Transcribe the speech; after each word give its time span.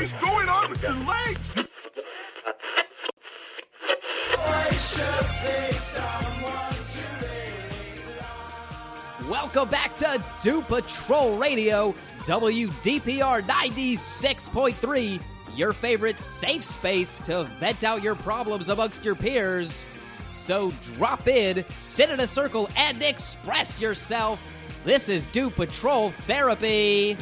is 0.00 0.12
going 0.14 0.48
on 0.48 0.70
with 0.70 0.82
your 0.82 0.92
legs? 0.92 1.54
Welcome 9.28 9.68
back 9.70 9.96
to 9.96 10.22
Do 10.42 10.62
Patrol 10.62 11.36
Radio, 11.38 11.94
WDPR 12.24 13.42
96.3, 13.42 15.20
your 15.56 15.72
favorite 15.72 16.20
safe 16.20 16.62
space 16.62 17.18
to 17.20 17.44
vent 17.58 17.82
out 17.82 18.02
your 18.02 18.14
problems 18.14 18.68
amongst 18.68 19.04
your 19.04 19.14
peers. 19.14 19.84
So 20.32 20.70
drop 20.96 21.26
in, 21.26 21.64
sit 21.80 22.10
in 22.10 22.20
a 22.20 22.26
circle, 22.26 22.68
and 22.76 23.02
express 23.02 23.80
yourself. 23.80 24.40
This 24.84 25.08
is 25.08 25.26
Do 25.26 25.50
Patrol 25.50 26.10
Therapy. 26.10 27.16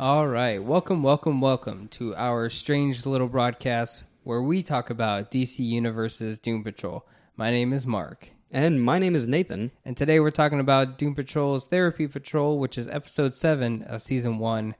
All 0.00 0.26
right. 0.26 0.64
Welcome, 0.64 1.02
welcome, 1.02 1.42
welcome 1.42 1.86
to 1.88 2.16
our 2.16 2.48
strange 2.48 3.04
little 3.04 3.28
broadcast 3.28 4.04
where 4.24 4.40
we 4.40 4.62
talk 4.62 4.88
about 4.88 5.30
DC 5.30 5.58
Universe's 5.58 6.38
Doom 6.38 6.64
Patrol. 6.64 7.04
My 7.36 7.50
name 7.50 7.74
is 7.74 7.86
Mark. 7.86 8.30
And 8.50 8.82
my 8.82 8.98
name 8.98 9.14
is 9.14 9.26
Nathan. 9.26 9.72
And 9.84 9.98
today 9.98 10.18
we're 10.18 10.30
talking 10.30 10.58
about 10.58 10.96
Doom 10.96 11.14
Patrol's 11.14 11.66
Therapy 11.66 12.08
Patrol, 12.08 12.58
which 12.58 12.78
is 12.78 12.88
episode 12.88 13.34
7 13.34 13.82
of 13.82 14.00
season 14.00 14.38
1. 14.38 14.74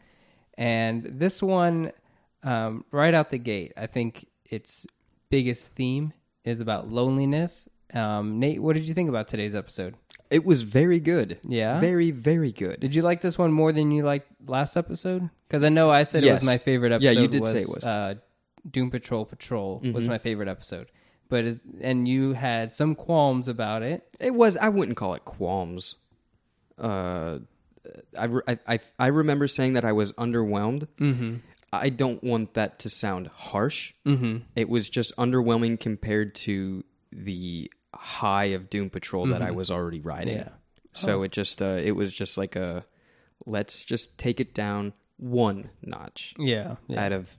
And 0.55 1.05
this 1.05 1.43
one, 1.43 1.93
um, 2.43 2.87
right 2.91 3.13
out 3.13 3.29
the 3.29 3.37
gate, 3.37 3.75
I 3.77 3.89
think 3.89 4.27
its 4.47 4.87
biggest 5.29 5.75
theme 5.75 6.15
is 6.45 6.63
about 6.63 6.89
loneliness. 6.89 7.69
Um, 7.95 8.39
Nate, 8.39 8.63
what 8.63 8.77
did 8.77 8.85
you 8.85 8.95
think 8.95 9.09
about 9.09 9.29
today's 9.29 9.55
episode? 9.55 9.97
It 10.31 10.45
was 10.45 10.63
very 10.63 11.01
good. 11.01 11.41
Yeah? 11.43 11.81
Very, 11.81 12.11
very 12.11 12.53
good. 12.53 12.81
Did 12.81 12.95
you 12.95 13.03
like 13.03 13.21
this 13.21 13.37
one 13.37 13.53
more 13.53 13.73
than 13.73 13.91
you 13.91 14.05
liked 14.05 14.29
last 14.47 14.77
episode? 14.77 15.29
Because 15.49 15.65
I 15.65 15.69
know 15.69 15.91
I 15.91 16.05
said 16.05 16.23
it 16.23 16.33
was 16.33 16.43
my 16.43 16.59
favorite 16.59 16.93
episode. 16.93 17.15
Yeah, 17.15 17.21
you 17.21 17.29
did 17.29 17.41
was, 17.41 17.51
say 17.51 17.63
it 17.63 17.69
was. 17.69 17.85
Mm-hmm. 17.85 18.11
Uh, 18.11 18.15
Doom 18.71 18.91
Patrol 18.91 19.25
Patrol 19.25 19.81
was 19.93 20.07
my 20.07 20.19
favorite 20.19 20.49
episode. 20.49 20.91
But 21.29 21.45
is, 21.45 21.61
and 21.81 22.07
you 22.07 22.33
had 22.33 22.73
some 22.73 22.95
qualms 22.95 23.49
about 23.49 23.83
it. 23.83 24.07
It 24.19 24.35
was, 24.35 24.57
I 24.57 24.69
wouldn't 24.69 24.97
call 24.97 25.15
it 25.15 25.25
qualms. 25.25 25.97
Uh, 26.79 27.39
I, 28.19 28.29
I, 28.47 28.59
I, 28.67 28.79
I 28.99 29.07
remember 29.07 29.49
saying 29.49 29.75
that 29.75 29.85
I 29.85 29.93
was 29.93 30.13
underwhelmed. 30.13 30.87
Mm-hmm. 31.01 31.37
I 31.73 31.89
don't 31.89 32.23
want 32.23 32.55
that 32.55 32.81
to 32.81 32.91
sound 32.91 33.29
harsh. 33.29 33.95
Mm-hmm. 34.05 34.39
It 34.57 34.69
was 34.69 34.89
just 34.91 35.17
underwhelming 35.17 35.79
compared 35.79 36.35
to 36.37 36.85
the 37.13 37.71
high 37.95 38.47
of 38.47 38.71
Doom 38.71 38.91
Patrol 38.91 39.27
that 39.29 39.43
I 39.43 39.51
was 39.51 39.71
already 39.71 40.01
riding. 40.01 40.37
Yeah. 40.39 40.49
So 40.93 41.23
it 41.23 41.33
just, 41.33 41.61
uh, 41.63 41.81
it 41.83 41.93
was 41.93 42.13
just 42.15 42.37
like 42.39 42.57
a, 42.57 42.85
let's 43.47 43.83
just 43.85 44.19
take 44.19 44.41
it 44.41 44.55
down 44.55 44.93
one 45.17 45.71
notch 45.83 46.35
Yeah. 46.39 46.77
yeah. 46.89 47.05
out 47.05 47.13
of 47.13 47.37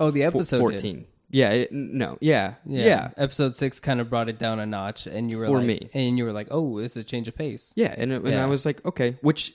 Oh, 0.00 0.10
the 0.10 0.22
episode 0.24 0.58
did. 0.58 0.80
14. 0.80 1.06
Yeah, 1.30 1.50
it, 1.50 1.72
no, 1.72 2.16
yeah, 2.22 2.54
Yeah. 2.64 2.84
yeah, 2.86 3.10
Episode 3.18 3.54
six 3.54 3.80
kind 3.80 4.00
of 4.00 4.08
brought 4.08 4.30
it 4.30 4.38
down 4.38 4.60
a 4.60 4.64
notch, 4.64 5.06
and 5.06 5.28
you 5.28 5.36
were 5.36 5.46
For 5.46 5.58
like, 5.58 5.66
me. 5.66 5.90
and 5.92 6.16
you 6.16 6.24
were 6.24 6.32
like, 6.32 6.48
"Oh, 6.50 6.80
this 6.80 6.92
is 6.92 6.96
a 6.98 7.04
change 7.04 7.28
of 7.28 7.34
pace." 7.36 7.70
Yeah, 7.76 7.94
and, 7.98 8.10
and 8.12 8.24
Yeah. 8.24 8.30
Mm-hmm. 8.32 8.40
I 8.40 8.46
was 8.46 8.64
like, 8.64 8.82
okay, 8.86 9.18
which 9.20 9.52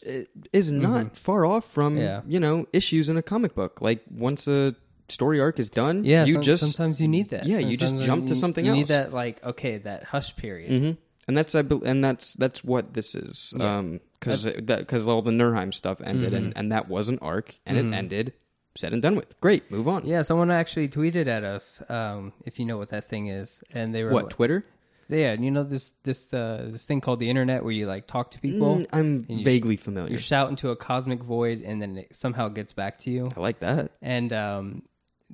is 0.52 0.72
not 0.72 1.18
far 1.18 1.48
off 1.48 1.66
from 1.66 1.98
you 2.28 2.40
know 2.40 2.68
issues 2.74 3.10
in 3.10 3.18
a 3.18 3.24
comic 3.24 3.56
book. 3.56 3.82
Like 3.82 4.04
once 4.12 4.48
a 4.48 4.76
story 5.14 5.39
arc 5.39 5.59
is 5.59 5.69
done, 5.69 6.03
Yeah, 6.03 6.25
you 6.25 6.34
some- 6.34 6.41
just 6.44 6.63
sometimes 6.63 7.00
you 7.00 7.07
need 7.07 7.29
that. 7.29 7.46
Yeah, 7.46 7.59
you 7.59 7.78
just 7.78 7.90
Sometimes 7.91 8.06
jump 8.07 8.28
to 8.28 8.35
something 8.35 8.66
you 8.66 8.72
else. 8.72 8.78
You 8.78 8.81
need 8.84 8.88
that, 8.90 9.13
like, 9.13 9.44
okay, 9.44 9.78
that 9.79 10.03
hush 10.06 10.35
period. 10.35 10.72
Mhm. 10.72 10.97
and 11.28 11.38
that's 11.38 11.56
I 11.56 11.62
bel 11.62 11.81
and 11.85 12.03
that's 12.03 12.34
that's 12.34 12.63
what 12.66 12.94
this 12.94 13.16
is. 13.16 13.53
Um, 13.59 14.00
because 14.19 14.44
that 14.44 14.79
because 14.79 15.07
all 15.07 15.22
the 15.22 15.31
Nurnheim 15.31 15.73
stuff 15.73 16.02
ended, 16.03 16.34
Mm-hmm. 16.34 16.35
and 16.46 16.53
and 16.57 16.72
that 16.73 16.88
was 16.90 17.07
an 17.09 17.19
arc, 17.22 17.56
and 17.66 17.78
it 17.78 17.94
ended, 17.94 18.34
said 18.75 18.91
and 18.94 19.02
done 19.02 19.16
with. 19.16 19.40
Great, 19.41 19.69
move 19.72 19.88
on. 19.88 20.06
Yeah, 20.06 20.22
someone 20.23 20.52
actually 20.52 20.90
tweeted 20.90 21.28
at 21.28 21.44
us, 21.44 21.81
um, 21.90 22.34
if 22.46 22.59
you 22.59 22.66
know 22.66 22.78
what 22.78 22.90
that 22.90 23.06
thing 23.07 23.28
is, 23.28 23.63
and 23.72 23.94
they 23.96 24.03
were 24.03 24.12
What 24.12 24.23
like- 24.25 24.34
Twitter? 24.34 24.63
Yeah, 25.09 25.34
you 25.34 25.52
know 25.52 25.63
this 25.63 25.91
this 26.03 26.34
uh, 26.34 26.69
this 26.72 26.85
thing 26.85 27.00
called 27.02 27.19
the 27.19 27.29
internet 27.29 27.63
where 27.63 27.73
you 27.73 27.85
like 27.88 28.07
talk 28.07 28.31
to 28.31 28.40
people. 28.40 28.78
Mm, 28.78 28.88
I'm 28.94 29.25
you 29.29 29.40
sh- 29.41 29.44
vaguely 29.44 29.78
familiar. 29.78 30.12
You 30.12 30.18
shout 30.18 30.50
into 30.50 30.72
a 30.72 30.75
cosmic 30.75 31.22
void, 31.22 31.62
and 31.62 31.81
then 31.81 31.97
it 31.97 32.16
somehow 32.16 32.47
gets 32.50 32.72
back 32.73 33.00
to 33.00 33.12
you. 33.12 33.29
I 33.35 33.40
like 33.40 33.59
that. 33.59 33.91
And 34.02 34.31
um, 34.34 34.84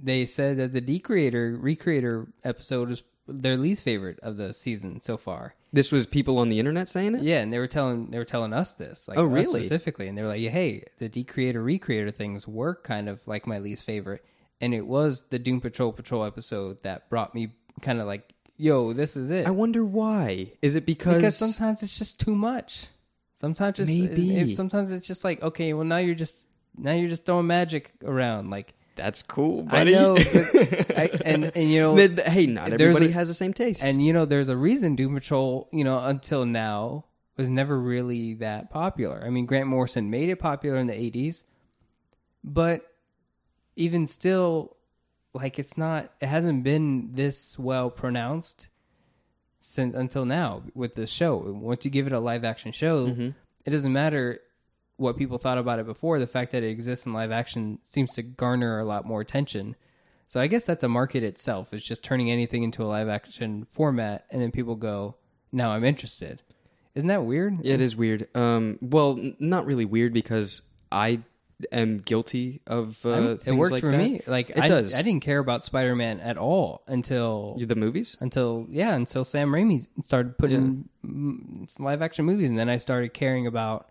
they 0.02 0.26
said 0.26 0.58
that 0.58 0.74
the 0.74 0.82
Decreator 0.82 1.58
Recreator 1.62 2.28
episode 2.44 2.92
is 2.92 3.04
their 3.28 3.58
least 3.58 3.84
favorite 3.84 4.20
of 4.24 4.38
the 4.38 4.54
season 4.54 5.02
so 5.02 5.16
far. 5.18 5.54
This 5.72 5.92
was 5.92 6.08
people 6.08 6.40
on 6.40 6.50
the 6.50 6.58
internet 6.58 6.90
saying 6.90 7.16
it. 7.16 7.22
Yeah, 7.22 7.42
and 7.42 7.54
they 7.54 7.60
were 7.60 7.68
telling 7.68 8.10
they 8.10 8.18
were 8.18 8.26
telling 8.26 8.54
us 8.54 8.74
this, 8.74 9.08
like 9.08 9.18
Oh, 9.20 9.24
really? 9.26 9.62
specifically, 9.62 10.08
and 10.08 10.18
they 10.18 10.22
were 10.24 10.30
like, 10.30 10.42
"Hey, 10.42 10.86
the 10.98 11.08
Decreator 11.10 11.64
Recreator 11.64 12.14
things 12.14 12.48
were 12.48 12.76
kind 12.76 13.08
of 13.08 13.28
like 13.28 13.46
my 13.46 13.60
least 13.60 13.84
favorite, 13.86 14.24
and 14.62 14.74
it 14.74 14.88
was 14.88 15.24
the 15.30 15.38
Doom 15.38 15.62
Patrol 15.62 15.92
Patrol 15.94 16.24
episode 16.26 16.81
that 16.84 17.08
brought 17.10 17.36
me 17.36 17.54
kind 17.81 18.00
of 18.02 18.08
like, 18.08 18.34
yo, 18.58 18.94
this 18.94 19.16
is 19.16 19.30
it." 19.30 19.46
I 19.46 19.52
wonder 19.52 19.86
why. 19.86 20.54
Is 20.64 20.74
it 20.74 20.88
because, 20.88 21.16
because 21.18 21.38
sometimes 21.38 21.84
it's 21.84 22.00
just 22.00 22.20
too 22.20 22.34
much. 22.36 22.88
Sometimes 23.36 23.80
it's 23.80 23.90
Maybe. 23.90 24.52
it- 24.52 24.56
sometimes 24.56 24.92
it's 24.92 25.06
just 25.08 25.24
like 25.24 25.42
okay, 25.44 25.74
well 25.74 25.86
now 25.86 25.98
you're 25.98 26.16
just 26.16 26.48
now 26.76 26.94
you're 26.94 27.10
just 27.10 27.26
throwing 27.26 27.46
magic 27.48 27.92
around. 28.04 28.50
Like 28.50 28.74
that's 29.00 29.22
cool, 29.24 29.66
I 29.70 29.72
buddy? 29.72 29.92
know, 29.94 30.16
but 30.16 30.98
I, 30.98 31.10
and 31.26 31.52
and 31.56 31.72
you 31.72 31.80
know, 31.80 31.96
hey, 31.96 32.46
not 32.46 32.74
everybody 32.74 33.08
a- 33.08 33.12
has 33.12 33.28
the 33.28 33.34
same 33.34 33.54
taste. 33.54 33.84
and 33.84 34.06
you 34.06 34.14
know, 34.14 34.26
there's 34.26 34.50
a 34.50 34.58
reason 34.58 34.96
Doom 34.96 35.16
Patrol, 35.16 35.70
you 35.72 35.84
know, 35.84 36.00
until 36.00 36.46
now 36.46 37.06
was 37.38 37.50
never 37.50 37.80
really 37.80 38.34
that 38.36 38.70
popular. 38.70 39.24
I 39.26 39.30
mean, 39.30 39.46
Grant 39.46 39.68
Morrison 39.68 40.10
made 40.10 40.30
it 40.30 40.38
popular 40.38 40.78
in 40.78 40.88
the 40.88 40.94
'80s, 40.94 41.44
but 42.44 42.82
even 43.78 44.06
still, 44.06 44.76
like 45.34 45.58
it's 45.58 45.78
not, 45.78 46.12
it 46.20 46.28
hasn't 46.28 46.64
been 46.64 47.12
this 47.14 47.58
well 47.58 47.90
pronounced 47.90 48.68
since 49.60 49.96
until 49.96 50.26
now 50.26 50.64
with 50.74 50.96
the 50.96 51.08
show. 51.08 51.38
Once 51.38 51.86
you 51.86 51.92
give 51.92 52.06
it 52.06 52.14
a 52.14 52.20
live 52.20 52.44
action 52.44 52.74
show, 52.74 53.08
mm-hmm. 53.08 53.30
it 53.66 53.70
doesn't 53.70 53.94
matter 53.94 54.42
what 55.00 55.18
people 55.18 55.38
thought 55.38 55.58
about 55.58 55.80
it 55.80 55.86
before. 55.86 56.20
The 56.20 56.28
fact 56.28 56.52
that 56.52 56.64
it 56.64 56.70
exists 56.70 57.06
in 57.06 57.14
live 57.14 57.32
action 57.32 57.80
seems 57.84 58.14
to 58.16 58.22
garner 58.24 58.80
a 58.80 58.86
lot 58.86 59.06
more 59.06 59.22
attention. 59.22 59.76
So 60.28 60.40
I 60.40 60.48
guess 60.48 60.66
that's 60.66 60.84
a 60.84 60.88
market 60.88 61.24
itself. 61.24 61.74
It's 61.74 61.86
just 61.86 62.04
turning 62.04 62.30
anything 62.30 62.64
into 62.64 62.84
a 62.84 62.86
live 62.86 63.10
action 63.10 63.66
format, 63.72 64.26
and 64.30 64.42
then 64.42 64.52
people 64.52 64.76
go, 64.76 65.16
"Now 65.52 65.72
I'm 65.72 65.84
interested." 65.84 66.44
Isn't 66.96 67.08
that 67.08 67.24
weird? 67.24 67.66
It 67.66 67.82
is 67.82 67.96
weird. 67.96 68.28
Um, 68.36 68.78
well, 68.82 69.18
n- 69.18 69.36
not 69.40 69.66
really 69.66 69.86
weird 69.86 70.14
because 70.14 70.62
I 70.92 71.22
am 71.72 72.00
guilty 72.00 72.62
of 72.68 73.06
uh, 73.06 73.36
things 73.36 73.48
it 73.48 73.56
worked 73.56 73.72
like 73.72 73.81
for 73.81 73.92
that. 73.92 73.98
me. 73.98 74.22
Like 74.26 74.50
it 74.50 74.60
I, 74.60 74.68
does. 74.68 74.94
I 74.96 75.02
didn't 75.02 75.22
care 75.22 75.40
about 75.40 75.64
Spider 75.64 75.96
Man 75.96 76.20
at 76.20 76.38
all 76.38 76.84
until 76.88 77.58
the 77.60 77.76
movies. 77.76 78.18
until 78.20 78.68
yeah 78.70 78.94
until 78.96 79.24
Sam 79.24 79.50
Raimi 79.50 79.88
started 80.04 80.38
putting 80.38 80.90
mm, 81.06 81.80
live 81.80 82.02
action 82.02 82.26
movies, 82.26 82.50
and 82.50 82.60
then 82.60 82.70
I 82.70 82.78
started 82.78 83.14
caring 83.14 83.48
about. 83.48 83.90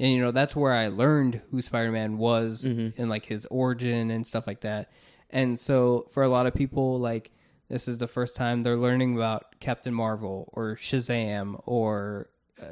And 0.00 0.10
you 0.12 0.20
know 0.20 0.32
that's 0.32 0.56
where 0.56 0.72
I 0.72 0.88
learned 0.88 1.40
who 1.52 1.60
Spider 1.62 1.92
Man 1.92 2.18
was 2.18 2.64
Mm-hmm. 2.64 3.00
and 3.00 3.08
like 3.10 3.26
his 3.26 3.46
origin 3.50 4.10
and 4.10 4.26
stuff 4.26 4.46
like 4.48 4.62
that. 4.62 4.90
And 5.28 5.56
so 5.58 6.06
for 6.10 6.22
a 6.24 6.28
lot 6.28 6.46
of 6.46 6.54
people, 6.54 6.98
like 6.98 7.30
this 7.68 7.86
is 7.86 7.98
the 7.98 8.08
first 8.08 8.34
time 8.34 8.62
they're 8.64 8.76
learning 8.76 9.14
about 9.14 9.54
Captain 9.60 9.94
Marvel 9.94 10.48
or 10.54 10.74
Shazam 10.76 11.60
or 11.66 12.28
uh, 12.60 12.64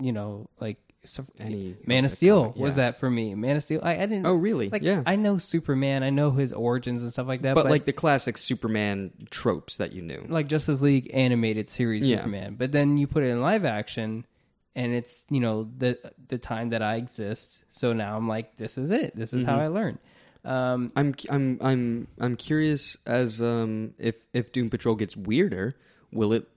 you 0.00 0.12
know 0.12 0.50
like 0.60 0.76
so- 1.04 1.24
Any 1.38 1.76
Man 1.86 2.04
of 2.04 2.10
Steel 2.12 2.42
comic, 2.50 2.56
was 2.56 2.74
that 2.76 2.98
for 3.00 3.08
me. 3.10 3.34
Man 3.34 3.56
of 3.56 3.62
Steel. 3.62 3.80
I, 3.82 3.92
I 3.94 4.06
didn't. 4.06 4.26
Oh, 4.26 4.34
really? 4.34 4.68
Like 4.68 4.82
Yeah. 4.82 5.02
I 5.06 5.16
know 5.16 5.38
Superman. 5.38 6.02
I 6.02 6.10
know 6.10 6.30
his 6.32 6.52
origins 6.52 7.02
and 7.02 7.12
stuff 7.12 7.26
like 7.26 7.42
that. 7.42 7.54
But, 7.54 7.66
like 7.66 7.86
the 7.86 7.92
classic 7.92 8.36
Superman 8.38 9.10
tropes 9.30 9.78
that 9.78 9.92
you 9.92 10.02
knew. 10.02 10.24
like 10.28 10.48
Justice 10.48 10.80
League 10.82 11.10
animated 11.14 11.68
series 11.68 12.08
Yeah. 12.08 12.18
Superman. 12.18 12.56
But 12.56 12.72
then 12.72 12.98
you 12.98 13.06
put 13.06 13.22
it 13.24 13.28
in 13.28 13.40
live 13.40 13.64
action 13.64 14.26
and 14.74 14.92
it's, 14.94 15.26
you 15.30 15.40
know, 15.40 15.68
the 15.78 15.98
the 16.28 16.38
time 16.38 16.70
that 16.70 16.82
I 16.82 16.96
exist. 16.96 17.62
So 17.70 17.92
now 17.92 18.16
I'm 18.16 18.28
like, 18.28 18.56
this 18.56 18.78
is 18.78 18.90
it. 18.90 19.14
This 19.16 19.32
is 19.34 19.44
how 19.44 19.52
Mm-hmm. 19.54 19.60
I 19.62 19.66
learn. 19.68 19.98
Um 20.44 20.92
I'm 20.96 21.14
I'm 21.30 21.58
I'm 21.60 22.08
I'm 22.18 22.36
curious 22.36 22.96
as 23.06 23.40
um 23.40 23.94
if 23.98 24.16
if 24.32 24.50
Doom 24.52 24.70
Patrol 24.70 24.94
gets 24.96 25.16
weirder, 25.16 25.76
will 26.12 26.32
it 26.32 26.48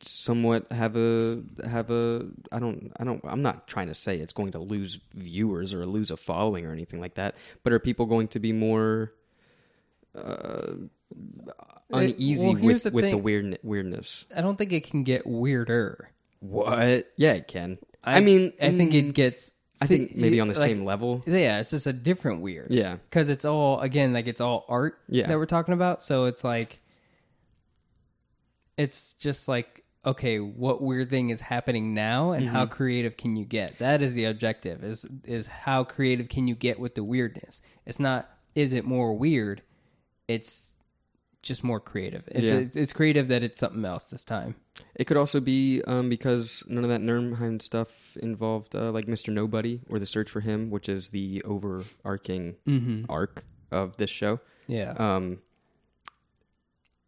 somewhat 0.00 0.70
have 0.70 0.94
a 0.96 1.42
have 1.68 1.90
a 1.90 2.26
I 2.52 2.58
don't 2.58 2.92
I 3.00 3.04
don't 3.04 3.20
I'm 3.24 3.42
not 3.42 3.66
trying 3.66 3.88
to 3.88 3.94
say 3.94 4.18
it's 4.18 4.32
going 4.32 4.52
to 4.52 4.58
lose 4.58 5.00
viewers 5.14 5.72
or 5.74 5.86
lose 5.86 6.10
a 6.10 6.16
following 6.16 6.66
or 6.66 6.72
anything 6.72 7.00
like 7.00 7.14
that, 7.14 7.34
but 7.64 7.72
are 7.72 7.78
people 7.80 8.06
going 8.06 8.28
to 8.28 8.38
be 8.38 8.52
more 8.52 9.10
uh 10.14 10.74
uneasy 11.90 12.48
well, 12.54 12.62
with 12.62 12.82
the 12.82 12.90
with 12.90 13.04
the 13.06 13.10
thing. 13.12 13.22
weird 13.22 13.58
weirdness? 13.62 14.26
I 14.36 14.40
don't 14.42 14.56
think 14.56 14.72
it 14.72 14.84
can 14.84 15.02
get 15.02 15.26
weirder. 15.26 16.10
What? 16.40 17.10
Yeah, 17.16 17.32
it 17.32 17.48
can. 17.48 17.78
I, 18.04 18.18
I, 18.18 18.20
mean, 18.20 18.52
I 18.62 18.72
think 18.72 18.92
mm, 18.92 19.08
it 19.08 19.14
gets 19.14 19.52
I 19.82 19.86
See, 19.86 19.98
think 19.98 20.16
maybe 20.16 20.40
on 20.40 20.48
the 20.48 20.54
like- 20.54 20.62
same 20.62 20.84
level. 20.84 21.22
Yeah, 21.26 21.60
it's 21.60 21.70
just 21.70 21.86
a 21.86 21.92
different 21.92 22.40
weird. 22.40 22.70
Yeah. 22.70 22.96
because 23.10 23.28
it's 23.28 23.44
all 23.44 23.80
again 23.80 24.12
like 24.12 24.26
it's 24.26 24.40
all 24.40 24.64
art 24.68 24.98
Yeah. 25.08 25.26
that 25.26 25.36
we're 25.38 25.46
talking 25.46 25.74
about. 25.74 26.02
So 26.02 26.24
it's 26.24 26.42
like, 26.44 26.80
it's 28.76 29.12
just 29.14 29.48
like 29.48 29.84
okay, 30.06 30.38
what 30.38 30.80
weird 30.80 31.10
thing 31.10 31.28
is 31.30 31.40
happening 31.40 31.92
now, 31.92 32.30
and 32.32 32.46
Mm-hmm. 32.46 32.54
how 32.54 32.66
creative 32.66 33.16
can 33.16 33.36
you 33.36 33.44
get? 33.44 33.78
That 33.78 34.00
is 34.00 34.14
the 34.14 34.24
objective. 34.24 34.82
Is 34.84 35.06
is 35.24 35.46
how 35.46 35.84
creative 35.84 36.28
can 36.28 36.46
you 36.48 36.54
get 36.54 36.78
with 36.78 36.94
the 36.94 37.04
weirdness? 37.04 37.60
It's 37.86 38.00
not 38.00 38.28
is 38.54 38.72
it 38.72 38.84
more 38.84 39.14
weird? 39.14 39.62
It's 40.28 40.72
just 41.48 41.64
more 41.64 41.80
creative. 41.80 42.22
It's, 42.28 42.44
Yeah. 42.44 42.54
it's, 42.54 42.76
it's 42.76 42.92
creative 42.92 43.26
that 43.28 43.42
it's 43.42 43.58
something 43.58 43.84
else 43.84 44.04
this 44.04 44.22
time. 44.24 44.54
It 44.94 45.06
could 45.06 45.16
also 45.16 45.40
be 45.40 45.82
um, 45.88 46.08
because 46.08 46.62
none 46.68 46.84
of 46.84 46.90
that 46.90 47.00
Nurnheim 47.00 47.60
stuff 47.60 48.16
involved 48.18 48.76
uh, 48.76 48.92
like 48.92 49.06
Mr. 49.06 49.32
Nobody 49.32 49.80
or 49.90 49.98
the 49.98 50.06
search 50.06 50.30
for 50.30 50.40
him, 50.40 50.70
which 50.70 50.88
is 50.88 51.10
the 51.10 51.42
overarching 51.44 52.54
arc 53.08 53.44
of 53.72 53.96
this 53.96 54.10
show. 54.10 54.38
Yeah, 54.68 54.92
Um, 54.92 55.38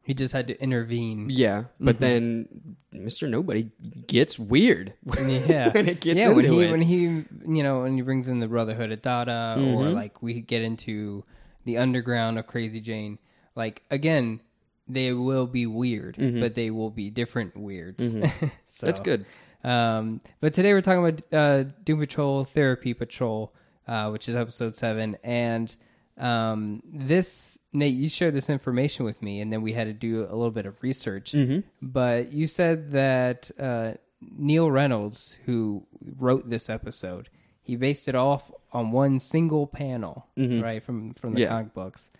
he 0.02 0.14
just 0.14 0.32
had 0.32 0.48
to 0.48 0.60
intervene. 0.60 1.28
yeah, 1.30 1.64
but 1.78 2.00
then 2.00 2.48
Mr. 2.92 3.28
Nobody 3.28 3.70
gets 4.06 4.38
weird. 4.38 4.94
Yeah, 5.04 5.70
when 5.74 5.88
it 5.88 6.00
gets 6.00 6.18
yeah, 6.18 6.28
when 6.30 6.44
he 6.46 6.62
it. 6.64 6.70
when 6.70 6.82
he 6.82 7.02
you 7.02 7.62
know 7.62 7.82
when 7.82 7.94
he 7.94 8.02
brings 8.02 8.28
in 8.28 8.40
the 8.40 8.48
Brotherhood 8.48 8.90
of 8.90 9.02
Dada, 9.02 9.54
or 9.58 9.84
Mhm. 9.84 9.94
like 9.94 10.22
we 10.22 10.40
get 10.40 10.62
into 10.62 11.24
the 11.64 11.76
underground 11.76 12.38
of 12.38 12.46
Crazy 12.46 12.80
Jane. 12.80 13.18
Like 13.56 13.82
again, 13.90 14.40
they 14.88 15.12
will 15.12 15.46
be 15.46 15.66
weird, 15.66 16.16
but 16.18 16.54
they 16.54 16.70
will 16.70 16.90
be 16.90 17.10
different 17.10 17.56
weirds. 17.56 18.14
Mm-hmm. 18.14 18.46
That's 18.80 19.00
good. 19.00 19.24
Um, 19.62 20.20
but 20.40 20.54
today 20.54 20.72
we're 20.72 20.80
talking 20.80 21.04
about 21.06 21.22
uh, 21.32 21.64
Doom 21.84 22.00
Patrol 22.00 22.44
Therapy 22.44 22.94
Patrol, 22.94 23.52
uh, 23.86 24.08
which 24.10 24.28
is 24.28 24.34
episode 24.36 24.74
seven, 24.74 25.16
and 25.22 25.74
um, 26.18 26.82
this 26.92 27.58
Nate, 27.72 27.94
you 27.94 28.08
shared 28.08 28.34
this 28.34 28.50
information 28.50 29.04
with 29.04 29.22
me, 29.22 29.40
and 29.40 29.52
then 29.52 29.62
we 29.62 29.72
had 29.72 29.86
to 29.86 29.92
do 29.92 30.22
a 30.24 30.34
little 30.34 30.50
bit 30.50 30.66
of 30.66 30.82
research. 30.82 31.32
Mm-hmm. 31.32 31.60
But 31.82 32.32
you 32.32 32.46
said 32.46 32.92
that 32.92 33.50
uh, 33.58 33.92
Neil 34.20 34.70
Reynolds, 34.70 35.38
who 35.46 35.86
wrote 36.18 36.48
this 36.50 36.68
episode, 36.70 37.28
he 37.62 37.76
based 37.76 38.08
it 38.08 38.14
off 38.14 38.50
on 38.72 38.90
one 38.92 39.18
single 39.18 39.66
panel, 39.66 40.26
right 40.36 40.82
from 40.82 41.14
from 41.14 41.34
the 41.34 41.42
Mm-hmm. 41.42 41.42
Yeah. 41.42 41.48
comic 41.48 41.74
books. 41.74 42.10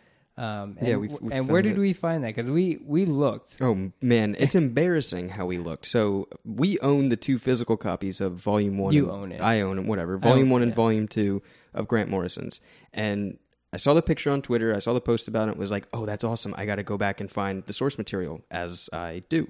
Um, 0.41 0.77
and, 0.79 0.89
Yeah, 0.89 0.97
we've- 0.97 1.15
we've 1.21 1.33
and 1.33 1.49
where 1.49 1.61
did 1.61 1.77
it. 1.77 1.79
we 1.79 1.93
find 1.93 2.23
that? 2.23 2.29
Because 2.35 2.49
we 2.49 2.79
we 2.87 3.05
looked. 3.05 3.59
Oh 3.61 3.91
man, 4.01 4.37
it's 4.39 4.55
embarrassing 4.65 5.29
how 5.31 5.45
we 5.47 5.59
looked. 5.59 5.87
So 5.87 6.29
we 6.45 6.79
own 6.81 7.11
the 7.11 7.17
two 7.17 7.39
physical 7.39 7.77
copies 7.77 8.21
of 8.21 8.35
Volume 8.37 8.79
One. 8.79 8.95
You 8.95 9.11
and- 9.11 9.21
own 9.23 9.33
it. 9.33 9.41
I 9.43 9.61
own 9.61 9.79
it. 9.79 9.85
Whatever. 9.85 10.17
Volume 10.17 10.49
One 10.49 10.63
and 10.63 10.71
yeah. 10.71 10.77
Volume 10.77 11.09
Two 11.09 11.43
of 11.75 11.87
Grant 11.89 12.09
Morrison's, 12.09 12.61
and 12.95 13.39
I 13.73 13.77
saw 13.77 13.93
the 13.95 14.03
picture 14.03 14.31
on 14.31 14.41
Twitter. 14.43 14.75
I 14.75 14.79
saw 14.81 14.95
the 14.95 15.01
post 15.01 15.29
about 15.29 15.49
it. 15.51 15.57
Was 15.59 15.71
like, 15.71 15.87
oh, 15.93 16.07
that's 16.07 16.25
awesome. 16.25 16.55
I 16.57 16.65
got 16.65 16.77
to 16.77 16.83
go 16.83 16.97
back 16.97 17.21
and 17.21 17.31
find 17.31 17.63
the 17.67 17.73
source 17.73 17.99
material 17.99 18.41
as 18.51 18.89
I 18.93 19.23
do. 19.29 19.49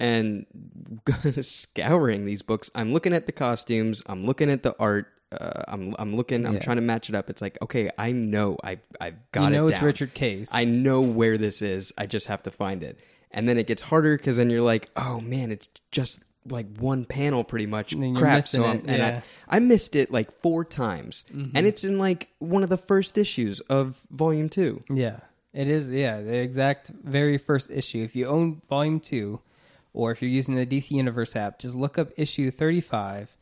And 0.00 0.46
scouring 1.40 2.24
these 2.24 2.42
books, 2.42 2.70
I'm 2.74 2.90
looking 2.90 3.12
at 3.14 3.26
the 3.26 3.32
costumes. 3.32 4.02
I'm 4.06 4.24
looking 4.26 4.50
at 4.50 4.62
the 4.62 4.74
art. 4.78 5.06
Uh, 5.40 5.64
I'm 5.68 5.94
I'm 5.98 6.16
looking. 6.16 6.46
I'm 6.46 6.54
Yeah. 6.54 6.60
trying 6.60 6.76
to 6.76 6.82
match 6.82 7.08
it 7.08 7.14
up. 7.14 7.28
It's 7.30 7.42
like, 7.42 7.58
okay, 7.62 7.90
I 7.98 8.12
know 8.12 8.56
I've 8.62 8.80
I've 9.00 9.16
got 9.32 9.44
you 9.44 9.50
know 9.50 9.64
it 9.66 9.70
it's 9.70 9.78
down. 9.78 9.84
Richard 9.86 10.14
Case. 10.14 10.50
I 10.52 10.64
know 10.64 11.00
where 11.00 11.36
this 11.38 11.62
is. 11.62 11.92
I 11.98 12.06
just 12.06 12.26
have 12.28 12.42
to 12.44 12.50
find 12.50 12.82
it. 12.82 13.00
And 13.30 13.48
then 13.48 13.58
it 13.58 13.66
gets 13.66 13.82
harder 13.82 14.16
because 14.16 14.36
then 14.36 14.48
you're 14.50 14.62
like, 14.62 14.90
oh 14.96 15.20
man, 15.20 15.50
it's 15.50 15.68
just 15.90 16.22
like 16.48 16.66
one 16.78 17.04
panel 17.04 17.42
pretty 17.42 17.66
much. 17.66 17.92
You're 17.94 18.14
Crap. 18.14 18.36
missing 18.38 18.60
So 18.62 18.66
I'm, 18.68 18.76
it, 18.76 18.86
and 18.86 18.98
yeah. 18.98 19.10
Mm-hmm. 19.12 19.20
I, 19.50 19.56
I 19.56 19.60
missed 19.60 19.96
it 19.96 20.10
like 20.12 20.30
four 20.30 20.64
times. 20.64 21.24
And 21.32 21.66
it's 21.66 21.84
in 21.84 21.98
like 21.98 22.28
one 22.38 22.62
of 22.62 22.68
the 22.68 22.76
first 22.76 23.16
issues 23.18 23.60
of 23.60 24.00
volume 24.10 24.48
two. 24.48 24.84
Yeah, 24.88 25.20
it 25.52 25.68
is. 25.68 25.90
Yeah, 25.90 26.20
the 26.20 26.34
exact 26.34 26.88
very 27.02 27.38
first 27.38 27.70
issue. 27.70 28.04
If 28.04 28.14
you 28.14 28.26
own 28.26 28.60
Volume 28.68 29.00
Two, 29.00 29.40
or 29.94 30.10
if 30.12 30.20
you're 30.22 30.30
using 30.30 30.54
the 30.54 30.66
DC 30.66 30.90
Universe 30.92 31.34
app, 31.34 31.58
just 31.58 31.74
look 31.74 31.98
up 31.98 32.10
issue 32.16 32.50
35, 32.50 33.36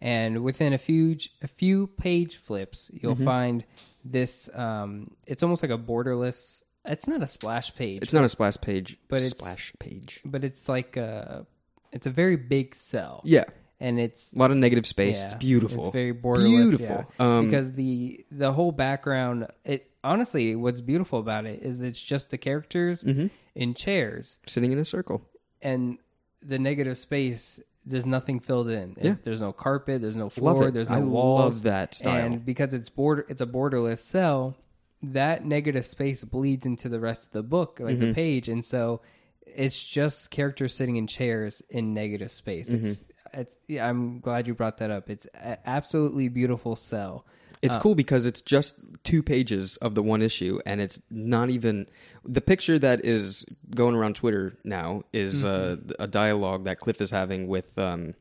and 0.00 0.42
within 0.42 0.72
a 0.72 0.78
few 0.78 1.16
a 1.42 1.46
few 1.48 1.86
page 1.86 2.36
flips, 2.36 2.90
you'll 2.92 3.14
Mm-hmm. 3.14 3.24
find 3.24 3.64
this. 4.04 4.48
Um, 4.54 5.12
it's 5.26 5.42
almost 5.42 5.62
like 5.62 5.72
a 5.72 5.78
borderless. 5.78 6.62
It's 6.84 7.06
not 7.06 7.22
a 7.22 7.26
splash 7.26 7.74
page, 7.74 8.02
It's 8.02 8.14
not 8.14 8.24
a 8.24 8.28
splash 8.28 8.58
page, 8.60 8.96
But 9.08 9.16
it's- 9.16 9.36
splash 9.38 9.72
page. 9.78 10.20
but 10.24 10.44
it's 10.44 10.68
like 10.68 10.96
a. 10.96 11.46
It's 11.92 12.06
a 12.06 12.10
very 12.10 12.36
big 12.36 12.74
cell. 12.74 13.22
Yeah. 13.24 13.44
and 13.80 13.98
it's 14.00 14.32
A 14.32 14.38
lot 14.38 14.50
of 14.50 14.56
negative 14.56 14.86
space. 14.86 15.22
It's 15.22 15.34
beautiful. 15.34 15.84
It's 15.86 15.92
very 15.92 16.12
borderless. 16.14 16.68
Beautiful. 16.70 17.06
yeah. 17.20 17.38
Um, 17.38 17.44
because 17.46 17.72
the 17.72 18.24
the 18.30 18.52
whole 18.52 18.72
background. 18.72 19.46
It 19.64 19.90
honestly, 20.04 20.54
what's 20.56 20.80
beautiful 20.80 21.18
about 21.18 21.44
it 21.46 21.62
is 21.62 21.80
it's 21.82 22.00
just 22.00 22.30
the 22.30 22.38
characters 22.38 23.04
Mm-hmm. 23.04 23.26
in 23.54 23.74
chairs, 23.74 24.38
Sitting 24.46 24.72
in 24.72 24.78
a 24.78 24.84
circle. 24.84 25.22
and 25.62 25.98
the 26.42 26.58
negative 26.58 26.96
space. 26.98 27.60
There's 27.90 28.06
nothing 28.06 28.40
filled 28.40 28.68
in. 28.70 28.96
Yeah. 29.00 29.14
There's 29.22 29.40
no 29.40 29.52
carpet. 29.52 30.00
There's 30.02 30.16
no 30.16 30.28
floor. 30.28 30.70
There's 30.70 30.90
no 30.90 30.96
I 30.96 31.00
walls. 31.00 31.40
love 31.56 31.62
that 31.64 31.94
style. 31.94 32.24
And 32.24 32.44
because 32.44 32.74
it's 32.74 32.88
border, 32.88 33.24
it's 33.28 33.40
a 33.40 33.46
borderless 33.46 33.98
cell. 33.98 34.56
That 35.02 35.44
negative 35.44 35.84
space 35.86 36.24
bleeds 36.24 36.66
into 36.66 36.88
the 36.88 36.98
rest 37.00 37.26
of 37.28 37.32
the 37.32 37.42
book, 37.42 37.78
like 37.80 37.96
Mm-hmm. 37.96 38.06
the 38.08 38.14
page, 38.14 38.48
and 38.48 38.64
so 38.64 39.00
it's 39.46 39.82
just 39.82 40.30
characters 40.30 40.74
sitting 40.74 40.96
in 40.96 41.06
chairs 41.06 41.62
in 41.70 41.94
negative 41.94 42.32
space. 42.32 42.68
It's 42.70 42.96
Mm-hmm. 43.04 43.40
it's. 43.40 43.58
Yeah, 43.68 43.88
I'm 43.88 44.20
glad 44.20 44.46
you 44.48 44.54
brought 44.54 44.78
that 44.78 44.90
up. 44.90 45.08
It's 45.08 45.26
a- 45.34 45.58
absolutely 45.68 46.28
beautiful 46.28 46.74
cell. 46.76 47.24
It's 47.62 47.76
Uh, 47.76 47.80
cool 47.80 47.94
because 47.94 48.24
it's 48.26 48.40
just 48.40 48.78
two 49.04 49.22
pages 49.22 49.76
of 49.78 49.94
the 49.94 50.02
one 50.02 50.22
issue, 50.22 50.60
and 50.66 50.80
it's 50.80 51.00
not 51.10 51.50
even 51.50 51.86
the 52.24 52.40
picture 52.40 52.78
that 52.78 53.04
is 53.04 53.44
going 53.74 53.94
around 53.94 54.16
Twitter 54.16 54.54
now 54.64 55.02
is 55.12 55.44
Mm-hmm. 55.44 55.90
uh, 55.90 55.94
a 55.98 56.06
dialogue 56.06 56.64
that 56.64 56.78
Cliff 56.78 57.00
is 57.00 57.10
having 57.10 57.48
with 57.48 57.78
um, 57.78 58.14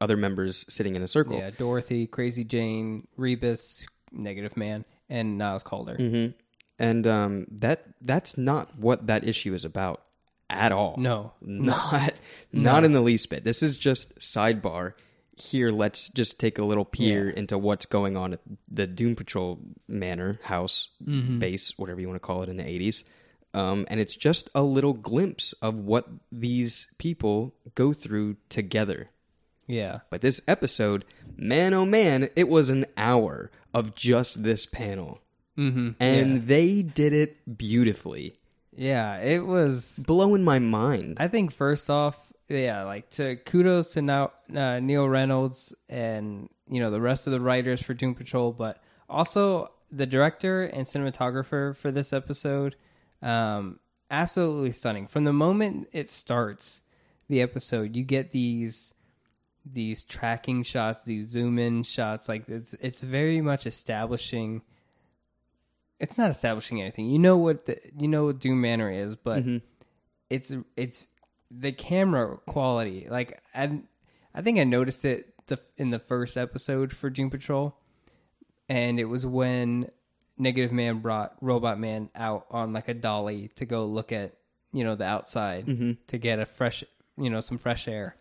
other 0.00 0.16
members 0.16 0.64
sitting 0.68 0.94
in 0.96 1.02
a 1.02 1.08
circle. 1.08 1.38
Yeah, 1.38 1.50
Dorothy, 1.50 2.06
Crazy 2.06 2.44
Jane, 2.44 3.06
Rebis, 3.18 3.86
Negative 4.12 4.56
Man, 4.56 4.84
and 5.08 5.38
Niles 5.38 5.62
Caulder. 5.62 5.96
Mm-hmm. 5.98 6.32
And 6.78 7.06
um, 7.06 7.46
that 7.50 7.84
that's 8.02 8.36
not 8.36 8.78
what 8.78 9.06
that 9.06 9.26
issue 9.26 9.54
is 9.54 9.64
about 9.64 10.02
at 10.50 10.72
all. 10.72 10.96
No, 10.98 11.32
not 11.40 12.12
not 12.52 12.84
in 12.84 12.92
the 12.92 13.00
least 13.00 13.30
bit. 13.30 13.44
This 13.44 13.62
is 13.62 13.78
just 13.78 14.18
sidebar. 14.18 14.92
Here, 15.36 15.68
let's 15.68 16.08
just 16.08 16.40
take 16.40 16.58
a 16.58 16.64
little 16.64 16.84
peer 16.86 17.28
Yeah. 17.30 17.38
into 17.38 17.58
what's 17.58 17.84
going 17.86 18.16
on 18.16 18.32
at 18.32 18.40
the 18.68 18.86
Doom 18.86 19.14
Patrol 19.16 19.58
Manor 19.86 20.40
house 20.44 20.88
Mm-hmm. 21.06 21.38
base, 21.38 21.78
whatever 21.78 22.00
you 22.00 22.08
want 22.08 22.16
to 22.20 22.26
call 22.26 22.42
it 22.42 22.48
in 22.48 22.56
the 22.56 22.66
eighties. 22.66 23.04
Um, 23.54 23.86
and 23.88 24.00
it's 24.00 24.16
just 24.16 24.48
a 24.54 24.62
little 24.62 24.92
glimpse 24.92 25.52
of 25.62 25.74
what 25.76 26.08
these 26.32 26.88
people 26.98 27.54
go 27.74 27.92
through 27.92 28.36
together. 28.48 29.10
yeah, 29.66 30.00
But 30.10 30.20
this 30.20 30.40
episode, 30.46 31.04
man 31.36 31.72
oh 31.74 31.84
man, 31.86 32.28
it 32.36 32.48
was 32.48 32.68
an 32.70 32.86
hour 32.96 33.50
of 33.74 33.94
just 33.94 34.42
this 34.42 34.64
panel. 34.66 35.20
mm-hmm. 35.56 35.90
And 36.00 36.46
they 36.48 36.82
did 36.82 37.12
it 37.12 37.58
beautifully. 37.58 38.34
yeah, 38.76 39.16
it 39.18 39.46
was. 39.46 40.04
Blowing 40.06 40.44
my 40.44 40.58
mind. 40.58 41.16
I 41.18 41.28
think 41.28 41.50
first 41.52 41.88
off, 41.88 42.25
yeah, 42.48 42.84
like 42.84 43.10
to 43.10 43.36
kudos 43.36 43.92
to 43.94 44.02
now 44.02 44.32
uh, 44.54 44.80
Neil 44.80 45.08
Reynolds 45.08 45.74
and 45.88 46.48
you 46.68 46.80
know 46.80 46.90
the 46.90 47.00
rest 47.00 47.26
of 47.26 47.32
the 47.32 47.40
writers 47.40 47.82
for 47.82 47.94
Doom 47.94 48.14
Patrol, 48.14 48.52
but 48.52 48.82
also 49.08 49.72
the 49.90 50.06
director 50.06 50.64
and 50.64 50.86
cinematographer 50.86 51.74
for 51.76 51.90
this 51.90 52.12
episode. 52.12 52.76
Um, 53.22 53.80
absolutely 54.10 54.72
stunning. 54.72 55.06
From 55.06 55.24
the 55.24 55.32
moment 55.32 55.88
it 55.92 56.08
starts, 56.08 56.82
the 57.28 57.42
episode, 57.42 57.96
you 57.96 58.04
get 58.04 58.32
these 58.32 58.94
these 59.64 60.04
tracking 60.04 60.62
shots, 60.62 61.02
these 61.02 61.26
zoom 61.28 61.58
in 61.58 61.82
shots. 61.82 62.28
Like 62.28 62.48
it's 62.48 62.74
it's 62.80 63.02
very 63.02 63.40
much 63.40 63.66
establishing. 63.66 64.62
It's 65.98 66.18
not 66.18 66.30
establishing 66.30 66.80
anything. 66.80 67.08
You 67.08 67.18
know 67.18 67.36
what 67.36 67.66
the 67.66 67.78
you 67.98 68.08
know 68.08 68.26
what 68.26 68.38
Doom 68.38 68.60
Manor 68.60 68.90
is, 68.90 69.16
but 69.16 69.42
it's 70.30 70.52
it's 70.76 71.08
the 71.50 71.72
camera 71.72 72.38
quality. 72.46 73.06
Like 73.08 73.40
I, 73.54 73.80
I 74.34 74.42
think 74.42 74.58
I 74.58 74.64
noticed 74.64 75.04
it 75.04 75.34
the 75.46 75.58
in 75.76 75.90
the 75.90 75.98
first 75.98 76.36
episode 76.36 76.92
for 76.92 77.10
Doom 77.10 77.30
Patrol, 77.30 77.76
and 78.68 78.98
it 78.98 79.04
was 79.04 79.24
when 79.24 79.90
Negative 80.38 80.72
Man 80.72 80.98
brought 80.98 81.36
Robot 81.40 81.78
Man 81.78 82.10
out 82.14 82.46
on 82.50 82.72
like 82.72 82.88
a 82.88 82.94
dolly 82.94 83.50
to 83.56 83.64
go 83.64 83.86
look 83.86 84.12
at 84.12 84.36
you 84.72 84.84
know 84.84 84.96
the 84.96 85.04
outside 85.04 85.66
mm-hmm. 85.66 85.92
to 86.08 86.18
get 86.18 86.38
a 86.38 86.46
fresh 86.46 86.84
you 87.16 87.30
know 87.30 87.40
some 87.40 87.58
fresh 87.58 87.88
air, 87.88 88.16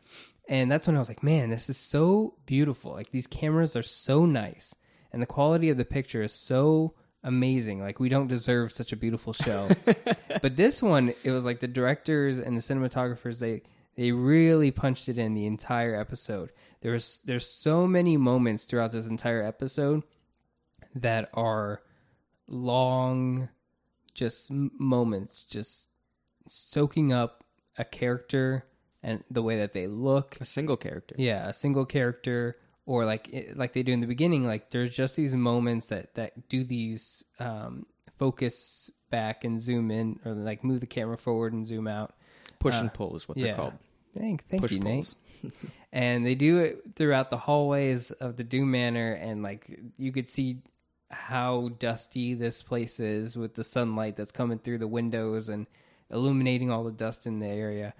and 0.47 0.71
that's 0.71 0.87
when 0.87 0.95
I 0.95 0.99
was 0.99 1.09
like, 1.09 1.23
man, 1.23 1.49
this 1.49 1.69
is 1.69 1.77
so 1.77 2.35
beautiful. 2.45 2.91
Like 2.91 3.11
these 3.11 3.27
cameras 3.27 3.75
are 3.75 3.83
so 3.83 4.25
nice, 4.25 4.75
and 5.11 5.21
the 5.21 5.27
quality 5.27 5.69
of 5.69 5.77
the 5.77 5.85
picture 5.85 6.23
is 6.23 6.33
so 6.33 6.93
amazing. 7.25 7.81
Like 7.81 7.99
we 7.99 8.07
don't 8.07 8.27
deserve 8.27 8.71
such 8.71 8.93
a 8.93 8.95
beautiful 8.95 9.33
show. 9.33 9.67
but 10.41 10.55
this 10.55 10.81
one, 10.81 11.13
it 11.23 11.31
was 11.31 11.43
like 11.43 11.59
the 11.59 11.67
directors 11.67 12.39
and 12.39 12.55
the 12.55 12.61
cinematographers 12.61 13.39
they 13.39 13.63
They 13.95 14.11
really 14.11 14.71
punched 14.71 15.09
it 15.09 15.17
in 15.17 15.33
the 15.33 15.45
entire 15.45 15.99
episode. 15.99 16.51
There's 16.81 17.19
there's 17.25 17.47
so 17.47 17.87
many 17.87 18.15
moments 18.15 18.63
throughout 18.63 18.91
this 18.91 19.07
entire 19.07 19.43
episode 19.43 20.03
that 20.93 21.29
are 21.33 21.81
long, 22.47 23.49
just 24.13 24.49
moments, 24.51 25.43
just 25.43 25.87
soaking 26.47 27.11
up 27.11 27.43
a 27.77 27.83
character 27.83 28.65
and 29.03 29.23
the 29.29 29.41
way 29.41 29.57
that 29.57 29.73
they 29.73 29.87
look. 29.87 30.37
A 30.39 30.45
single 30.45 30.77
character. 30.77 31.15
Yeah, 31.17 31.47
a 31.49 31.53
single 31.53 31.85
character, 31.85 32.57
or 32.85 33.05
like 33.05 33.53
like 33.55 33.73
they 33.73 33.83
do 33.83 33.91
in 33.91 34.01
the 34.01 34.07
beginning. 34.07 34.45
Like 34.45 34.69
there's 34.69 34.95
just 34.95 35.15
these 35.15 35.35
moments 35.35 35.89
that 35.89 36.13
that 36.15 36.47
do 36.49 36.63
these 36.63 37.23
um, 37.39 37.85
focus 38.17 38.91
back 39.09 39.43
and 39.43 39.59
zoom 39.59 39.91
in, 39.91 40.19
or 40.25 40.33
like 40.33 40.63
move 40.63 40.81
the 40.81 40.87
camera 40.87 41.17
forward 41.17 41.53
and 41.53 41.65
zoom 41.65 41.87
out. 41.87 42.13
Push 42.59 42.75
and 42.75 42.93
pull 42.93 43.15
is 43.15 43.27
what 43.27 43.37
they're 43.37 43.55
called. 43.55 43.73
Thank, 44.17 44.47
thank 44.47 44.61
Push 44.61 44.71
you, 44.71 44.79
Nate. 44.79 45.13
and 45.91 46.25
they 46.25 46.35
do 46.35 46.59
it 46.59 46.81
throughout 46.95 47.29
the 47.29 47.37
hallways 47.37 48.11
of 48.11 48.37
the 48.37 48.43
Doom 48.43 48.71
Manor, 48.71 49.13
and 49.13 49.43
like 49.43 49.79
you 49.97 50.11
could 50.11 50.29
see 50.29 50.61
how 51.11 51.69
dusty 51.79 52.33
this 52.33 52.63
place 52.63 52.99
is 52.99 53.37
with 53.37 53.53
the 53.53 53.63
sunlight 53.63 54.15
that's 54.15 54.31
coming 54.31 54.57
through 54.57 54.79
the 54.79 54.87
windows 54.87 55.49
and 55.49 55.67
illuminating 56.09 56.71
all 56.71 56.83
the 56.83 56.91
dust 56.91 57.27
in 57.27 57.39
the 57.39 57.47
area. 57.47 57.93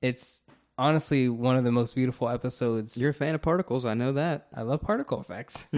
It's 0.00 0.42
honestly 0.78 1.28
one 1.28 1.56
of 1.56 1.64
the 1.64 1.72
most 1.72 1.94
beautiful 1.94 2.28
episodes. 2.28 2.96
You're 2.96 3.10
a 3.10 3.14
fan 3.14 3.34
of 3.34 3.42
particles. 3.42 3.84
I 3.84 3.94
know 3.94 4.12
that. 4.12 4.46
I 4.54 4.62
love 4.62 4.80
particle 4.80 5.20
effects. 5.20 5.66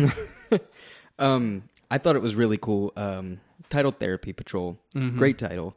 Um, 1.19 1.65
I 1.91 1.99
thought 1.99 2.17
it 2.17 2.23
was 2.23 2.35
really 2.35 2.59
cool. 2.59 2.93
Um, 2.97 3.41
titled 3.71 3.99
Therapy 4.01 4.33
Patrol, 4.33 4.79
great 5.17 5.39
title, 5.39 5.77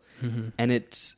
and 0.58 0.72
it's 0.72 1.16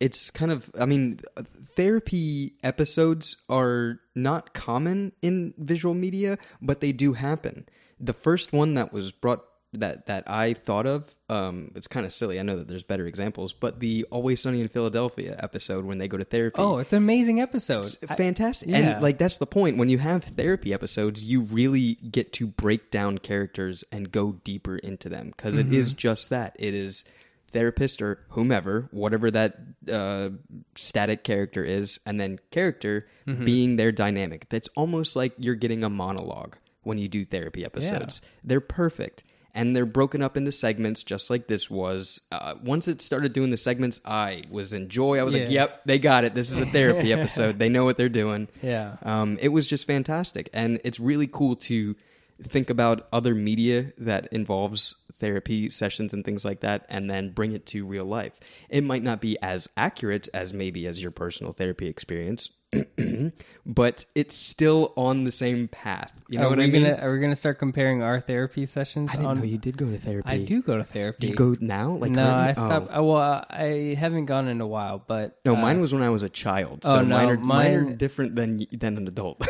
it's 0.00 0.30
kind 0.30 0.50
of. 0.50 0.70
I 0.78 0.86
mean, 0.86 1.20
therapy 1.36 2.54
episodes 2.64 3.36
are 3.48 4.00
not 4.14 4.54
common 4.54 5.12
in 5.22 5.54
visual 5.56 5.94
media, 5.94 6.38
but 6.60 6.80
they 6.80 6.92
do 6.92 7.12
happen. 7.12 7.68
The 8.00 8.12
first 8.12 8.52
one 8.52 8.74
that 8.74 8.92
was 8.92 9.12
brought 9.12 9.44
that 9.72 10.06
that 10.06 10.28
I 10.28 10.54
thought 10.54 10.86
of, 10.86 11.14
um, 11.28 11.70
it's 11.76 11.86
kind 11.86 12.04
of 12.04 12.12
silly. 12.12 12.40
I 12.40 12.42
know 12.42 12.56
that 12.56 12.66
there's 12.68 12.82
better 12.82 13.06
examples, 13.06 13.52
but 13.52 13.78
the 13.78 14.04
Always 14.10 14.40
Sunny 14.40 14.60
in 14.60 14.66
Philadelphia 14.68 15.36
episode 15.40 15.84
when 15.84 15.98
they 15.98 16.08
go 16.08 16.16
to 16.16 16.24
therapy. 16.24 16.56
oh, 16.60 16.78
it's 16.78 16.92
an 16.92 16.98
amazing 16.98 17.40
episode. 17.40 17.86
I- 18.08 18.16
fantastic 18.16 18.68
yeah. 18.70 18.76
and 18.78 19.02
like 19.02 19.18
that's 19.18 19.36
the 19.36 19.46
point 19.46 19.76
when 19.76 19.88
you 19.88 19.98
have 19.98 20.24
therapy 20.24 20.74
episodes 20.74 21.22
you 21.22 21.42
really 21.42 21.94
get 22.10 22.32
to 22.34 22.46
break 22.48 22.90
down 22.90 23.18
characters 23.18 23.84
and 23.92 24.10
go 24.10 24.32
deeper 24.44 24.76
into 24.76 25.08
them 25.08 25.28
because 25.36 25.56
Mm-hmm. 25.56 25.72
is 25.74 25.92
just 25.92 26.30
that 26.30 26.56
it 26.58 26.74
is 26.74 27.04
therapist 27.48 28.00
or 28.02 28.24
whomever 28.30 28.88
whatever 28.92 29.30
that 29.30 29.56
uh, 29.92 30.30
static 30.76 31.24
character 31.24 31.64
is 31.64 32.00
and 32.06 32.20
then 32.20 32.38
character 32.50 33.06
Mm-hmm. 33.26 33.44
being 33.44 33.76
their 33.76 33.92
dynamic 33.92 34.48
that's 34.48 34.68
almost 34.74 35.14
like 35.14 35.32
you're 35.38 35.54
getting 35.54 35.84
a 35.84 35.90
monologue 35.90 36.56
when 36.82 36.98
you 36.98 37.06
do 37.06 37.24
therapy 37.24 37.64
episodes 37.64 38.20
they're 38.42 38.60
perfect 38.60 39.22
and 39.54 39.74
they're 39.74 39.86
broken 39.86 40.22
up 40.22 40.36
into 40.36 40.52
segments 40.52 41.02
just 41.02 41.30
like 41.30 41.46
this 41.46 41.70
was. 41.70 42.20
Uh, 42.30 42.54
once 42.62 42.88
it 42.88 43.00
started 43.02 43.32
doing 43.32 43.50
the 43.50 43.56
segments 43.56 44.00
i 44.04 44.42
was 44.50 44.72
in 44.72 44.88
joy. 44.88 45.18
I 45.18 45.22
was 45.22 45.34
like 45.34 45.48
yep 45.48 45.82
they 45.84 45.98
got 45.98 46.24
it. 46.24 46.34
This 46.34 46.50
is 46.50 46.58
a 46.58 46.66
therapy 46.66 47.12
episode. 47.18 47.58
They 47.58 47.68
know 47.68 47.84
what 47.84 47.96
they're 47.96 48.08
doing. 48.08 48.48
Yeah. 48.62 48.96
um, 49.02 49.38
it 49.40 49.48
was 49.48 49.66
just 49.66 49.86
fantastic. 49.86 50.48
And 50.52 50.80
it's 50.84 51.00
really 51.00 51.26
cool 51.26 51.56
to 51.56 51.96
think 52.42 52.70
about 52.70 53.06
other 53.12 53.34
media 53.34 53.92
that 53.98 54.28
involves 54.32 54.94
therapy 55.12 55.68
sessions 55.68 56.14
and 56.14 56.24
things 56.24 56.44
like 56.44 56.60
that 56.60 56.86
and 56.88 57.10
then 57.10 57.30
bring 57.30 57.52
it 57.52 57.66
to 57.66 57.84
real 57.84 58.06
life. 58.06 58.40
It 58.68 58.82
might 58.82 59.02
not 59.02 59.20
be 59.20 59.38
as 59.42 59.68
accurate 59.76 60.28
as 60.32 60.54
maybe 60.54 60.86
as 60.86 61.02
your 61.02 61.10
personal 61.10 61.52
therapy 61.52 61.86
experience 61.86 62.50
but 63.66 64.04
it's 64.14 64.36
still 64.36 64.92
on 64.96 65.24
the 65.24 65.32
same 65.32 65.66
path 65.66 66.12
you 66.28 66.38
know 66.38 66.46
are 66.46 66.50
what 66.50 66.60
i 66.60 66.66
mean 66.66 66.84
gonna 66.84 66.94
are 67.02 67.12
we 67.12 67.18
gonna 67.18 67.34
start 67.34 67.58
comparing 67.58 68.00
our 68.00 68.20
therapy 68.20 68.64
sessions? 68.64 69.10
i 69.10 69.14
didn't 69.14 69.26
on, 69.26 69.38
know 69.38 69.42
you 69.42 69.58
did 69.58 69.76
go 69.76 69.90
to 69.90 69.98
therapy 69.98 70.28
I 70.28 70.44
do 70.44 70.62
go 70.62 70.76
to 70.76 70.84
therapy. 70.84 71.18
do 71.20 71.26
you 71.28 71.34
go 71.34 71.56
now 71.60 71.90
like 71.90 72.12
no? 72.12 72.30
I 72.30 72.52
stopped. 72.52 72.88
Oh. 72.90 72.94
I, 72.94 73.00
well, 73.00 73.46
I 73.50 73.96
haven't 73.98 74.26
gone 74.26 74.46
in 74.46 74.60
a 74.60 74.66
while, 74.66 75.02
but 75.04 75.40
no 75.44 75.56
uh, 75.56 75.60
mine 75.60 75.80
was 75.80 75.92
when 75.92 76.02
i 76.02 76.10
was 76.10 76.22
a 76.22 76.28
child 76.28 76.84
so 76.84 76.98
Oh, 76.98 77.02
no, 77.02 77.16
mine, 77.16 77.28
are, 77.28 77.36
mine 77.38 77.74
are 77.74 77.92
different 77.92 78.36
than 78.36 78.64
than 78.70 78.96
an 78.96 79.08
adult 79.08 79.44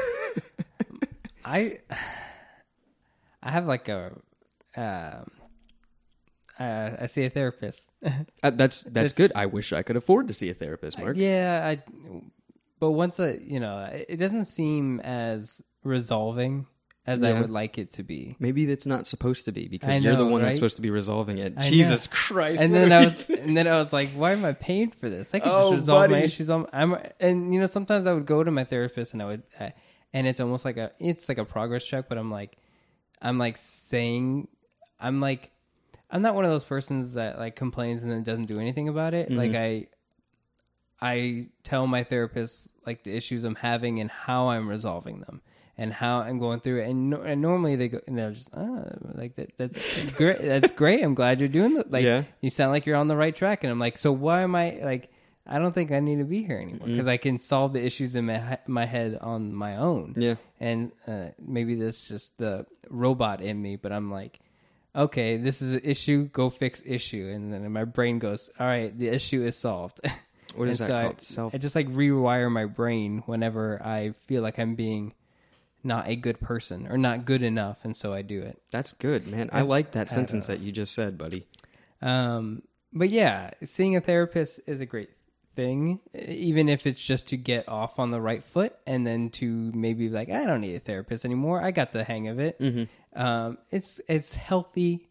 I 1.44 1.80
I 3.42 3.50
have 3.50 3.66
like 3.66 3.88
a 3.88 4.12
um 4.76 5.30
uh, 6.58 6.90
I 7.00 7.06
see 7.06 7.24
a 7.24 7.30
therapist. 7.30 7.90
Uh, 8.42 8.48
that's 8.48 8.82
that's 8.84 9.12
good 9.12 9.30
i 9.34 9.44
wish 9.44 9.70
i 9.70 9.82
could 9.82 9.96
afford 9.96 10.26
to 10.26 10.32
see 10.32 10.48
a 10.48 10.54
therapist 10.54 10.98
mark 10.98 11.14
yeah, 11.18 11.60
I 11.62 11.82
but 12.80 12.90
once 12.92 13.20
I, 13.20 13.38
you 13.42 13.60
know, 13.60 13.88
it 14.08 14.16
doesn't 14.16 14.46
seem 14.46 14.98
as 15.00 15.62
resolving 15.84 16.66
as 17.06 17.22
I 17.22 17.32
would 17.40 17.50
like 17.50 17.78
it 17.78 17.92
to 17.92 18.02
be. 18.02 18.36
Maybe 18.38 18.66
that's 18.66 18.86
not 18.86 19.06
supposed 19.06 19.44
to 19.46 19.52
be 19.52 19.68
because 19.68 19.90
I 19.90 19.96
you're 19.96 20.16
the 20.16 20.26
one 20.26 20.42
that's 20.42 20.56
supposed 20.56 20.76
to 20.76 20.82
be 20.82 20.90
resolving 20.90 21.38
it. 21.38 21.54
I 21.56 21.68
Jesus 21.68 22.08
know. 22.08 22.16
Christ! 22.16 22.60
And 22.62 22.74
then 22.74 22.92
I 22.92 23.04
was, 23.04 23.28
and 23.30 23.56
then 23.56 23.66
I 23.66 23.76
was 23.78 23.92
like, 23.92 24.10
"Why 24.10 24.32
am 24.32 24.44
I 24.44 24.52
paying 24.52 24.90
for 24.90 25.08
this? 25.08 25.34
I 25.34 25.40
could 25.40 25.50
Oh, 25.50 25.70
just 25.70 25.82
resolve 25.82 26.10
my 26.10 26.18
issues 26.18 26.50
on." 26.50 26.66
I'm, 26.72 26.96
and 27.18 27.52
you 27.54 27.60
know, 27.60 27.66
sometimes 27.66 28.06
I 28.06 28.12
would 28.12 28.26
go 28.26 28.44
to 28.44 28.50
my 28.50 28.64
therapist, 28.64 29.12
and 29.12 29.22
I 29.22 29.26
would, 29.26 29.42
uh, 29.58 29.70
and 30.12 30.26
it's 30.26 30.40
almost 30.40 30.64
like 30.64 30.76
a, 30.76 30.92
it's 30.98 31.28
like 31.28 31.38
a 31.38 31.44
progress 31.44 31.84
check, 31.84 32.08
but 32.08 32.18
I'm 32.18 32.30
like, 32.30 32.56
I'm 33.20 33.38
like 33.38 33.56
saying, 33.56 34.48
I'm 35.00 35.20
like, 35.20 35.50
I'm 36.10 36.22
not 36.22 36.34
one 36.34 36.44
of 36.44 36.50
those 36.50 36.64
persons 36.64 37.14
that 37.14 37.38
like 37.38 37.56
complains 37.56 38.02
and 38.02 38.10
then 38.12 38.22
doesn't 38.22 38.46
do 38.46 38.60
anything 38.60 38.88
about 38.88 39.14
it. 39.14 39.30
Like 39.30 39.54
I, 39.54 39.86
I 41.02 41.48
tell 41.62 41.86
my 41.86 42.04
therapist 42.04 42.70
like 42.86 43.04
the 43.04 43.14
issues 43.16 43.44
I'm 43.44 43.54
having 43.54 44.00
and 44.00 44.10
how 44.10 44.48
I'm 44.50 44.68
resolving 44.68 45.20
them 45.20 45.40
and 45.78 45.92
how 45.92 46.18
I'm 46.18 46.38
going 46.38 46.60
through 46.60 46.82
it. 46.82 46.88
And, 46.90 47.10
no, 47.10 47.22
and 47.22 47.40
normally 47.40 47.76
they 47.76 47.88
go 47.88 48.00
and 48.06 48.18
they're 48.18 48.32
just 48.32 48.50
ah, 48.54 48.84
like 49.14 49.36
that. 49.36 49.56
That's 49.56 50.04
great. 50.12 50.40
That's 50.42 50.70
great. 50.72 51.02
I'm 51.02 51.14
glad 51.14 51.40
you're 51.40 51.48
doing 51.48 51.74
that. 51.74 51.90
Like 51.90 52.04
Yeah. 52.04 52.24
you 52.42 52.50
sound 52.50 52.72
like 52.72 52.84
you're 52.86 52.96
on 52.96 53.08
the 53.08 53.16
right 53.16 53.34
track. 53.34 53.64
And 53.64 53.70
I'm 53.72 53.78
like, 53.78 53.96
so 53.96 54.12
why 54.12 54.42
am 54.42 54.54
I 54.54 54.78
like? 54.82 55.10
I 55.46 55.58
don't 55.58 55.72
think 55.72 55.90
I 55.90 56.00
need 56.00 56.18
to 56.18 56.24
be 56.24 56.44
here 56.44 56.58
anymore 56.58 56.86
because 56.86 57.08
I 57.08 57.16
can 57.16 57.40
solve 57.40 57.72
the 57.72 57.82
issues 57.84 58.14
in 58.14 58.26
my 58.26 58.58
my 58.66 58.84
head 58.84 59.18
on 59.20 59.54
my 59.54 59.76
own. 59.78 60.14
Yeah. 60.16 60.34
And 60.60 60.92
uh, 61.08 61.28
maybe 61.40 61.74
that's 61.76 62.06
just 62.06 62.36
the 62.38 62.66
robot 62.88 63.40
in 63.40 63.60
me, 63.60 63.76
but 63.76 63.90
I'm 63.90 64.12
like, 64.12 64.38
okay, 64.94 65.38
this 65.38 65.62
is 65.62 65.72
an 65.72 65.80
issue. 65.82 66.28
Go 66.28 66.50
fix 66.50 66.82
issue, 66.84 67.32
and 67.34 67.52
then 67.52 67.72
my 67.72 67.84
brain 67.84 68.18
goes, 68.18 68.50
all 68.60 68.66
right, 68.66 68.96
the 68.96 69.08
issue 69.08 69.42
is 69.42 69.56
solved. 69.56 70.00
What 70.54 70.68
is 70.68 70.80
And 70.80 70.88
that 70.88 70.92
so 70.92 70.96
I- 70.98 71.02
called? 71.04 71.20
Self. 71.22 71.54
I 71.54 71.58
just 71.58 71.76
like 71.76 71.88
rewire 71.88 72.50
my 72.50 72.64
brain 72.66 73.22
whenever 73.26 73.80
I 73.84 74.12
feel 74.26 74.42
like 74.42 74.58
I'm 74.58 74.74
being 74.74 75.14
not 75.82 76.08
a 76.08 76.16
good 76.16 76.40
person 76.40 76.86
or 76.88 76.98
not 76.98 77.24
good 77.24 77.42
enough, 77.42 77.84
and 77.84 77.96
so 77.96 78.12
I 78.12 78.22
do 78.22 78.42
it. 78.42 78.60
That's 78.70 78.92
good, 78.92 79.26
man. 79.26 79.48
I 79.52 79.62
like 79.62 79.92
that 79.92 80.10
sentence 80.10 80.46
that 80.48 80.60
you 80.60 80.72
just 80.72 80.94
said, 80.94 81.16
buddy. 81.16 81.46
Um, 82.02 82.62
but 82.92 83.08
yeah, 83.10 83.50
seeing 83.64 83.96
a 83.96 84.00
therapist 84.00 84.60
is 84.66 84.80
a 84.80 84.86
great 84.86 85.10
thing, 85.56 86.00
even 86.14 86.68
if 86.68 86.86
it's 86.86 87.02
just 87.02 87.28
to 87.28 87.36
get 87.36 87.68
off 87.68 87.98
on 87.98 88.10
the 88.10 88.20
right 88.20 88.42
foot 88.44 88.76
and 88.86 89.06
then 89.06 89.30
to 89.30 89.72
maybe 89.74 90.08
be 90.08 90.12
like, 90.14 90.28
I 90.30 90.44
don't 90.46 90.60
need 90.60 90.74
a 90.74 90.80
therapist 90.80 91.24
anymore. 91.24 91.62
I 91.62 91.70
got 91.70 91.92
the 91.92 92.04
hang 92.04 92.28
of 92.28 92.38
it. 92.38 92.60
Um, 93.14 93.58
it's 93.70 94.00
it's 94.08 94.34
healthy 94.34 95.08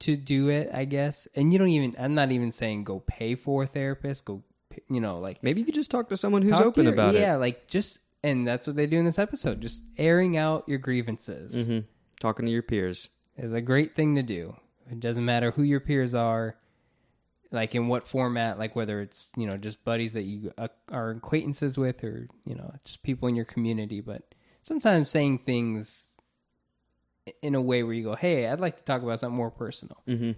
to 0.00 0.16
do 0.16 0.48
it, 0.48 0.70
I 0.72 0.84
guess. 0.84 1.26
And 1.34 1.52
you 1.52 1.58
don't 1.58 1.68
even. 1.68 1.96
I'm 1.98 2.14
not 2.14 2.30
even 2.30 2.52
saying 2.52 2.84
go 2.84 3.00
pay 3.00 3.34
for 3.36 3.62
a 3.62 3.66
therapist. 3.66 4.24
Go, 4.26 4.42
you 4.90 5.00
know, 5.00 5.18
like 5.18 5.42
Maybe 5.42 5.60
you 5.60 5.64
could 5.66 5.74
just 5.74 5.90
talk 5.90 6.08
to 6.08 6.16
someone 6.16 6.42
who's 6.42 6.58
open 6.60 6.84
your- 6.84 6.92
about 6.94 7.14
yeah, 7.14 7.36
like 7.36 7.66
just. 7.68 7.98
And 8.22 8.48
that's 8.48 8.66
what 8.66 8.74
they 8.74 8.86
do 8.86 8.98
in 8.98 9.04
this 9.04 9.18
episode, 9.18 9.60
just 9.60 9.82
airing 9.98 10.38
out 10.38 10.66
your 10.66 10.78
grievances 10.78 11.68
it. 11.68 11.72
hmm 11.72 11.86
Talking 12.20 12.46
to 12.46 12.52
your 12.52 12.62
peers. 12.62 13.08
is 13.36 13.52
a 13.52 13.60
great 13.60 13.94
thing 13.94 14.14
to 14.14 14.22
do. 14.22 14.56
It 14.90 14.98
doesn't 15.00 15.24
matter 15.26 15.50
who 15.50 15.62
your 15.62 15.80
peers 15.80 16.14
are, 16.14 16.56
like 17.52 17.74
in 17.74 17.86
what 17.88 18.08
format, 18.08 18.58
like 18.58 18.74
whether 18.74 19.02
it's 19.02 19.30
you 19.36 19.46
know 19.46 19.58
just 19.58 19.84
buddies 19.84 20.14
that 20.14 20.22
you 20.22 20.52
uh, 20.56 20.68
are 20.90 21.10
acquaintances 21.10 21.76
with, 21.76 22.02
or 22.02 22.28
you 22.46 22.54
know 22.54 22.72
just 22.86 23.02
people 23.02 23.28
in 23.28 23.36
your 23.36 23.44
community. 23.44 24.00
But 24.00 24.34
sometimes 24.62 25.10
saying 25.10 25.40
things 25.40 26.16
in 27.42 27.54
a 27.54 27.60
way 27.60 27.82
where 27.82 27.92
you 27.94 28.04
go, 28.04 28.14
"Hey, 28.14 28.46
I'd 28.48 28.60
like 28.60 28.76
to 28.78 28.84
talk 28.84 29.02
about 29.02 29.20
something 29.20 29.36
more 29.36 29.50
personal." 29.50 29.98
hmm 30.06 30.32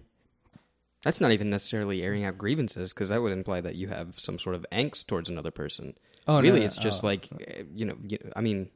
That's 1.06 1.20
not 1.20 1.30
even 1.30 1.48
necessarily 1.50 2.02
airing 2.02 2.25
out 2.25 2.36
grievances 2.36 2.92
because 2.92 3.10
that 3.10 3.22
would 3.22 3.32
imply 3.32 3.60
that 3.60 3.76
you 3.76 3.86
have 3.88 4.18
some 4.18 4.38
sort 4.40 4.56
of 4.56 4.66
angst 4.72 5.06
towards 5.06 5.28
another 5.30 5.52
person. 5.52 5.94
Oh, 6.26 6.34
no, 6.36 6.40
really, 6.40 6.60
no. 6.60 6.66
it's 6.66 6.76
just 6.76 7.04
Oh. 7.04 7.06
like 7.06 7.28
uh, 7.32 7.62
you 7.75 7.84
know, 7.86 7.96
you, 8.02 8.18
I 8.34 8.40
mean, 8.40 8.68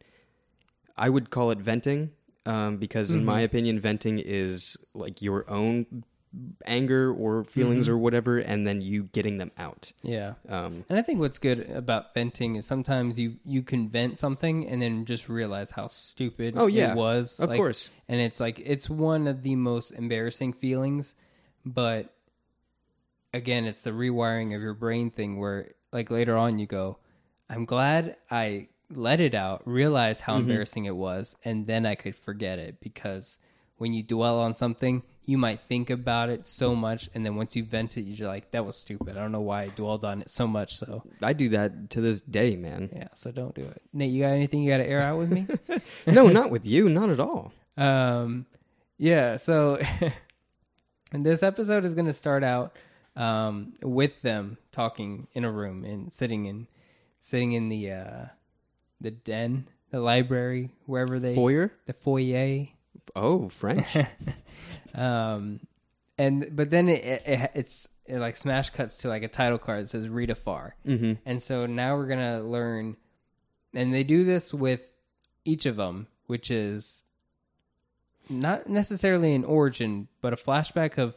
I 0.97 1.09
would 1.09 1.31
call 1.31 1.51
it 1.51 1.59
venting 1.59 2.13
um, 2.47 2.77
because, 2.79 3.13
in 3.13 3.21
Mm-hmm. 3.21 3.27
my 3.27 3.41
opinion, 3.41 3.81
venting 3.81 4.19
is 4.19 4.77
like 4.95 5.21
your 5.21 5.45
own 5.51 6.05
anger 6.65 7.13
or 7.13 7.43
feelings 7.43 7.87
Mm-hmm. 7.87 7.95
or 7.95 7.99
whatever, 7.99 8.39
and 8.39 8.65
then 8.67 8.81
you 8.81 9.05
getting 9.05 9.39
them 9.39 9.51
out. 9.59 9.93
Yeah. 10.03 10.35
Um, 10.49 10.85
And 10.89 10.97
I 10.99 11.03
think 11.03 11.19
what's 11.19 11.39
good 11.39 11.69
about 11.71 12.15
venting 12.15 12.55
is 12.55 12.65
sometimes 12.67 13.19
you 13.19 13.37
you 13.45 13.63
can 13.63 13.89
vent 13.89 14.19
something 14.19 14.69
and 14.69 14.81
then 14.81 15.05
just 15.05 15.29
realize 15.29 15.71
how 15.73 15.89
stupid 15.89 16.55
Oh, 16.57 16.69
yeah. 16.69 16.93
it 16.93 16.97
was. 16.97 17.41
Of 17.41 17.49
Like, 17.49 17.59
course. 17.59 17.91
And 18.09 18.21
it's 18.21 18.39
like 18.39 18.61
it's 18.65 18.89
one 18.89 19.27
of 19.27 19.43
the 19.43 19.57
most 19.57 19.91
embarrassing 19.91 20.53
feelings, 20.53 21.17
but 21.67 22.15
again, 23.35 23.65
it's 23.65 23.85
the 23.85 23.91
rewiring 23.91 24.55
of 24.55 24.63
your 24.63 24.75
brain 24.75 25.11
thing 25.11 25.39
where 25.39 25.73
like 25.93 26.11
later 26.11 26.37
on 26.37 26.59
you 26.59 26.67
go, 26.67 26.99
I'm 27.49 27.65
glad 27.65 28.17
I 28.31 28.69
let 28.93 29.21
it 29.21 29.35
out, 29.35 29.63
realized 29.67 30.23
Mm-hmm. 30.23 30.31
how 30.33 30.39
embarrassing 30.39 30.85
it 30.87 30.97
was, 30.97 31.37
and 31.45 31.67
then 31.67 31.87
I 31.87 31.95
could 31.95 32.17
forget 32.17 32.59
it 32.59 32.81
because 32.81 33.39
when 33.79 33.93
you 33.95 34.03
dwell 34.03 34.39
on 34.41 34.55
something, 34.55 35.03
you 35.25 35.39
might 35.39 35.61
think 35.61 35.91
about 35.91 36.29
it 36.29 36.47
so 36.47 36.75
much, 36.75 37.09
and 37.15 37.25
then 37.25 37.37
once 37.37 37.55
you 37.55 37.65
vent 37.65 37.97
it, 37.97 38.03
you're 38.03 38.27
like, 38.29 38.51
"That 38.51 38.67
was 38.67 38.77
stupid. 38.77 39.17
I 39.17 39.21
don't 39.21 39.31
know 39.33 39.41
why 39.41 39.63
I 39.63 39.67
dwelled 39.69 40.05
on 40.05 40.23
it 40.23 40.29
so 40.31 40.47
much." 40.47 40.77
So 40.77 41.05
I 41.23 41.33
do 41.33 41.49
that 41.51 41.89
to 41.91 42.01
this 42.01 42.21
day, 42.21 42.57
man. 42.57 42.91
yeah, 42.95 43.09
so 43.15 43.31
don't 43.31 43.55
do 43.55 43.63
it. 43.63 43.81
Nate, 43.93 44.11
you 44.11 44.23
got 44.23 44.31
anything 44.33 44.63
you 44.63 44.71
got 44.71 44.79
to 44.79 44.87
air 44.89 45.01
out 45.01 45.19
with 45.19 45.31
me? 45.31 45.47
no, 46.07 46.29
not 46.29 46.51
with 46.51 46.67
you, 46.67 46.89
not 46.89 47.11
at 47.11 47.21
all. 47.21 47.53
Um, 47.77 48.47
yeah. 48.99 49.37
So, 49.37 49.79
and 51.13 51.25
this 51.27 51.43
episode 51.43 51.85
is 51.85 51.95
going 51.95 52.07
to 52.07 52.13
start 52.13 52.43
out 52.45 52.75
um, 53.17 53.75
with 53.83 54.23
them 54.23 54.59
talking 54.73 55.27
in 55.33 55.45
a 55.45 55.51
room 55.51 55.85
and 55.85 56.13
sitting 56.13 56.47
in 56.47 56.67
sitting 57.21 57.53
in 57.53 57.69
the 57.69 57.93
uh, 57.93 58.25
the 59.01 59.11
den, 59.11 59.69
the 59.91 60.01
library, 60.01 60.71
wherever 60.87 61.19
they 61.19 61.35
Foyer? 61.35 61.73
the 61.87 61.93
foyer. 61.93 62.69
Oh, 63.17 63.49
French. 63.49 63.97
Um, 64.95 65.61
and 66.19 66.55
but 66.55 66.71
then 66.71 66.89
it, 66.89 67.23
it 67.25 67.51
it's 67.55 67.89
it 68.07 68.19
like 68.19 68.37
smash 68.37 68.71
cuts 68.71 68.99
to 68.99 69.09
like 69.09 69.23
a 69.23 69.29
title 69.29 69.59
card 69.59 69.85
that 69.85 69.89
says 69.89 70.09
Rita 70.09 70.35
Farr, 70.35 70.77
mm-hmm. 70.87 71.15
and 71.25 71.41
so 71.41 71.67
now 71.67 71.97
we're 71.97 72.09
gonna 72.09 72.43
learn, 72.43 72.97
and 73.73 73.95
they 73.95 74.05
do 74.05 74.25
this 74.25 74.53
with 74.53 74.97
each 75.45 75.65
of 75.65 75.77
them, 75.77 76.09
which 76.27 76.51
is 76.51 77.05
not 78.29 78.69
necessarily 78.69 79.35
an 79.35 79.45
origin, 79.45 80.09
but 80.21 80.33
a 80.33 80.37
flashback 80.37 80.99
of 80.99 81.15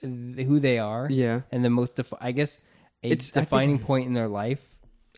who 0.00 0.60
they 0.60 0.78
are, 0.78 1.08
Yeah. 1.10 1.40
and 1.50 1.64
the 1.64 1.70
most, 1.70 1.96
defi- 1.96 2.16
I 2.20 2.32
guess, 2.32 2.58
a 3.02 3.08
It's- 3.08 3.30
I 3.30 3.40
think- 3.40 3.46
defining 3.46 3.78
point 3.78 4.06
in 4.06 4.14
their 4.14 4.28
life. 4.28 4.62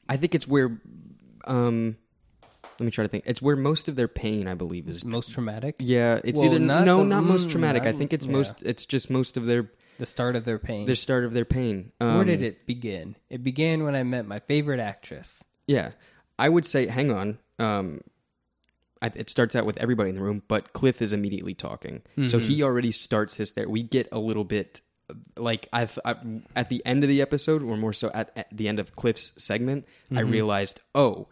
I 0.09 0.17
think 0.17 0.35
it's 0.35 0.49
where 0.49 0.81
um 1.47 1.97
let 2.81 2.85
me 2.85 2.91
try 2.93 3.05
to 3.05 3.11
think. 3.11 3.25
It's 3.27 3.43
where 3.43 3.57
most 3.57 3.89
of 3.89 3.97
their 3.97 4.07
pain, 4.09 4.47
I 4.47 4.55
believe, 4.55 4.89
is 4.89 5.05
Most 5.05 5.33
traumatic, 5.33 5.77
Yeah, 5.81 6.21
it's 6.25 6.39
Well, 6.39 6.47
either 6.51 6.59
not 6.61 6.85
no, 6.85 6.99
the- 6.99 7.05
not 7.07 7.25
most 7.25 7.49
mm, 7.49 7.51
traumatic. 7.51 7.83
I 7.83 7.91
not- 7.91 7.97
think 7.99 8.13
it's 8.13 8.27
yeah. 8.27 8.33
most 8.33 8.63
it's 8.63 8.85
just 8.87 9.11
most 9.11 9.37
of 9.37 9.47
their 9.47 9.71
the 9.99 10.07
start 10.07 10.37
of 10.37 10.45
their 10.45 10.61
pain. 10.61 10.87
the 10.87 10.95
start 10.95 11.25
of 11.25 11.33
their 11.35 11.45
pain. 11.45 11.91
Um, 12.01 12.17
Where 12.17 12.25
did 12.25 12.41
it 12.43 12.67
begin? 12.67 13.17
It 13.31 13.43
began 13.43 13.83
when 13.83 13.97
I 13.97 14.05
met 14.05 14.27
my 14.27 14.39
favorite 14.39 14.79
actress. 14.81 15.45
Yeah. 15.67 15.91
I 16.39 16.49
would 16.49 16.65
say 16.65 16.87
hang 16.87 17.11
on. 17.11 17.39
Um 17.59 18.01
I, 18.05 18.18
it 19.03 19.31
starts 19.31 19.55
out 19.57 19.65
with 19.67 19.77
everybody 19.79 20.11
in 20.11 20.17
the 20.17 20.23
room, 20.23 20.43
but 20.49 20.73
Cliff 20.73 21.01
is 21.03 21.13
immediately 21.13 21.55
talking. 21.55 22.03
So 22.17 22.23
Mm-hmm. 22.39 22.39
he 22.41 22.63
already 22.63 22.93
starts 22.93 23.37
his 23.37 23.53
there. 23.53 23.69
We 23.69 23.83
get 23.83 24.09
a 24.13 24.19
little 24.19 24.45
bit 24.45 24.81
like 25.39 25.69
I've, 25.73 25.99
i 26.05 26.17
at 26.55 26.69
the 26.69 26.85
end 26.85 27.03
of 27.03 27.09
the 27.09 27.23
episode, 27.23 27.63
or 27.63 27.77
more 27.77 27.93
so 27.95 28.11
at, 28.13 28.31
at 28.37 28.49
the 28.55 28.69
end 28.69 28.79
of 28.79 28.95
Cliff's 28.95 29.33
segment, 29.43 29.87
I 30.11 30.17
Mm-hmm. 30.17 30.31
realized, 30.31 30.81
oh, 30.95 31.29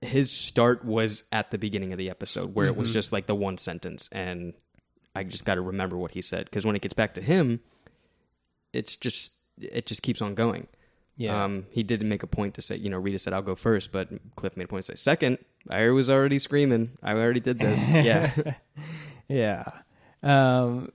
his 0.00 0.30
start 0.32 0.84
was 0.84 1.24
at 1.30 1.50
the 1.50 1.58
beginning 1.58 1.92
of 1.92 1.98
the 1.98 2.10
episode 2.10 2.54
where 2.54 2.66
it 2.66 2.70
Mm-hmm. 2.70 2.80
was 2.80 2.92
just 2.92 3.12
like 3.12 3.26
the 3.26 3.34
one 3.34 3.58
sentence, 3.58 4.08
and 4.12 4.54
I 5.14 5.24
just 5.24 5.44
got 5.44 5.56
to 5.56 5.60
remember 5.60 5.96
what 5.96 6.12
he 6.12 6.22
said 6.22 6.46
because 6.46 6.64
when 6.64 6.74
it 6.74 6.82
gets 6.82 6.94
back 6.94 7.14
to 7.14 7.20
him, 7.20 7.60
it's 8.72 8.96
just 8.96 9.34
it 9.60 9.86
just 9.86 10.02
keeps 10.02 10.22
on 10.22 10.34
going. 10.34 10.66
Yeah. 11.20 11.44
Um, 11.44 11.66
he 11.70 11.82
did 11.82 12.02
make 12.02 12.22
a 12.22 12.26
point 12.26 12.54
to 12.54 12.62
say, 12.62 12.76
you 12.76 12.88
know, 12.88 12.98
Rita 12.98 13.18
said, 13.18 13.34
I'll 13.34 13.42
go 13.42 13.54
first, 13.54 13.92
but 13.92 14.08
Cliff 14.36 14.56
made 14.56 14.64
a 14.64 14.68
point 14.68 14.86
to 14.86 14.92
say, 14.92 14.96
second, 14.96 15.36
I 15.68 15.90
was 15.90 16.08
already 16.08 16.38
screaming. 16.38 16.92
I 17.02 17.12
already 17.12 17.40
did 17.40 17.58
this. 17.58 17.88
Yeah. 17.90 18.54
Yeah. 19.28 19.64
Um 20.22 20.92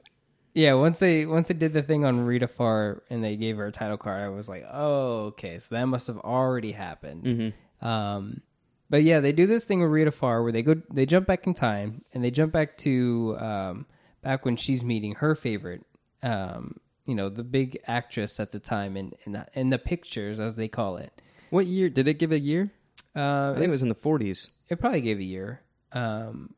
yeah, 0.56 0.74
once 0.74 1.00
they 1.00 1.26
once 1.26 1.48
they 1.50 1.54
did 1.54 1.74
the 1.74 1.84
thing 1.84 2.06
on 2.06 2.26
Rita 2.26 2.48
Farr 2.48 3.04
and 3.10 3.24
they 3.24 3.36
gave 3.36 3.58
her 3.58 3.68
a 3.68 3.72
title 3.72 3.98
card, 3.98 4.24
I 4.24 4.30
was 4.30 4.48
like, 4.50 4.66
"Oh, 4.72 5.26
okay, 5.36 5.60
so 5.60 5.76
that 5.76 5.86
must 5.86 6.08
have 6.08 6.18
already 6.20 6.72
happened." 6.72 7.54
Um 7.82 8.42
but 8.90 9.04
yeah, 9.04 9.20
they 9.20 9.32
do 9.32 9.46
this 9.48 9.66
thing 9.66 9.82
with 9.82 9.92
Rita 9.92 10.12
Farr 10.12 10.42
where 10.44 10.52
they 10.52 10.64
go 10.64 10.76
they 10.92 11.06
jump 11.06 11.28
back 11.28 11.46
in 11.46 11.54
time 11.54 12.04
and 12.14 12.24
they 12.24 12.32
jump 12.32 12.52
back 12.52 12.78
to 12.80 13.36
um 13.40 13.86
back 14.24 14.44
when 14.46 14.56
she's 14.56 14.84
meeting 14.84 15.16
her 15.16 15.36
favorite 15.36 15.84
um 16.24 16.78
you 17.06 17.16
know, 17.16 17.30
the 17.30 17.44
big 17.44 17.78
actress 17.88 18.40
at 18.40 18.52
the 18.52 18.60
time 18.60 18.98
in 18.98 19.14
in 19.26 19.32
the, 19.34 19.48
in 19.54 19.70
the 19.70 19.78
pictures 19.80 20.40
as 20.40 20.56
they 20.56 20.68
call 20.68 20.98
it. 20.98 21.22
what 21.50 21.66
year? 21.68 21.90
Did 21.90 22.08
it 22.08 22.16
give 22.20 22.32
a 22.32 22.40
year? 22.40 22.68
Uh 23.16 23.52
I 23.52 23.56
think 23.56 23.68
it 23.68 23.72
was 23.72 23.84
in 23.84 23.90
the 23.90 23.96
40s. 23.96 24.50
it 24.70 24.80
probably 24.80 25.02
gave 25.02 25.20
a 25.20 25.24
year. 25.24 25.62
Um 25.92 26.54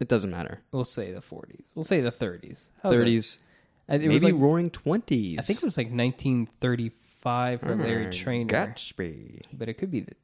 It 0.00 0.08
doesn't 0.08 0.30
matter. 0.30 0.60
we'll 0.72 0.84
say 0.84 1.12
the 1.12 1.20
40s. 1.20 1.70
We'll 1.74 1.84
say 1.84 2.00
the 2.00 2.10
30s. 2.12 2.70
How's 2.82 2.98
that? 2.98 3.04
30s. 3.06 3.38
It 3.86 4.00
Maybe 4.00 4.08
was 4.08 4.24
like 4.24 4.34
roaring 4.34 4.70
20s. 4.70 5.38
I 5.38 5.42
think 5.42 5.58
it 5.62 5.64
was 5.64 5.76
like 5.76 5.88
1935 5.90 7.60
for 7.60 7.76
Larry 7.76 8.04
Hmm, 8.06 8.10
Trainor, 8.10 8.52
Gatsby. 8.54 9.42
but 9.52 9.68
it 9.68 9.74
could 9.74 9.90
be 9.90 10.00
the 10.00 10.14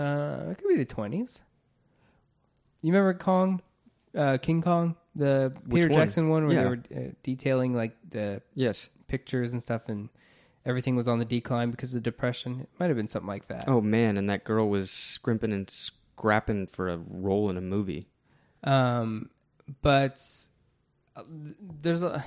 uh, 0.00 0.50
it 0.50 0.58
could 0.58 0.68
be 0.68 0.76
the 0.76 0.86
20s. 0.86 1.40
You 2.82 2.92
remember 2.92 3.14
Kong, 3.14 3.60
uh, 4.14 4.38
King 4.38 4.62
Kong, 4.62 4.96
the 5.18 5.52
Which 5.66 5.82
Peter 5.82 5.92
one? 5.92 5.98
Jackson 6.06 6.28
one, 6.30 6.46
where 6.46 6.54
Yeah. 6.54 6.62
they 6.62 6.68
were 6.68 7.08
uh, 7.08 7.10
detailing 7.22 7.74
like 7.74 7.96
the 8.08 8.40
Yes. 8.54 8.88
pictures 9.08 9.52
and 9.52 9.60
stuff, 9.60 9.88
and 9.90 10.08
everything 10.64 10.96
was 10.96 11.06
on 11.08 11.18
the 11.18 11.24
decline 11.26 11.70
because 11.70 11.94
of 11.94 12.02
the 12.02 12.10
depression. 12.10 12.60
It 12.60 12.68
might 12.78 12.86
have 12.86 12.96
been 12.96 13.08
something 13.08 13.28
like 13.28 13.48
that. 13.48 13.64
Oh, 13.68 13.80
man. 13.80 14.16
And 14.16 14.30
that 14.30 14.44
girl 14.44 14.68
was 14.68 14.90
scrimping 14.90 15.52
and 15.52 15.68
scrapping 15.68 16.66
for 16.68 16.88
a 16.88 16.96
role 16.98 17.50
in 17.50 17.56
a 17.56 17.60
movie. 17.60 18.06
Um, 18.64 19.30
but 19.82 20.20
uh, 21.16 21.22
there's 21.82 22.02
a 22.02 22.24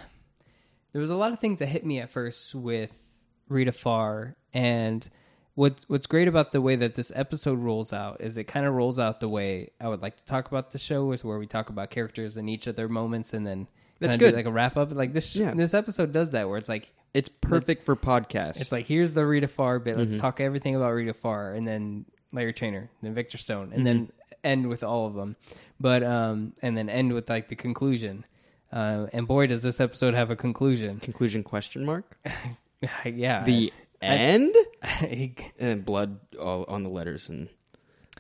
there 0.92 1.02
was 1.02 1.10
a 1.10 1.16
lot 1.16 1.32
of 1.32 1.40
things 1.40 1.60
that 1.60 1.70
hit 1.70 1.86
me 1.86 2.00
at 2.00 2.10
first 2.10 2.54
with 2.54 3.22
Rita 3.48 3.72
Farr, 3.72 4.36
and 4.54 5.08
what's 5.56 5.88
what's 5.90 6.08
great 6.08 6.28
about 6.28 6.52
the 6.52 6.62
way 6.62 6.76
that 6.76 6.96
this 6.96 7.12
episode 7.16 7.60
rolls 7.60 7.92
out 7.94 8.22
is 8.22 8.38
it 8.38 8.46
kind 8.46 8.66
of 8.66 8.74
rolls 8.74 9.00
out 9.00 9.20
the 9.20 9.30
way 9.30 9.70
I 9.80 9.88
would 9.88 10.02
like 10.02 10.18
to 10.18 10.26
talk 10.26 10.48
about 10.48 10.72
the 10.72 10.80
show, 10.80 11.12
is 11.12 11.24
where 11.24 11.38
we 11.40 11.48
talk 11.48 11.70
about 11.70 11.90
characters 11.90 12.38
in 12.38 12.48
each 12.50 12.68
of 12.68 12.76
their 12.76 12.88
moments, 12.90 13.34
and 13.34 13.46
then 13.46 13.68
That's 14.00 14.16
good. 14.16 14.34
like 14.36 14.46
a 14.46 14.52
wrap 14.52 14.78
up. 14.78 14.92
Like 14.94 15.14
this, 15.14 15.36
Yeah. 15.36 15.54
this 15.54 15.74
episode 15.74 16.12
does 16.12 16.32
that, 16.32 16.48
where 16.50 16.58
it's 16.58 16.70
like 16.70 16.92
It's 17.14 17.30
perfect 17.30 17.84
for 17.84 17.96
podcasts. 17.96 18.62
it's 18.62 18.72
like 18.72 18.88
here's 18.88 19.14
the 19.14 19.26
Rita 19.26 19.48
Farr 19.48 19.80
bit. 19.80 19.98
Let's 19.98 20.14
Mm-hmm. 20.14 20.22
talk 20.22 20.40
everything 20.40 20.76
about 20.76 20.92
Rita 20.92 21.14
Farr 21.14 21.54
and 21.54 21.68
then 21.68 22.06
Larry 22.32 22.54
Trainor, 22.54 22.90
then 23.02 23.14
Victor 23.14 23.38
Stone, 23.38 23.74
and 23.74 23.86
then 23.86 23.98
Mm-hmm. 24.06 24.12
end 24.44 24.68
with 24.70 24.84
all 24.84 25.06
of 25.08 25.14
them. 25.16 25.36
But 25.80 26.04
um, 26.04 26.54
and 26.62 26.78
then 26.78 26.90
end 26.90 27.12
with 27.14 27.30
like 27.30 27.50
the 27.50 27.56
conclusion. 27.56 28.26
Uh, 28.72 29.08
and 29.12 29.28
boy, 29.28 29.48
does 29.48 29.64
this 29.64 29.82
episode 29.82 30.14
have 30.14 30.32
a 30.32 30.36
conclusion. 30.36 31.00
conclusion 31.02 31.44
question 31.44 31.84
mark. 31.86 32.18
yeah, 33.06 33.44
The 33.44 33.74
end? 34.02 34.56
I- 34.84 35.36
and 35.60 35.86
blood 35.86 36.20
all 36.40 36.66
on 36.68 36.84
the 36.84 36.90
letters 36.90 37.30
and 37.30 37.50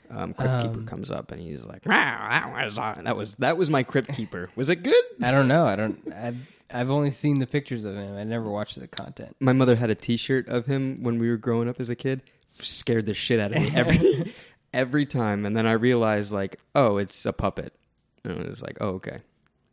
um, 0.09 0.33
crypt 0.33 0.61
keeper 0.63 0.81
comes 0.83 1.09
up 1.09 1.31
and 1.31 1.41
he's 1.41 1.63
like 1.63 1.85
"Wow, 1.85 2.27
that 2.29 2.65
was 2.65 2.77
uh," 2.77 3.01
that 3.03 3.15
was 3.15 3.35
that 3.35 3.57
was 3.57 3.69
my 3.69 3.83
crypt 3.83 4.13
keeper 4.13 4.49
was 4.55 4.69
it 4.69 4.83
good 4.83 5.03
I 5.21 5.31
don't 5.31 5.47
know. 5.47 5.65
I 5.65 5.75
don't. 5.77 6.13
I've, 6.13 6.61
I've 6.73 6.89
only 6.89 7.11
seen 7.11 7.39
the 7.39 7.47
pictures 7.47 7.85
of 7.85 7.95
him. 7.95 8.15
I 8.17 8.23
never 8.23 8.49
watched 8.49 8.79
the 8.79 8.87
content. 8.87 9.35
my 9.39 9.53
mother 9.53 9.75
had 9.75 9.89
a 9.89 9.95
t-shirt 9.95 10.47
of 10.49 10.65
him 10.65 11.01
when 11.03 11.17
we 11.19 11.29
were 11.29 11.37
growing 11.37 11.69
up 11.69 11.79
as 11.79 11.89
a 11.89 11.95
kid 11.95 12.21
scared 12.49 13.05
the 13.05 13.13
shit 13.13 13.39
out 13.39 13.53
of 13.55 13.61
me 13.61 13.71
every 13.75 14.33
every 14.73 15.05
time 15.05 15.45
and 15.45 15.55
then 15.55 15.65
i 15.65 15.71
realized 15.71 16.31
like 16.33 16.59
oh 16.75 16.97
it's 16.97 17.25
a 17.25 17.31
puppet 17.31 17.73
and 18.25 18.39
I 18.41 18.47
was 18.47 18.61
like 18.61 18.77
oh 18.81 18.89
okay 18.95 19.19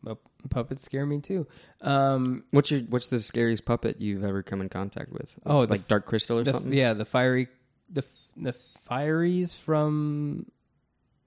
But 0.02 0.18
puppets 0.50 0.84
scare 0.84 1.04
me 1.06 1.20
too. 1.20 1.46
Um, 1.80 2.44
what's 2.52 2.70
your 2.70 2.80
what's 2.82 3.08
the 3.08 3.18
scariest 3.20 3.64
puppet 3.64 4.00
you've 4.00 4.22
ever 4.24 4.42
come 4.42 4.60
in 4.60 4.68
contact 4.68 5.12
with 5.12 5.34
Oh, 5.44 5.60
like 5.60 5.80
f- 5.80 5.88
dark 5.88 6.06
crystal 6.06 6.38
or 6.38 6.44
the, 6.44 6.52
something 6.52 6.72
yeah, 6.72 6.92
the 6.94 7.04
fiery, 7.04 7.48
the 7.90 8.02
f- 8.02 8.30
the 8.36 8.52
fireys 8.88 9.54
from 9.56 10.46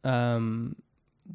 um, 0.03 0.75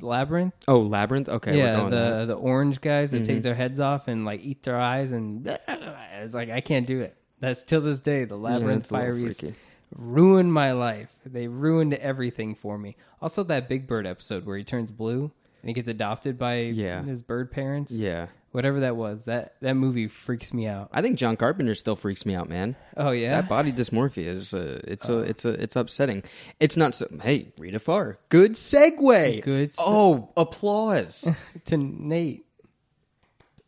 Labyrinth. 0.00 0.54
oh 0.68 0.80
labyrinth 0.80 1.28
okay 1.28 1.52
we're 1.52 1.58
yeah, 1.58 1.76
going 1.76 1.90
the 1.90 1.96
there. 1.96 2.26
the 2.26 2.34
orange 2.34 2.80
guys 2.80 3.10
that 3.12 3.22
Mhm. 3.22 3.26
take 3.26 3.42
their 3.42 3.54
heads 3.54 3.80
off 3.80 4.08
and 4.08 4.24
like 4.24 4.40
eat 4.42 4.62
their 4.62 4.78
eyes, 4.78 5.12
and 5.12 5.46
it's 5.68 6.34
like 6.34 6.50
I 6.50 6.60
can't 6.60 6.86
do 6.86 7.00
it. 7.02 7.16
That's 7.40 7.62
till 7.64 7.82
this 7.82 8.00
day. 8.00 8.24
The 8.24 8.36
labyrinth 8.36 8.84
it's 8.84 8.90
a 8.90 8.94
little 8.94 9.14
fireys 9.14 9.40
freaky. 9.40 9.54
ruined 9.94 10.52
my 10.52 10.72
life. 10.72 11.14
They 11.24 11.48
ruined 11.48 11.94
everything 11.94 12.54
for 12.54 12.78
me. 12.78 12.96
Also, 13.20 13.42
that 13.44 13.68
Big 13.68 13.86
Bird 13.86 14.06
episode 14.06 14.44
where 14.46 14.56
he 14.56 14.64
turns 14.64 14.90
blue 14.90 15.32
and 15.66 15.70
he 15.70 15.74
gets 15.74 15.88
adopted 15.88 16.38
by 16.38 16.58
Yeah. 16.60 17.02
his 17.02 17.22
bird 17.22 17.50
parents. 17.50 17.92
yeah 17.92 18.28
Whatever 18.52 18.80
that 18.80 18.96
was, 18.96 19.24
that 19.26 19.56
that 19.60 19.74
movie 19.74 20.06
freaks 20.08 20.54
me 20.54 20.66
out. 20.66 20.88
i 20.92 21.02
think 21.02 21.18
john 21.18 21.36
carpenter 21.36 21.74
still 21.74 21.96
freaks 21.96 22.24
me 22.24 22.34
out 22.36 22.48
man 22.48 22.76
Oh 22.96 23.10
yeah, 23.10 23.30
That 23.40 23.48
body 23.50 23.72
dysmorphia 23.72 24.24
is 24.26 24.54
uh, 24.54 24.80
it's 24.84 25.08
a 25.10 25.18
it's 25.18 25.44
a 25.44 25.50
it's 25.62 25.76
upsetting. 25.76 26.22
It's 26.60 26.76
not 26.76 26.94
so. 26.94 27.06
Hey, 27.20 27.52
Rita 27.58 27.78
Farr, 27.80 28.16
good 28.30 28.52
segue. 28.52 29.42
Good 29.42 29.74
se- 29.74 29.82
oh, 29.84 30.30
applause. 30.38 31.30
to 31.66 31.76
Nate. 31.76 32.46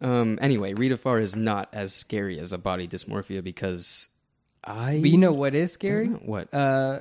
um. 0.00 0.38
Anyway, 0.40 0.72
Rita 0.74 0.96
Farr 0.96 1.20
is 1.20 1.36
not 1.36 1.68
as 1.72 1.92
scary 1.92 2.38
as 2.38 2.52
a 2.54 2.58
body 2.58 2.86
dysmorphia 2.88 3.42
because 3.44 4.08
I. 4.64 4.98
But 5.02 5.10
you 5.10 5.18
know 5.18 5.32
what 5.32 5.54
is 5.54 5.72
scary? 5.72 6.06
what? 6.08 6.52
Uh, 6.54 7.00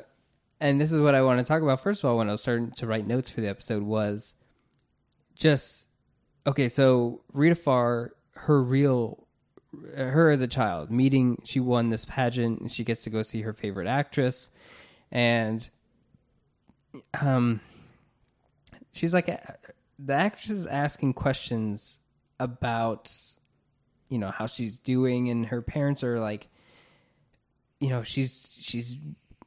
and 0.60 0.82
this 0.82 0.92
is 0.92 1.00
what 1.00 1.16
I 1.16 1.22
want 1.22 1.40
to 1.40 1.46
talk 1.46 1.62
about. 1.62 1.82
First 1.82 2.04
of 2.04 2.10
all, 2.10 2.18
when 2.18 2.28
I 2.28 2.32
was 2.32 2.42
starting 2.42 2.72
to 2.72 2.88
write 2.88 3.08
notes 3.08 3.30
for 3.30 3.40
the 3.42 3.48
episode, 3.48 3.84
was 3.84 4.34
just 5.38 5.88
okay. 6.46 6.68
So 6.68 7.22
Rita 7.34 7.56
Farr, 7.56 8.14
her 8.34 8.62
real, 8.62 9.28
her 9.96 10.30
as 10.30 10.42
a 10.42 10.48
child, 10.48 10.92
meeting, 10.92 11.42
she 11.46 11.60
won 11.60 11.90
this 11.90 12.06
pageant, 12.06 12.62
and 12.62 12.72
she 12.72 12.84
gets 12.84 13.04
to 13.04 13.10
go 13.10 13.22
see 13.24 13.42
her 13.42 13.54
favorite 13.54 13.88
actress, 13.88 14.50
and 15.12 15.68
um, 17.22 17.62
she's 18.92 19.14
like 19.14 19.28
the 20.00 20.14
actress 20.14 20.52
is 20.52 20.68
asking 20.68 21.14
questions 21.14 22.00
about 22.40 23.12
you 24.10 24.18
know 24.18 24.32
how 24.32 24.46
she's 24.46 24.78
doing 24.78 25.30
and 25.30 25.48
her 25.48 25.62
parents 25.62 26.04
are 26.04 26.20
like 26.20 26.48
you 27.80 27.90
know 27.90 28.04
she's 28.04 28.50
she's 28.60 28.96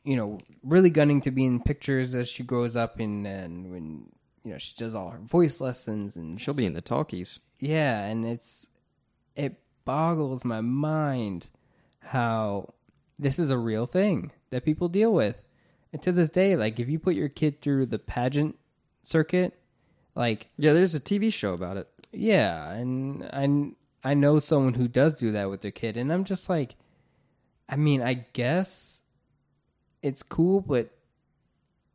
you 0.05 0.17
know 0.17 0.39
really 0.63 0.91
gunning 0.91 1.21
to 1.21 1.31
be 1.31 1.45
in 1.45 1.61
pictures 1.61 2.15
as 2.15 2.29
she 2.29 2.43
grows 2.43 2.77
up 2.77 2.99
and 2.99 3.27
and 3.27 3.71
when 3.71 4.07
you 4.45 4.53
know 4.53 4.59
she 4.59 4.75
does 4.77 4.95
all 4.95 5.11
her 5.11 5.19
voice 5.19 5.61
lessons 5.61 6.17
and 6.17 6.41
She'll 6.41 6.55
be 6.55 6.67
in 6.67 6.75
the 6.75 6.81
talkies. 6.81 7.39
yeah 7.59 8.05
and 8.05 8.25
it's 8.25 8.69
it 9.37 9.61
boggles 9.85 10.45
my 10.45 10.61
mind 10.61 11.49
how 12.01 12.73
this 13.19 13.39
is 13.39 13.51
a 13.51 13.59
real 13.59 13.87
thing 13.87 14.33
that 14.51 14.65
people 14.65 14.89
deal 14.89 15.13
with 15.13 15.45
and 15.93 16.01
to 16.03 16.13
this 16.13 16.31
day 16.31 16.57
like 16.57 16.81
if 16.81 16.89
you 16.89 16.99
put 16.99 17.15
your 17.15 17.29
kid 17.29 17.61
through 17.61 17.87
the 17.87 17.99
pageant 17.99 18.57
circuit 19.03 19.55
like 20.15 20.49
Yeah, 20.57 20.73
there's 20.73 20.95
a 20.95 21.01
TV 21.01 21.33
show 21.33 21.55
about 21.55 21.77
it. 21.77 21.89
yeah, 22.13 22.71
and 22.73 23.23
I 23.33 24.09
I 24.11 24.15
know 24.15 24.39
someone 24.41 24.75
who 24.75 24.89
does 24.89 25.19
do 25.21 25.31
that 25.33 25.49
with 25.51 25.61
their 25.61 25.71
kid, 25.71 25.97
and 25.97 26.13
I'm 26.13 26.25
just 26.25 26.49
like, 26.49 26.75
I 27.69 27.77
mean, 27.77 28.03
I 28.03 28.15
guess 28.33 29.03
it's 30.03 30.23
cool, 30.25 30.61
but 30.63 30.91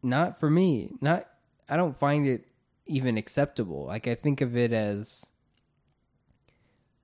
not 0.01 0.39
for 0.39 0.49
me. 0.49 0.91
Not 1.01 1.27
I 1.67 1.77
don't 1.77 1.97
find 1.97 2.27
it 2.27 2.45
even 2.85 3.17
acceptable. 3.17 3.85
Like 3.85 4.07
I 4.07 4.15
think 4.15 4.41
of 4.41 4.55
it 4.55 4.73
as 4.73 5.25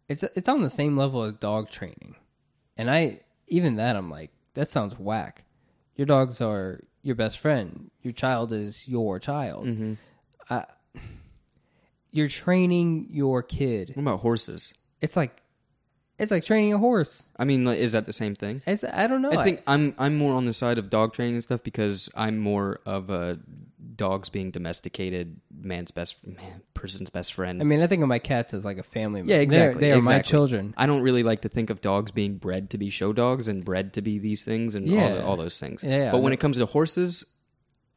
it's 0.07 0.23
it's 0.23 0.49
on 0.49 0.61
the 0.61 0.69
same 0.69 0.97
level 0.97 1.23
as 1.23 1.33
dog 1.33 1.69
training, 1.69 2.15
and 2.77 2.89
I 2.89 3.21
even 3.47 3.75
that 3.77 3.95
I'm 3.95 4.09
like 4.09 4.31
that 4.53 4.67
sounds 4.67 4.97
whack. 4.99 5.45
Your 5.95 6.05
dogs 6.05 6.41
are 6.41 6.81
your 7.01 7.15
best 7.15 7.39
friend. 7.39 7.91
Your 8.01 8.13
child 8.13 8.53
is 8.53 8.87
your 8.87 9.19
child. 9.19 9.67
Mm-hmm. 9.67 9.93
I, 10.49 10.65
you're 12.11 12.27
training 12.27 13.07
your 13.09 13.41
kid. 13.41 13.91
What 13.95 14.01
about 14.01 14.19
horses? 14.19 14.73
It's 14.99 15.15
like 15.15 15.41
it's 16.19 16.31
like 16.31 16.45
training 16.45 16.73
a 16.73 16.77
horse. 16.77 17.29
I 17.37 17.45
mean, 17.45 17.65
like, 17.65 17.79
is 17.79 17.93
that 17.93 18.05
the 18.05 18.13
same 18.13 18.35
thing? 18.35 18.61
It's, 18.67 18.83
I 18.83 19.07
don't 19.07 19.23
know. 19.23 19.31
I 19.31 19.43
think 19.43 19.63
I'm 19.65 19.95
I'm 19.97 20.17
more 20.17 20.35
on 20.35 20.45
the 20.45 20.53
side 20.53 20.77
of 20.77 20.89
dog 20.89 21.13
training 21.13 21.35
and 21.35 21.43
stuff 21.43 21.63
because 21.63 22.09
I'm 22.15 22.37
more 22.37 22.79
of 22.85 23.09
a 23.09 23.39
dogs 23.95 24.29
being 24.29 24.51
domesticated, 24.51 25.39
man's 25.53 25.91
best 25.91 26.25
man, 26.25 26.61
person's 26.73 27.09
best 27.09 27.33
friend. 27.33 27.61
I 27.61 27.65
mean, 27.65 27.81
I 27.81 27.87
think 27.87 28.01
of 28.03 28.07
my 28.09 28.19
cats 28.19 28.53
as 28.53 28.63
like 28.63 28.77
a 28.77 28.83
family. 28.83 29.21
yeah, 29.21 29.27
They're- 29.27 29.41
exactly. 29.41 29.79
They 29.81 29.91
are 29.93 30.01
my 30.01 30.19
children. 30.21 30.73
I 30.77 30.85
don't 30.85 31.01
really 31.01 31.23
like 31.23 31.41
to 31.41 31.49
think 31.49 31.69
of 31.69 31.81
dogs 31.81 32.11
being 32.11 32.37
bred 32.37 32.69
to 32.71 32.77
be 32.77 32.89
show 32.89 33.11
dogs 33.13 33.47
and 33.47 33.63
bred 33.65 33.93
to 33.93 34.01
be 34.01 34.19
these 34.19 34.43
things 34.43 34.75
and 34.75 34.87
all, 34.91 35.09
the, 35.09 35.25
all 35.25 35.37
those 35.37 35.59
things. 35.59 35.83
Yeah, 35.83 36.11
but 36.11 36.21
when 36.21 36.31
it 36.33 36.39
comes 36.39 36.57
to 36.57 36.65
horses, 36.65 37.25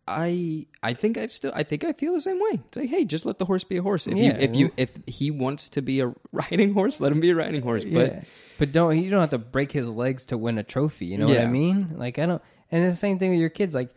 I 0.06 0.66
I 0.82 0.92
think 0.92 1.16
I 1.16 1.26
still 1.26 1.52
I 1.54 1.62
think 1.62 1.82
I 1.82 1.92
feel 1.94 2.12
the 2.12 2.20
same 2.20 2.38
way. 2.38 2.60
It's 2.66 2.76
like, 2.76 2.90
hey, 2.90 3.04
just 3.06 3.24
let 3.24 3.38
the 3.38 3.46
horse 3.46 3.64
be 3.64 3.78
a 3.78 3.82
horse. 3.82 4.06
If 4.06 4.16
Yeah. 4.18 4.24
you 4.24 4.38
if 4.38 4.56
you 4.56 4.70
if 4.76 4.90
he 5.06 5.30
wants 5.30 5.70
to 5.70 5.82
be 5.82 6.00
a 6.00 6.12
riding 6.32 6.74
horse, 6.74 7.00
let 7.00 7.10
him 7.10 7.20
be 7.20 7.30
a 7.30 7.34
riding 7.34 7.62
horse. 7.62 7.84
But 7.84 8.12
yeah. 8.12 8.22
But 8.58 8.72
don't 8.72 8.98
you 8.98 9.10
don't 9.10 9.20
have 9.20 9.30
to 9.30 9.38
break 9.38 9.72
his 9.72 9.88
legs 9.88 10.26
to 10.26 10.36
win 10.38 10.58
a 10.58 10.62
trophy. 10.62 11.06
You 11.06 11.18
know 11.18 11.26
what 11.26 11.40
I 11.40 11.46
mean? 11.46 11.94
Like 11.96 12.18
I 12.18 12.26
don't. 12.26 12.42
And 12.70 12.90
the 12.90 12.94
same 12.96 13.18
thing 13.18 13.30
with 13.30 13.40
your 13.40 13.48
kids. 13.48 13.74
Like 13.74 13.94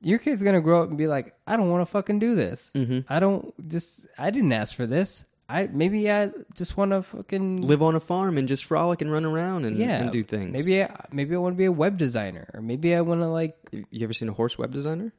your 0.00 0.18
kid's 0.18 0.42
gonna 0.42 0.60
grow 0.60 0.82
up 0.82 0.88
and 0.88 0.98
be 0.98 1.06
like, 1.06 1.34
I 1.46 1.56
don't 1.56 1.70
want 1.70 1.82
to 1.82 1.86
fucking 1.86 2.18
do 2.18 2.34
this. 2.34 2.72
Mm-hmm. 2.74 3.12
I 3.12 3.20
don't 3.20 3.68
just. 3.68 4.06
I 4.18 4.30
didn't 4.30 4.52
ask 4.52 4.74
for 4.74 4.86
this. 4.86 5.24
I 5.48 5.66
maybe 5.66 6.10
I 6.10 6.30
just 6.54 6.76
want 6.76 6.92
to 6.92 7.02
fucking 7.02 7.62
live 7.62 7.82
on 7.82 7.96
a 7.96 8.00
farm 8.00 8.38
and 8.38 8.46
just 8.46 8.64
frolic 8.64 9.02
and 9.02 9.10
run 9.10 9.24
around 9.24 9.64
and, 9.64 9.76
yeah 9.78 10.00
and 10.00 10.12
do 10.12 10.22
things. 10.22 10.52
Maybe 10.52 10.82
I, 10.82 11.06
maybe 11.10 11.34
I 11.34 11.38
want 11.38 11.54
to 11.54 11.58
be 11.58 11.64
a 11.64 11.72
web 11.72 11.98
designer, 11.98 12.48
or 12.54 12.62
maybe 12.62 12.94
I 12.94 13.00
want 13.00 13.20
to 13.22 13.26
like. 13.26 13.56
you 13.72 14.04
ever 14.04 14.12
seen 14.12 14.28
a 14.28 14.32
horse 14.32 14.56
web 14.56 14.72
designer? 14.72 15.12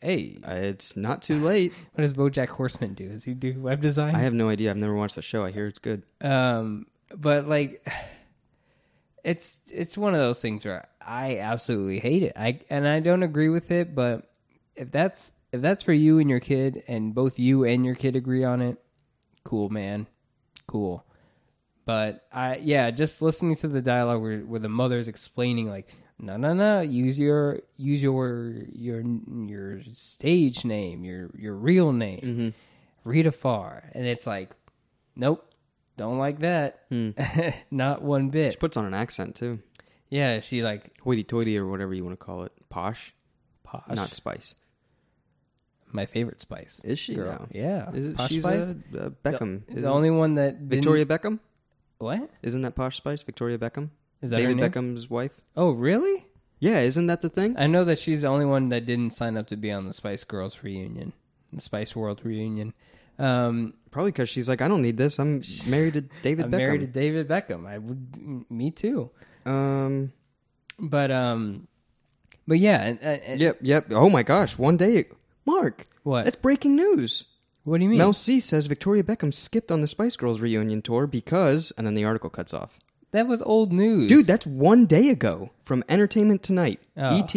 Hey, 0.00 0.38
Uh, 0.46 0.52
it's 0.52 0.96
not 0.96 1.22
too 1.22 1.38
late. 1.38 1.72
what 1.94 2.02
does 2.02 2.12
BoJack 2.12 2.48
Horseman 2.48 2.92
do? 2.94 3.08
Does 3.08 3.24
he 3.24 3.32
do 3.34 3.58
web 3.58 3.80
design? 3.80 4.14
I 4.14 4.18
have 4.18 4.34
no 4.34 4.48
idea. 4.50 4.70
I've 4.70 4.76
never 4.76 4.94
watched 4.94 5.16
the 5.16 5.22
show. 5.22 5.44
I 5.44 5.50
hear 5.50 5.66
it's 5.66 5.78
good. 5.78 6.04
Um, 6.20 6.86
but 7.16 7.48
like, 7.48 7.84
it's 9.24 9.58
it's 9.72 9.96
one 9.98 10.14
of 10.14 10.20
those 10.20 10.40
things 10.40 10.64
where 10.64 10.86
I 11.06 11.38
absolutely 11.38 12.00
hate 12.00 12.22
it. 12.22 12.32
I 12.36 12.60
and 12.70 12.86
I 12.86 13.00
don't 13.00 13.22
agree 13.22 13.48
with 13.48 13.70
it. 13.70 13.94
But 13.94 14.30
if 14.74 14.90
that's 14.90 15.32
if 15.52 15.60
that's 15.60 15.84
for 15.84 15.92
you 15.92 16.18
and 16.18 16.28
your 16.28 16.40
kid, 16.40 16.82
and 16.88 17.14
both 17.14 17.38
you 17.38 17.64
and 17.64 17.84
your 17.84 17.94
kid 17.94 18.16
agree 18.16 18.44
on 18.44 18.60
it, 18.60 18.78
cool, 19.44 19.68
man, 19.68 20.06
cool. 20.66 21.04
But 21.84 22.26
I 22.32 22.56
yeah, 22.56 22.90
just 22.90 23.22
listening 23.22 23.56
to 23.56 23.68
the 23.68 23.82
dialogue 23.82 24.22
where 24.22 24.40
where 24.40 24.60
the 24.60 24.68
mother's 24.68 25.08
explaining 25.08 25.68
like. 25.68 25.88
No, 26.16 26.36
no, 26.36 26.54
no. 26.54 26.80
Use 26.80 27.18
your 27.18 27.60
use 27.76 28.00
your 28.00 28.54
your 28.72 29.02
your 29.02 29.80
stage 29.92 30.64
name, 30.64 31.04
your 31.04 31.28
your 31.36 31.54
real 31.54 31.92
name, 31.92 32.20
mm-hmm. 32.20 32.48
Rita 33.02 33.32
Farr, 33.32 33.90
and 33.92 34.06
it's 34.06 34.24
like, 34.24 34.50
nope, 35.16 35.44
don't 35.96 36.18
like 36.18 36.40
that. 36.40 36.80
Hmm. 36.88 37.10
Not 37.70 38.02
one 38.02 38.30
bit. 38.30 38.52
She 38.52 38.58
puts 38.58 38.76
on 38.76 38.86
an 38.86 38.94
accent 38.94 39.34
too. 39.34 39.60
Yeah, 40.14 40.40
she 40.40 40.62
like 40.62 40.96
Hoity-toity 41.00 41.58
or 41.58 41.66
whatever 41.66 41.92
you 41.94 42.04
want 42.04 42.18
to 42.18 42.24
call 42.24 42.44
it. 42.44 42.52
Posh, 42.68 43.12
posh. 43.64 43.82
not 43.88 44.14
spice. 44.14 44.54
my 45.92 46.06
favorite 46.06 46.40
spice. 46.40 46.80
Is 46.84 46.98
she 46.98 47.14
girl. 47.14 47.26
now? 47.32 47.48
Yeah, 47.52 47.90
Is 47.92 48.08
it, 48.08 48.16
posh 48.16 48.28
she's 48.30 48.42
spice. 48.42 48.74
uh, 48.94 48.98
uh, 48.98 49.10
Beckham. 49.24 49.66
the, 49.66 49.80
the 49.82 49.88
only 49.88 50.10
one 50.10 50.34
that 50.34 50.58
Victoria 50.58 51.04
Beckham. 51.06 51.40
What 51.98 52.28
Isn't 52.42 52.62
that 52.62 52.74
Posh 52.74 52.96
Spice? 52.96 53.22
Victoria 53.22 53.56
Beckham. 53.58 53.90
is 54.20 54.30
that? 54.30 54.36
David? 54.38 54.58
Beckham's 54.58 55.08
wife. 55.08 55.40
Oh, 55.56 55.70
really? 55.72 56.26
Yeah, 56.58 56.80
isn't 56.80 57.06
that 57.06 57.20
the 57.22 57.28
thing? 57.28 57.56
I 57.58 57.66
know 57.66 57.84
that 57.84 57.98
she's 57.98 58.20
the 58.22 58.28
only 58.28 58.44
one 58.44 58.68
that 58.70 58.84
didn't 58.86 59.12
sign 59.12 59.36
up 59.36 59.46
to 59.48 59.56
be 59.56 59.70
on 59.72 59.86
the 59.86 59.92
Spice 59.92 60.22
Girls 60.24 60.62
reunion, 60.62 61.12
the 61.52 61.60
Spice 61.60 61.94
World 61.96 62.20
reunion. 62.24 62.72
Um, 63.18 63.74
Probably 63.90 64.10
because 64.10 64.28
she's 64.28 64.48
like, 64.48 64.60
I 64.60 64.68
don't 64.68 64.82
need 64.82 64.96
this. 64.98 65.18
I'm 65.18 65.42
married 65.68 65.94
to 65.94 66.00
David 66.22 66.46
I'm 66.46 66.50
Beckham. 66.50 66.58
married 66.58 66.80
to 66.82 66.86
David 66.88 67.28
Beckham. 67.28 67.66
I 67.66 67.78
would, 67.78 68.50
me 68.50 68.70
too. 68.72 69.10
Um. 69.46 70.12
But 70.78 71.10
um, 71.10 71.68
but 72.46 72.58
yeah. 72.58 72.82
And, 72.82 73.00
and, 73.00 73.40
Yep. 73.40 73.58
Yep. 73.62 73.86
Oh 73.92 74.10
my 74.10 74.22
gosh. 74.22 74.58
One 74.58 74.76
day, 74.76 75.04
Mark. 75.46 75.84
What? 76.02 76.24
That's 76.24 76.36
breaking 76.36 76.76
news. 76.76 77.24
What 77.64 77.78
do 77.78 77.84
you 77.84 77.88
mean? 77.88 77.98
Mel 77.98 78.12
C 78.12 78.40
says 78.40 78.66
Victoria 78.66 79.02
Beckham 79.02 79.32
skipped 79.32 79.70
on 79.72 79.80
the 79.80 79.86
Spice 79.86 80.16
Girls 80.16 80.40
reunion 80.42 80.82
tour 80.82 81.06
because, 81.06 81.72
and 81.78 81.86
then 81.86 81.94
the 81.94 82.04
article 82.04 82.28
cuts 82.28 82.52
off. 82.52 82.78
that 83.12 83.26
was 83.26 83.40
old 83.42 83.72
news, 83.72 84.08
Dude, 84.08 84.26
that's 84.26 84.46
one 84.46 84.84
day 84.84 85.08
ago 85.08 85.50
from 85.62 85.82
Entertainment 85.88 86.42
Tonight. 86.42 86.80
Oh. 86.96 87.18
ET. 87.20 87.32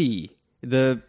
The 0.61 1.01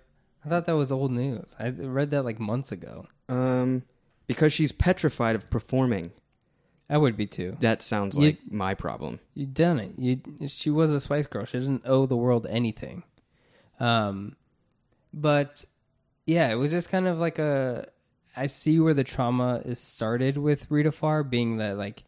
I 0.45 0.49
thought 0.49 0.67
that 0.67 0.77
was 0.77 0.93
old 0.93 1.11
news. 1.11 1.57
I 1.59 1.71
read 1.71 2.11
that 2.13 2.23
like 2.25 2.39
months 2.39 2.71
ago. 2.71 3.07
um 3.29 3.83
because 4.29 4.53
she's 4.53 4.73
petrified 4.73 5.35
of 5.35 5.49
performing. 5.51 6.13
I 6.91 6.97
would 6.97 7.17
be 7.17 7.27
too. 7.27 7.57
That 7.61 7.83
sounds 7.83 8.17
You- 8.17 8.27
like 8.27 8.51
my 8.51 8.75
problem. 8.75 9.21
You 9.35 9.47
done 9.47 9.79
it. 9.79 9.93
You 9.99 10.49
she 10.49 10.71
was 10.71 10.91
a 10.91 11.01
Spice 11.01 11.27
Girl. 11.27 11.45
She 11.45 11.59
doesn't 11.59 11.83
owe 11.85 12.07
the 12.07 12.17
world 12.17 12.47
anything. 12.49 13.03
Um, 13.79 14.37
but 15.13 15.65
yeah, 16.27 16.51
it 16.51 16.57
was 16.57 16.71
just 16.71 16.91
kind 16.91 17.07
of 17.07 17.19
like 17.19 17.39
a. 17.39 17.89
I 18.37 18.47
see 18.47 18.79
where 18.79 18.95
the 18.95 19.05
trauma 19.05 19.63
is 19.65 19.81
started 19.81 20.37
with 20.37 20.71
Rita 20.71 20.93
Farr 20.93 21.25
being 21.25 21.57
that 21.57 21.77
like, 21.77 22.05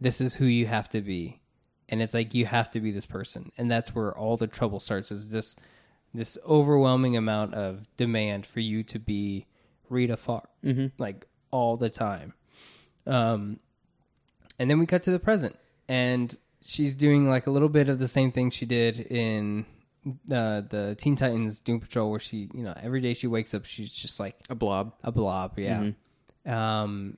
this 0.00 0.20
is 0.20 0.34
who 0.34 0.46
you 0.46 0.66
have 0.66 0.88
to 0.90 1.00
be, 1.00 1.40
and 1.88 2.00
it's 2.00 2.14
like 2.14 2.34
you 2.34 2.46
have 2.46 2.70
to 2.72 2.80
be 2.80 2.90
this 2.90 3.06
person, 3.06 3.52
and 3.58 3.70
that's 3.70 3.94
where 3.94 4.16
all 4.16 4.36
the 4.36 4.46
trouble 4.46 4.80
starts. 4.80 5.10
Is 5.10 5.30
this 5.30 5.56
this 6.14 6.38
overwhelming 6.46 7.16
amount 7.16 7.54
of 7.54 7.86
demand 7.96 8.46
for 8.46 8.60
you 8.60 8.82
to 8.82 8.98
be 8.98 9.46
Rita 9.90 10.16
Farr, 10.16 10.48
mm-hmm. 10.64 10.86
like 10.98 11.26
all 11.50 11.76
the 11.76 11.90
time. 11.90 12.34
Um, 13.06 13.58
and 14.58 14.70
then 14.70 14.78
we 14.78 14.86
cut 14.86 15.02
to 15.04 15.10
the 15.10 15.18
present, 15.18 15.56
and 15.88 16.36
she's 16.62 16.94
doing 16.94 17.28
like 17.28 17.46
a 17.46 17.50
little 17.50 17.68
bit 17.68 17.88
of 17.88 17.98
the 17.98 18.08
same 18.08 18.30
thing 18.30 18.50
she 18.50 18.66
did 18.66 18.98
in 19.00 19.64
uh, 20.30 20.62
the 20.62 20.96
Teen 20.98 21.16
Titans 21.16 21.60
Doom 21.60 21.80
Patrol, 21.80 22.10
where 22.10 22.20
she, 22.20 22.48
you 22.54 22.62
know, 22.62 22.74
every 22.82 23.00
day 23.00 23.14
she 23.14 23.26
wakes 23.26 23.54
up, 23.54 23.64
she's 23.64 23.92
just 23.92 24.18
like 24.20 24.34
A 24.50 24.54
blob. 24.54 24.92
a 25.04 25.12
blob, 25.12 25.58
yeah. 25.58 25.90
Um, 26.46 27.16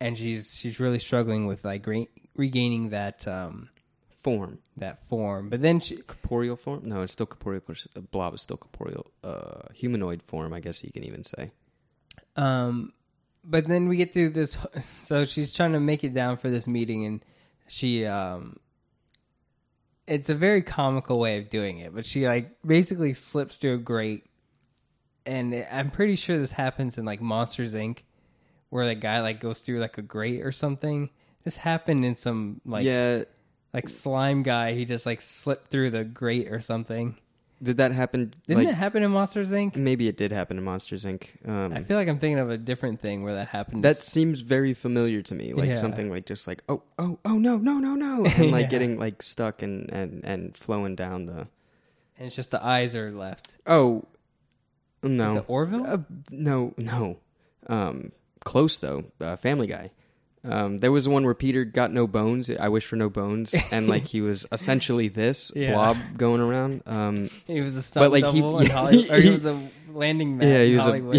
and 0.00 0.16
she's 0.16 0.54
she's 0.58 0.78
really 0.80 0.98
struggling 0.98 1.46
with 1.46 1.64
like 1.64 1.86
re- 1.86 2.08
regaining 2.36 2.90
that 2.90 3.26
um 3.28 3.68
Form. 4.16 4.58
that 4.76 5.08
form. 5.08 5.48
But 5.48 5.62
then 5.62 5.80
she, 5.80 5.96
Corporeal 5.96 6.54
form? 6.56 6.82
No, 6.84 7.00
it's 7.00 7.14
still 7.14 7.24
corporeal. 7.24 7.62
A 7.96 8.02
blob 8.02 8.34
is 8.34 8.42
still 8.42 8.58
corporeal. 8.58 9.06
Uh, 9.24 9.62
humanoid 9.74 10.22
form, 10.22 10.52
I 10.52 10.60
guess 10.60 10.84
you 10.84 10.92
can 10.92 11.04
even 11.04 11.24
say. 11.24 11.52
Um, 12.36 12.92
but 13.44 13.66
then 13.66 13.88
we 13.88 13.96
get 13.96 14.12
to 14.12 14.28
this. 14.30 14.56
So 14.82 15.24
she's 15.24 15.52
trying 15.52 15.72
to 15.72 15.80
make 15.80 16.04
it 16.04 16.14
down 16.14 16.36
for 16.36 16.50
this 16.50 16.66
meeting, 16.66 17.04
and 17.04 17.24
she 17.66 18.06
um, 18.06 18.58
it's 20.06 20.28
a 20.28 20.34
very 20.34 20.62
comical 20.62 21.18
way 21.18 21.38
of 21.38 21.48
doing 21.48 21.78
it. 21.78 21.94
But 21.94 22.06
she 22.06 22.26
like 22.26 22.50
basically 22.64 23.14
slips 23.14 23.56
through 23.56 23.74
a 23.74 23.78
grate, 23.78 24.26
and 25.24 25.54
I'm 25.70 25.90
pretty 25.90 26.16
sure 26.16 26.38
this 26.38 26.52
happens 26.52 26.98
in 26.98 27.04
like 27.04 27.20
Monsters 27.20 27.74
Inc., 27.74 27.98
where 28.70 28.86
the 28.86 28.94
guy 28.94 29.20
like 29.20 29.40
goes 29.40 29.60
through 29.60 29.80
like 29.80 29.98
a 29.98 30.02
grate 30.02 30.42
or 30.42 30.52
something. 30.52 31.10
This 31.44 31.56
happened 31.56 32.04
in 32.04 32.14
some 32.14 32.60
like 32.64 32.84
yeah, 32.84 33.24
like 33.72 33.88
slime 33.88 34.42
guy. 34.42 34.74
He 34.74 34.84
just 34.84 35.06
like 35.06 35.20
slipped 35.20 35.68
through 35.68 35.90
the 35.90 36.04
grate 36.04 36.50
or 36.50 36.60
something. 36.60 37.16
Did 37.62 37.76
that 37.76 37.92
happen? 37.92 38.32
Didn't 38.46 38.64
like, 38.64 38.72
it 38.72 38.76
happen 38.76 39.02
in 39.02 39.10
Monsters 39.10 39.52
Inc? 39.52 39.76
maybe 39.76 40.08
it 40.08 40.16
did 40.16 40.32
happen 40.32 40.56
in 40.56 40.64
Monsters 40.64 41.04
Inc. 41.04 41.46
Um, 41.46 41.74
I 41.74 41.82
feel 41.82 41.98
like 41.98 42.08
I'm 42.08 42.18
thinking 42.18 42.38
of 42.38 42.48
a 42.50 42.56
different 42.56 43.00
thing 43.00 43.22
where 43.22 43.34
that 43.34 43.48
happened. 43.48 43.84
that 43.84 43.96
seems 43.96 44.40
very 44.40 44.72
familiar 44.72 45.20
to 45.22 45.34
me, 45.34 45.52
like 45.52 45.68
Yeah. 45.68 45.74
something 45.74 46.08
like 46.10 46.24
just 46.24 46.46
like 46.48 46.62
oh 46.70 46.82
oh 46.98 47.18
oh 47.24 47.38
no 47.38 47.58
no 47.58 47.74
no 47.74 47.94
no, 47.94 48.24
and 48.36 48.50
like 48.50 48.62
Yeah. 48.64 48.68
getting 48.70 48.98
like 48.98 49.22
stuck 49.22 49.60
and 49.62 49.90
and 49.92 50.24
and 50.24 50.56
flowing 50.56 50.94
down 50.96 51.26
the. 51.26 51.48
and 52.16 52.26
it's 52.28 52.34
just 52.36 52.50
the 52.50 52.64
eyes 52.64 52.96
are 52.96 53.12
left. 53.12 53.58
Oh 53.66 54.04
no, 55.02 55.30
Is 55.32 55.36
it 55.36 55.44
Orville? 55.48 55.86
Uh, 55.86 55.98
no, 56.30 56.72
no. 56.78 57.18
Um, 57.66 58.12
close 58.44 58.78
though. 58.78 59.04
Uh, 59.20 59.36
Family 59.36 59.66
Guy. 59.66 59.90
Um, 60.42 60.78
there 60.78 60.90
was 60.90 61.06
one 61.06 61.24
where 61.24 61.34
Peter 61.34 61.64
got 61.66 61.92
no 61.92 62.06
bones. 62.06 62.50
I 62.50 62.68
wish 62.68 62.86
for 62.86 62.96
no 62.96 63.10
bones, 63.10 63.54
and 63.70 63.88
like 63.88 64.06
he 64.06 64.20
was 64.22 64.46
essentially 64.52 65.08
this 65.08 65.52
Yeah. 65.54 65.72
blob 65.72 65.96
going 66.16 66.40
around. 66.40 66.82
Um, 66.86 67.28
He 67.46 67.60
was 67.60 67.76
a 67.76 67.82
stunt 67.82 68.10
like, 68.10 68.24
he- 68.26 68.40
double 68.40 68.60
in 68.60 68.66
yeah, 68.68 68.72
Hollywood, 68.80 69.10
or 69.10 69.16
he 69.16 69.22
he- 69.22 69.30
was 69.30 69.44
a 69.44 69.68
landing 69.92 70.38
man. 70.38 70.48
yeah, 70.48 70.64
he 70.64 70.74
was 70.74 70.84
Hollywood. 70.84 71.16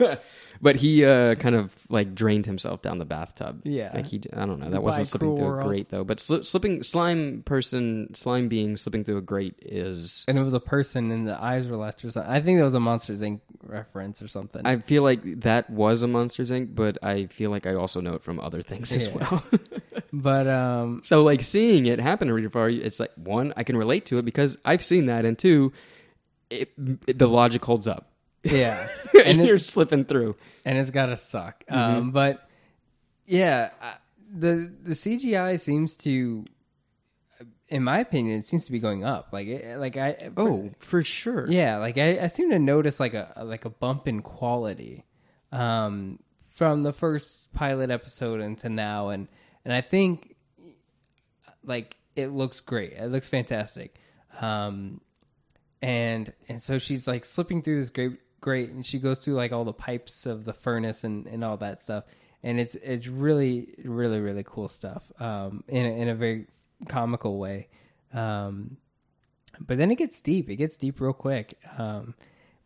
a. 0.00 0.18
but 0.60 0.76
he 0.76 1.04
uh, 1.04 1.34
kind 1.36 1.54
of 1.54 1.72
like 1.88 2.14
drained 2.14 2.46
himself 2.46 2.82
down 2.82 2.98
the 2.98 3.04
bathtub. 3.04 3.62
Yeah. 3.64 3.90
like 3.94 4.06
he. 4.06 4.22
I 4.32 4.46
don't 4.46 4.58
know. 4.58 4.66
That 4.66 4.72
Goodbye, 4.72 4.78
wasn't 4.80 5.08
slipping 5.08 5.36
cruel 5.36 5.50
through 5.50 5.60
a 5.60 5.64
grate 5.64 5.88
though. 5.90 6.04
But 6.04 6.18
sli- 6.18 6.44
slipping 6.44 6.82
slime 6.82 7.42
person, 7.44 8.14
slime 8.14 8.48
being 8.48 8.76
slipping 8.76 9.04
through 9.04 9.18
a 9.18 9.22
grate 9.22 9.54
is. 9.62 10.24
and 10.28 10.38
it 10.38 10.42
was 10.42 10.54
a 10.54 10.60
person, 10.60 11.10
and 11.10 11.26
the 11.26 11.40
eyes 11.42 11.66
were 11.66 11.76
left 11.76 12.04
or 12.04 12.10
something. 12.10 12.30
I 12.30 12.40
think 12.40 12.58
that 12.58 12.64
was 12.64 12.74
a 12.74 12.80
Monsters 12.80 13.22
Inc. 13.22 13.40
reference 13.62 14.20
or 14.22 14.28
something. 14.28 14.66
I 14.66 14.76
feel 14.78 15.02
like 15.02 15.40
that 15.40 15.70
was 15.70 16.02
a 16.02 16.08
Monsters 16.08 16.50
Inc., 16.50 16.74
but 16.74 16.98
I 17.02 17.26
feel 17.26 17.50
like 17.50 17.66
I 17.66 17.74
also 17.74 18.00
know 18.00 18.14
it 18.14 18.22
from 18.22 18.40
other 18.40 18.62
things 18.62 18.92
as 18.92 19.08
well. 19.08 19.42
but 20.12 20.46
um, 20.46 21.00
So 21.04 21.22
like 21.22 21.42
seeing 21.42 21.86
it 21.86 22.00
happen 22.00 22.28
to 22.28 22.34
Rita 22.34 22.50
Farr, 22.50 22.70
it's 22.70 23.00
like 23.00 23.12
one, 23.16 23.52
I 23.56 23.64
can 23.64 23.76
relate 23.76 24.06
to 24.06 24.18
it 24.18 24.24
because 24.24 24.56
I've 24.64 24.82
seen 24.82 25.06
that, 25.06 25.24
and 25.24 25.38
two, 25.38 25.72
it, 26.50 26.72
the 26.76 27.28
logic 27.28 27.64
holds 27.64 27.86
up. 27.86 28.07
Yeah, 28.50 28.86
and 29.24 29.44
you're 29.44 29.58
slipping 29.58 30.04
through. 30.04 30.36
and 30.64 30.76
it's 30.78 30.90
gotta 30.90 31.16
suck. 31.16 31.64
Mm-hmm. 31.70 31.78
Um, 31.98 32.10
but 32.10 32.48
yeah, 33.26 33.70
I- 33.80 33.94
the 34.30 34.70
the 34.82 34.92
CGI 34.92 35.58
seems 35.58 35.96
to, 35.96 36.44
in 37.68 37.82
my 37.82 38.00
opinion, 38.00 38.38
it 38.40 38.44
seems 38.46 38.66
to 38.66 38.72
be 38.72 38.78
going 38.78 39.02
up. 39.04 39.28
Like 39.32 39.46
it, 39.46 39.78
like 39.78 39.96
I 39.96 40.30
Oh, 40.36 40.70
for 40.78 41.02
sure. 41.02 41.50
Yeah, 41.50 41.78
like 41.78 41.96
I, 41.98 42.18
I 42.24 42.26
seem 42.26 42.50
to 42.50 42.58
notice 42.58 43.00
like 43.00 43.14
a 43.14 43.32
like 43.42 43.64
a 43.64 43.70
bump 43.70 44.06
in 44.06 44.20
quality 44.20 45.06
um, 45.50 46.18
from 46.56 46.82
the 46.82 46.92
first 46.92 47.52
pilot 47.54 47.90
episode 47.90 48.40
into 48.42 48.68
now, 48.68 49.08
and 49.08 49.28
and 49.64 49.72
I 49.72 49.80
think 49.80 50.36
like 51.64 51.96
it 52.16 52.28
looks 52.28 52.60
great. 52.60 52.92
It 52.92 53.10
looks 53.10 53.28
fantastic, 53.28 53.96
um, 54.40 55.00
and 55.80 56.30
and 56.48 56.60
so 56.60 56.78
she's 56.78 57.06
like 57.08 57.24
slipping 57.24 57.62
through 57.62 57.80
this 57.80 57.90
great 57.90 58.18
great, 58.40 58.70
and 58.70 58.84
she 58.84 58.98
goes 58.98 59.18
through 59.18 59.34
like 59.34 59.52
all 59.52 59.64
the 59.64 59.72
pipes 59.72 60.26
of 60.26 60.44
the 60.44 60.52
furnace 60.52 61.04
and 61.04 61.26
and 61.26 61.44
all 61.44 61.56
that 61.58 61.80
stuff, 61.80 62.04
and 62.42 62.58
it's 62.60 62.74
it's 62.76 63.06
really 63.06 63.74
really 63.84 64.20
really 64.20 64.44
cool 64.44 64.68
stuff 64.68 65.10
um, 65.20 65.64
in 65.68 65.84
a, 65.84 65.88
in 65.88 66.08
a 66.08 66.14
very 66.14 66.46
comical 66.88 67.38
way. 67.38 67.68
Um, 68.12 68.76
but 69.60 69.78
then 69.78 69.90
it 69.90 69.98
gets 69.98 70.20
deep. 70.20 70.48
It 70.50 70.56
gets 70.56 70.76
deep 70.76 71.00
real 71.00 71.12
quick. 71.12 71.58
Um, 71.76 72.14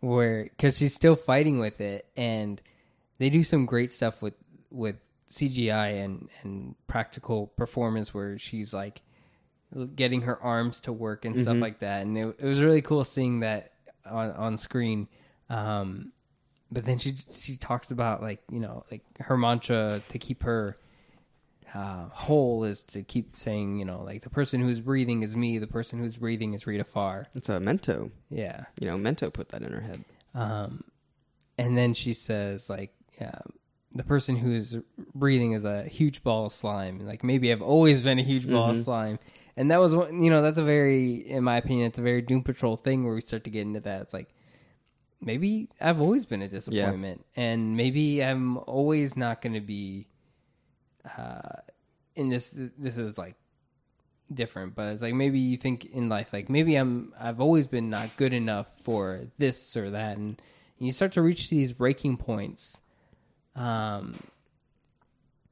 where 0.01 0.45
because 0.45 0.77
she's 0.77 0.95
still 0.95 1.17
fighting 1.17 1.59
with 1.59 1.81
it, 1.81 2.07
and 2.17 2.61
they 3.19 3.31
do 3.31 3.45
some 3.45 3.67
great 3.67 3.91
stuff 3.91 4.21
with 4.21 4.35
with 4.71 4.97
CGI 5.31 6.05
and 6.05 6.29
and 6.43 6.75
practical 6.89 7.47
performance 7.47 8.13
where 8.13 8.39
she's 8.39 8.75
like 8.75 9.01
getting 9.95 10.23
her 10.23 10.41
arms 10.43 10.81
to 10.81 10.93
work 10.93 11.25
and 11.25 11.39
stuff 11.39 11.57
like 11.57 11.79
that, 11.79 12.03
and 12.03 12.19
it, 12.19 12.37
it 12.39 12.45
was 12.45 12.61
really 12.61 12.83
cool 12.83 13.05
seeing 13.05 13.41
that 13.41 13.73
on 14.05 14.33
on 14.33 14.59
screen. 14.59 15.09
Um, 15.53 16.13
but 16.71 16.85
then 16.85 16.99
she 16.99 17.15
she 17.17 17.57
talks 17.57 17.91
about 17.91 18.23
like 18.23 18.41
you 18.51 18.59
know 18.61 18.85
like 18.91 19.03
her 19.21 19.37
mantra 19.37 20.01
to 20.09 20.19
keep 20.19 20.43
her 20.45 20.77
uh, 21.75 22.07
whole 22.11 22.65
is 22.65 22.83
to 22.85 23.03
keep 23.03 23.37
saying 23.37 23.79
you 23.79 23.85
know 23.85 24.03
like 24.03 24.23
the 24.23 24.31
person 24.31 24.61
who's 24.61 24.81
breathing 24.81 25.23
is 25.23 25.37
me, 25.37 25.59
the 25.59 25.67
person 25.67 25.99
who's 25.99 26.17
breathing 26.17 26.55
is 26.55 26.67
Rita 26.67 26.85
Farr. 26.85 27.27
It's 27.35 27.49
a 27.49 27.59
Mento. 27.61 28.11
Yeah. 28.31 28.65
You 28.81 28.87
know, 28.89 28.97
Mento 28.97 29.33
put 29.33 29.51
that 29.51 29.63
in 29.63 29.73
her 29.73 29.81
head. 29.81 30.05
Um, 30.35 30.85
and 31.59 31.77
then 31.77 31.93
she 31.95 32.15
says, 32.15 32.71
like, 32.71 32.95
yeah, 33.21 33.39
the 33.93 34.03
person 34.05 34.37
who's 34.37 34.77
breathing 35.15 35.53
is 35.53 35.65
a 35.65 35.85
huge 35.85 36.23
ball 36.23 36.47
of 36.47 36.53
slime. 36.53 37.07
Like, 37.07 37.23
maybe 37.23 37.53
I've 37.53 37.61
always 37.63 38.01
been 38.03 38.19
a 38.19 38.23
huge 38.23 38.49
ball 38.49 38.71
of 38.71 38.79
slime. 38.79 39.19
And 39.57 39.71
that 39.71 39.79
was, 39.81 39.95
one- 39.95 40.23
you 40.23 40.31
know, 40.31 40.41
that's 40.41 40.57
a 40.59 40.65
very, 40.65 41.17
in 41.31 41.45
my 41.45 41.59
opinion, 41.59 41.89
it's 41.89 41.99
a 41.99 42.03
very 42.03 42.23
Doom 42.23 42.43
Patrol 42.43 42.79
thing 42.79 43.05
where 43.05 43.15
we 43.15 43.21
start 43.21 43.45
to 43.45 43.51
get 43.51 43.61
into 43.63 43.81
that. 43.81 44.01
It's 44.01 44.15
like, 44.15 44.31
maybe 45.23 45.69
I've 45.81 46.01
always 46.01 46.27
been 46.27 46.43
a 46.43 46.49
disappointment. 46.49 47.25
And 47.37 47.77
maybe 47.77 48.23
I'm 48.23 48.59
always 48.59 49.17
not 49.17 49.41
going 49.41 49.55
to 49.55 49.61
be, 49.61 50.09
uh, 51.19 51.61
in 52.17 52.29
this, 52.29 52.55
this 52.79 52.99
is 52.99 53.17
like, 53.17 53.37
different 54.33 54.75
but 54.75 54.85
it's 54.93 55.03
like 55.03 55.13
maybe 55.13 55.39
you 55.39 55.59
think 55.59 55.85
in 55.85 56.09
life 56.09 56.33
like 56.33 56.49
maybe 56.49 56.75
i'm 56.77 57.13
i've 57.21 57.39
always 57.39 57.67
been 57.67 57.91
not 57.91 58.09
good 58.17 58.33
enough 58.33 58.67
for 58.81 59.27
this 59.37 59.77
or 59.77 59.91
that 59.91 60.17
and 60.17 60.41
you 60.79 60.91
start 60.91 61.13
to 61.13 61.21
reach 61.21 61.51
these 61.51 61.75
breaking 61.75 62.17
points 62.17 62.81
um 63.57 64.15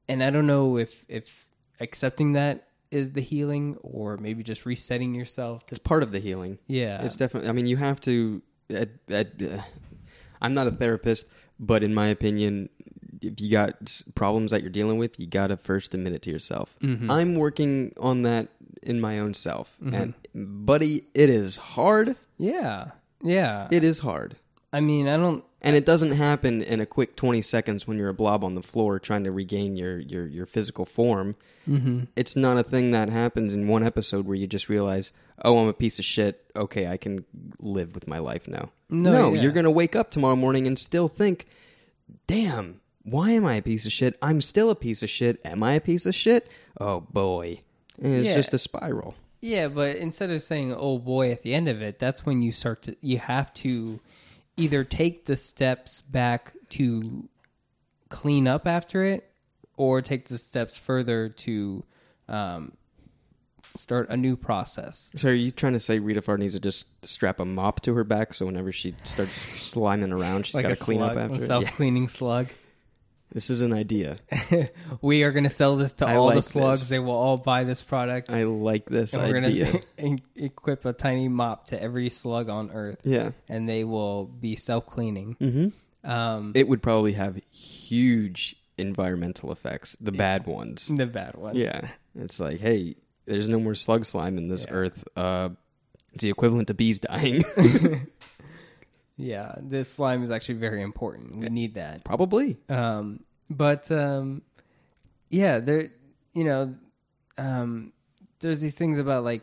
and 0.08 0.22
i 0.24 0.30
don't 0.30 0.46
know 0.46 0.78
if 0.78 1.04
if 1.08 1.46
accepting 1.78 2.32
that 2.32 2.68
is 2.90 3.12
the 3.12 3.20
healing 3.20 3.76
or 3.82 4.16
maybe 4.16 4.42
just 4.42 4.64
resetting 4.64 5.14
yourself 5.14 5.66
to 5.66 5.74
It's 5.74 5.78
part 5.78 6.02
of 6.02 6.10
the 6.10 6.18
healing. 6.20 6.58
yeah 6.66 7.04
It's 7.04 7.16
definitely. 7.16 7.50
I 7.50 7.52
mean, 7.52 7.66
you 7.66 7.76
have 7.76 8.00
to. 8.02 8.40
At, 8.70 8.88
at, 9.08 9.28
uh, 9.42 9.62
I'm 10.40 10.54
not 10.54 10.66
a 10.66 10.70
therapist, 10.70 11.26
but 11.58 11.82
in 11.82 11.92
my 11.94 12.06
opinion, 12.08 12.68
if 13.20 13.40
you 13.40 13.50
got 13.50 14.02
problems 14.14 14.50
that 14.52 14.62
you're 14.62 14.70
dealing 14.70 14.98
with, 14.98 15.20
you 15.20 15.26
got 15.26 15.48
to 15.48 15.56
first 15.56 15.92
admit 15.94 16.12
it 16.14 16.22
to 16.22 16.30
yourself. 16.30 16.76
I'm 16.82 17.34
working 17.34 17.92
on 17.98 18.22
that 18.22 18.48
in 18.82 19.00
my 19.00 19.18
own 19.18 19.34
self, 19.34 19.76
and 19.82 20.14
buddy, 20.34 21.04
it 21.14 21.28
is 21.28 21.56
hard. 21.58 22.16
yeah 22.38 22.92
yeah 23.22 23.68
It 23.70 23.84
is 23.84 23.98
hard, 23.98 24.36
i 24.72 24.80
mean 24.80 25.06
i 25.08 25.16
don't 25.18 25.44
and 25.60 25.76
it 25.76 25.84
doesn't 25.84 26.12
happen 26.12 26.62
in 26.62 26.80
a 26.80 26.86
quick 26.86 27.16
20 27.16 27.42
seconds 27.42 27.86
when 27.86 27.98
you're 27.98 28.08
a 28.08 28.14
blob 28.14 28.42
on 28.42 28.54
the 28.54 28.62
floor 28.62 28.98
trying 28.98 29.24
to 29.24 29.30
regain 29.30 29.76
your 29.76 29.98
your 29.98 30.26
your 30.26 30.46
physical 30.46 30.86
form. 30.86 31.34
mm-hmm. 31.68 32.04
It's 32.16 32.34
not 32.34 32.56
a 32.56 32.62
thing 32.64 32.92
that 32.92 33.10
happens 33.10 33.52
in 33.52 33.68
one 33.68 33.82
episode 33.84 34.26
where 34.26 34.36
you 34.36 34.46
just 34.46 34.70
realize, 34.70 35.12
oh, 35.44 35.58
I'm 35.58 35.68
a 35.68 35.72
piece 35.72 35.98
of 35.98 36.04
shit. 36.04 36.44
Okay, 36.54 36.86
I 36.86 36.96
can 36.96 37.24
live 37.58 37.94
with 37.94 38.06
my 38.06 38.18
life 38.18 38.48
now. 38.48 38.70
No, 38.88 39.32
yeah. 39.34 39.42
you're 39.42 39.52
going 39.52 39.64
to 39.64 39.70
wake 39.70 39.94
up 39.96 40.10
tomorrow 40.10 40.36
morning 40.36 40.66
and 40.66 40.78
still 40.78 41.08
think, 41.08 41.46
damn, 42.26 42.80
why 43.02 43.30
am 43.30 43.46
I 43.46 43.54
a 43.54 43.62
piece 43.62 43.86
of 43.86 43.92
shit? 43.92 44.16
I'm 44.20 44.40
still 44.40 44.70
a 44.70 44.74
piece 44.74 45.02
of 45.02 45.10
shit. 45.10 45.40
Am 45.44 45.62
I 45.62 45.74
a 45.74 45.80
piece 45.80 46.06
of 46.06 46.14
shit? 46.14 46.48
Oh, 46.80 47.00
boy. 47.00 47.60
And 48.02 48.14
it's 48.14 48.28
Yeah. 48.28 48.34
just 48.34 48.52
a 48.54 48.58
spiral. 48.58 49.14
Yeah, 49.40 49.68
but 49.68 49.96
instead 49.96 50.30
of 50.30 50.42
saying 50.42 50.74
"oh 50.76 50.98
boy" 50.98 51.30
at 51.32 51.40
the 51.40 51.54
end 51.54 51.66
of 51.66 51.80
it, 51.80 51.98
that's 51.98 52.26
when 52.26 52.42
you 52.42 52.52
start 52.52 52.82
to 52.82 52.96
you 53.00 53.16
have 53.18 53.54
to 53.54 53.98
either 54.58 54.84
take 54.84 55.24
the 55.24 55.34
steps 55.36 56.02
back 56.02 56.52
to 56.70 57.26
clean 58.10 58.46
up 58.46 58.66
after 58.66 59.02
it, 59.02 59.30
or 59.78 60.02
take 60.02 60.28
the 60.28 60.36
steps 60.36 60.76
further 60.76 61.30
to 61.30 61.82
um, 62.28 62.72
start 63.76 64.08
a 64.10 64.16
new 64.16 64.36
process. 64.36 65.10
So 65.16 65.28
are 65.30 65.34
you 65.34 65.50
trying 65.50 65.74
to 65.74 65.80
say 65.80 65.98
Rita 65.98 66.22
Farr 66.22 66.38
needs 66.38 66.54
to 66.54 66.60
just 66.60 66.88
strap 67.06 67.40
a 67.40 67.44
mop 67.44 67.80
to 67.82 67.94
her 67.94 68.04
back 68.04 68.34
so 68.34 68.46
whenever 68.46 68.72
she 68.72 68.94
starts 69.04 69.36
sliming 69.72 70.12
around, 70.12 70.46
she's 70.46 70.54
like 70.54 70.64
got 70.64 70.76
to 70.76 70.82
clean 70.82 70.98
slug, 70.98 71.16
up 71.16 71.18
after 71.18 71.36
a 71.36 71.46
self-cleaning 71.46 72.08
slug. 72.08 72.48
This 73.32 73.48
is 73.48 73.60
an 73.60 73.72
idea. 73.72 74.16
we 75.02 75.22
are 75.22 75.30
going 75.30 75.44
to 75.44 75.50
sell 75.50 75.76
this 75.76 75.92
to 75.94 76.06
I 76.06 76.16
all 76.16 76.32
the 76.34 76.42
slugs. 76.42 76.80
this. 76.80 76.88
They 76.88 76.98
will 76.98 77.12
all 77.12 77.36
buy 77.36 77.62
this 77.62 77.80
product. 77.80 78.30
I 78.30 78.42
like 78.42 78.86
this 78.86 79.14
and 79.14 79.22
we're 79.22 79.38
idea. 79.38 79.80
going 79.98 80.18
to 80.18 80.24
equip 80.44 80.84
a 80.84 80.92
tiny 80.92 81.28
mop 81.28 81.66
to 81.66 81.80
every 81.80 82.10
slug 82.10 82.48
on 82.48 82.72
Earth, 82.72 82.98
yeah. 83.04 83.30
and 83.48 83.68
they 83.68 83.84
will 83.84 84.24
be 84.24 84.56
self-cleaning. 84.56 85.36
Mm-hmm. 85.40 86.10
Um, 86.10 86.52
It 86.56 86.66
would 86.66 86.82
probably 86.82 87.12
have 87.12 87.40
huge 87.52 88.56
environmental 88.78 89.52
effects, 89.52 89.96
the 90.00 90.10
bad 90.12 90.46
ones. 90.46 90.88
the 90.88 91.06
bad 91.06 91.36
ones. 91.36 91.56
Yeah. 91.56 91.88
It's 92.16 92.40
like, 92.40 92.58
hey, 92.58 92.96
there's 93.30 93.48
no 93.48 93.58
more 93.58 93.74
slug 93.74 94.04
slime 94.04 94.38
in 94.38 94.48
this 94.48 94.66
earth. 94.68 95.04
Uh, 95.16 95.50
it's 96.12 96.24
the 96.24 96.30
equivalent 96.30 96.68
to 96.68 96.74
bees 96.74 96.98
dying. 97.00 97.42
Yeah, 99.20 99.54
this 99.60 99.92
slime 99.92 100.22
is 100.22 100.30
actually 100.30 100.54
very 100.54 100.80
important. 100.80 101.36
We 101.36 101.48
need 101.50 101.74
that. 101.74 102.04
probably. 102.04 102.56
Um, 102.70 103.20
but 103.50 103.90
um, 103.92 104.40
yeah, 105.28 105.58
there, 105.58 105.90
you 106.32 106.44
know, 106.44 106.74
um, 107.36 107.92
there's 108.40 108.62
these 108.62 108.74
things 108.74 108.98
about 108.98 109.22
like, 109.24 109.42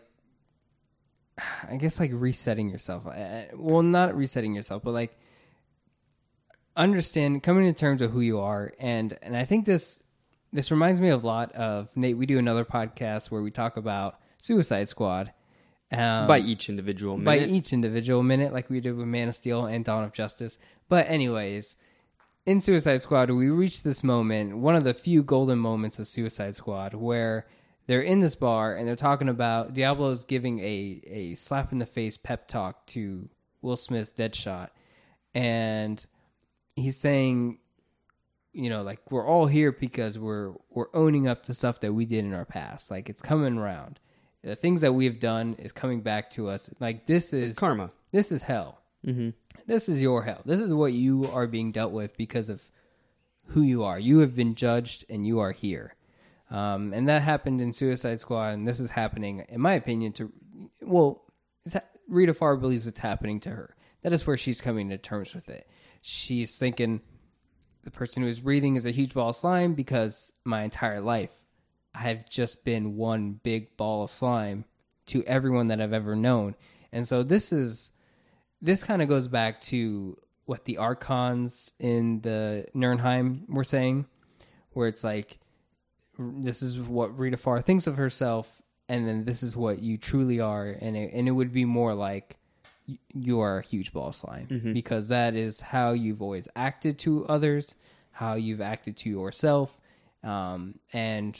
I 1.69 1.75
guess 1.75 1.99
like 1.99 2.09
resetting 2.11 2.69
yourself. 2.69 3.03
Well, 3.53 3.83
not 3.83 4.15
resetting 4.15 4.55
yourself, 4.55 4.81
but 4.83 4.95
like 4.95 5.15
understand 6.75 7.43
coming 7.43 7.71
to 7.71 7.79
terms 7.79 8.01
with 8.01 8.11
who 8.11 8.21
you 8.21 8.39
are, 8.39 8.73
and 8.79 9.15
and 9.21 9.37
I 9.37 9.45
think 9.45 9.65
this 9.65 10.01
this 10.53 10.71
reminds 10.71 10.99
me 11.01 11.09
a 11.09 11.17
lot 11.17 11.51
of 11.53 11.95
Nate. 11.95 12.17
We 12.17 12.25
do 12.25 12.37
another 12.39 12.65
podcast 12.65 13.31
where 13.31 13.41
we 13.41 13.51
talk 13.51 13.77
about 13.77 14.19
Suicide 14.39 14.87
Squad, 14.87 15.33
Um, 15.91 16.27
by 16.27 16.39
each 16.39 16.69
individual 16.69 17.17
by 17.17 17.35
minute. 17.37 17.49
each 17.49 17.73
individual 17.73 18.23
minute, 18.23 18.53
like 18.53 18.69
we 18.69 18.79
did 18.79 18.95
with 18.95 19.07
Man 19.07 19.29
of 19.29 19.35
Steel 19.35 19.65
and 19.65 19.83
Dawn 19.85 20.03
of 20.03 20.13
Justice. 20.13 20.57
But 20.89 21.07
anyways, 21.09 21.75
in 22.45 22.59
Suicide 22.61 23.01
Squad, 23.01 23.29
we 23.29 23.49
reach 23.49 23.83
this 23.83 24.03
moment, 24.03 24.57
one 24.57 24.75
of 24.75 24.83
the 24.83 24.93
few 24.93 25.21
golden 25.23 25.59
moments 25.59 25.99
of 25.99 26.07
Suicide 26.07 26.55
Squad, 26.55 26.93
where 26.93 27.45
they're 27.87 28.01
in 28.01 28.19
this 28.19 28.35
bar 28.35 28.75
and 28.75 28.87
they're 28.87 28.95
talking 28.95 29.29
about 29.29 29.73
Diablo's 29.73 30.25
giving 30.25 30.59
a 30.59 31.01
a 31.07 31.35
slap 31.35 31.71
in 31.71 31.77
the 31.77 31.85
face 31.85 32.17
pep 32.17 32.47
talk 32.47 32.85
to 32.87 33.27
Will 33.61 33.75
Smith's 33.77 34.11
Deadshot, 34.13 34.69
and 35.33 36.05
he's 36.75 36.97
saying, 36.97 37.59
you 38.53 38.69
know, 38.69 38.81
like 38.81 38.99
we're 39.11 39.25
all 39.25 39.45
here 39.45 39.71
because 39.71 40.17
we're 40.17 40.53
we're 40.69 40.93
owning 40.93 41.27
up 41.27 41.43
to 41.43 41.53
stuff 41.53 41.79
that 41.81 41.93
we 41.93 42.05
did 42.05 42.25
in 42.25 42.33
our 42.33 42.45
past. 42.45 42.89
Like 42.89 43.09
it's 43.09 43.21
coming 43.21 43.57
around. 43.57 43.99
The 44.43 44.55
things 44.55 44.81
that 44.81 44.93
we 44.93 45.05
have 45.05 45.19
done 45.19 45.55
is 45.59 45.71
coming 45.71 46.01
back 46.01 46.29
to 46.31 46.49
us. 46.49 46.69
Like 46.79 47.05
this 47.05 47.33
is 47.33 47.57
karma. 47.57 47.91
This 48.11 48.31
is 48.31 48.41
hell. 48.41 48.81
Mm-hmm. 49.05 49.29
This 49.65 49.89
is 49.89 50.01
your 50.01 50.23
hell. 50.23 50.41
This 50.45 50.59
is 50.59 50.73
what 50.73 50.93
you 50.93 51.29
are 51.33 51.47
being 51.47 51.71
dealt 51.71 51.91
with 51.91 52.15
because 52.17 52.49
of 52.49 52.61
who 53.47 53.61
you 53.61 53.83
are. 53.83 53.99
You 53.99 54.19
have 54.19 54.35
been 54.35 54.55
judged, 54.55 55.05
and 55.09 55.25
you 55.25 55.39
are 55.39 55.51
here. 55.51 55.95
Um, 56.49 56.93
and 56.93 57.07
that 57.09 57.21
happened 57.21 57.61
in 57.61 57.73
Suicide 57.73 58.19
Squad, 58.19 58.49
and 58.53 58.67
this 58.67 58.79
is 58.79 58.89
happening, 58.89 59.45
in 59.49 59.59
my 59.59 59.73
opinion, 59.73 60.13
to 60.13 60.31
well, 60.81 61.23
it's 61.65 61.73
ha- 61.73 61.81
Rita 62.07 62.33
Farr 62.33 62.55
believes 62.55 62.87
it's 62.87 62.99
happening 62.99 63.39
to 63.41 63.49
her. 63.49 63.75
That 64.03 64.13
is 64.13 64.25
where 64.25 64.37
she's 64.37 64.61
coming 64.61 64.89
to 64.89 64.97
terms 64.97 65.33
with 65.33 65.49
it. 65.49 65.67
She's 66.01 66.57
thinking 66.57 67.01
the 67.87 67.91
person 67.91 68.21
who 68.21 68.27
is 68.27 68.41
breathing 68.41 68.75
is 68.75 68.85
a 68.85 68.91
huge 68.91 69.13
ball 69.13 69.29
of 69.29 69.35
slime 69.37 69.73
because 69.73 70.33
my 70.43 70.63
entire 70.63 70.99
life 70.99 71.31
I 71.95 71.99
have 71.99 72.29
just 72.29 72.65
been 72.65 72.97
one 72.97 73.39
big 73.43 73.77
ball 73.77 74.03
of 74.03 74.11
slime 74.11 74.65
to 75.05 75.23
everyone 75.23 75.69
that 75.69 75.79
I've 75.79 75.93
ever 75.93 76.13
known. 76.13 76.55
And 76.91 77.07
so 77.07 77.23
this 77.23 77.53
is 77.53 77.93
this 78.61 78.83
kind 78.83 79.01
of 79.01 79.07
goes 79.07 79.29
back 79.29 79.61
to 79.61 80.17
what 80.43 80.65
the 80.65 80.79
archons 80.79 81.71
in 81.79 82.19
the 82.19 82.65
Nurnheim 82.75 83.47
were 83.47 83.63
saying, 83.63 84.05
where 84.71 84.89
it's 84.89 85.05
like 85.05 85.39
this 86.19 86.61
is 86.61 86.77
what 86.77 87.17
Rita 87.17 87.37
Farr 87.37 87.61
thinks 87.61 87.87
of 87.87 87.95
herself, 87.95 88.61
and 88.89 89.07
then 89.07 89.23
this 89.23 89.43
is 89.43 89.55
what 89.55 89.81
you 89.81 89.97
truly 89.97 90.41
are, 90.41 90.67
and 90.67 90.97
it, 90.97 91.13
and 91.13 91.25
it 91.25 91.31
would 91.31 91.53
be 91.53 91.63
more 91.63 91.93
like 91.93 92.35
you 93.13 93.41
are 93.41 93.57
a 93.59 93.61
huge 93.65 93.91
ball 93.91 94.11
slime 94.11 94.47
because 94.73 95.09
that 95.09 95.35
is 95.35 95.59
how 95.59 95.91
you've 95.91 96.21
always 96.21 96.47
acted 96.55 96.97
to 96.99 97.25
others, 97.27 97.75
how 98.11 98.35
you've 98.35 98.61
acted 98.61 98.95
to 98.97 99.09
yourself, 99.09 99.79
um, 100.23 100.79
and 100.93 101.39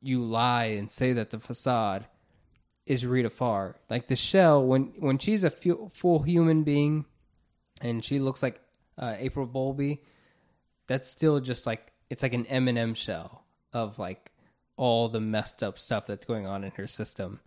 you 0.00 0.22
lie 0.24 0.64
and 0.78 0.90
say 0.90 1.12
that 1.14 1.30
the 1.30 1.38
facade 1.38 2.06
is 2.86 3.04
Rita 3.04 3.30
Farr. 3.30 3.76
Like 3.88 4.06
the 4.08 4.16
shell, 4.16 4.64
when 4.64 4.92
when 4.98 5.18
she's 5.18 5.44
a 5.44 5.50
fu- 5.50 5.90
full 5.94 6.20
human 6.20 6.62
being, 6.62 7.04
and 7.82 8.04
she 8.04 8.18
looks 8.18 8.42
like 8.42 8.60
uh, 8.98 9.14
April 9.18 9.46
Bowlby, 9.46 10.02
that's 10.86 11.08
still 11.08 11.40
just 11.40 11.66
like 11.66 11.92
it's 12.08 12.22
like 12.22 12.34
an 12.34 12.46
M&M 12.46 12.94
shell 12.94 13.44
of 13.72 13.98
like 13.98 14.32
all 14.76 15.08
the 15.08 15.20
messed 15.20 15.62
up 15.62 15.78
stuff 15.78 16.06
that's 16.06 16.24
going 16.24 16.46
on 16.46 16.64
in 16.64 16.70
her 16.72 16.86
system 16.86 17.40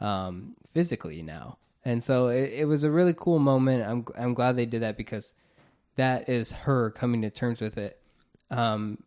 um, 0.00 0.56
physically 0.72 1.22
now. 1.22 1.58
And 1.84 2.02
so 2.02 2.28
it, 2.28 2.52
it 2.52 2.64
was 2.66 2.84
a 2.84 2.90
really 2.90 3.14
cool 3.16 3.38
moment. 3.38 3.88
I'm 3.88 4.04
I'm 4.16 4.34
glad 4.34 4.56
they 4.56 4.66
did 4.66 4.82
that 4.82 4.96
because 4.96 5.34
that 5.96 6.28
is 6.28 6.52
her 6.52 6.90
coming 6.90 7.22
to 7.22 7.30
terms 7.30 7.60
with 7.60 7.78
it. 7.78 8.00
Um, 8.50 8.98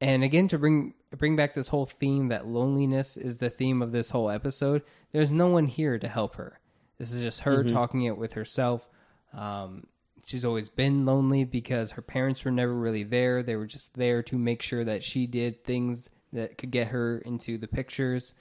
and 0.00 0.22
again, 0.24 0.48
to 0.48 0.58
bring 0.58 0.94
bring 1.16 1.36
back 1.36 1.54
this 1.54 1.68
whole 1.68 1.86
theme 1.86 2.28
that 2.28 2.46
loneliness 2.46 3.16
is 3.16 3.38
the 3.38 3.50
theme 3.50 3.82
of 3.82 3.92
this 3.92 4.10
whole 4.10 4.30
episode. 4.30 4.82
There's 5.12 5.32
no 5.32 5.48
one 5.48 5.66
here 5.66 5.98
to 5.98 6.08
help 6.08 6.36
her. 6.36 6.60
This 6.98 7.12
is 7.12 7.22
just 7.22 7.40
her 7.40 7.64
talking 7.64 8.02
it 8.02 8.16
with 8.16 8.34
herself. 8.34 8.88
Um, 9.32 9.86
she's 10.24 10.44
always 10.44 10.68
been 10.68 11.06
lonely 11.06 11.44
because 11.44 11.90
her 11.92 12.02
parents 12.02 12.44
were 12.44 12.50
never 12.50 12.74
really 12.74 13.04
there. 13.04 13.42
They 13.42 13.56
were 13.56 13.66
just 13.66 13.94
there 13.94 14.22
to 14.24 14.38
make 14.38 14.62
sure 14.62 14.84
that 14.84 15.02
she 15.02 15.26
did 15.26 15.64
things 15.64 16.10
that 16.32 16.58
could 16.58 16.70
get 16.70 16.88
her 16.88 17.18
into 17.18 17.58
the 17.58 17.66
pictures, 17.66 18.34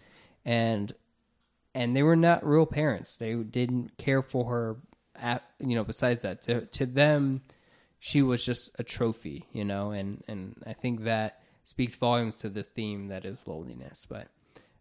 and 0.46 0.94
and 1.74 1.96
they 1.96 2.04
were 2.04 2.16
not 2.16 2.46
real 2.46 2.66
parents. 2.66 3.16
They 3.18 3.36
didn't 3.36 3.98
care 3.98 4.22
for 4.22 4.46
her. 4.50 4.78
At, 5.16 5.44
you 5.60 5.76
know, 5.76 5.84
besides 5.84 6.22
that, 6.22 6.42
to 6.44 6.66
to 6.68 6.86
them, 6.86 7.42
she 8.00 8.22
was 8.22 8.44
just 8.44 8.72
a 8.80 8.84
trophy. 8.84 9.46
You 9.52 9.66
know, 9.66 9.92
and 9.92 10.24
and 10.28 10.62
I 10.66 10.74
think 10.74 11.04
that 11.04 11.42
speaks 11.64 11.96
volumes 11.96 12.38
to 12.40 12.50
the 12.50 12.64
theme 12.64 13.10
that 13.10 13.26
is 13.26 13.46
loneliness. 13.46 14.08
But 14.10 14.28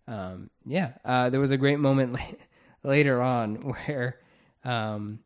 um, 0.07 0.51
yeah, 0.65 0.93
uh, 1.05 1.31
there 1.31 1.41
was 1.41 1.51
a 1.51 1.57
great 1.57 1.79
moment 1.79 2.19
later 2.83 3.21
on 3.21 3.57
where 3.57 4.19
um, 4.65 5.21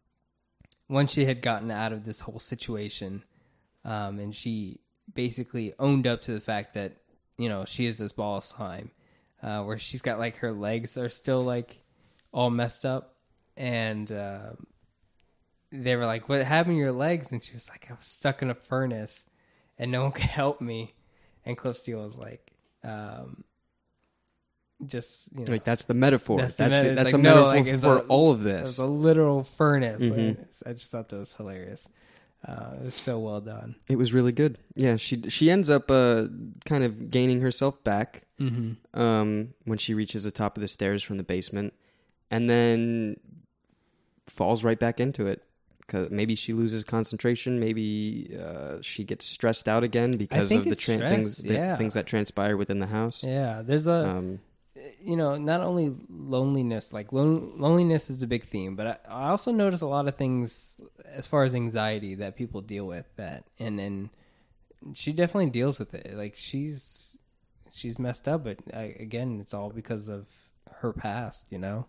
once 0.89 1.13
she 1.13 1.25
had 1.25 1.41
gotten 1.41 1.71
out 1.71 1.93
of 1.93 2.05
this 2.05 2.21
whole 2.21 2.41
situation, 2.41 3.23
um, 3.85 4.19
and 4.19 4.35
she 4.35 4.81
basically 5.15 5.75
owned 5.79 6.07
up 6.07 6.23
to 6.23 6.33
the 6.33 6.41
fact 6.41 6.75
that 6.75 6.97
you 7.39 7.49
know 7.49 7.65
she 7.65 7.87
is 7.87 7.99
this 7.99 8.13
ball 8.13 8.39
of 8.39 8.45
slime, 8.45 8.91
uh, 9.43 9.63
where 9.65 9.79
she's 9.79 10.03
got 10.03 10.19
like 10.19 10.37
her 10.39 10.53
legs 10.53 10.97
are 10.97 11.09
still 11.09 11.41
like 11.41 11.83
all 12.33 12.51
messed 12.51 12.85
up, 12.87 13.17
and 13.57 14.11
uh, 14.11 14.51
they 15.71 15.97
were 15.97 16.07
like, 16.07 16.29
"What 16.29 16.43
happened 16.45 16.75
to 16.75 16.79
your 16.79 16.93
legs?" 16.93 17.33
And 17.33 17.43
she 17.43 17.53
was 17.55 17.69
like, 17.69 17.87
"I 17.91 17.95
was 17.95 18.07
stuck 18.07 18.43
in 18.43 18.51
a 18.51 18.55
furnace, 18.55 19.27
and 19.79 19.91
no 19.91 20.03
one 20.03 20.13
could 20.19 20.25
help 20.25 20.61
me." 20.61 20.95
And 21.45 21.57
Cliff 21.59 21.77
Steele 21.77 22.03
was 22.05 22.17
like, 22.17 22.53
um, 22.85 23.43
"Just 24.85 25.33
you 25.33 25.45
know, 25.45 25.53
Like 25.53 25.65
that's 25.65 25.85
the 25.85 25.95
metaphor. 25.95 26.39
That's 26.39 26.55
That's 26.57 26.81
the 26.81 26.91
it. 26.93 26.95
that's 26.95 27.07
it's 27.07 27.15
a 27.15 27.19
no, 27.19 27.53
metaphor 27.53 27.73
like, 27.73 27.81
for 27.81 28.05
a- 28.05 28.07
all 28.09 28.33
of 28.33 28.43
this. 28.43 28.61
it 28.61 28.63
was 28.65 28.79
a 28.79 28.87
literal 28.87 29.45
furnace." 29.45 30.03
Mhm. 30.03 30.37
I 30.67 30.73
just 30.73 30.91
thought 30.91 31.09
that 31.09 31.17
was 31.19 31.35
hilarious. 31.35 31.89
Uh, 32.47 32.75
it 32.81 32.85
was 32.85 32.95
so 32.95 33.19
well 33.21 33.41
done. 33.41 33.77
It 33.89 33.97
was 33.97 34.13
really 34.13 34.33
good. 34.33 34.59
Yeah, 34.75 34.97
she 34.97 35.23
she 35.29 35.51
ends 35.51 35.71
up 35.71 35.91
uh, 35.91 36.27
kind 36.65 36.83
of 36.85 37.11
gaining 37.11 37.41
herself 37.41 37.83
back 37.85 38.25
Mm-hmm. 38.41 39.01
um, 39.01 39.55
when 39.67 39.79
she 39.79 39.95
reaches 39.95 40.25
the 40.25 40.33
top 40.33 40.57
of 40.57 40.61
the 40.63 40.67
stairs 40.67 41.05
from 41.05 41.17
the 41.17 41.23
basement, 41.23 41.75
and 42.29 42.51
then 42.51 43.17
falls 44.27 44.65
right 44.65 44.79
back 44.79 44.99
into 44.99 45.27
it. 45.27 45.43
Cause 45.89 46.11
maybe 46.11 46.35
she 46.35 46.53
loses 46.53 46.85
concentration. 46.85 47.61
Maybe 47.61 48.37
uh, 48.41 48.79
she 48.81 49.05
gets 49.05 49.27
stressed 49.27 49.69
out 49.69 49.85
again 49.85 50.13
because 50.13 50.51
of 50.51 50.65
the 50.65 50.75
tran 50.75 51.09
things 51.09 51.45
yeah. 51.45 51.77
things 51.77 51.95
that 51.95 52.07
transpire 52.07 52.57
within 52.57 52.79
the 52.79 52.87
house. 52.87 53.23
Yeah, 53.23 53.63
there's 53.63 53.87
a 53.87 54.09
Um, 54.09 54.41
you 55.01 55.17
know 55.17 55.37
not 55.37 55.61
only 55.61 55.95
loneliness 56.09 56.93
like 56.93 57.13
lon- 57.13 57.59
loneliness 57.59 58.09
is 58.09 58.19
the 58.19 58.27
big 58.27 58.45
theme 58.45 58.75
but 58.75 58.87
I, 58.87 58.97
I 59.09 59.29
also 59.29 59.53
notice 59.53 59.83
a 59.83 59.87
lot 59.87 60.09
of 60.09 60.17
things 60.17 60.81
as 61.05 61.27
far 61.27 61.45
as 61.45 61.55
anxiety 61.55 62.15
that 62.17 62.37
people 62.37 62.61
deal 62.63 62.87
with 62.87 63.07
that 63.17 63.45
and 63.59 63.79
and 63.79 64.11
she 64.95 65.13
definitely 65.13 65.51
deals 65.51 65.79
with 65.79 65.95
it. 65.95 66.17
Like 66.17 66.35
she's 66.35 67.17
she's 67.71 67.99
messed 67.99 68.27
up 68.29 68.45
but 68.45 68.59
I, 68.73 68.97
again 68.99 69.39
it's 69.41 69.55
all 69.55 69.71
because 69.71 70.09
of 70.09 70.27
her 70.71 70.93
past 70.93 71.47
you 71.51 71.59
know? 71.59 71.87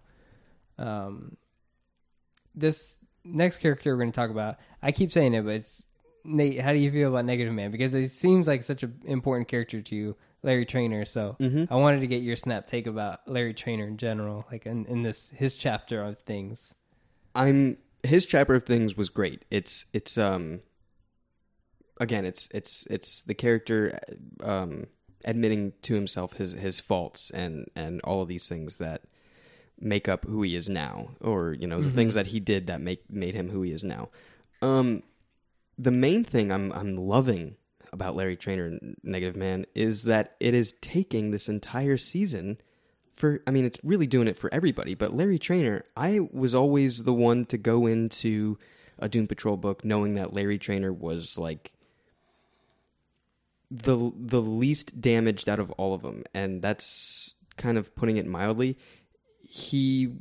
Um 0.78 1.38
this 2.56 2.98
next 3.24 3.60
character 3.60 3.94
we're 3.94 4.02
going 4.02 4.12
to 4.12 4.16
talk 4.16 4.30
about 4.30 4.58
i 4.82 4.92
keep 4.92 5.10
saying 5.12 5.34
it 5.34 5.46
but 5.46 5.56
it's 5.56 5.88
nate 6.24 6.60
how 6.60 6.72
do 6.72 6.78
you 6.78 6.92
feel 6.92 7.10
about 7.10 7.26
negative 7.26 7.54
man? 7.54 7.72
Because 7.72 7.94
it 7.94 8.10
seems 8.10 8.48
like 8.48 8.64
such 8.64 8.84
an 8.84 9.02
important 9.06 9.48
character 9.48 9.82
to 9.82 9.96
you 9.96 10.16
larry 10.44 10.66
trainor 10.66 11.06
so 11.06 11.36
i 11.72 11.76
wanted 11.76 12.02
to 12.02 12.08
get 12.08 12.22
your 12.22 12.36
snap 12.36 12.66
take 12.68 12.86
about 12.86 13.28
larry 13.28 13.54
trainor 13.54 13.88
in 13.88 13.98
general 13.98 14.46
like 14.52 14.66
in, 14.66 14.86
in 14.86 15.02
this 15.02 15.30
his 15.30 15.56
chapter 15.56 16.04
of 16.04 16.20
things 16.20 16.74
I'm 17.36 17.78
his 18.04 18.26
chapter 18.26 18.54
of 18.54 18.64
things 18.64 18.96
was 18.96 19.10
great. 19.10 19.46
It's 19.50 19.86
it's 19.94 20.18
um 20.18 20.60
again 22.00 22.26
it's 22.26 22.48
it's 22.54 22.86
it's 22.88 23.24
the 23.24 23.34
character 23.34 24.00
um 24.44 24.86
admitting 25.26 25.74
to 25.84 25.96
himself 25.96 26.34
his 26.34 26.52
his 26.52 26.80
faults 26.80 27.30
and 27.32 27.66
and 27.76 28.02
all 28.02 28.22
of 28.22 28.28
these 28.28 28.48
things 28.48 28.78
that 28.78 29.04
make 29.80 30.08
up 30.08 30.26
who 30.26 30.44
he 30.44 30.56
is 30.56 30.70
now 30.70 31.10
or 31.22 31.54
you 31.54 31.66
know 31.66 31.82
the 31.82 31.90
things 31.90 32.14
that 32.14 32.28
he 32.28 32.40
did 32.40 32.68
that 32.68 32.82
make 32.82 33.10
made 33.10 33.34
him 33.34 33.50
who 33.50 33.62
he 33.62 33.72
is 33.72 33.84
now. 33.84 34.10
Um 34.62 35.02
the 35.78 35.92
main 35.92 36.24
thing 36.24 36.52
I'm 36.52 36.72
I'm 36.74 36.96
loving 36.96 37.56
about 37.94 38.16
Larry 38.16 38.36
Trainor 38.36 38.80
Negative 39.04 39.36
Man 39.36 39.66
is 39.76 40.04
that 40.04 40.36
it 40.40 40.54
is 40.54 40.74
taking 40.82 41.32
this 41.32 41.48
entire 41.48 41.96
season 41.96 42.58
for 43.16 43.42
I 43.46 43.52
mean 43.52 43.64
it's 43.64 43.80
really 43.84 44.08
doing 44.08 44.28
it 44.28 44.38
for 44.38 44.54
everybody, 44.54 44.96
but 44.96 45.14
Larry 45.14 45.40
Trainor, 45.40 45.86
I 45.96 46.20
was 46.32 46.56
always 46.56 47.04
the 47.04 47.14
one 47.14 47.46
to 47.46 47.58
go 47.58 47.86
into 47.86 48.58
a 49.00 49.08
Doom 49.08 49.28
Patrol 49.28 49.56
book 49.56 49.86
knowing 49.86 50.16
that 50.16 50.34
Larry 50.34 50.58
Trainor 50.58 50.92
was 50.92 51.38
like 51.38 51.72
the 53.70 54.12
the 54.16 54.42
least 54.42 55.00
damaged 55.00 55.48
out 55.48 55.60
of 55.60 55.72
all 55.72 55.94
of 55.94 56.02
them, 56.02 56.24
and 56.34 56.62
that's 56.62 57.36
kind 57.56 57.78
of 57.78 57.96
putting 57.96 58.18
it 58.18 58.26
mildly. 58.26 58.78
He 59.48 60.14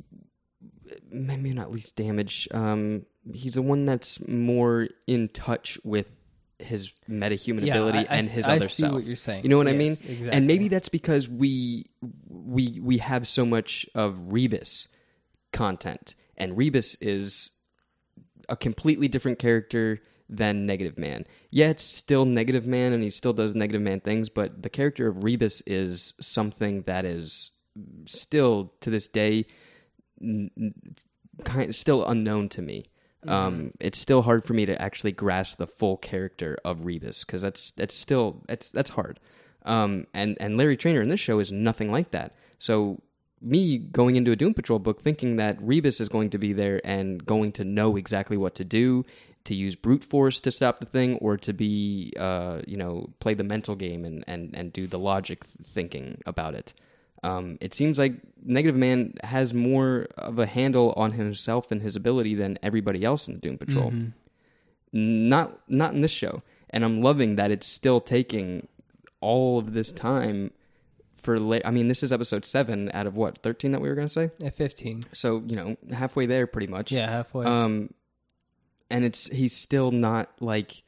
maybe 1.09 1.53
not 1.53 1.71
least 1.71 1.95
damaged. 1.95 2.53
Um, 2.53 3.05
he's 3.31 3.53
the 3.53 3.61
one 3.61 3.85
that's 3.85 4.25
more 4.27 4.87
in 5.07 5.29
touch 5.29 5.79
with 5.83 6.19
his 6.63 6.91
metahuman 7.09 7.65
Yeah, 7.65 7.75
ability 7.75 7.99
I- 8.07 8.17
and 8.17 8.27
his 8.27 8.47
I 8.47 8.55
other 8.57 8.67
see 8.69 8.81
self. 8.83 8.93
what 8.93 9.03
you're 9.05 9.15
saying. 9.15 9.43
You 9.43 9.49
know 9.49 9.57
what 9.57 9.67
I 9.67 9.73
mean? 9.73 9.91
exactly. 9.93 10.29
And 10.31 10.47
maybe 10.47 10.67
that's 10.67 10.89
because 10.89 11.27
we 11.29 11.85
we 12.27 12.79
we 12.81 12.97
have 12.99 13.27
so 13.27 13.45
much 13.45 13.85
of 13.95 14.15
Rebis 14.31 14.87
content, 15.51 16.15
and 16.37 16.57
Rebis 16.57 16.97
is 17.01 17.51
a 18.49 18.55
completely 18.55 19.07
different 19.07 19.39
character 19.39 19.99
than 20.29 20.65
Negative 20.65 20.97
Man. 20.97 21.25
Yeah, 21.51 21.67
it's 21.69 21.83
still 21.83 22.25
Negative 22.25 22.65
Man, 22.65 22.91
and 22.93 23.03
he 23.03 23.09
still 23.09 23.33
does 23.33 23.53
Negative 23.55 23.81
Man 23.81 23.99
things, 23.99 24.29
but 24.29 24.63
the 24.63 24.69
character 24.69 25.07
of 25.07 25.17
Rebis 25.17 25.61
is 25.67 26.13
something 26.19 26.83
that 26.83 27.05
is 27.05 27.51
still 28.05 28.73
to 28.81 28.89
this 28.89 29.07
day 29.07 29.45
n- 30.21 30.49
n- 30.57 30.73
kind 31.43 31.69
of 31.69 31.75
still 31.75 32.05
unknown 32.05 32.49
to 32.49 32.61
me. 32.61 32.85
Um, 33.27 33.71
it's 33.79 33.99
still 33.99 34.21
hard 34.21 34.43
for 34.43 34.53
me 34.53 34.65
to 34.65 34.81
actually 34.81 35.11
grasp 35.11 35.57
the 35.57 35.67
full 35.67 35.97
character 35.97 36.57
of 36.65 36.81
Rebis 36.81 37.25
because 37.25 37.41
that's 37.41 37.71
that's 37.71 37.95
still 37.95 38.41
that's 38.47 38.69
that's 38.69 38.91
hard. 38.91 39.19
Um, 39.65 40.07
and 40.13 40.37
and 40.39 40.57
Larry 40.57 40.77
Trainor 40.77 41.01
in 41.01 41.09
this 41.09 41.19
show 41.19 41.39
is 41.39 41.51
nothing 41.51 41.91
like 41.91 42.11
that. 42.11 42.35
So 42.57 43.01
me 43.41 43.77
going 43.77 44.15
into 44.15 44.31
a 44.31 44.35
Doom 44.35 44.53
Patrol 44.53 44.79
book 44.79 45.01
thinking 45.01 45.35
that 45.35 45.59
Rebis 45.59 45.99
is 45.99 46.09
going 46.09 46.29
to 46.31 46.37
be 46.37 46.53
there 46.53 46.81
and 46.83 47.23
going 47.25 47.51
to 47.53 47.63
know 47.63 47.95
exactly 47.97 48.37
what 48.37 48.55
to 48.55 48.63
do, 48.63 49.05
to 49.43 49.55
use 49.55 49.75
brute 49.75 50.03
force 50.03 50.39
to 50.41 50.51
stop 50.51 50.79
the 50.79 50.85
thing, 50.85 51.15
or 51.17 51.37
to 51.37 51.53
be 51.53 52.13
uh, 52.17 52.61
you 52.65 52.77
know 52.77 53.09
play 53.19 53.33
the 53.33 53.43
mental 53.43 53.75
game 53.75 54.05
and 54.05 54.23
and 54.27 54.55
and 54.55 54.73
do 54.73 54.87
the 54.87 54.99
logic 54.99 55.43
thinking 55.43 56.21
about 56.25 56.55
it. 56.55 56.73
Um, 57.23 57.57
it 57.61 57.73
seems 57.73 57.97
like 57.97 58.13
Negative 58.43 58.75
Man 58.75 59.13
has 59.23 59.53
more 59.53 60.07
of 60.17 60.39
a 60.39 60.45
handle 60.45 60.91
on 60.97 61.13
himself 61.13 61.71
and 61.71 61.81
his 61.81 61.95
ability 61.95 62.35
than 62.35 62.59
everybody 62.61 63.03
else 63.03 63.27
in 63.27 63.39
Doom 63.39 63.57
Patrol. 63.57 63.91
Not 64.91 65.57
not 65.67 65.93
in 65.95 66.01
this 66.01 66.11
show, 66.11 66.43
and 66.69 66.83
I'm 66.85 67.01
loving 67.01 67.35
that 67.37 67.49
it's 67.49 67.65
still 67.65 67.99
taking 67.99 68.67
all 69.21 69.57
of 69.57 69.73
this 69.73 69.91
time 69.91 70.51
for. 71.15 71.39
La- 71.39 71.59
I 71.65 71.71
mean, 71.71 71.87
this 71.87 72.03
is 72.03 72.11
episode 72.11 72.45
seven 72.45 72.91
out 72.93 73.07
of 73.07 73.15
what 73.15 73.39
thirteen 73.39 73.71
that 73.71 73.81
we 73.81 73.89
were 73.89 73.95
going 73.95 74.07
to 74.07 74.13
say. 74.13 74.29
At 74.45 74.53
15. 74.55 75.05
So 75.13 75.41
you 75.47 75.55
know, 75.55 75.77
halfway 75.91 76.27
there, 76.27 76.45
pretty 76.45 76.67
much. 76.67 76.91
Yeah, 76.91 77.09
halfway. 77.09 77.45
Um, 77.45 77.91
and 78.91 79.03
it's 79.03 79.27
he's 79.31 79.55
still 79.57 79.89
not 79.89 80.29
like 80.39 80.83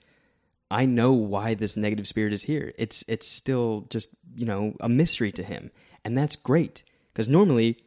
I 0.69 0.85
know 0.85 1.13
why 1.13 1.55
this 1.55 1.75
negative 1.75 2.07
spirit 2.07 2.33
is 2.33 2.43
here. 2.43 2.73
It's 2.77 3.03
it's 3.07 3.27
still 3.27 3.87
just 3.89 4.09
you 4.35 4.45
know 4.45 4.75
a 4.81 4.89
mystery 4.89 5.31
to 5.31 5.41
him, 5.43 5.71
and 6.05 6.17
that's 6.17 6.37
great 6.37 6.83
because 7.11 7.27
normally 7.27 7.77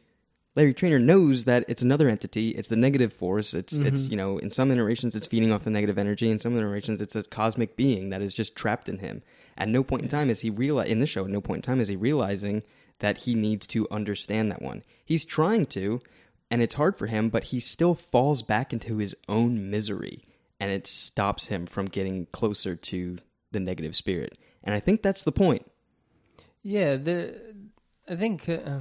Larry 0.55 0.73
Trainor 0.73 0.99
knows 0.99 1.45
that 1.45 1.63
it's 1.69 1.81
another 1.81 2.09
entity. 2.09 2.49
It's 2.49 2.67
the 2.67 2.75
negative 2.75 3.13
force. 3.13 3.53
It's 3.53 3.75
mm-hmm. 3.75 3.87
it's 3.87 4.09
you 4.09 4.17
know 4.17 4.37
in 4.37 4.51
some 4.51 4.71
iterations 4.71 5.15
it's 5.15 5.25
feeding 5.25 5.51
off 5.51 5.63
the 5.63 5.69
negative 5.69 5.97
energy. 5.97 6.29
In 6.29 6.37
some 6.37 6.57
iterations 6.57 7.01
it's 7.01 7.15
a 7.15 7.23
cosmic 7.23 7.75
being 7.75 8.09
that 8.09 8.21
is 8.21 8.33
just 8.33 8.55
trapped 8.55 8.89
in 8.89 8.99
him. 8.99 9.23
At 9.57 9.69
no 9.69 9.83
point 9.83 10.03
in 10.03 10.09
time 10.09 10.29
is 10.29 10.41
he 10.41 10.49
real 10.49 10.79
in 10.79 10.99
this 10.99 11.09
show. 11.09 11.23
At 11.23 11.31
no 11.31 11.41
point 11.41 11.59
in 11.65 11.71
time 11.71 11.79
is 11.79 11.87
he 11.87 11.95
realizing 11.95 12.63
that 12.99 13.19
he 13.19 13.35
needs 13.35 13.65
to 13.67 13.87
understand 13.89 14.51
that 14.51 14.61
one. 14.61 14.83
He's 15.05 15.25
trying 15.25 15.65
to, 15.67 16.01
and 16.51 16.61
it's 16.61 16.75
hard 16.75 16.97
for 16.97 17.07
him, 17.07 17.29
but 17.29 17.45
he 17.45 17.59
still 17.59 17.95
falls 17.95 18.41
back 18.41 18.73
into 18.73 18.97
his 18.97 19.15
own 19.29 19.69
misery, 19.69 20.25
and 20.59 20.69
it 20.71 20.85
stops 20.85 21.47
him 21.47 21.65
from 21.65 21.85
getting 21.85 22.27
closer 22.33 22.75
to 22.75 23.19
the 23.51 23.59
negative 23.59 23.95
spirit. 23.95 24.37
And 24.63 24.75
I 24.75 24.81
think 24.81 25.01
that's 25.01 25.23
the 25.23 25.31
point. 25.31 25.65
yeah, 26.61 26.97
the 26.97 27.41
I 28.09 28.15
think 28.15 28.49
uh, 28.49 28.79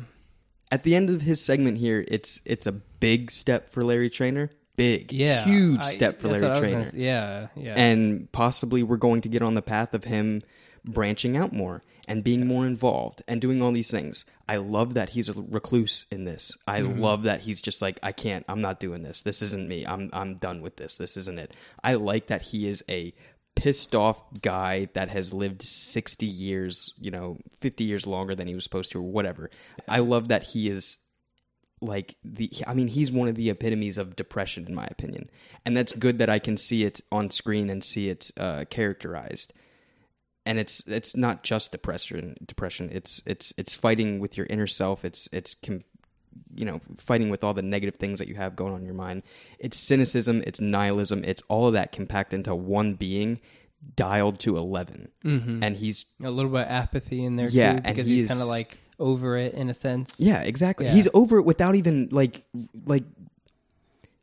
At 0.70 0.82
the 0.84 0.94
end 0.94 1.10
of 1.10 1.22
his 1.22 1.40
segment 1.44 1.78
here, 1.78 2.04
it's 2.08 2.40
it's 2.44 2.66
a 2.66 2.72
big 2.72 3.30
step 3.30 3.70
for 3.70 3.84
Larry 3.84 4.10
Trainor. 4.10 4.50
Big, 4.76 5.12
yeah, 5.12 5.44
huge 5.44 5.80
I- 5.80 5.90
step 5.90 6.18
for 6.18 6.28
Larry 6.28 6.42
what 6.42 6.50
I 6.50 6.60
was 6.60 6.60
Trainor. 6.60 6.84
say. 6.84 6.98
Yeah, 6.98 7.48
yeah. 7.56 7.74
and 7.76 8.30
possibly 8.32 8.82
we're 8.84 8.96
going 8.96 9.20
to 9.22 9.28
get 9.28 9.42
on 9.42 9.54
the 9.54 9.62
path 9.62 9.92
of 9.92 10.04
him 10.04 10.42
branching 10.84 11.36
out 11.36 11.52
more 11.52 11.82
and 12.06 12.22
being 12.24 12.46
more 12.46 12.64
involved 12.64 13.20
and 13.26 13.40
doing 13.40 13.60
all 13.60 13.72
these 13.72 13.90
things. 13.90 14.24
I 14.48 14.56
love 14.58 14.94
that 14.94 15.10
he's 15.10 15.28
a 15.28 15.32
recluse 15.34 16.06
in 16.12 16.24
this. 16.24 16.56
I 16.66 16.80
Mm-hmm. 16.80 17.00
love 17.00 17.24
that 17.24 17.40
he's 17.42 17.60
just 17.60 17.82
like 17.82 17.98
I 18.04 18.12
can't 18.12 18.44
I'm 18.48 18.60
not 18.60 18.78
doing 18.80 19.02
this. 19.02 19.22
This 19.24 19.42
isn't 19.42 19.68
me. 19.68 19.84
I'm 19.84 20.10
I'm 20.12 20.36
done 20.36 20.62
with 20.62 20.76
this. 20.76 20.96
This 20.96 21.16
isn't 21.16 21.38
it. 21.40 21.52
I 21.82 21.94
like 21.94 22.28
that 22.28 22.42
he 22.42 22.68
is 22.68 22.82
a 22.88 23.12
pissed 23.58 23.92
off 23.92 24.22
guy 24.40 24.88
that 24.94 25.08
has 25.08 25.34
lived 25.34 25.62
60 25.62 26.24
years, 26.26 26.94
you 26.96 27.10
know, 27.10 27.38
50 27.56 27.82
years 27.82 28.06
longer 28.06 28.36
than 28.36 28.46
he 28.46 28.54
was 28.54 28.62
supposed 28.62 28.92
to 28.92 28.98
or 28.98 29.02
whatever. 29.02 29.50
I 29.88 29.98
love 29.98 30.28
that 30.28 30.44
he 30.44 30.68
is 30.68 30.98
like 31.80 32.16
the 32.24 32.50
I 32.68 32.74
mean 32.74 32.88
he's 32.88 33.10
one 33.10 33.28
of 33.28 33.34
the 33.34 33.50
epitomes 33.50 33.98
of 33.98 34.14
depression 34.14 34.64
in 34.68 34.76
my 34.76 34.86
opinion. 34.86 35.28
And 35.66 35.76
that's 35.76 35.92
good 35.92 36.18
that 36.18 36.30
I 36.30 36.38
can 36.38 36.56
see 36.56 36.84
it 36.84 37.00
on 37.10 37.30
screen 37.30 37.68
and 37.68 37.82
see 37.82 38.08
it 38.08 38.30
uh, 38.38 38.64
characterized. 38.70 39.52
And 40.46 40.60
it's 40.60 40.86
it's 40.86 41.16
not 41.16 41.42
just 41.42 41.72
depression 41.72 42.36
depression. 42.44 42.90
It's 42.92 43.20
it's 43.26 43.52
it's 43.56 43.74
fighting 43.74 44.20
with 44.20 44.36
your 44.36 44.46
inner 44.46 44.68
self. 44.68 45.04
It's 45.04 45.28
it's 45.32 45.54
com- 45.54 45.82
you 46.54 46.64
know 46.64 46.80
fighting 46.96 47.30
with 47.30 47.44
all 47.44 47.54
the 47.54 47.62
negative 47.62 47.96
things 47.96 48.18
that 48.18 48.28
you 48.28 48.34
have 48.34 48.56
going 48.56 48.72
on 48.74 48.80
in 48.80 48.86
your 48.86 48.94
mind. 48.94 49.22
It's 49.58 49.76
cynicism, 49.76 50.42
it's 50.46 50.60
nihilism, 50.60 51.24
it's 51.24 51.42
all 51.48 51.66
of 51.68 51.72
that 51.74 51.92
compact 51.92 52.34
into 52.34 52.54
one 52.54 52.94
being 52.94 53.40
dialed 53.96 54.40
to 54.40 54.56
11. 54.56 55.08
Mm-hmm. 55.24 55.62
And 55.62 55.76
he's 55.76 56.06
a 56.22 56.30
little 56.30 56.50
bit 56.50 56.62
of 56.62 56.68
apathy 56.68 57.24
in 57.24 57.36
there 57.36 57.48
Yeah, 57.48 57.74
too, 57.76 57.82
because 57.82 58.06
he 58.06 58.16
he's 58.20 58.28
kind 58.28 58.40
of 58.40 58.48
like 58.48 58.76
over 58.98 59.36
it 59.36 59.54
in 59.54 59.70
a 59.70 59.74
sense. 59.74 60.18
Yeah, 60.18 60.40
exactly. 60.40 60.86
Yeah. 60.86 60.92
He's 60.92 61.08
over 61.14 61.38
it 61.38 61.44
without 61.44 61.74
even 61.76 62.08
like 62.10 62.44
like 62.86 63.04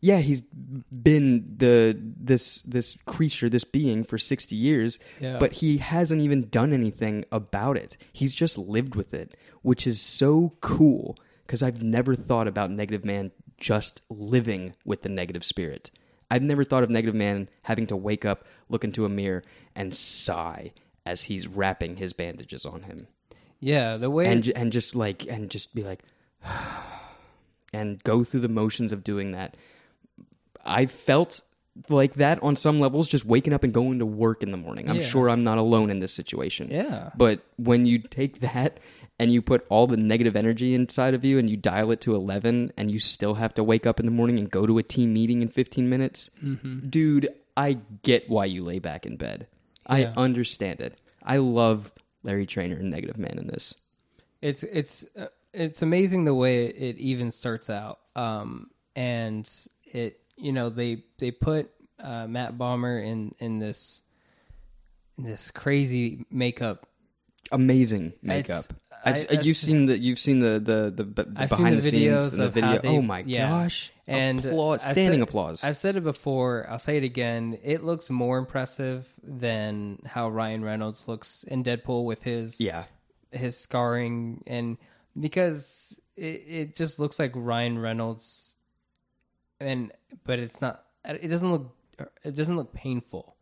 yeah, 0.01 0.17
he's 0.19 0.41
been 0.41 1.55
the 1.57 1.97
this 1.99 2.61
this 2.61 2.97
creature, 3.05 3.49
this 3.49 3.63
being 3.63 4.03
for 4.03 4.17
60 4.17 4.55
years, 4.55 4.99
Yeah. 5.19 5.37
but 5.39 5.53
he 5.53 5.77
hasn't 5.77 6.21
even 6.21 6.49
done 6.49 6.73
anything 6.73 7.25
about 7.31 7.77
it. 7.77 7.97
He's 8.13 8.35
just 8.35 8.57
lived 8.57 8.93
with 8.95 9.13
it, 9.13 9.35
which 9.61 9.87
is 9.87 9.99
so 10.01 10.53
cool 10.61 11.17
cuz 11.47 11.61
I've 11.63 11.81
never 11.81 12.15
thought 12.15 12.47
about 12.47 12.71
negative 12.71 13.03
man 13.05 13.31
just 13.57 14.01
living 14.09 14.75
with 14.83 15.01
the 15.03 15.09
negative 15.09 15.43
spirit. 15.45 15.91
I've 16.29 16.41
never 16.43 16.63
thought 16.63 16.83
of 16.83 16.89
negative 16.89 17.15
man 17.15 17.49
having 17.63 17.87
to 17.87 17.95
wake 17.95 18.25
up, 18.25 18.45
look 18.67 18.83
into 18.83 19.05
a 19.05 19.09
mirror 19.09 19.43
and 19.75 19.93
sigh 19.95 20.71
as 21.05 21.23
he's 21.25 21.47
wrapping 21.47 21.97
his 21.97 22.13
bandages 22.13 22.65
on 22.65 22.83
him 22.83 23.07
Yeah, 23.59 23.97
the 23.97 24.09
way 24.09 24.25
and 24.25 24.47
and 24.49 24.71
just 24.71 24.95
like 24.95 25.25
and 25.27 25.49
just 25.51 25.75
be 25.75 25.83
like 25.83 26.01
and 27.73 28.03
go 28.03 28.23
through 28.23 28.39
the 28.41 28.49
motions 28.49 28.91
of 28.91 29.03
doing 29.03 29.31
that 29.31 29.57
i 30.65 30.85
felt 30.85 31.41
like 31.89 32.13
that 32.15 32.41
on 32.41 32.55
some 32.55 32.79
levels 32.79 33.07
just 33.07 33.25
waking 33.25 33.53
up 33.53 33.63
and 33.63 33.73
going 33.73 33.99
to 33.99 34.05
work 34.05 34.41
in 34.43 34.51
the 34.51 34.57
morning 34.57 34.89
i'm 34.89 34.97
Yeah. 34.97 35.03
sure 35.03 35.29
i'm 35.29 35.43
not 35.43 35.57
alone 35.57 35.89
in 35.89 35.99
this 35.99 36.13
situation 36.13 36.69
Yeah. 36.71 37.11
but 37.17 37.41
when 37.57 37.85
you 37.85 37.99
take 37.99 38.39
that 38.39 38.79
and 39.17 39.31
you 39.31 39.41
put 39.41 39.65
all 39.69 39.85
the 39.85 39.97
negative 39.97 40.35
energy 40.35 40.73
inside 40.73 41.13
of 41.13 41.23
you 41.23 41.39
and 41.39 41.49
you 41.49 41.55
dial 41.57 41.91
it 41.91 42.01
to 42.01 42.15
11 42.15 42.73
and 42.77 42.91
you 42.91 42.99
still 42.99 43.35
have 43.35 43.53
to 43.53 43.63
wake 43.63 43.85
up 43.85 43.99
in 43.99 44.05
the 44.05 44.11
morning 44.11 44.37
and 44.37 44.49
go 44.49 44.65
to 44.65 44.77
a 44.77 44.83
team 44.83 45.13
meeting 45.13 45.41
in 45.41 45.47
15 45.47 45.89
minutes? 45.89 46.29
Mm-hmm. 46.43 46.89
dude 46.89 47.29
i 47.57 47.77
get 48.03 48.29
why 48.29 48.43
you 48.45 48.63
lay 48.65 48.79
back 48.79 49.05
in 49.05 49.15
bed. 49.15 49.47
I 49.87 50.05
understand 50.17 50.81
it. 50.81 50.99
I 51.23 51.37
love 51.37 51.93
larry 52.23 52.45
trainor 52.45 52.75
and 52.75 52.89
negative 52.89 53.17
man 53.17 53.37
in 53.37 53.47
this. 53.47 53.75
It's 54.41 54.63
it's 54.63 55.05
uh, 55.17 55.27
it's 55.53 55.81
amazing 55.81 56.25
the 56.25 56.33
way 56.33 56.65
it, 56.65 56.75
it 56.75 56.97
even 56.97 57.31
starts 57.31 57.69
out. 57.69 57.99
Um 58.15 58.69
and 58.95 59.49
it 59.85 60.19
you 60.35 60.51
know 60.51 60.69
they 60.69 61.03
they 61.19 61.31
put 61.31 61.71
uh 61.99 62.27
matt 62.27 62.57
bomer 62.57 63.01
in 63.05 63.33
in 63.39 63.59
this 63.59 64.01
in 65.17 65.23
this 65.23 65.49
crazy 65.51 66.25
makeup. 66.29 66.87
Amazing 67.51 68.13
makeup. 68.21 68.65
It's- 68.65 68.79
I've, 69.05 69.25
I- 69.29 69.35
uh, 69.35 69.41
you've 69.43 69.57
seen 69.57 69.85
the 69.85 69.97
you've 69.99 70.19
seen 70.19 70.39
the 70.39 70.59
the 70.59 70.91
the, 70.95 71.03
the 71.03 71.23
behind 71.23 71.77
the 71.77 71.81
the, 71.81 71.89
scenes 71.89 72.33
and 72.33 72.43
the 72.43 72.49
video. 72.49 72.79
they- 72.79 72.87
oh 72.87 73.01
my 73.01 73.23
yeah. 73.25 73.47
gosh! 73.49 73.91
and 74.07 74.43
applause, 74.45 74.83
standing 74.83 75.19
said- 75.19 75.27
applause. 75.27 75.63
I've 75.63 75.77
said 75.77 75.95
it 75.95 76.03
before. 76.03 76.65
I'll 76.69 76.79
say 76.79 76.97
it 76.97 77.03
again. 77.03 77.57
It 77.63 77.83
looks 77.83 78.09
more 78.09 78.37
impressive 78.37 79.07
than 79.23 79.99
how 80.05 80.29
Ryan 80.29 80.63
Reynolds 80.63 81.07
looks 81.07 81.43
in 81.43 81.63
Deadpool 81.63 82.05
with 82.05 82.23
his 82.23 82.59
yeah, 82.59 82.85
his 83.31 83.55
scarring 83.57 84.43
and 84.47 84.77
because 85.19 85.99
it, 86.17 86.43
it 86.47 86.75
just 86.75 86.99
looks 86.99 87.19
like 87.19 87.31
Ryan 87.35 87.77
Reynolds 87.79 88.55
and 89.59 89.91
but 90.25 90.39
it's 90.39 90.61
not 90.61 90.83
it 91.05 91.27
doesn't 91.29 91.51
look 91.51 91.75
it 92.23 92.35
doesn't 92.35 92.57
look 92.57 92.73
painful. 92.73 93.35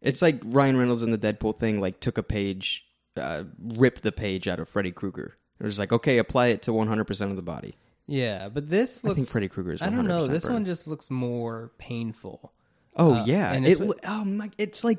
it's 0.00 0.22
like 0.22 0.40
Ryan 0.44 0.76
Reynolds 0.78 1.02
in 1.02 1.10
the 1.10 1.18
Deadpool 1.18 1.58
thing. 1.58 1.80
Like 1.80 2.00
took 2.00 2.16
a 2.18 2.22
page, 2.22 2.86
uh, 3.16 3.44
ripped 3.58 4.02
the 4.02 4.12
page 4.12 4.48
out 4.48 4.60
of 4.60 4.68
Freddy 4.68 4.90
Krueger. 4.92 5.36
It 5.60 5.64
was 5.64 5.78
like, 5.78 5.92
okay, 5.92 6.18
apply 6.18 6.46
it 6.48 6.62
to 6.62 6.72
100 6.72 7.04
percent 7.04 7.30
of 7.30 7.36
the 7.36 7.42
body. 7.42 7.76
Yeah, 8.06 8.48
but 8.50 8.68
this 8.68 9.02
looks 9.02 9.12
I 9.12 9.16
think 9.16 9.28
Freddy 9.30 9.48
Krueger 9.48 9.72
is. 9.72 9.80
100% 9.80 9.86
I 9.86 9.90
don't 9.90 10.06
know. 10.06 10.26
This 10.26 10.44
burned. 10.44 10.54
one 10.54 10.64
just 10.66 10.86
looks 10.86 11.10
more 11.10 11.72
painful. 11.78 12.52
Oh 12.96 13.14
uh, 13.14 13.24
yeah, 13.24 13.52
and 13.52 13.66
it. 13.66 13.80
it's- 13.80 13.90
Oh 14.06 14.24
my, 14.24 14.50
it's 14.58 14.84
like. 14.84 14.98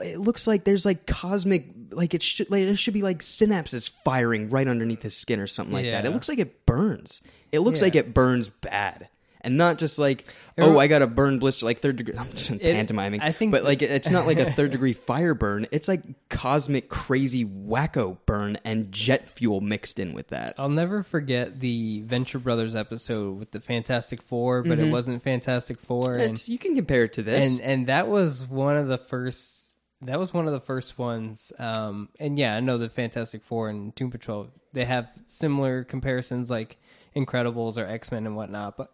It 0.00 0.18
looks 0.20 0.46
like 0.46 0.62
there's 0.62 0.84
like 0.84 1.08
cosmic, 1.08 1.66
like 1.90 2.14
it 2.14 2.22
should, 2.22 2.48
like 2.52 2.64
there 2.66 2.76
should 2.76 2.94
be 2.94 3.02
like 3.02 3.18
synapses 3.18 3.90
firing 3.90 4.48
right 4.48 4.68
underneath 4.68 5.02
his 5.02 5.16
skin 5.16 5.40
or 5.40 5.48
something 5.48 5.72
like 5.74 5.86
that. 5.86 6.06
It 6.06 6.10
looks 6.10 6.28
like 6.28 6.38
it 6.38 6.64
burns. 6.66 7.20
It 7.50 7.60
looks 7.60 7.80
Yeah. 7.80 7.86
like 7.86 7.96
it 7.96 8.14
burns 8.14 8.48
bad, 8.48 9.08
and 9.42 9.56
not 9.56 9.78
just 9.78 9.98
like, 9.98 10.32
oh, 10.58 10.78
I 10.78 10.86
got 10.86 11.02
a 11.02 11.06
burn 11.06 11.38
blister, 11.38 11.66
like 11.66 11.78
third 11.80 11.96
degree. 11.96 12.14
I'm 12.18 12.30
just 12.30 12.58
pantomiming. 12.60 13.20
I 13.20 13.32
think- 13.32 13.52
but 13.52 13.64
like 13.64 13.82
it's 13.82 14.10
not 14.10 14.26
like 14.26 14.38
a 14.38 14.50
third 14.52 14.70
degree 14.70 14.92
fire 14.92 15.34
burn. 15.34 15.66
It's 15.72 15.88
like 15.88 16.02
cosmic, 16.28 16.88
crazy, 16.88 17.44
wacko 17.44 18.18
burn 18.26 18.58
and 18.64 18.90
jet 18.92 19.28
fuel 19.28 19.60
mixed 19.60 19.98
in 19.98 20.12
with 20.14 20.28
that. 20.28 20.54
I'll 20.58 20.68
never 20.68 21.02
forget 21.02 21.60
the 21.60 22.00
Venture 22.02 22.38
Brothers 22.38 22.74
episode 22.76 23.38
with 23.38 23.50
the 23.50 23.60
Fantastic 23.60 24.22
Four, 24.22 24.62
but 24.62 24.78
it 24.78 24.90
wasn't 24.92 25.22
Fantastic 25.22 25.80
Four, 25.80 26.16
and 26.16 26.48
you 26.48 26.58
can 26.58 26.74
compare 26.74 27.04
it 27.04 27.12
to 27.14 27.22
this. 27.22 27.50
and 27.52 27.60
and 27.60 27.86
that 27.88 28.08
was 28.08 28.46
one 28.48 28.76
of 28.76 28.88
the 28.88 28.98
first. 28.98 29.70
That 30.04 30.18
was 30.18 30.34
one 30.34 30.46
of 30.48 30.52
the 30.52 30.58
first 30.60 30.98
ones. 30.98 31.52
Um, 31.60 32.08
and 32.18 32.36
yeah, 32.36 32.56
I 32.56 32.60
know 32.60 32.76
the 32.76 32.88
Fantastic 32.88 33.44
Four 33.44 33.68
and 33.68 33.94
Doom 33.94 34.10
Patrol 34.10 34.48
they 34.72 34.84
have 34.84 35.08
similar 35.26 35.84
comparisons 35.84 36.50
like 36.50 36.76
Incredibles 37.14 37.76
or 37.78 37.86
X 37.86 38.10
Men 38.10 38.26
and 38.26 38.34
whatnot, 38.34 38.76
but 38.76 38.90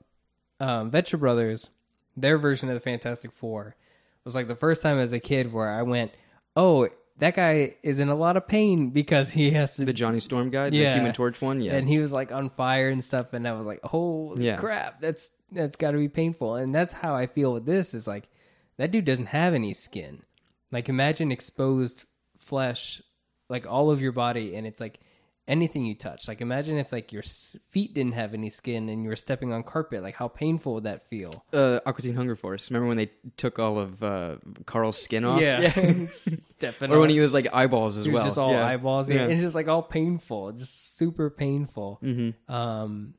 um, 0.60 0.90
Venture 0.90 1.16
Brothers, 1.16 1.70
their 2.16 2.38
version 2.38 2.68
of 2.68 2.74
the 2.74 2.80
Fantastic 2.80 3.32
Four, 3.32 3.76
was 4.24 4.34
like 4.34 4.48
the 4.48 4.56
first 4.56 4.82
time 4.82 4.98
as 4.98 5.12
a 5.12 5.20
kid 5.20 5.52
where 5.52 5.70
I 5.70 5.82
went, 5.82 6.12
"Oh, 6.56 6.88
that 7.18 7.34
guy 7.34 7.76
is 7.82 7.98
in 7.98 8.08
a 8.08 8.14
lot 8.14 8.36
of 8.36 8.46
pain 8.46 8.90
because 8.90 9.30
he 9.32 9.50
has 9.52 9.76
to 9.76 9.84
the 9.84 9.92
Johnny 9.92 10.20
Storm 10.20 10.50
guy, 10.50 10.70
the 10.70 10.88
Human 10.92 11.12
Torch 11.12 11.40
one, 11.40 11.60
yeah. 11.60 11.74
and 11.74 11.88
he 11.88 11.98
was 11.98 12.12
like 12.12 12.30
on 12.32 12.50
fire 12.50 12.88
and 12.88 13.04
stuff 13.04 13.32
and 13.32 13.46
i 13.46 13.52
was 13.52 13.66
like 13.66 13.80
holy 13.82 14.46
Yeah. 14.46 14.56
crap 14.56 15.00
that's 15.00 15.30
that's 15.50 15.76
got 15.76 15.92
to 15.92 15.98
be 15.98 16.08
painful. 16.08 16.56
And 16.56 16.74
that's 16.74 16.92
how 16.92 17.14
i 17.14 17.26
feel 17.26 17.52
with 17.54 17.66
this 17.66 17.94
is 17.94 18.06
like 18.06 18.28
that 18.76 18.90
dude 18.92 19.04
doesn't 19.04 19.26
have 19.26 19.54
any 19.54 19.74
skin. 19.74 20.22
Like 20.70 20.88
imagine 20.88 21.32
exposed 21.32 22.04
flesh 22.38 23.02
like 23.48 23.66
all 23.66 23.90
of 23.90 24.00
your 24.00 24.12
body 24.12 24.54
and 24.54 24.66
it's 24.66 24.80
like 24.80 25.00
anything 25.48 25.84
you 25.84 25.94
touch 25.94 26.28
like 26.28 26.40
imagine 26.42 26.76
if 26.76 26.92
like 26.92 27.10
your 27.10 27.22
feet 27.70 27.94
didn't 27.94 28.12
have 28.12 28.34
any 28.34 28.50
skin 28.50 28.88
and 28.90 29.02
you 29.02 29.08
were 29.08 29.16
stepping 29.16 29.50
on 29.52 29.62
carpet 29.62 30.02
like 30.02 30.14
how 30.14 30.28
painful 30.28 30.74
would 30.74 30.84
that 30.84 31.08
feel 31.08 31.30
uh, 31.54 31.80
Aqua 31.86 32.02
Teen 32.02 32.14
Hunger 32.14 32.36
Force. 32.36 32.70
Remember 32.70 32.86
when 32.86 32.98
they 32.98 33.10
took 33.38 33.58
all 33.58 33.78
of 33.78 34.02
uh, 34.02 34.36
Carl's 34.66 35.00
skin 35.00 35.24
off? 35.24 35.40
Yeah, 35.40 35.60
yeah. 35.62 35.70
stepping 36.08 36.92
or 36.92 37.00
when 37.00 37.08
he 37.10 37.18
was 37.20 37.32
like 37.32 37.48
eyeballs 37.52 37.96
as 37.96 38.04
He 38.04 38.10
was 38.10 38.18
well. 38.18 38.24
just 38.26 38.38
all 38.38 38.52
Yeah. 38.52 38.66
eyeballs. 38.66 39.08
Yeah. 39.08 39.24
It's 39.26 39.40
just 39.40 39.54
like 39.54 39.68
all 39.68 39.82
painful, 39.82 40.52
just 40.52 40.96
super 40.96 41.30
painful. 41.30 41.98
Mm-hmm. 42.02 42.52
Um, 42.54 43.14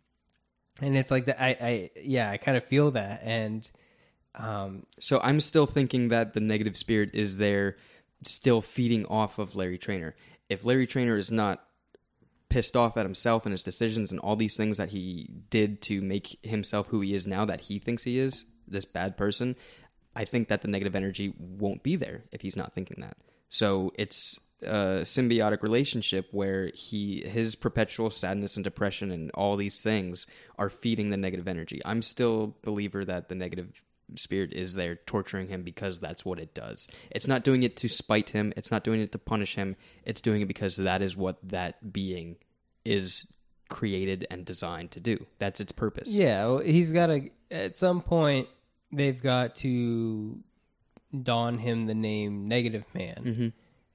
and 0.81 0.95
it's 0.95 1.11
like 1.11 1.25
that. 1.25 1.41
I, 1.43 1.49
I, 1.49 1.91
yeah, 2.01 2.29
I 2.29 2.37
kind 2.37 2.55
of 2.57 2.63
feel 2.63 2.91
that. 2.91 3.21
And, 3.23 3.69
um, 4.35 4.85
So 4.99 5.19
I'm 5.21 5.39
still 5.41 5.65
thinking 5.65 6.09
that 6.09 6.33
the 6.33 6.39
negative 6.39 6.77
spirit 6.77 7.09
is 7.13 7.37
there, 7.37 7.75
still 8.23 8.61
feeding 8.61 9.05
off 9.07 9.39
of 9.39 9.55
Larry 9.55 9.77
Trainor. 9.77 10.15
If 10.47 10.63
Larry 10.63 10.87
Trainor 10.87 11.17
is 11.17 11.31
not 11.31 11.63
pissed 12.49 12.75
off 12.75 12.97
at 12.97 13.05
himself 13.05 13.45
and 13.45 13.53
his 13.53 13.63
decisions 13.63 14.11
and 14.11 14.19
all 14.19 14.35
these 14.35 14.57
things 14.57 14.77
that 14.77 14.89
he 14.89 15.29
did 15.49 15.81
to 15.83 16.01
make 16.01 16.37
himself 16.43 16.87
who 16.87 17.01
he 17.01 17.13
is 17.13 17.27
now, 17.27 17.45
that 17.45 17.61
he 17.61 17.79
thinks 17.79 18.03
he 18.03 18.19
is 18.19 18.45
this 18.67 18.85
bad 18.85 19.17
person, 19.17 19.55
I 20.15 20.25
think 20.25 20.47
that 20.47 20.61
the 20.61 20.67
negative 20.67 20.95
energy 20.95 21.33
won't 21.37 21.83
be 21.83 21.95
there 21.95 22.23
if 22.31 22.41
he's 22.41 22.57
not 22.57 22.73
thinking 22.73 23.01
that. 23.01 23.17
So 23.49 23.91
it's 23.95 24.39
a 24.61 25.01
symbiotic 25.03 25.63
relationship 25.63 26.27
where 26.31 26.71
he 26.73 27.21
his 27.21 27.55
perpetual 27.55 28.09
sadness 28.09 28.57
and 28.57 28.63
depression 28.63 29.11
and 29.11 29.31
all 29.31 29.55
these 29.55 29.81
things 29.81 30.25
are 30.57 30.69
feeding 30.69 31.09
the 31.09 31.17
negative 31.17 31.47
energy. 31.47 31.81
I'm 31.85 32.01
still 32.01 32.57
believer 32.61 33.05
that 33.05 33.29
the 33.29 33.35
negative 33.35 33.81
spirit 34.15 34.53
is 34.53 34.73
there 34.75 34.95
torturing 34.95 35.47
him 35.47 35.63
because 35.63 35.99
that's 35.99 36.25
what 36.25 36.39
it 36.39 36.53
does. 36.53 36.87
It's 37.11 37.27
not 37.27 37.43
doing 37.43 37.63
it 37.63 37.77
to 37.77 37.89
spite 37.89 38.29
him, 38.31 38.53
it's 38.55 38.71
not 38.71 38.83
doing 38.83 39.01
it 39.01 39.11
to 39.11 39.19
punish 39.19 39.55
him. 39.55 39.75
It's 40.03 40.21
doing 40.21 40.41
it 40.41 40.47
because 40.47 40.77
that 40.77 41.01
is 41.01 41.15
what 41.15 41.37
that 41.43 41.91
being 41.93 42.37
is 42.85 43.25
created 43.69 44.25
and 44.31 44.45
designed 44.45 44.91
to 44.91 44.99
do. 44.99 45.25
That's 45.37 45.59
its 45.59 45.71
purpose. 45.71 46.09
yeah, 46.09 46.45
well, 46.45 46.59
he's 46.59 46.91
got 46.91 47.07
to, 47.07 47.29
at 47.51 47.77
some 47.77 48.01
point, 48.01 48.47
they've 48.91 49.21
got 49.21 49.55
to 49.55 50.39
don 51.23 51.57
him 51.57 51.85
the 51.85 51.95
name 51.95 52.47
Negative 52.47 52.83
Man. 52.93 53.23
Mm-hmm. 53.23 53.47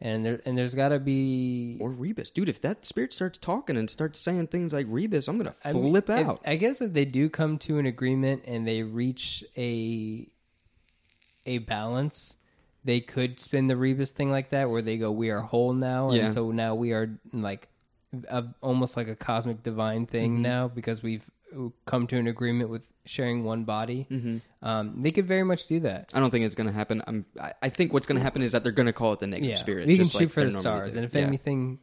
And 0.04 0.22
there, 0.24 0.40
and 0.44 0.56
there's 0.58 0.74
got 0.74 0.90
to 0.90 0.98
be, 0.98 1.78
Or 1.80 1.88
Rebis. 1.90 2.30
Dude, 2.30 2.50
if 2.50 2.60
that 2.60 2.84
spirit 2.84 3.14
starts 3.14 3.38
talking 3.38 3.78
and 3.78 3.88
starts 3.88 4.20
saying 4.20 4.48
things 4.48 4.74
like 4.74 4.86
Rebis, 4.86 5.28
I'm 5.28 5.38
going 5.38 5.50
to 5.50 5.56
I 5.66 5.72
mean, 5.72 5.90
flip 5.90 6.10
if- 6.10 6.26
out. 6.26 6.42
I 6.46 6.56
guess 6.56 6.82
if 6.82 6.92
they 6.92 7.06
do 7.06 7.30
come 7.30 7.56
to 7.60 7.78
an 7.78 7.86
agreement 7.86 8.42
and 8.46 8.66
they 8.66 8.82
reach 8.82 9.42
a 9.56 10.28
a 11.46 11.58
balance, 11.58 12.36
they 12.84 13.00
could 13.00 13.40
spin 13.40 13.66
the 13.66 13.74
Rebis 13.74 14.10
thing 14.10 14.30
like 14.30 14.50
that, 14.50 14.68
where 14.70 14.82
they 14.82 14.98
go, 14.98 15.10
"We 15.10 15.30
are 15.30 15.40
whole 15.40 15.72
now," 15.72 16.08
and 16.10 16.16
Yeah. 16.18 16.28
so 16.28 16.50
now 16.50 16.74
we 16.74 16.92
are 16.92 17.18
like 17.32 17.68
a, 18.28 18.44
almost 18.62 18.96
like 18.98 19.08
a 19.08 19.16
cosmic 19.16 19.62
divine 19.62 20.04
thing 20.06 20.34
Mm-hmm. 20.34 20.42
now 20.42 20.68
because 20.68 21.02
we've 21.02 21.24
come 21.86 22.06
to 22.08 22.16
an 22.16 22.26
agreement 22.26 22.70
with 22.70 22.86
sharing 23.06 23.44
one 23.44 23.64
body. 23.64 24.06
Mm-hmm. 24.10 24.38
Um, 24.66 25.02
they 25.02 25.10
could 25.10 25.26
very 25.26 25.44
much 25.44 25.66
do 25.66 25.80
that. 25.80 26.10
I 26.14 26.20
don't 26.20 26.30
think 26.30 26.44
it's 26.44 26.54
going 26.54 26.66
to 26.68 26.72
happen. 26.72 27.02
I'm, 27.06 27.26
I, 27.40 27.52
I 27.62 27.68
think 27.68 27.92
what's 27.92 28.06
going 28.06 28.16
to 28.18 28.22
happen 28.22 28.42
is 28.42 28.52
that 28.52 28.62
they're 28.62 28.72
going 28.72 28.86
to 28.86 28.92
call 28.92 29.12
it 29.12 29.18
the 29.20 29.26
negative 29.26 29.50
Yeah, 29.50 29.56
spirit. 29.56 29.86
we 29.86 29.96
can 29.96 30.04
just 30.04 30.12
shoot 30.14 30.20
like 30.20 30.30
for 30.30 30.44
the 30.44 30.50
stars, 30.52 30.92
do. 30.92 30.98
and 30.98 31.04
if 31.04 31.14
Yeah. 31.14 31.20
anything, 31.22 31.78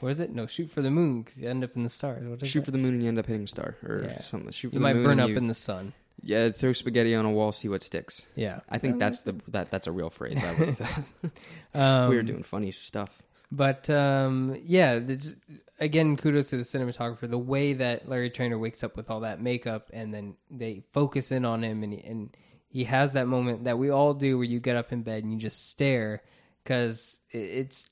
what 0.00 0.10
is 0.10 0.20
it? 0.20 0.34
No, 0.34 0.46
shoot 0.46 0.70
for 0.70 0.82
the 0.82 0.90
moon 0.90 1.22
because 1.22 1.38
you 1.38 1.48
end 1.48 1.64
up 1.64 1.74
in 1.76 1.82
the 1.82 1.88
stars. 1.88 2.26
What 2.26 2.42
is 2.42 2.48
shoot 2.48 2.60
that? 2.60 2.64
for 2.66 2.70
the 2.72 2.78
moon 2.78 2.94
and 2.94 3.02
you 3.02 3.08
end 3.08 3.18
up 3.18 3.26
hitting 3.26 3.44
a 3.44 3.48
star 3.48 3.76
or 3.82 4.02
Yeah. 4.04 4.20
something. 4.20 4.50
Shoot 4.52 4.68
for 4.70 4.74
you 4.74 4.80
the 4.80 4.82
might 4.82 4.96
moon 4.96 5.04
burn 5.04 5.20
up 5.20 5.30
you- 5.30 5.36
in 5.36 5.48
the 5.48 5.54
sun. 5.54 5.92
yeah. 6.22 6.50
Throw 6.50 6.72
spaghetti 6.74 7.14
on 7.14 7.24
a 7.24 7.30
wall, 7.30 7.52
see 7.52 7.68
what 7.68 7.82
sticks. 7.82 8.26
Yeah, 8.34 8.60
I 8.68 8.76
think 8.78 8.98
that's 8.98 9.20
the 9.20 9.34
that 9.48 9.70
that's 9.70 9.86
a 9.86 9.92
real 9.92 10.10
phrase. 10.10 10.42
I 10.44 10.52
was 10.60 10.80
um, 11.74 12.10
we 12.10 12.16
were 12.16 12.22
doing 12.22 12.42
funny 12.42 12.70
stuff. 12.70 13.10
But 13.52 13.88
um, 13.90 14.56
yeah, 14.64 14.98
the, 14.98 15.34
again, 15.78 16.16
kudos 16.16 16.50
to 16.50 16.56
the 16.56 16.62
cinematographer. 16.62 17.28
The 17.28 17.38
way 17.38 17.72
that 17.74 18.08
Larry 18.08 18.30
Trainor 18.30 18.58
wakes 18.58 18.82
up 18.82 18.96
with 18.96 19.10
all 19.10 19.20
that 19.20 19.40
makeup, 19.40 19.90
and 19.92 20.12
then 20.12 20.34
they 20.50 20.82
focus 20.92 21.32
in 21.32 21.44
on 21.44 21.62
him, 21.62 21.82
and 21.82 21.92
he, 21.92 22.00
and 22.00 22.36
he 22.68 22.84
has 22.84 23.12
that 23.12 23.26
moment 23.26 23.64
that 23.64 23.78
we 23.78 23.90
all 23.90 24.14
do, 24.14 24.36
where 24.38 24.46
you 24.46 24.60
get 24.60 24.76
up 24.76 24.92
in 24.92 25.02
bed 25.02 25.24
and 25.24 25.32
you 25.32 25.38
just 25.38 25.70
stare, 25.70 26.22
because 26.62 27.20
it's 27.30 27.88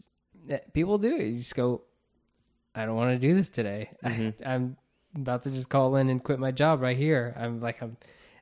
people 0.73 0.99
do 0.99 1.15
it. 1.15 1.27
You 1.27 1.39
just 1.39 1.55
go, 1.55 1.83
I 2.75 2.87
don't 2.87 2.97
want 2.97 3.13
to 3.13 3.29
do 3.29 3.35
this 3.35 3.51
today. 3.51 3.91
I, 4.03 4.35
I'm 4.45 4.77
about 5.15 5.43
to 5.45 5.51
just 5.51 5.71
call 5.71 5.97
in 5.97 6.09
and 6.09 6.23
quit 6.23 6.39
my 6.39 6.51
job 6.51 6.83
right 6.83 6.97
here. 6.97 7.35
I'm 7.39 7.61
like 7.61 7.81
I'm, 7.83 7.97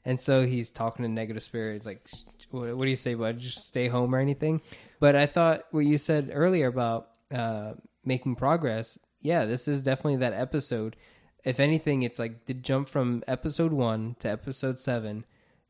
and 0.05 0.19
so 0.19 0.47
he's 0.47 0.71
talking 0.71 1.05
to 1.05 1.09
negative 1.09 1.43
spirits 1.43 1.87
like, 1.87 2.05
what, 2.51 2.77
what 2.77 2.85
do 2.85 2.91
you 2.91 2.97
say, 2.97 3.15
bud? 3.15 3.39
Just 3.39 3.67
stay 3.67 3.89
home 3.89 4.15
or 4.15 4.19
anything. 4.19 4.63
But 4.99 5.15
I 5.15 5.27
thought 5.27 5.65
what 5.71 5.81
you 5.81 5.99
said 5.99 6.31
earlier 6.33 6.67
about 6.67 7.11
uh, 7.33 7.75
making 8.05 8.37
progress. 8.37 8.99
Yeah, 9.23 9.45
this 9.45 9.69
is 9.69 9.83
definitely 9.83 10.17
that 10.17 10.35
episode. 10.35 10.97
If 11.45 11.61
anything, 11.61 12.03
it's 12.03 12.19
like 12.19 12.47
the 12.47 12.55
jump 12.55 12.89
from 12.89 13.23
episode 13.27 13.73
one 13.73 14.17
to 14.21 14.31
episode 14.31 14.79
seven. 14.79 15.25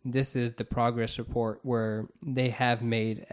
This 0.05 0.35
is 0.35 0.55
the 0.55 0.65
progress 0.65 1.19
report 1.19 1.61
where 1.63 2.09
they 2.23 2.51
have 2.51 2.83
made, 2.83 3.27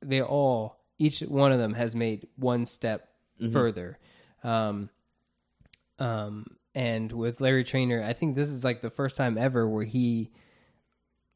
they 0.00 0.22
all, 0.22 0.80
each 0.98 1.20
one 1.20 1.52
of 1.52 1.58
them 1.58 1.74
has 1.74 1.94
made 1.94 2.26
one 2.36 2.64
step 2.64 3.08
further. 3.52 3.98
Um, 4.42 4.88
um, 5.98 6.46
and 6.74 7.12
with 7.12 7.40
Larry 7.40 7.64
Trainor, 7.64 8.02
I 8.02 8.12
think 8.12 8.34
this 8.34 8.48
is 8.48 8.64
like 8.64 8.80
the 8.80 8.90
first 8.90 9.16
time 9.16 9.36
ever 9.36 9.68
where 9.68 9.84
he 9.84 10.30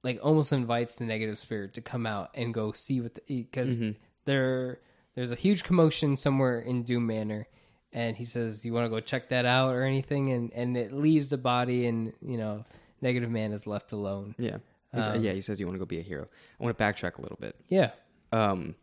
like 0.02 0.18
almost 0.22 0.52
invites 0.52 0.96
the 0.96 1.04
negative 1.04 1.38
spirit 1.38 1.74
to 1.74 1.80
come 1.80 2.06
out 2.06 2.30
and 2.34 2.54
go 2.54 2.72
see 2.72 3.00
what 3.00 3.18
because 3.26 3.78
there 4.24 4.80
there's 5.14 5.32
a 5.32 5.36
huge 5.36 5.64
commotion 5.64 6.16
somewhere 6.16 6.60
in 6.60 6.82
Doom 6.82 7.06
Manor, 7.06 7.48
and 7.93 8.16
he 8.16 8.24
says, 8.24 8.64
"You 8.64 8.72
want 8.72 8.86
to 8.86 8.91
go 8.91 9.01
check 9.01 9.28
that 9.30 9.45
out 9.47 9.74
or 9.74 9.82
anything?" 9.82 10.30
And 10.32 10.53
and 10.53 10.76
it 10.76 10.93
leaves 10.93 11.28
the 11.28 11.38
body, 11.38 11.86
and 11.86 12.12
you 12.22 12.36
know, 12.38 12.64
Negative 13.01 13.30
Man 13.30 13.53
is 13.53 13.66
left 13.66 13.93
alone. 13.93 14.34
Yeah, 14.38 14.59
Um, 14.93 15.22
yeah. 15.22 15.32
He 15.32 15.41
says 15.41 15.59
you 15.61 15.66
want 15.66 15.74
to 15.76 15.78
go 15.80 15.84
be 15.86 15.99
a 15.99 16.03
hero. 16.03 16.26
I 16.59 16.62
want 16.64 16.76
to 16.76 16.82
backtrack 16.84 17.18
a 17.18 17.22
little 17.22 17.38
bit. 17.41 17.57
Yeah, 17.68 17.91
um, 18.32 18.74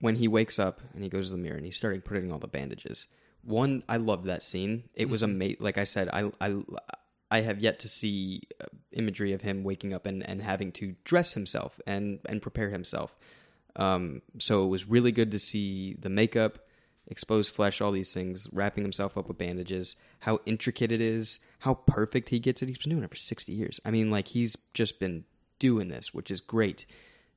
when 0.00 0.16
he 0.16 0.28
wakes 0.28 0.58
up 0.58 0.80
and 0.94 1.02
he 1.02 1.08
goes 1.08 1.26
to 1.28 1.32
the 1.36 1.42
mirror 1.42 1.56
and 1.56 1.64
he's 1.64 1.76
starting 1.76 2.00
putting 2.00 2.32
all 2.32 2.38
the 2.38 2.46
bandages. 2.48 3.06
One, 3.42 3.82
I 3.88 3.98
love 3.98 4.24
that 4.24 4.42
scene. 4.42 4.84
It 4.94 5.10
was 5.10 5.22
amazing. 5.22 5.58
Like 5.60 5.76
I 5.76 5.84
said, 5.84 6.08
I, 6.10 6.32
I, 6.40 6.62
I 7.30 7.40
have 7.42 7.60
yet 7.60 7.78
to 7.80 7.88
see 7.90 8.40
uh, 8.58 8.64
imagery 8.92 9.34
of 9.34 9.42
him 9.42 9.64
waking 9.64 9.92
up 9.92 10.06
and, 10.06 10.26
and 10.26 10.40
having 10.40 10.72
to 10.72 10.94
dress 11.04 11.34
himself 11.34 11.78
and, 11.86 12.20
and 12.24 12.40
prepare 12.40 12.70
himself. 12.70 13.18
Um, 13.76 14.22
so 14.38 14.64
it 14.64 14.68
was 14.68 14.88
really 14.88 15.12
good 15.12 15.30
to 15.32 15.38
see 15.38 15.94
the 16.00 16.08
makeup, 16.08 16.58
exposed 17.08 17.52
flesh, 17.54 17.80
all 17.80 17.92
these 17.92 18.12
things, 18.14 18.48
wrapping 18.52 18.84
himself 18.84 19.16
up 19.18 19.28
with 19.28 19.38
bandages, 19.38 19.96
how 20.20 20.40
intricate 20.46 20.90
it 20.90 21.00
is, 21.00 21.38
how 21.60 21.74
perfect 21.74 22.30
he 22.30 22.38
gets 22.38 22.62
it. 22.62 22.68
He's 22.68 22.78
been 22.78 22.90
doing 22.90 23.04
it 23.04 23.10
for 23.10 23.16
60 23.16 23.52
years. 23.52 23.80
I 23.84 23.90
mean, 23.90 24.10
like, 24.10 24.28
he's 24.28 24.56
just 24.72 24.98
been 24.98 25.24
doing 25.58 25.88
this, 25.88 26.14
which 26.14 26.30
is 26.30 26.40
great. 26.40 26.86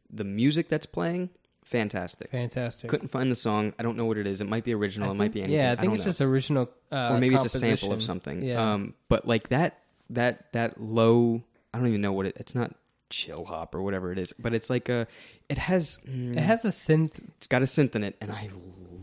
The 0.10 0.24
music 0.24 0.70
that's 0.70 0.86
playing, 0.86 1.30
fantastic. 1.66 2.32
fantastic. 2.32 2.90
Couldn't 2.90 3.10
find 3.10 3.30
the 3.30 3.36
song. 3.36 3.74
I 3.78 3.84
don't 3.84 3.98
know 3.98 4.06
what 4.06 4.18
it 4.18 4.26
is. 4.26 4.40
It 4.40 4.48
might 4.48 4.64
be 4.64 4.74
original. 4.74 5.10
I 5.10 5.12
it 5.12 5.16
might 5.16 5.34
be 5.34 5.42
anything. 5.42 5.60
Yeah, 5.60 5.74
I 5.74 5.76
think 5.76 5.90
don't 5.90 5.96
it's 5.96 6.06
know. 6.06 6.10
just 6.10 6.22
original, 6.22 6.70
uh, 6.92 7.10
or 7.14 7.20
maybe 7.20 7.36
it's 7.36 7.46
a 7.46 7.50
sample 7.50 7.92
of 7.92 8.02
something. 8.02 8.42
Yeah, 8.42 8.74
Um, 8.74 8.94
but 9.10 9.28
like 9.28 9.50
that, 9.50 9.80
that, 10.12 10.52
that 10.54 10.80
low. 10.82 11.44
I 11.74 11.78
don't 11.80 11.88
even 11.88 12.02
know 12.02 12.14
what 12.14 12.26
it. 12.26 12.38
It's 12.40 12.56
not 12.56 12.74
chill 13.10 13.46
hop 13.46 13.74
or 13.76 13.82
whatever 13.82 14.12
it 14.12 14.20
is, 14.20 14.34
but 14.34 14.54
it's 14.54 14.70
like 14.70 14.90
a. 14.90 15.08
It 15.50 15.58
has. 15.58 15.98
mm, 16.08 16.36
it 16.38 16.42
has 16.42 16.66
a 16.66 16.70
synth. 16.70 17.14
It's 17.38 17.48
got 17.48 17.62
a 17.62 17.66
synth 17.66 17.96
in 17.96 18.04
it, 18.04 18.16
and 18.22 18.32
I 18.32 18.50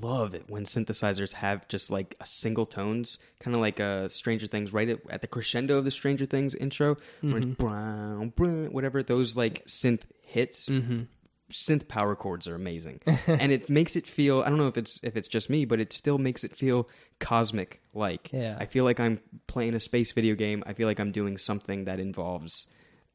love 0.00 0.34
it 0.34 0.44
when 0.48 0.64
synthesizers 0.64 1.32
have 1.34 1.66
just 1.68 1.90
like 1.90 2.14
a 2.20 2.26
single 2.26 2.66
tones, 2.66 3.18
kind 3.40 3.56
of 3.56 3.60
like 3.62 3.80
uh, 3.80 4.08
Stranger 4.08 4.46
Things, 4.46 4.72
right 4.72 4.88
at, 4.88 5.00
at 5.08 5.20
the 5.22 5.26
crescendo 5.26 5.78
of 5.78 5.84
the 5.84 5.90
Stranger 5.90 6.26
Things 6.26 6.54
intro, 6.54 6.96
where 7.22 7.38
it's 7.38 7.46
brown, 7.46 8.28
brown, 8.30 8.66
whatever 8.72 9.02
those 9.02 9.36
like 9.36 9.64
synth 9.66 10.02
hits. 10.22 10.68
Synth 11.52 11.86
power 11.88 12.16
chords 12.16 12.48
are 12.48 12.54
amazing, 12.54 13.00
and 13.26 13.52
it 13.52 13.68
makes 13.68 13.96
it 13.96 14.06
feel. 14.06 14.40
I 14.40 14.48
don't 14.48 14.56
know 14.58 14.66
if 14.66 14.78
it's 14.78 14.98
if 15.02 15.14
it's 15.14 15.28
just 15.28 15.50
me, 15.50 15.66
but 15.66 15.78
it 15.78 15.92
still 15.92 16.16
makes 16.18 16.42
it 16.42 16.56
feel 16.56 16.88
cosmic. 17.20 17.82
Like 17.94 18.32
Yeah. 18.32 18.56
I 18.58 18.64
feel 18.66 18.82
like 18.84 18.98
I'm 18.98 19.20
playing 19.46 19.74
a 19.74 19.80
space 19.80 20.12
video 20.12 20.34
game. 20.34 20.64
I 20.66 20.72
feel 20.72 20.88
like 20.88 20.98
I'm 20.98 21.12
doing 21.12 21.36
something 21.36 21.84
that 21.84 22.00
involves 22.00 22.66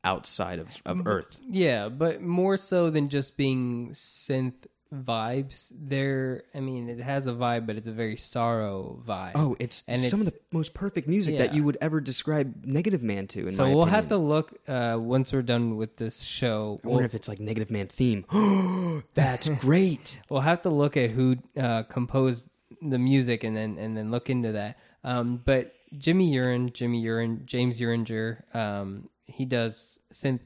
outside 0.04 0.60
of, 0.60 0.82
of 0.86 1.06
Earth. 1.06 1.40
Yeah, 1.50 1.90
but 1.90 2.22
more 2.22 2.58
so 2.58 2.90
than 2.90 3.10
just 3.10 3.38
being 3.38 3.90
synth 3.92 4.66
vibes. 4.94 5.72
There, 5.72 6.44
I 6.56 6.60
mean, 6.62 6.90
it 6.90 7.00
has 7.00 7.28
a 7.28 7.32
vibe, 7.32 7.68
but 7.68 7.76
it's 7.76 7.88
a 7.88 7.92
very 7.92 8.18
sorrow 8.18 9.02
vibe. 9.08 9.34
Oh, 9.36 9.56
it's 9.60 9.84
And 9.88 10.02
some 10.02 10.20
of 10.22 10.26
the 10.28 10.34
most 10.52 10.74
perfect 10.74 11.08
music 11.08 11.38
that 11.38 11.54
you 11.54 11.64
would 11.64 11.78
ever 11.82 12.02
describe 12.02 12.66
Negative 12.66 13.04
Man 13.04 13.28
to. 13.28 13.42
In 13.42 13.50
so 13.52 13.66
we'll 13.66 13.84
opinion. 13.84 13.94
have 13.96 14.08
to 14.08 14.18
look 14.18 14.54
uh, 14.68 14.98
once 15.00 15.32
we're 15.32 15.42
done 15.44 15.76
with 15.76 15.98
this 15.98 16.22
show. 16.24 16.80
I 16.84 16.88
We'll, 16.88 16.94
wonder 16.96 17.06
if 17.06 17.14
it's 17.14 17.28
like 17.28 17.40
Negative 17.40 17.70
Man 17.70 17.88
theme. 17.88 18.26
That's 19.14 19.50
great. 19.60 20.22
we'll 20.30 20.42
have 20.42 20.64
to 20.64 20.70
look 20.70 20.98
at 20.98 21.12
who 21.12 21.38
uh, 21.58 21.84
composed 21.84 22.48
the 22.82 22.98
music 22.98 23.44
and 23.44 23.56
then 23.56 23.78
and 23.78 23.96
then 23.96 24.10
look 24.10 24.30
into 24.30 24.54
that. 24.54 24.78
Um, 25.04 25.42
but 25.44 25.74
Jimmy 25.98 26.32
Urine, 26.32 26.70
Jimmy 26.72 27.02
Urine, 27.02 27.44
James 27.46 27.80
Euringer, 27.80 28.56
um, 28.56 29.10
he 29.30 29.46
does 29.46 30.00
synth 30.14 30.42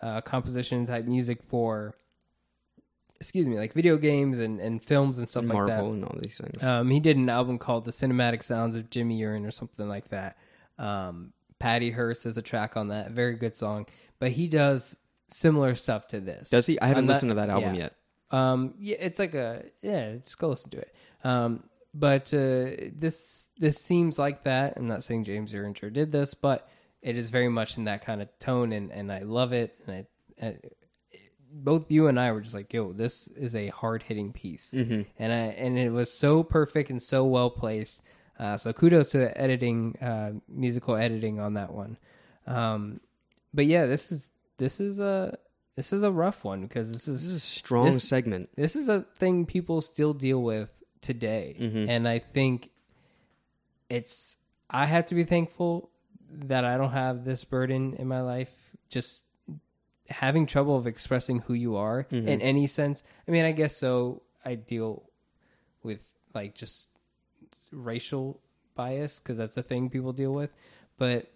uh, 0.00 0.20
composition 0.20 0.84
type 0.84 1.04
music 1.04 1.42
for, 1.42 1.94
excuse 3.20 3.48
me, 3.48 3.58
like 3.58 3.72
video 3.72 3.96
games 3.96 4.40
and, 4.40 4.60
and 4.60 4.84
films 4.84 5.18
and 5.18 5.28
stuff 5.28 5.44
like 5.44 5.66
that. 5.66 5.78
Marvel 5.78 5.92
and 5.92 6.04
all 6.04 6.16
these 6.22 6.38
things. 6.38 6.62
Um, 6.62 6.90
he 6.90 7.00
did 7.00 7.16
an 7.16 7.28
album 7.28 7.58
called 7.58 7.84
"The 7.84 7.92
Cinematic 7.92 8.42
Sounds 8.42 8.74
of 8.74 8.90
Jimmy 8.90 9.18
Urine" 9.18 9.46
or 9.46 9.50
something 9.50 9.88
like 9.88 10.08
that. 10.08 10.36
Um, 10.78 11.32
Patty 11.58 11.90
Hearst 11.90 12.26
is 12.26 12.36
a 12.36 12.42
track 12.42 12.76
on 12.76 12.88
that, 12.88 13.12
very 13.12 13.36
good 13.36 13.56
song. 13.56 13.86
But 14.18 14.32
he 14.32 14.48
does 14.48 14.96
similar 15.28 15.74
stuff 15.74 16.08
to 16.08 16.20
this. 16.20 16.50
Does 16.50 16.66
he? 16.66 16.80
I 16.80 16.86
haven't 16.86 17.04
I'm 17.04 17.08
listened 17.08 17.30
to 17.30 17.36
that 17.36 17.50
album 17.50 17.74
yeah. 17.74 17.82
yet. 17.82 17.94
Um, 18.30 18.74
yeah, 18.78 18.96
it's 18.98 19.18
like 19.18 19.34
a 19.34 19.64
yeah. 19.82 20.16
Just 20.16 20.38
go 20.38 20.48
listen 20.48 20.70
to 20.70 20.78
it. 20.78 20.94
Um, 21.24 21.64
but 21.94 22.32
uh, 22.32 22.90
this 22.96 23.48
this 23.58 23.78
seems 23.78 24.18
like 24.18 24.44
that. 24.44 24.74
I'm 24.76 24.88
not 24.88 25.04
saying 25.04 25.24
James 25.24 25.52
Euringer 25.52 25.92
did 25.92 26.10
this, 26.10 26.34
but 26.34 26.68
it 27.02 27.16
is 27.16 27.30
very 27.30 27.48
much 27.48 27.76
in 27.78 27.84
that 27.84 28.04
kind 28.04 28.22
of 28.22 28.28
tone, 28.38 28.72
and 28.72 28.90
and 28.92 29.10
I 29.12 29.20
love 29.20 29.52
it. 29.52 29.78
And 29.86 30.06
I, 30.40 30.46
I 30.46 30.56
both 31.54 31.90
you 31.90 32.06
and 32.06 32.18
I 32.18 32.32
were 32.32 32.40
just 32.40 32.54
like, 32.54 32.72
"Yo, 32.72 32.92
this 32.92 33.26
is 33.28 33.54
a 33.54 33.68
hard 33.68 34.02
hitting 34.02 34.32
piece," 34.32 34.72
and 34.72 35.06
I 35.20 35.26
and 35.58 35.76
it 35.78 35.90
was 35.90 36.12
so 36.12 36.42
perfect 36.42 36.90
and 36.90 37.00
so 37.02 37.24
well 37.24 37.50
placed. 37.50 38.02
Uh, 38.38 38.56
so 38.56 38.72
kudos 38.72 39.10
to 39.10 39.18
the 39.18 39.38
editing, 39.40 39.96
uh, 40.00 40.32
musical 40.48 40.96
editing 40.96 41.38
on 41.38 41.54
that 41.54 41.72
one. 41.72 41.96
Um, 42.46 43.00
but 43.54 43.66
yeah, 43.66 43.86
this 43.86 44.10
is 44.10 44.30
this 44.58 44.80
is 44.80 44.98
a 45.00 45.36
this 45.76 45.92
is 45.92 46.02
a 46.02 46.10
rough 46.10 46.44
one 46.44 46.62
because 46.62 46.90
this 46.92 47.06
is 47.08 47.22
This 47.22 47.30
is 47.30 47.36
a 47.36 47.40
strong 47.40 47.86
This- 47.86 48.04
segment. 48.08 48.48
this 48.56 48.74
is 48.76 48.88
a 48.88 49.02
thing 49.18 49.44
people 49.46 49.80
still 49.80 50.14
deal 50.14 50.42
with 50.42 50.70
today 51.00 51.56
Mm-hmm. 51.58 51.88
and 51.90 52.06
i 52.06 52.20
think 52.20 52.70
it's 53.88 54.38
i 54.70 54.86
have 54.86 55.06
to 55.06 55.14
be 55.14 55.24
thankful 55.24 55.90
that 56.32 56.64
i 56.64 56.76
don't 56.76 56.92
have 56.92 57.24
this 57.24 57.44
burden 57.44 57.94
in 57.94 58.08
my 58.08 58.20
life 58.20 58.50
just 58.88 59.22
having 60.08 60.46
trouble 60.46 60.76
of 60.76 60.86
expressing 60.86 61.38
who 61.40 61.54
you 61.54 61.76
are 61.76 62.06
Mm-hmm. 62.10 62.28
in 62.28 62.40
any 62.40 62.66
sense 62.66 63.02
i 63.26 63.30
mean 63.30 63.44
i 63.44 63.52
guess 63.52 63.76
so 63.76 64.22
i 64.44 64.54
deal 64.54 65.04
with 65.82 66.00
like 66.34 66.54
just 66.54 66.88
racial 67.70 68.40
bias 68.74 69.20
because 69.20 69.36
that's 69.38 69.54
the 69.54 69.62
thing 69.62 69.90
people 69.90 70.12
deal 70.12 70.32
with 70.32 70.50
but 70.98 71.30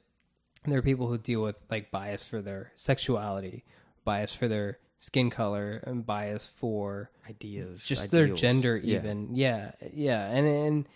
there 0.66 0.78
are 0.78 0.82
people 0.82 1.06
who 1.06 1.18
deal 1.18 1.42
with 1.42 1.56
like 1.70 1.90
bias 1.90 2.24
for 2.24 2.40
their 2.42 2.72
sexuality 2.76 3.64
bias 4.04 4.34
for 4.34 4.48
their 4.48 4.78
skin 4.98 5.28
color 5.30 5.82
and 5.86 6.06
bias 6.06 6.46
for 6.46 7.10
Ideas. 7.28 7.84
just 7.84 8.10
their 8.10 8.24
ideals. 8.24 8.40
gender 8.40 8.76
Yeah. 8.76 8.98
even 8.98 9.34
yeah 9.34 9.72
yeah 9.92 10.26
and 10.30 10.46
and 10.46 10.88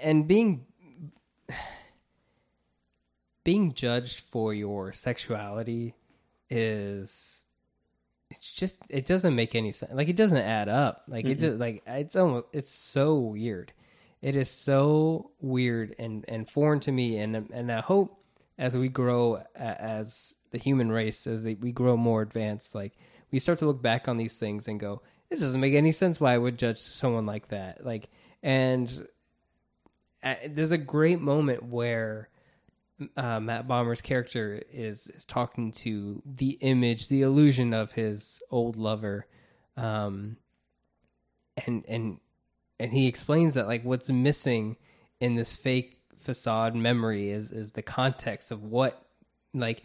and 0.00 0.26
being 0.26 0.64
being 3.44 3.74
judged 3.74 4.20
for 4.20 4.52
your 4.54 4.92
sexuality 4.92 5.94
is 6.50 7.44
it's 8.30 8.50
just 8.52 8.78
it 8.88 9.06
doesn't 9.06 9.34
make 9.34 9.54
any 9.54 9.70
sense 9.70 9.92
like 9.94 10.08
it 10.08 10.16
doesn't 10.16 10.38
add 10.38 10.68
up. 10.68 11.04
Like 11.06 11.26
it 11.26 11.38
just 11.38 11.58
like 11.58 11.82
it's 11.86 12.16
almost 12.16 12.46
it's 12.52 12.70
so 12.70 13.18
weird. 13.18 13.72
It 14.22 14.36
is 14.36 14.50
so 14.50 15.30
weird 15.40 15.94
and 15.98 16.24
and 16.26 16.48
foreign 16.48 16.80
to 16.80 16.92
me. 16.92 17.18
And 17.18 17.48
and 17.52 17.70
i 17.70 17.80
hope 17.80 18.18
as 18.58 18.76
we 18.76 18.88
grow 18.88 19.42
as 19.54 20.36
the 20.50 20.58
human 20.58 20.90
race 20.90 21.26
as 21.26 21.44
we 21.44 21.72
grow 21.72 21.96
more 21.96 22.22
advanced 22.22 22.72
like 22.72 22.92
we 23.32 23.40
start 23.40 23.58
to 23.58 23.66
look 23.66 23.82
back 23.82 24.06
on 24.06 24.16
these 24.16 24.38
things 24.38 24.68
and 24.68 24.78
go 24.78 25.02
this 25.28 25.40
doesn't 25.40 25.60
make 25.60 25.74
any 25.74 25.90
sense 25.90 26.20
why 26.20 26.34
i 26.34 26.38
would 26.38 26.56
judge 26.58 26.78
someone 26.78 27.26
like 27.26 27.48
that. 27.48 27.84
Like 27.84 28.08
and 28.42 29.06
there's 30.48 30.72
a 30.72 30.78
great 30.78 31.20
moment 31.20 31.64
where 31.64 32.28
uh, 33.16 33.40
Matt 33.40 33.66
Bomer's 33.66 34.00
character 34.00 34.62
is 34.72 35.08
is 35.08 35.24
talking 35.24 35.72
to 35.72 36.22
the 36.24 36.50
image, 36.60 37.08
the 37.08 37.22
illusion 37.22 37.72
of 37.74 37.92
his 37.92 38.42
old 38.50 38.76
lover, 38.76 39.26
um, 39.76 40.36
and 41.66 41.84
and 41.88 42.18
and 42.78 42.92
he 42.92 43.06
explains 43.06 43.54
that 43.54 43.66
like 43.66 43.82
what's 43.84 44.10
missing 44.10 44.76
in 45.20 45.34
this 45.34 45.56
fake 45.56 46.00
facade 46.16 46.74
memory 46.74 47.30
is 47.30 47.50
is 47.50 47.72
the 47.72 47.82
context 47.82 48.50
of 48.50 48.64
what 48.64 49.04
like 49.52 49.84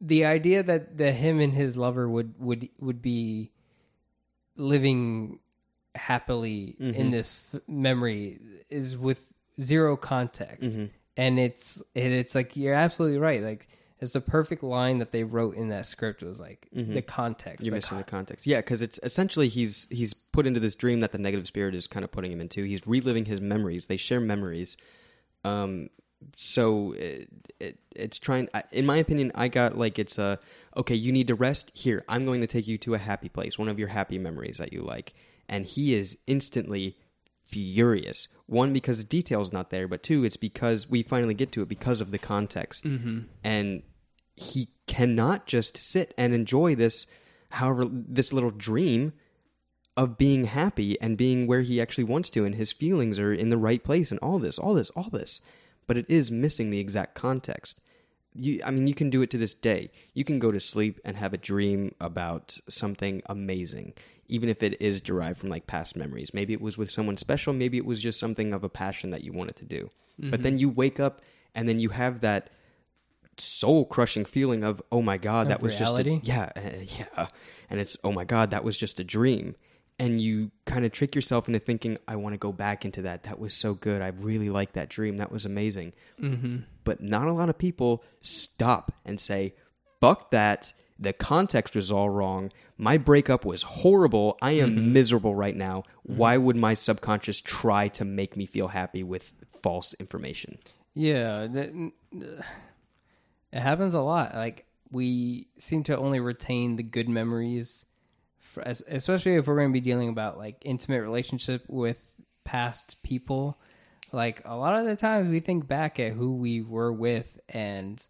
the 0.00 0.24
idea 0.24 0.62
that 0.62 0.96
the 0.96 1.12
him 1.12 1.40
and 1.40 1.52
his 1.54 1.76
lover 1.76 2.08
would 2.08 2.34
would 2.38 2.68
would 2.80 3.02
be 3.02 3.50
living 4.56 5.38
happily 5.94 6.76
in 6.94 7.10
this 7.10 7.40
f- 7.54 7.60
memory 7.68 8.38
is 8.68 8.96
with 8.96 9.32
zero 9.60 9.96
context 9.96 10.78
and 11.16 11.38
it's 11.38 11.82
and 11.94 12.12
it's 12.12 12.34
like 12.34 12.56
you're 12.56 12.74
absolutely 12.74 13.18
right 13.18 13.42
like 13.42 13.68
it's 14.00 14.14
the 14.14 14.20
perfect 14.20 14.62
line 14.62 14.98
that 14.98 15.12
they 15.12 15.24
wrote 15.24 15.56
in 15.56 15.68
that 15.68 15.84
script 15.84 16.22
was 16.22 16.40
like 16.40 16.68
the 16.72 17.02
context 17.02 17.62
You're 17.62 17.70
the 17.70 17.76
missing 17.76 17.98
the 17.98 18.04
context. 18.04 18.46
Yeah, 18.46 18.56
because 18.56 18.80
it's 18.80 18.98
essentially 19.02 19.48
he's 19.48 19.86
he's 19.90 20.14
put 20.14 20.46
into 20.46 20.58
this 20.58 20.74
dream 20.74 21.00
that 21.00 21.12
the 21.12 21.18
negative 21.18 21.46
spirit 21.46 21.74
is 21.74 21.86
kind 21.86 22.02
of 22.02 22.10
putting 22.10 22.32
him 22.32 22.40
into. 22.40 22.64
He's 22.64 22.86
reliving 22.86 23.26
his 23.26 23.40
memories. 23.42 23.86
They 23.86 23.98
share 23.98 24.20
memories. 24.20 24.78
Um, 25.44 25.90
so 26.34 26.92
it, 26.92 27.28
it, 27.60 27.78
it's 27.94 28.18
trying. 28.18 28.48
In 28.72 28.86
my 28.86 28.96
opinion, 28.96 29.32
I 29.34 29.48
got 29.48 29.74
like 29.74 29.98
it's 29.98 30.18
a 30.18 30.38
okay. 30.76 30.94
You 30.94 31.12
need 31.12 31.26
to 31.26 31.34
rest 31.34 31.70
here. 31.74 32.02
I'm 32.08 32.24
going 32.24 32.40
to 32.40 32.46
take 32.46 32.66
you 32.66 32.78
to 32.78 32.94
a 32.94 32.98
happy 32.98 33.28
place, 33.28 33.58
one 33.58 33.68
of 33.68 33.78
your 33.78 33.88
happy 33.88 34.18
memories 34.18 34.56
that 34.56 34.72
you 34.72 34.80
like. 34.80 35.12
And 35.46 35.66
he 35.66 35.94
is 35.94 36.16
instantly 36.26 36.96
furious. 37.50 38.28
One 38.46 38.72
because 38.72 38.98
the 38.98 39.08
detail's 39.08 39.52
not 39.52 39.70
there, 39.70 39.88
but 39.88 40.02
two, 40.02 40.24
it's 40.24 40.36
because 40.36 40.88
we 40.88 41.02
finally 41.02 41.34
get 41.34 41.52
to 41.52 41.62
it 41.62 41.68
because 41.68 42.00
of 42.00 42.10
the 42.10 42.18
context. 42.18 42.84
Mm-hmm. 42.84 43.20
And 43.44 43.82
he 44.34 44.68
cannot 44.86 45.46
just 45.46 45.76
sit 45.76 46.14
and 46.16 46.34
enjoy 46.34 46.74
this, 46.74 47.06
however, 47.50 47.84
this 47.90 48.32
little 48.32 48.50
dream 48.50 49.12
of 49.96 50.16
being 50.16 50.44
happy 50.44 51.00
and 51.00 51.18
being 51.18 51.46
where 51.46 51.60
he 51.60 51.80
actually 51.80 52.04
wants 52.04 52.30
to, 52.30 52.44
and 52.44 52.54
his 52.54 52.72
feelings 52.72 53.18
are 53.18 53.32
in 53.32 53.50
the 53.50 53.58
right 53.58 53.84
place, 53.84 54.10
and 54.10 54.18
all 54.20 54.38
this, 54.38 54.58
all 54.58 54.74
this, 54.74 54.90
all 54.90 55.10
this. 55.10 55.40
But 55.86 55.96
it 55.96 56.06
is 56.08 56.30
missing 56.30 56.70
the 56.70 56.78
exact 56.78 57.14
context. 57.14 57.80
You, 58.34 58.62
I 58.64 58.70
mean, 58.70 58.86
you 58.86 58.94
can 58.94 59.10
do 59.10 59.22
it 59.22 59.30
to 59.30 59.38
this 59.38 59.54
day. 59.54 59.90
You 60.14 60.24
can 60.24 60.38
go 60.38 60.52
to 60.52 60.60
sleep 60.60 61.00
and 61.04 61.16
have 61.16 61.34
a 61.34 61.38
dream 61.38 61.94
about 62.00 62.58
something 62.68 63.22
amazing, 63.26 63.94
even 64.30 64.48
if 64.48 64.62
it 64.62 64.80
is 64.80 65.00
derived 65.00 65.38
from 65.38 65.50
like 65.50 65.66
past 65.66 65.96
memories. 65.96 66.32
Maybe 66.32 66.52
it 66.52 66.60
was 66.60 66.78
with 66.78 66.90
someone 66.90 67.16
special. 67.16 67.52
Maybe 67.52 67.76
it 67.76 67.84
was 67.84 68.00
just 68.00 68.18
something 68.18 68.54
of 68.54 68.64
a 68.64 68.68
passion 68.68 69.10
that 69.10 69.24
you 69.24 69.32
wanted 69.32 69.56
to 69.56 69.64
do. 69.64 69.88
But 70.22 70.42
then 70.42 70.58
you 70.58 70.68
wake 70.68 71.00
up 71.00 71.22
and 71.54 71.66
then 71.66 71.80
you 71.80 71.88
have 71.88 72.20
that 72.20 72.50
soul 73.38 73.84
crushing 73.86 74.24
feeling 74.24 74.62
of 74.64 74.82
oh 74.92 75.00
my 75.00 75.16
god 75.16 75.48
that 75.48 75.56
Of 75.58 75.62
was 75.62 75.80
reality? 75.80 76.18
just 76.18 76.28
a, 76.28 76.32
yeah 76.32 76.52
uh, 76.56 77.06
yeah 77.18 77.26
and 77.70 77.80
it's 77.80 77.96
oh 78.04 78.12
my 78.12 78.24
god 78.24 78.50
that 78.50 78.64
was 78.64 78.76
just 78.76 79.00
a 79.00 79.04
dream 79.04 79.54
and 79.98 80.20
you 80.20 80.50
kind 80.66 80.84
of 80.84 80.92
trick 80.92 81.14
yourself 81.14 81.48
into 81.48 81.58
thinking 81.58 81.96
i 82.06 82.16
want 82.16 82.34
to 82.34 82.38
go 82.38 82.52
back 82.52 82.84
into 82.84 83.02
that 83.02 83.22
that 83.22 83.38
was 83.38 83.54
so 83.54 83.72
good 83.74 84.02
i 84.02 84.08
really 84.08 84.50
liked 84.50 84.74
that 84.74 84.90
dream 84.90 85.16
that 85.16 85.32
was 85.32 85.46
amazing 85.46 85.92
mm-hmm. 86.20 86.58
but 86.84 87.02
not 87.02 87.28
a 87.28 87.32
lot 87.32 87.48
of 87.48 87.56
people 87.56 88.04
stop 88.20 88.92
and 89.06 89.18
say 89.18 89.54
fuck 90.00 90.30
that 90.30 90.72
the 91.00 91.14
context 91.14 91.74
was 91.74 91.90
all 91.90 92.10
wrong. 92.10 92.52
My 92.76 92.98
breakup 92.98 93.44
was 93.44 93.62
horrible. 93.62 94.36
I 94.42 94.52
am 94.52 94.76
mm-hmm. 94.76 94.92
miserable 94.92 95.34
right 95.34 95.56
now. 95.56 95.84
Mm-hmm. 96.06 96.16
Why 96.18 96.36
would 96.36 96.56
my 96.56 96.74
subconscious 96.74 97.40
try 97.40 97.88
to 97.88 98.04
make 98.04 98.36
me 98.36 98.44
feel 98.44 98.68
happy 98.68 99.02
with 99.02 99.32
false 99.48 99.94
information? 99.94 100.58
Yeah, 100.94 101.46
that, 101.46 101.92
uh, 102.14 102.42
it 103.52 103.60
happens 103.60 103.94
a 103.94 104.00
lot. 104.00 104.34
Like 104.34 104.66
we 104.90 105.48
seem 105.56 105.82
to 105.84 105.96
only 105.96 106.20
retain 106.20 106.76
the 106.76 106.82
good 106.82 107.08
memories 107.08 107.86
for, 108.38 108.66
es- 108.66 108.82
especially 108.86 109.36
if 109.36 109.46
we're 109.46 109.56
going 109.56 109.70
to 109.70 109.72
be 109.72 109.80
dealing 109.80 110.10
about 110.10 110.36
like 110.36 110.62
intimate 110.64 111.00
relationship 111.00 111.64
with 111.68 112.20
past 112.44 113.02
people. 113.02 113.58
Like 114.12 114.42
a 114.44 114.56
lot 114.56 114.76
of 114.76 114.86
the 114.86 114.96
times 114.96 115.28
we 115.28 115.40
think 115.40 115.66
back 115.66 116.00
at 116.00 116.12
who 116.12 116.34
we 116.34 116.62
were 116.62 116.92
with, 116.92 117.38
and 117.48 118.04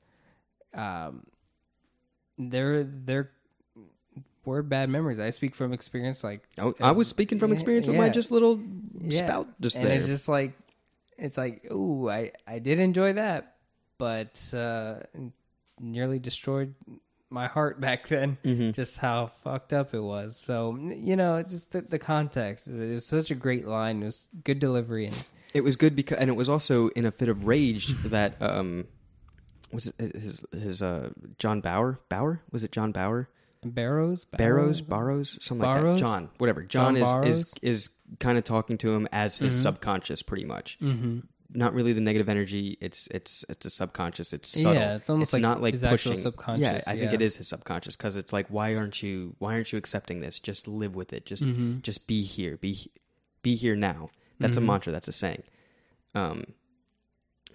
um, 0.73 1.27
they're 2.49 2.85
they're 2.85 3.31
were 4.45 4.63
bad 4.63 4.89
memories. 4.89 5.19
I 5.21 5.31
speak 5.31 5.55
from 5.55 5.73
experience. 5.73 6.25
Like 6.25 6.43
I, 6.59 6.73
I 6.81 6.91
was 6.93 7.09
speaking 7.09 7.39
from 7.39 7.51
Yeah, 7.51 7.55
experience 7.55 7.87
with 7.87 7.97
my 7.97 8.09
just 8.09 8.31
little 8.31 8.61
yeah. 9.01 9.19
spout 9.27 9.49
just 9.61 9.77
and 9.77 9.87
there. 9.87 9.97
it's 9.97 10.07
just 10.07 10.29
like 10.29 10.53
it's 11.19 11.37
like 11.37 11.71
ooh, 11.71 12.09
I 12.11 12.33
I 12.47 12.59
did 12.59 12.81
enjoy 12.81 13.15
that, 13.15 13.57
but 13.99 14.53
uh, 14.55 14.97
nearly 15.79 16.19
destroyed 16.19 16.75
my 17.29 17.47
heart 17.47 17.81
back 17.87 18.09
then. 18.09 18.39
Mm-hmm. 18.45 18.71
Just 18.73 18.99
how 18.99 19.27
fucked 19.27 19.73
up 19.73 19.95
it 19.95 20.01
was. 20.01 20.37
So 20.37 20.77
you 20.77 21.17
know, 21.17 21.43
just 21.43 21.73
the, 21.73 21.83
the 21.83 21.99
context. 21.99 22.69
It 22.69 22.95
was 22.95 23.07
such 23.07 23.31
a 23.31 23.35
great 23.35 23.67
line. 23.67 24.03
It 24.03 24.07
was 24.07 24.29
good 24.45 24.59
delivery 24.59 25.07
and 25.07 25.25
It 25.53 25.63
was 25.63 25.77
good 25.77 25.95
because, 25.97 26.19
and 26.19 26.31
it 26.31 26.35
was 26.35 26.49
also 26.49 26.89
in 26.91 27.05
a 27.05 27.11
fit 27.11 27.29
of 27.29 27.47
rage 27.47 27.89
that 28.05 28.41
um, 28.41 28.87
was 29.73 29.93
it 29.99 30.17
his 30.17 30.45
his 30.53 30.83
uh 30.83 31.11
John 31.39 31.61
Bauer 31.61 32.01
Bauer 32.09 32.43
was 32.51 32.65
it 32.65 32.73
John 32.73 32.93
Bauer 32.93 33.29
Barrows, 33.63 34.25
Barrows 34.25 34.81
Barrows 34.81 35.37
something 35.41 35.67
like 35.69 35.83
that 35.83 35.99
John 35.99 36.31
whatever 36.39 36.63
John, 36.63 36.95
John 36.95 36.97
is 36.97 37.13
Barrows? 37.13 37.27
is 37.27 37.55
is 37.63 37.91
kind 38.19 38.39
of 38.39 38.45
talking 38.45 38.79
to 38.79 38.95
him 38.95 39.07
as 39.13 39.37
his 39.39 39.61
subconscious 39.61 40.23
pretty 40.23 40.45
much. 40.47 40.79
Mm-hmm. 40.81 41.21
Not 41.53 41.75
really 41.75 41.93
the 41.93 42.01
negative 42.01 42.29
energy. 42.29 42.79
It's 42.81 43.07
it's 43.09 43.45
it's 43.49 43.67
a 43.67 43.71
subconscious. 43.71 44.33
It's 44.33 44.49
subtle. 44.49 44.75
Yeah, 44.81 44.95
it's 44.97 45.11
almost 45.11 45.33
like 45.33 45.43
not 45.43 45.61
like 45.61 45.75
his 45.75 45.83
pushing. 45.85 46.17
subconscious, 46.17 46.63
Yeah, 46.63 46.81
I 46.87 46.97
think 46.97 47.13
it 47.13 47.21
is 47.21 47.37
his 47.37 47.49
subconscious 47.49 47.97
because 47.97 48.17
it's 48.17 48.33
like 48.33 48.47
why 48.49 48.77
aren't 48.77 49.03
you 49.03 49.35
why 49.41 49.55
aren't 49.55 49.73
you 49.73 49.77
accepting 49.79 50.21
this? 50.21 50.39
Just 50.41 50.67
live 50.69 50.95
with 50.95 51.13
it. 51.13 51.27
Just 51.27 51.45
Mm-hmm. 51.45 51.81
just 51.81 52.07
be 52.07 52.23
here. 52.23 52.57
Be 52.57 52.91
be 53.43 53.57
here 53.57 53.75
now. 53.77 54.11
That's 54.39 54.57
a 54.57 54.61
mantra. 54.63 54.91
That's 54.93 55.09
a 55.09 55.13
saying. 55.13 55.43
Um, 56.15 56.45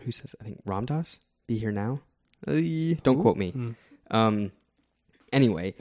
who 0.01 0.11
says? 0.11 0.35
I 0.39 0.43
think 0.43 0.61
Ram 0.65 0.85
Dass. 0.85 1.19
Be 1.47 1.57
here 1.57 1.71
now. 1.71 2.01
Uh, 2.47 2.95
don't 3.03 3.21
quote 3.21 3.37
me. 3.37 3.51
Hmm. 3.51 3.71
Um, 4.11 4.51
anyway, 5.31 5.73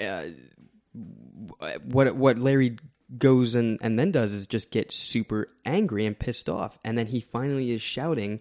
uh, 0.00 0.24
what 1.84 2.16
what 2.16 2.38
Larry 2.38 2.78
goes 3.18 3.54
and 3.54 3.78
and 3.82 3.98
then 3.98 4.10
does 4.10 4.32
is 4.32 4.46
just 4.46 4.70
get 4.70 4.92
super 4.92 5.48
angry 5.64 6.06
and 6.06 6.18
pissed 6.18 6.48
off, 6.48 6.78
and 6.84 6.96
then 6.96 7.06
he 7.08 7.20
finally 7.20 7.70
is 7.70 7.82
shouting 7.82 8.40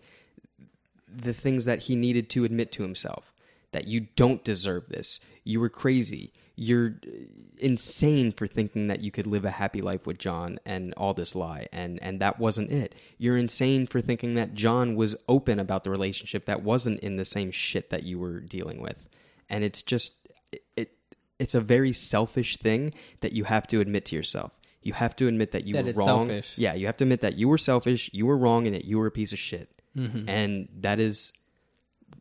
the 1.07 1.33
things 1.33 1.65
that 1.65 1.83
he 1.83 1.95
needed 1.95 2.29
to 2.29 2.43
admit 2.43 2.71
to 2.73 2.83
himself 2.83 3.34
that 3.75 3.87
you 3.87 4.07
don't 4.15 4.43
deserve 4.43 4.87
this. 4.87 5.19
You 5.43 5.59
were 5.59 5.69
crazy. 5.69 6.31
You're 6.55 6.95
insane 7.59 8.31
for 8.31 8.47
thinking 8.47 8.87
that 8.87 9.01
you 9.01 9.11
could 9.11 9.27
live 9.27 9.45
a 9.45 9.51
happy 9.51 9.81
life 9.81 10.07
with 10.07 10.17
John 10.17 10.57
and 10.65 10.93
all 10.95 11.13
this 11.13 11.35
lie 11.35 11.67
and 11.71 12.01
and 12.01 12.19
that 12.21 12.39
wasn't 12.39 12.71
it. 12.71 12.95
You're 13.17 13.37
insane 13.37 13.85
for 13.87 14.01
thinking 14.01 14.35
that 14.35 14.53
John 14.53 14.95
was 14.95 15.15
open 15.27 15.59
about 15.59 15.83
the 15.83 15.89
relationship 15.91 16.45
that 16.45 16.63
wasn't 16.63 16.99
in 17.01 17.17
the 17.17 17.25
same 17.25 17.51
shit 17.51 17.89
that 17.89 18.03
you 18.03 18.17
were 18.19 18.39
dealing 18.39 18.81
with. 18.81 19.09
And 19.49 19.63
it's 19.63 19.81
just 19.81 20.27
it 20.77 20.91
it's 21.39 21.55
a 21.55 21.61
very 21.61 21.91
selfish 21.91 22.57
thing 22.57 22.93
that 23.19 23.33
you 23.33 23.43
have 23.43 23.67
to 23.67 23.81
admit 23.81 24.05
to 24.05 24.15
yourself. 24.15 24.57
You 24.81 24.93
have 24.93 25.15
to 25.17 25.27
admit 25.27 25.51
that 25.51 25.65
you 25.65 25.73
That 25.73 25.85
were 25.85 25.93
wrong. 25.93 26.27
selfish. 26.27 26.53
Yeah, 26.57 26.75
you 26.75 26.85
have 26.85 26.97
to 26.97 27.03
admit 27.03 27.21
that 27.21 27.37
you 27.37 27.47
were 27.49 27.57
selfish, 27.57 28.09
you 28.13 28.25
were 28.25 28.37
wrong, 28.37 28.67
and 28.67 28.75
that 28.75 28.85
you 28.85 28.97
were 28.99 29.07
a 29.07 29.11
piece 29.11 29.33
of 29.33 29.39
shit. 29.39 29.69
Mm-hmm. 29.97 30.29
And 30.29 30.69
that 30.81 30.99
is 30.99 31.33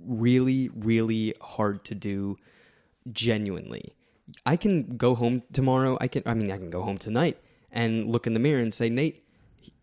really, 0.07 0.71
really 0.75 1.35
hard 1.41 1.85
to 1.87 1.95
do 1.95 2.37
genuinely. 3.13 3.95
I 4.47 4.57
can 4.57 4.97
go 4.97 5.15
home 5.15 5.43
tomorrow. 5.53 5.99
I 6.01 6.09
can, 6.09 6.23
I 6.27 6.35
mean, 6.35 6.51
I 6.51 6.57
can 6.57 6.71
go 6.71 6.83
home 6.83 6.99
tonight 6.99 7.39
and 7.71 8.11
look 8.11 8.27
in 8.27 8.35
the 8.35 8.41
mirror 8.41 8.61
and 8.61 8.73
say, 8.73 8.89
Nate, 8.89 9.25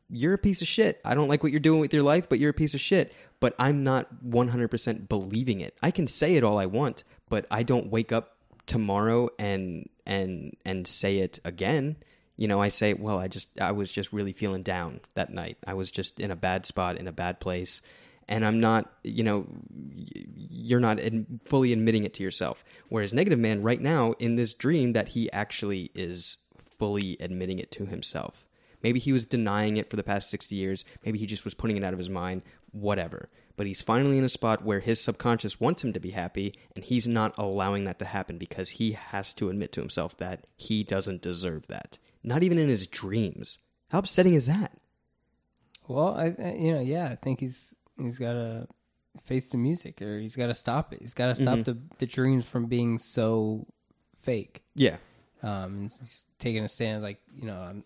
you're 0.09 0.33
a 0.33 0.37
piece 0.37 0.61
of 0.61 0.67
shit. 0.67 0.99
I 1.05 1.15
don't 1.15 1.27
like 1.27 1.43
what 1.43 1.51
you're 1.51 1.61
doing 1.61 1.79
with 1.79 1.93
your 1.93 2.03
life, 2.03 2.27
but 2.27 2.39
you're 2.39 2.49
a 2.49 2.53
piece 2.53 2.73
of 2.73 2.81
shit. 2.81 3.13
But 3.39 3.55
I'm 3.57 3.83
not 3.83 4.23
100% 4.25 5.07
believing 5.07 5.61
it. 5.61 5.75
I 5.81 5.91
can 5.91 6.07
say 6.07 6.35
it 6.35 6.43
all 6.43 6.59
I 6.59 6.65
want, 6.65 7.03
but 7.29 7.45
I 7.49 7.63
don't 7.63 7.89
wake 7.89 8.11
up 8.11 8.37
tomorrow 8.67 9.29
and 9.39 9.89
and 10.05 10.55
and 10.65 10.85
say 10.87 11.17
it 11.19 11.39
again. 11.43 11.97
You 12.37 12.47
know, 12.47 12.61
I 12.61 12.69
say, 12.69 12.93
well, 12.93 13.19
I 13.19 13.27
just 13.27 13.49
I 13.59 13.71
was 13.71 13.91
just 13.91 14.13
really 14.13 14.33
feeling 14.33 14.63
down 14.63 14.99
that 15.15 15.31
night. 15.31 15.57
I 15.65 15.73
was 15.73 15.91
just 15.91 16.19
in 16.19 16.31
a 16.31 16.35
bad 16.35 16.65
spot, 16.65 16.97
in 16.97 17.07
a 17.07 17.11
bad 17.11 17.39
place, 17.39 17.81
and 18.31 18.45
I'm 18.45 18.61
not, 18.61 18.89
you 19.03 19.23
know, 19.23 19.45
you're 20.49 20.79
not 20.79 20.99
fully 21.43 21.73
admitting 21.73 22.05
it 22.05 22.13
to 22.15 22.23
yourself. 22.23 22.63
Whereas 22.87 23.13
Negative 23.13 23.37
Man 23.37 23.61
right 23.61 23.81
now 23.81 24.13
in 24.13 24.37
this 24.37 24.53
dream 24.53 24.93
that 24.93 25.09
he 25.09 25.31
actually 25.33 25.91
is 25.93 26.37
fully 26.69 27.17
admitting 27.19 27.59
it 27.59 27.71
to 27.71 27.85
himself. 27.85 28.45
Maybe 28.81 28.99
he 28.99 29.11
was 29.11 29.25
denying 29.25 29.75
it 29.75 29.89
for 29.89 29.97
the 29.97 30.03
past 30.03 30.29
60 30.29 30.55
years. 30.55 30.85
Maybe 31.05 31.19
he 31.19 31.25
just 31.25 31.43
was 31.43 31.53
putting 31.53 31.75
it 31.75 31.83
out 31.83 31.91
of 31.91 31.99
his 31.99 32.09
mind, 32.09 32.43
whatever. 32.71 33.29
But 33.57 33.67
he's 33.67 33.81
finally 33.81 34.17
in 34.17 34.23
a 34.23 34.29
spot 34.29 34.63
where 34.63 34.79
his 34.79 34.99
subconscious 34.99 35.59
wants 35.59 35.83
him 35.83 35.91
to 35.91 35.99
be 35.99 36.11
happy, 36.11 36.55
and 36.73 36.85
he's 36.85 37.07
not 37.07 37.37
allowing 37.37 37.83
that 37.83 37.99
to 37.99 38.05
happen 38.05 38.37
because 38.37 38.71
he 38.71 38.93
has 38.93 39.33
to 39.35 39.49
admit 39.49 39.73
to 39.73 39.81
himself 39.81 40.15
that 40.17 40.45
he 40.55 40.83
doesn't 40.83 41.21
deserve 41.21 41.67
that. 41.67 41.97
Not 42.23 42.43
even 42.43 42.57
in 42.57 42.69
his 42.69 42.87
dreams. 42.87 43.59
How 43.89 43.99
upsetting 43.99 44.35
is 44.35 44.47
that? 44.47 44.71
Well, 45.87 46.15
I 46.15 46.27
you 46.53 46.73
know, 46.73 46.79
yeah, 46.79 47.09
I 47.09 47.15
think 47.15 47.41
he's 47.41 47.75
he's 48.03 48.17
got 48.19 48.33
to 48.33 48.67
face 49.23 49.49
the 49.49 49.57
music, 49.57 50.01
or 50.01 50.19
he's 50.19 50.35
got 50.35 50.47
to 50.47 50.53
stop 50.53 50.93
it. 50.93 50.99
He's 51.01 51.13
got 51.13 51.27
to 51.27 51.35
stop 51.35 51.59
Mm-hmm. 51.59 51.63
the 51.63 51.77
the 51.99 52.05
dreams 52.05 52.45
from 52.45 52.65
being 52.67 52.97
so 52.97 53.65
fake. 54.21 54.63
Yeah. 54.75 54.97
Um, 55.43 55.73
and 55.73 55.81
he's 55.83 56.27
taking 56.37 56.63
a 56.63 56.67
stand, 56.67 57.01
like 57.01 57.19
you 57.35 57.45
know, 57.47 57.57
I'm 57.59 57.83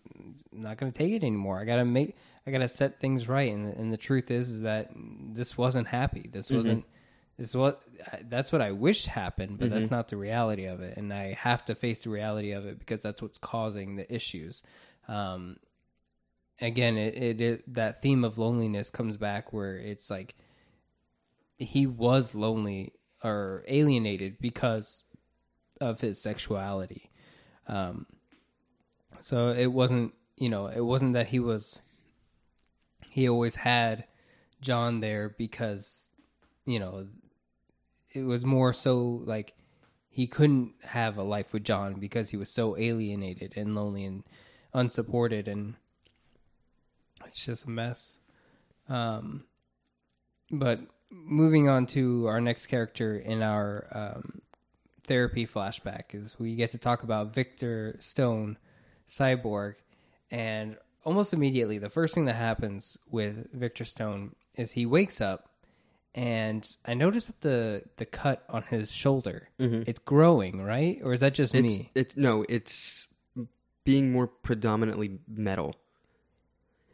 not 0.52 0.76
going 0.76 0.92
to 0.92 0.96
take 0.98 1.12
it 1.12 1.24
anymore. 1.24 1.58
I 1.58 1.64
got 1.64 1.76
to 1.76 1.84
make, 1.86 2.14
I 2.46 2.50
got 2.50 2.58
to 2.58 2.68
set 2.68 3.00
things 3.00 3.28
right. 3.28 3.50
And 3.52 3.72
and 3.74 3.92
the 3.92 3.96
truth 3.96 4.30
is, 4.30 4.50
is 4.50 4.60
that 4.62 4.90
this 4.94 5.56
wasn't 5.56 5.88
happy. 5.88 6.28
This 6.32 6.50
wasn't. 6.50 6.84
This 7.38 7.48
is 7.50 7.56
what 7.56 7.82
that's 8.24 8.50
what 8.52 8.62
I 8.62 8.72
wish 8.72 9.04
happened, 9.06 9.58
but 9.58 9.68
that's 9.70 9.90
not 9.90 10.08
the 10.08 10.16
reality 10.16 10.64
of 10.66 10.80
it, 10.80 10.96
and 10.96 11.12
I 11.12 11.34
have 11.34 11.64
to 11.66 11.74
face 11.74 12.02
the 12.04 12.10
reality 12.10 12.52
of 12.52 12.64
it 12.66 12.78
because 12.78 13.02
that's 13.02 13.20
what's 13.20 13.36
causing 13.38 13.96
the 13.96 14.10
issues. 14.14 14.62
Um, 15.08 15.56
again, 16.60 16.96
it, 16.96 17.14
it, 17.14 17.40
it 17.40 17.74
that 17.74 18.02
theme 18.02 18.24
of 18.24 18.38
loneliness 18.38 18.90
comes 18.90 19.16
back 19.16 19.52
where 19.52 19.76
it's 19.76 20.10
like 20.10 20.34
he 21.58 21.86
was 21.86 22.34
lonely 22.34 22.92
or 23.22 23.64
alienated 23.68 24.38
because 24.40 25.04
of 25.80 26.00
his 26.00 26.20
sexuality. 26.20 27.10
Um, 27.66 28.06
so 29.20 29.50
it 29.50 29.66
wasn't, 29.66 30.12
you 30.36 30.48
know, 30.48 30.66
it 30.66 30.84
wasn't 30.84 31.14
that 31.14 31.28
he 31.28 31.40
was, 31.40 31.80
he 33.10 33.28
always 33.28 33.56
had 33.56 34.04
John 34.60 35.00
there 35.00 35.34
because, 35.36 36.10
you 36.64 36.78
know, 36.78 37.06
it 38.14 38.22
was 38.22 38.44
more 38.44 38.72
so 38.72 39.22
like 39.24 39.54
he 40.08 40.26
couldn't 40.26 40.72
have 40.82 41.18
a 41.18 41.22
life 41.22 41.52
with 41.52 41.64
John 41.64 41.94
because 41.94 42.30
he 42.30 42.36
was 42.36 42.50
so 42.50 42.76
alienated 42.76 43.54
and 43.56 43.74
lonely 43.74 44.04
and 44.04 44.24
unsupported 44.72 45.48
and 45.48 45.74
it's 47.24 47.44
just 47.44 47.64
a 47.64 47.70
mess. 47.70 48.18
Um, 48.88 49.44
but 50.50 50.80
moving 51.10 51.68
on 51.68 51.86
to 51.86 52.26
our 52.26 52.40
next 52.40 52.66
character 52.66 53.16
in 53.16 53.42
our 53.42 53.86
um, 53.92 54.42
therapy 55.04 55.46
flashback 55.46 56.14
is 56.14 56.36
we 56.38 56.54
get 56.56 56.70
to 56.72 56.78
talk 56.78 57.02
about 57.02 57.34
Victor 57.34 57.96
Stone, 58.00 58.58
Cyborg, 59.08 59.74
and 60.30 60.76
almost 61.04 61.32
immediately 61.32 61.78
the 61.78 61.88
first 61.90 62.14
thing 62.14 62.24
that 62.26 62.34
happens 62.34 62.98
with 63.10 63.52
Victor 63.52 63.84
Stone 63.84 64.34
is 64.56 64.72
he 64.72 64.86
wakes 64.86 65.20
up 65.20 65.50
and 66.14 66.66
I 66.84 66.94
noticed 66.94 67.26
that 67.28 67.40
the 67.42 67.82
the 67.96 68.06
cut 68.06 68.42
on 68.48 68.62
his 68.62 68.90
shoulder 68.90 69.48
it's 69.58 69.98
growing, 70.00 70.62
right? 70.62 70.98
Or 71.04 71.12
is 71.12 71.20
that 71.20 71.34
just 71.34 71.54
It's 71.54 71.78
me? 71.78 71.90
it's 71.94 72.16
no, 72.16 72.44
it's 72.48 73.06
being 73.84 74.10
more 74.12 74.26
predominantly 74.26 75.18
metal. 75.28 75.74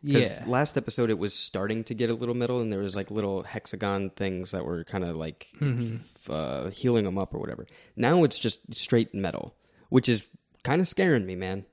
Because 0.05 0.39
Yeah. 0.39 0.45
last 0.47 0.77
episode 0.77 1.11
it 1.11 1.19
was 1.19 1.33
starting 1.33 1.85
to 1.85 1.95
get 1.95 2.11
a 2.11 2.15
little 2.15 2.35
metal, 2.35 2.61
and 2.61 2.73
there 2.73 2.81
was 2.81 2.97
like 2.97 3.11
little 3.11 3.43
hexagon 3.45 4.11
things 4.11 4.51
that 4.51 4.65
were 4.65 4.83
kind 4.85 5.05
of 5.05 5.17
like 5.17 5.49
Mm-hmm. 5.61 5.97
f- 5.97 6.31
uh, 6.31 6.71
healing 6.71 7.05
them 7.05 7.19
up 7.19 7.33
or 7.35 7.39
whatever. 7.39 7.67
Now 7.97 8.25
it's 8.25 8.39
just 8.39 8.75
straight 8.75 9.15
metal, 9.15 9.55
which 9.91 10.09
is 10.09 10.27
kind 10.65 10.81
of 10.81 10.89
scaring 10.89 11.25
me, 11.27 11.37
man. 11.37 11.67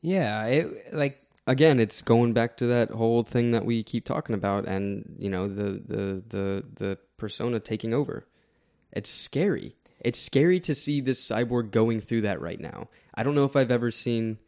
Yeah, 0.00 0.44
it 0.46 0.94
like 0.94 1.22
Again, 1.46 1.80
it's 1.80 2.02
going 2.02 2.34
back 2.34 2.58
to 2.58 2.66
that 2.66 2.90
whole 2.90 3.22
thing 3.22 3.52
that 3.52 3.64
we 3.64 3.82
keep 3.82 4.04
talking 4.04 4.34
about, 4.34 4.66
and 4.68 5.16
you 5.18 5.30
know 5.30 5.48
the 5.48 5.80
the 5.86 6.22
the 6.28 6.64
the 6.74 6.98
persona 7.16 7.58
taking 7.58 7.94
over. 7.94 8.24
It's 8.92 9.08
scary. 9.08 9.74
It's 10.00 10.18
scary 10.18 10.60
to 10.60 10.74
see 10.74 11.00
this 11.00 11.26
cyborg 11.26 11.70
going 11.70 12.02
through 12.02 12.20
that 12.22 12.38
right 12.40 12.60
now. 12.60 12.88
I 13.14 13.22
don't 13.22 13.34
know 13.34 13.46
if 13.46 13.56
I've 13.56 13.70
ever 13.70 13.90
seen. 13.90 14.38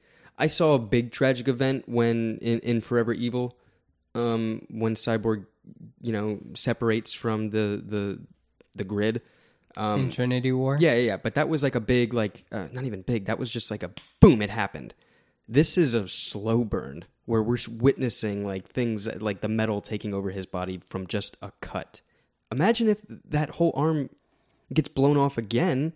I 0.40 0.46
saw 0.48 0.74
a 0.74 0.78
big 0.78 1.12
tragic 1.12 1.46
event 1.46 1.88
when 1.88 2.38
in, 2.38 2.58
in 2.60 2.80
Forever 2.80 3.12
Evil, 3.12 3.56
um, 4.14 4.66
when 4.70 4.94
cyborg, 4.94 5.46
you 6.00 6.12
know, 6.12 6.38
separates 6.54 7.12
from 7.12 7.50
the 7.50 7.82
the 7.86 8.20
the 8.74 8.84
grid. 8.84 9.22
Um, 9.76 10.06
Infinity 10.06 10.50
War. 10.50 10.78
yeah, 10.80 10.94
yeah, 10.94 11.02
yeah. 11.02 11.16
But 11.16 11.36
that 11.36 11.48
was 11.48 11.62
like 11.62 11.76
a 11.76 11.80
big, 11.80 12.12
like, 12.12 12.44
uh, 12.50 12.66
not 12.72 12.84
even 12.84 13.02
big. 13.02 13.26
That 13.26 13.38
was 13.38 13.50
just 13.50 13.70
like 13.70 13.84
a 13.84 13.92
boom. 14.18 14.42
It 14.42 14.50
happened. 14.50 14.94
This 15.46 15.78
is 15.78 15.94
a 15.94 16.08
slow 16.08 16.64
burn 16.64 17.04
where 17.26 17.42
we're 17.42 17.58
witnessing 17.68 18.44
like 18.44 18.68
things 18.68 19.06
like 19.20 19.40
the 19.40 19.48
metal 19.48 19.80
taking 19.80 20.12
over 20.12 20.30
his 20.30 20.46
body 20.46 20.80
from 20.84 21.06
just 21.06 21.36
a 21.40 21.52
cut. 21.60 22.00
Imagine 22.50 22.88
if 22.88 23.02
that 23.08 23.50
whole 23.50 23.72
arm 23.76 24.10
gets 24.72 24.88
blown 24.88 25.16
off 25.16 25.38
again, 25.38 25.92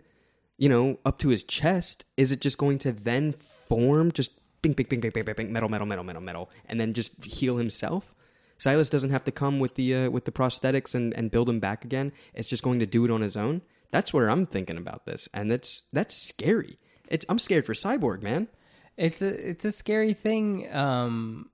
you 0.57 0.69
know, 0.69 0.99
up 1.05 1.19
to 1.19 1.29
his 1.29 1.43
chest. 1.43 2.05
Is 2.17 2.31
it 2.31 2.41
just 2.41 2.59
going 2.59 2.79
to 2.81 2.93
then 2.93 3.33
form 3.69 4.13
just 4.13 4.33
bing, 4.63 4.73
bing, 4.73 4.87
bing, 4.89 5.01
bing, 5.01 5.11
bing, 5.11 5.25
bing, 5.25 5.35
bing, 5.35 5.53
metal, 5.53 5.69
metal, 5.69 5.87
metal, 5.87 6.05
metal, 6.05 6.23
metal, 6.23 6.51
and 6.67 6.81
then 6.81 6.93
just 6.95 7.25
heal 7.25 7.57
himself? 7.57 8.15
Silas 8.59 8.89
doesn't 8.89 9.11
have 9.11 9.25
to 9.25 9.33
come 9.33 9.59
with 9.59 9.75
the 9.75 9.95
uh, 9.95 10.11
with 10.11 10.25
the 10.25 10.33
prosthetics 10.33 10.95
and, 10.95 11.13
and 11.15 11.31
build 11.31 11.49
him 11.49 11.61
back 11.61 11.85
again. 11.85 12.13
It's 12.35 12.49
just 12.49 12.63
going 12.63 12.79
to 12.79 12.87
do 12.87 13.05
it 13.05 13.11
on 13.11 13.21
his 13.21 13.37
own. 13.37 13.63
That's 13.91 14.13
where 14.13 14.31
I'm 14.31 14.47
thinking 14.47 14.77
about 14.77 15.07
this, 15.07 15.29
and 15.35 15.51
that's 15.51 15.83
that's 15.93 16.15
scary. 16.17 16.79
It's, 17.09 17.27
I'm 17.29 17.39
scared 17.39 17.67
for 17.67 17.75
Cyborg, 17.75 18.23
man. 18.23 18.49
it's 18.97 19.23
a 19.23 19.49
it's 19.51 19.65
a 19.65 19.73
scary 19.73 20.13
thing 20.13 20.73
um 20.75 21.51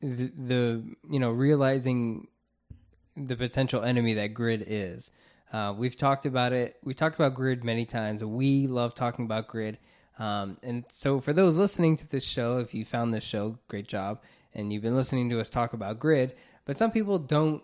the, 0.00 0.32
the 0.36 0.82
you 1.10 1.18
know 1.18 1.30
realizing 1.30 2.28
the 3.16 3.36
potential 3.36 3.82
enemy 3.82 4.14
that 4.14 4.28
grid 4.28 4.64
is 4.66 5.10
uh, 5.52 5.74
we've 5.76 5.96
talked 5.96 6.24
about 6.24 6.52
it 6.52 6.76
we 6.84 6.94
talked 6.94 7.14
about 7.14 7.34
grid 7.34 7.62
many 7.64 7.84
times 7.84 8.24
we 8.24 8.66
love 8.66 8.94
talking 8.94 9.24
about 9.24 9.48
grid 9.48 9.78
um, 10.18 10.56
and 10.62 10.84
so 10.92 11.20
for 11.20 11.32
those 11.32 11.56
listening 11.58 11.96
to 11.96 12.06
this 12.08 12.24
show 12.24 12.58
if 12.58 12.74
you 12.74 12.84
found 12.84 13.12
this 13.14 13.24
show 13.24 13.58
great 13.68 13.88
job 13.88 14.20
and 14.54 14.72
you've 14.72 14.82
been 14.82 14.96
listening 14.96 15.30
to 15.30 15.40
us 15.40 15.48
talk 15.50 15.72
about 15.72 15.98
grid 15.98 16.34
but 16.64 16.76
some 16.78 16.90
people 16.90 17.18
don't 17.18 17.62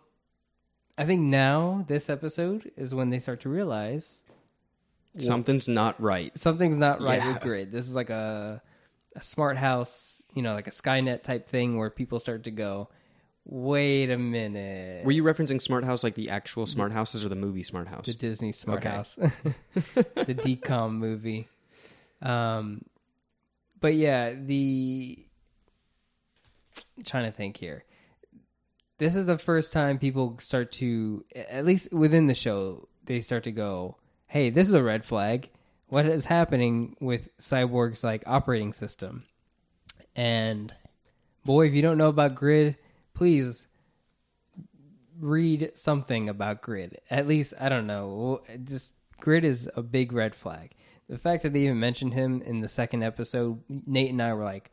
i 0.97 1.05
think 1.05 1.21
now 1.23 1.85
this 1.89 2.09
episode 2.09 2.71
is 2.77 2.95
when 2.95 3.11
they 3.11 3.19
start 3.19 3.41
to 3.41 3.49
realize 3.49 4.23
Something's 5.19 5.67
not 5.69 6.01
right. 6.01 6.37
something's 6.39 6.77
not 6.77 7.01
right 7.01 7.19
Yeah. 7.21 7.33
with 7.33 7.43
grid. 7.43 7.73
This 7.73 7.89
is 7.89 7.95
like 7.95 8.09
a 8.11 8.63
a 9.17 9.23
smart 9.23 9.57
house, 9.57 10.23
you 10.35 10.43
know, 10.43 10.55
like 10.55 10.69
a 10.69 10.71
Skynet 10.71 11.25
type 11.25 11.49
thing 11.49 11.77
where 11.77 11.91
people 11.91 12.21
start 12.21 12.45
to 12.45 12.53
go, 12.53 12.89
wait 13.45 14.11
a 14.11 14.19
minute. 14.19 15.05
Were 15.05 15.11
you 15.11 15.25
referencing 15.25 15.61
Smart 15.61 15.83
House 15.83 16.05
like 16.05 16.15
the 16.15 16.31
actual 16.31 16.67
Smart 16.69 16.93
Houses 16.93 17.25
or 17.25 17.29
the 17.29 17.35
movie 17.35 17.65
Smart 17.65 17.89
House? 17.89 18.07
the 18.07 18.15
Disney 18.15 18.53
Smart 18.53 18.79
Okay. 18.81 18.91
House, 18.91 19.17
the 19.75 20.05
DCOM 20.37 20.93
movie. 20.93 21.49
Um, 22.23 22.85
but 23.81 23.95
yeah, 23.95 24.35
the 24.35 25.25
trying 27.05 27.25
to 27.25 27.33
think 27.33 27.57
here. 27.57 27.85
This 28.99 29.15
is 29.15 29.27
the 29.27 29.39
first 29.39 29.73
time 29.73 29.99
people 29.99 30.37
start 30.41 30.73
to, 30.73 31.25
at 31.35 31.65
least 31.65 31.93
within 31.93 32.27
the 32.27 32.35
show, 32.35 32.89
they 33.05 33.21
start 33.21 33.45
to 33.45 33.53
go, 33.53 33.97
"Hey, 34.27 34.51
this 34.51 34.67
is 34.69 34.75
a 34.75 34.83
red 34.83 35.05
flag. 35.05 35.51
What 35.87 36.07
is 36.07 36.25
happening 36.25 36.97
with 37.01 37.37
Cyborg's 37.39 38.03
like 38.03 38.25
operating 38.27 38.73
system?" 38.73 39.25
And 40.17 40.75
boy, 41.45 41.69
if 41.69 41.75
you 41.75 41.83
don't 41.83 41.99
know 41.99 42.09
about 42.09 42.35
Grid, 42.35 42.77
please 43.15 43.69
read 45.21 45.71
something 45.75 46.29
about 46.29 46.63
Grid. 46.63 47.01
At 47.11 47.29
least 47.29 47.55
I 47.61 47.69
don't 47.69 47.87
know. 47.87 48.43
Just 48.65 48.95
Grid 49.21 49.45
is 49.45 49.71
a 49.77 49.83
big 49.83 50.13
red 50.13 50.35
flag. 50.35 50.75
The 51.09 51.19
fact 51.19 51.43
that 51.43 51.53
they 51.53 51.61
even 51.61 51.81
mentioned 51.81 52.15
him 52.15 52.43
in 52.43 52.61
the 52.61 52.69
second 52.69 53.03
episode, 53.03 53.63
Nate 53.69 54.11
and 54.11 54.21
I 54.21 54.35
were 54.35 54.45
like, 54.45 54.71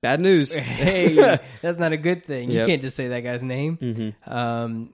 Bad 0.00 0.20
news. 0.20 0.54
"Hey, 0.54 1.14
that's 1.62 1.78
not 1.78 1.92
a 1.92 1.96
good 1.96 2.24
thing. 2.24 2.50
You 2.50 2.66
can't 2.66 2.82
just 2.82 2.96
say 2.96 3.08
that 3.08 3.20
guy's 3.20 3.42
name." 3.42 4.14
Um, 4.26 4.92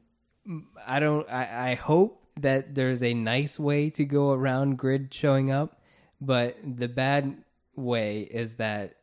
I 0.87 1.01
don't. 1.01 1.28
I, 1.28 1.72
I 1.72 1.74
hope 1.74 2.24
that 2.41 2.74
there's 2.74 3.03
a 3.03 3.12
nice 3.12 3.59
way 3.59 3.91
to 3.91 4.05
go 4.05 4.33
around 4.33 4.78
Grid 4.78 5.12
showing 5.12 5.51
up, 5.51 5.80
but 6.20 6.57
the 6.64 6.89
bad 6.89 7.37
way 7.76 8.22
is 8.22 8.55
that 8.55 8.95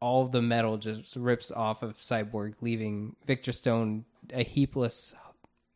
all 0.00 0.26
the 0.26 0.42
metal 0.42 0.76
just 0.76 1.14
rips 1.16 1.50
off 1.50 1.82
of 1.82 1.96
Cyborg, 1.96 2.54
leaving 2.60 3.16
Victor 3.26 3.52
Stone 3.52 4.04
a 4.32 4.44
heapless 4.44 5.14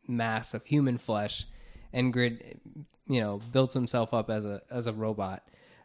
mass 0.07 0.53
of 0.53 0.65
human 0.65 0.97
flesh, 0.97 1.47
and 1.93 2.11
Grid, 2.11 2.59
you 3.09 3.19
know, 3.19 3.41
builds 3.51 3.73
himself 3.73 4.13
up 4.13 4.29
as 4.29 4.45
a 4.45 4.61
as 4.71 4.87
a 4.87 4.93
robot. 4.93 5.43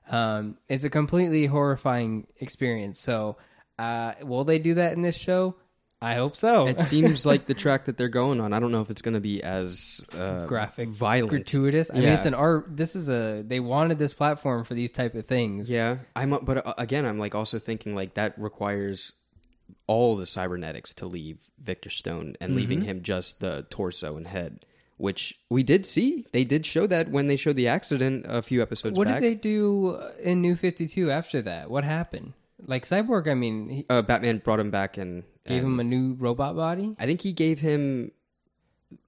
Um, 0.09 0.59
it's 0.69 0.85
a 0.85 0.91
completely 0.91 1.47
horrifying 1.47 2.27
experience. 2.39 3.01
So, 3.01 3.37
uh, 3.79 4.13
will 4.23 4.45
they 4.45 4.59
do 4.59 4.75
that 4.75 4.93
in 4.93 5.03
this 5.03 5.17
show? 5.17 5.57
I 6.03 6.17
hope 6.17 6.37
so. 6.37 6.67
it 6.67 6.83
seems 6.83 7.25
like 7.33 7.47
the 7.47 7.55
track 7.55 7.87
that 7.87 7.97
they're 7.97 8.09
going 8.11 8.39
on. 8.39 8.53
I 8.53 8.61
don't 8.61 8.71
know 8.73 8.83
if 8.83 8.91
it's 8.91 9.01
going 9.01 9.15
to 9.15 9.21
be 9.21 9.43
as 9.43 10.03
uh, 10.15 10.45
graphic, 10.45 10.91
violent, 10.91 11.31
gratuitous. 11.31 11.91
I 11.91 11.95
mean, 11.95 12.09
it's 12.11 12.27
an 12.27 12.35
art. 12.35 12.77
This 12.77 12.95
is 12.95 13.09
a. 13.09 13.43
They 13.47 13.59
wanted 13.61 13.99
this 13.99 14.13
platform 14.13 14.65
for 14.65 14.75
these 14.75 14.93
type 14.93 15.15
of 15.15 15.27
things. 15.27 15.71
Yeah, 15.71 15.97
I'm. 16.15 16.31
But 16.45 16.67
uh, 16.67 16.75
again, 16.77 17.07
I'm 17.07 17.19
like 17.19 17.35
also 17.35 17.59
thinking 17.59 17.95
like 17.95 18.15
that 18.15 18.39
requires 18.39 19.13
all 19.87 20.15
the 20.17 20.27
cybernetics 20.27 20.93
to 20.95 21.07
leave 21.07 21.39
Victor 21.59 21.89
Stone 21.89 22.37
and 22.39 22.55
leaving 22.55 22.81
Mm-hmm. 22.81 22.87
him 22.89 23.03
just 23.03 23.41
the 23.41 23.67
torso 23.71 24.19
and 24.19 24.27
head, 24.27 24.67
which 24.97 25.39
we 25.51 25.63
did 25.63 25.85
see. 25.87 26.25
They 26.33 26.45
did 26.45 26.65
show 26.67 26.87
that 26.87 27.11
when 27.11 27.27
they 27.27 27.37
showed 27.37 27.57
the 27.57 27.69
accident 27.69 28.27
a 28.29 28.43
few 28.43 28.63
episodes 28.63 28.97
What 28.97 29.09
back. 29.09 29.21
did 29.21 29.31
they 29.31 29.35
do 29.35 29.99
in 30.23 30.41
New 30.41 30.57
Fifty 30.57 30.87
Two 30.87 31.11
after 31.11 31.43
that? 31.43 31.71
What 31.71 31.85
happened? 31.85 32.33
Like 32.67 32.85
Cyborg, 32.85 33.29
I 33.29 33.35
mean, 33.35 33.69
he 33.69 33.87
Uh, 33.91 34.03
Batman 34.03 34.39
brought 34.39 34.61
him 34.61 34.71
back 34.71 34.97
and 34.97 35.25
gave 35.47 35.59
and 35.65 35.75
him 35.75 35.81
a 35.81 35.85
new 35.85 36.15
robot 36.15 36.57
body. 36.57 36.95
I 36.99 37.07
think 37.07 37.21
he 37.23 37.33
gave 37.33 37.61
him 37.61 38.13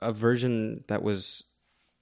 a 0.01 0.13
version 0.13 0.85
that 0.89 1.03
was 1.03 1.45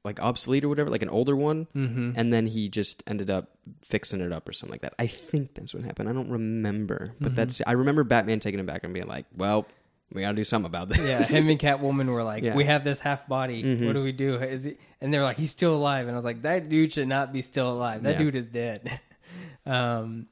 like 0.04 0.20
obsolete 0.20 0.64
or 0.64 0.68
whatever, 0.68 0.90
like 0.90 1.02
an 1.02 1.08
older 1.08 1.34
one, 1.36 1.66
mm-hmm. 1.74 2.12
and 2.16 2.32
then 2.32 2.46
he 2.46 2.68
just 2.68 3.02
ended 3.06 3.30
up 3.30 3.52
fixing 3.82 4.20
it 4.20 4.32
up 4.32 4.46
or 4.48 4.52
something 4.52 4.72
like 4.72 4.82
that. 4.82 4.94
I 4.98 5.06
think 5.06 5.54
that's 5.54 5.72
what 5.74 5.82
happened. 5.84 6.08
I 6.08 6.12
don't 6.12 6.28
remember, 6.30 7.14
but 7.20 7.28
Mm-hmm. 7.28 7.36
that's 7.36 7.62
I 7.66 7.72
remember 7.72 8.04
Batman 8.04 8.40
taking 8.40 8.60
him 8.60 8.66
back 8.66 8.84
and 8.84 8.92
being 8.92 9.06
like, 9.06 9.24
"Well, 9.36 9.66
we 10.12 10.20
got 10.22 10.30
to 10.30 10.36
do 10.36 10.44
something 10.44 10.66
about 10.66 10.88
this." 10.88 10.98
Yeah, 10.98 11.22
him 11.22 11.48
and 11.48 11.58
Catwoman 11.58 12.06
were 12.08 12.22
like, 12.22 12.42
Yeah. 12.42 12.50
Mm-hmm. 12.50 12.58
"We 12.58 12.64
have 12.64 12.84
this 12.84 13.00
half 13.00 13.26
body. 13.28 13.62
What 13.86 13.92
do 13.94 14.02
we 14.02 14.12
do? 14.12 14.36
Is 14.36 14.64
he?" 14.64 14.76
And 15.00 15.12
they're 15.12 15.22
like, 15.22 15.36
"He's 15.36 15.50
still 15.50 15.74
alive." 15.74 16.06
And 16.06 16.12
I 16.14 16.16
was 16.16 16.24
like, 16.24 16.42
"That 16.42 16.68
dude 16.68 16.92
should 16.92 17.08
not 17.08 17.32
be 17.32 17.42
still 17.42 17.70
alive. 17.70 18.02
That 18.04 18.12
Yeah. 18.12 18.18
dude 18.18 18.34
is 18.36 18.46
dead." 18.46 19.00
um, 19.66 20.26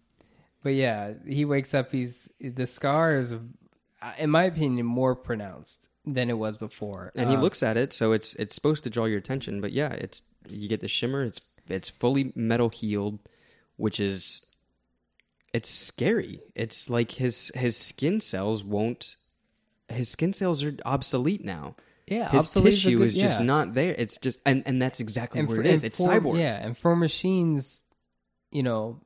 but 0.62 0.70
yeah, 0.74 1.14
he 1.26 1.44
wakes 1.44 1.74
up. 1.74 1.90
He's 1.92 2.30
the 2.40 2.66
scar 2.66 3.16
is, 3.16 3.34
in 4.18 4.30
my 4.30 4.44
opinion, 4.44 4.86
more 4.86 5.14
pronounced 5.16 5.88
than 6.04 6.28
it 6.30 6.38
was 6.38 6.56
before. 6.56 7.12
and 7.14 7.30
he 7.30 7.36
Uh, 7.36 7.40
looks 7.40 7.62
at 7.62 7.76
it, 7.76 7.92
so 7.92 8.12
it's 8.12 8.34
it's 8.36 8.54
supposed 8.54 8.84
to 8.84 8.90
draw 8.90 9.04
your 9.06 9.18
attention. 9.18 9.60
But 9.60 9.72
yeah, 9.72 9.92
it's 9.92 10.22
you 10.48 10.68
get 10.68 10.80
the 10.80 10.88
shimmer. 10.88 11.24
It's 11.24 11.40
it's 11.68 11.88
fully 11.90 12.32
metal 12.34 12.68
healed, 12.68 13.18
which 13.76 13.98
is 14.00 14.42
it's 15.52 15.68
scary. 15.68 16.40
It's 16.54 16.88
like 16.88 17.12
his 17.12 17.50
his 17.54 17.76
skin 17.76 18.20
cells 18.20 18.62
won't. 18.64 19.16
His 19.92 20.08
skin 20.08 20.32
cells 20.32 20.62
are 20.62 20.74
obsolete 20.84 21.44
now. 21.44 21.76
Yeah, 22.08 22.28
his 22.30 22.40
obsolete 22.46 22.72
is 22.74 22.78
a 22.80 22.82
tissue 22.82 22.98
good- 22.98 23.06
is 23.06 23.16
just 23.16 23.38
yeah. 23.40 23.46
not 23.46 23.74
there. 23.74 23.94
It's 23.96 24.18
just 24.18 24.40
and 24.44 24.62
and 24.66 24.82
that's 24.82 25.00
exactly 25.00 25.40
and 25.40 25.48
where 25.48 25.58
for- 25.58 25.62
it 25.62 25.68
is. 25.68 25.84
It's 25.84 25.98
for- 25.98 26.08
cyborg. 26.08 26.38
Yeah, 26.38 26.56
and 26.56 26.76
for 26.76 26.96
machines, 26.96 27.84
you 28.50 28.62
know, 28.62 29.00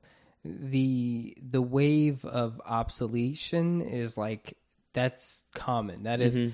the 0.45 1.37
the 1.43 1.61
wave 1.63 2.25
of 2.25 2.61
obsolescence 2.65 3.85
is 3.93 4.17
like 4.17 4.57
that's 4.93 5.45
common. 5.55 6.05
That 6.05 6.21
is- 6.21 6.41
Mm-hmm. 6.41 6.51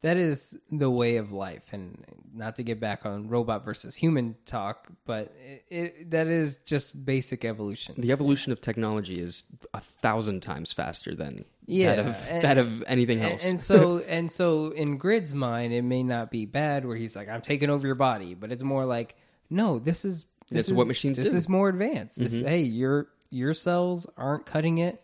That 0.00 0.16
is 0.16 0.56
the 0.70 0.88
way 0.90 1.16
of 1.16 1.32
life. 1.32 1.72
And 1.72 2.04
not 2.32 2.56
to 2.56 2.62
get 2.62 2.78
back 2.78 3.04
on 3.04 3.28
robot 3.28 3.64
versus 3.64 3.96
human 3.96 4.36
talk, 4.46 4.86
but 5.04 5.34
it, 5.44 5.64
it, 5.70 6.10
that 6.12 6.28
is 6.28 6.58
just 6.58 7.04
basic 7.04 7.44
evolution. 7.44 7.94
The 7.98 8.12
evolution 8.12 8.52
of 8.52 8.60
technology 8.60 9.20
is 9.20 9.44
a 9.74 9.80
thousand 9.80 10.40
times 10.40 10.72
faster 10.72 11.14
than 11.16 11.44
Yeah, 11.66 11.96
that 11.96 11.98
of 12.06 12.28
and- 12.30 12.44
that 12.44 12.58
of 12.58 12.84
anything 12.86 13.20
else. 13.22 13.44
and 13.44 13.58
so 13.60 13.98
and 14.06 14.30
so 14.30 14.68
in 14.70 14.98
Grid's 14.98 15.34
mind, 15.34 15.72
it 15.72 15.82
may 15.82 16.02
not 16.02 16.30
be 16.30 16.46
bad 16.46 16.84
where 16.86 16.96
he's 16.96 17.16
like, 17.16 17.28
"I'm 17.28 17.42
taking 17.42 17.70
over 17.70 17.86
your 17.86 17.96
body," 17.96 18.34
but 18.34 18.52
it's 18.52 18.62
more 18.62 18.84
like, 18.84 19.16
"No, 19.50 19.78
this 19.80 20.04
is 20.04 20.24
this 20.50 20.56
That's 20.56 20.68
is, 20.68 20.74
what 20.74 20.86
machines 20.86 21.18
This 21.18 21.30
do. 21.30 21.36
is 21.36 21.48
more 21.48 21.68
advanced. 21.68 22.18
This, 22.18 22.36
mm-hmm. 22.36 22.46
hey, 22.48 22.62
your 22.62 23.08
your 23.30 23.52
cells 23.52 24.06
aren't 24.16 24.46
cutting 24.46 24.78
it. 24.78 25.02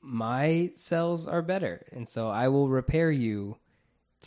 My 0.00 0.70
cells 0.74 1.26
are 1.26 1.42
better, 1.42 1.84
and 1.92 2.08
so 2.08 2.28
I 2.28 2.48
will 2.48 2.68
repair 2.68 3.10
you 3.10 3.56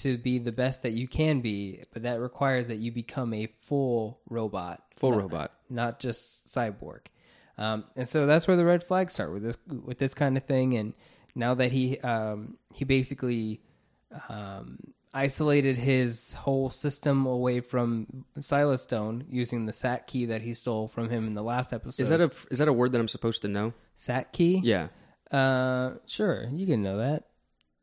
to 0.03 0.17
be 0.17 0.39
the 0.39 0.51
best 0.51 0.83
that 0.83 0.91
you 0.93 1.07
can 1.07 1.41
be. 1.41 1.83
But 1.93 2.03
that 2.03 2.19
requires 2.19 2.67
that 2.67 2.77
you 2.77 2.91
become 2.91 3.33
a 3.33 3.47
full 3.61 4.19
robot, 4.29 4.83
Full 4.95 5.11
not- 5.11 5.19
robot. 5.19 5.51
not 5.69 5.99
just 5.99 6.47
cyborg. 6.47 7.01
Um, 7.57 7.83
and 7.95 8.07
so 8.07 8.25
that's 8.25 8.47
where 8.47 8.55
the 8.57 8.63
red 8.65 8.83
flags 8.83 9.13
start 9.13 9.33
with 9.33 9.43
this 9.43 9.57
with 9.85 9.97
this 9.97 10.13
kind 10.13 10.37
of 10.37 10.45
thing. 10.45 10.75
And 10.75 10.93
now 11.35 11.55
that 11.55 11.71
he 11.71 11.99
um, 11.99 12.57
he 12.73 12.85
basically 12.85 13.61
um, 14.29 14.79
isolated 15.13 15.77
his 15.77 16.33
whole 16.33 16.69
system 16.69 17.25
away 17.25 17.59
from 17.59 18.23
Silas 18.39 18.83
Stone 18.83 19.25
using 19.29 19.65
the 19.65 19.73
Sat 19.73 20.07
key 20.07 20.25
that 20.27 20.41
he 20.41 20.53
stole 20.53 20.87
from 20.87 21.09
him 21.09 21.27
in 21.27 21.33
the 21.33 21.43
last 21.43 21.73
episode. 21.73 22.01
is 22.03 22.09
that 22.09 22.21
a 22.21 22.31
is 22.49 22.59
that 22.59 22.67
a 22.67 22.73
word 22.73 22.91
that 22.93 22.99
I'm 23.01 23.07
supposed 23.09 23.41
to 23.41 23.47
know? 23.47 23.73
Sat 23.95 24.31
key? 24.31 24.61
Yeah. 24.63 24.87
Uh, 25.31 25.95
sure, 26.07 26.47
you 26.51 26.65
can 26.65 26.81
know 26.81 26.97
that. 26.97 27.25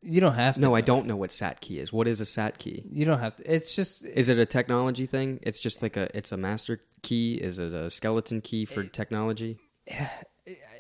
You 0.09 0.21
don't 0.21 0.35
have 0.35 0.55
to. 0.55 0.61
No, 0.61 0.75
I 0.75 0.83
don't 0.83 1.07
know 1.07 1.17
what 1.17 1.33
SAT 1.33 1.61
key 1.61 1.81
is. 1.81 1.93
What 1.93 2.07
is 2.07 2.21
a 2.21 2.27
SAT 2.27 2.59
key? 2.59 2.85
You 2.91 3.05
don't 3.05 3.19
have 3.19 3.37
to. 3.37 3.55
It's 3.55 3.75
just 3.75 4.05
Is 4.05 4.29
it 4.29 4.39
a 4.39 4.47
technology 4.47 5.07
thing? 5.07 5.41
It's 5.43 5.59
just 5.59 5.83
like 5.83 5.97
a 5.97 6.17
it's 6.17 6.31
a 6.31 6.37
master 6.37 6.81
key. 7.03 7.35
Is 7.35 7.59
it 7.59 7.73
a 7.73 7.91
skeleton 7.91 8.41
key 8.41 8.65
for 8.65 8.85
technology? 8.85 9.59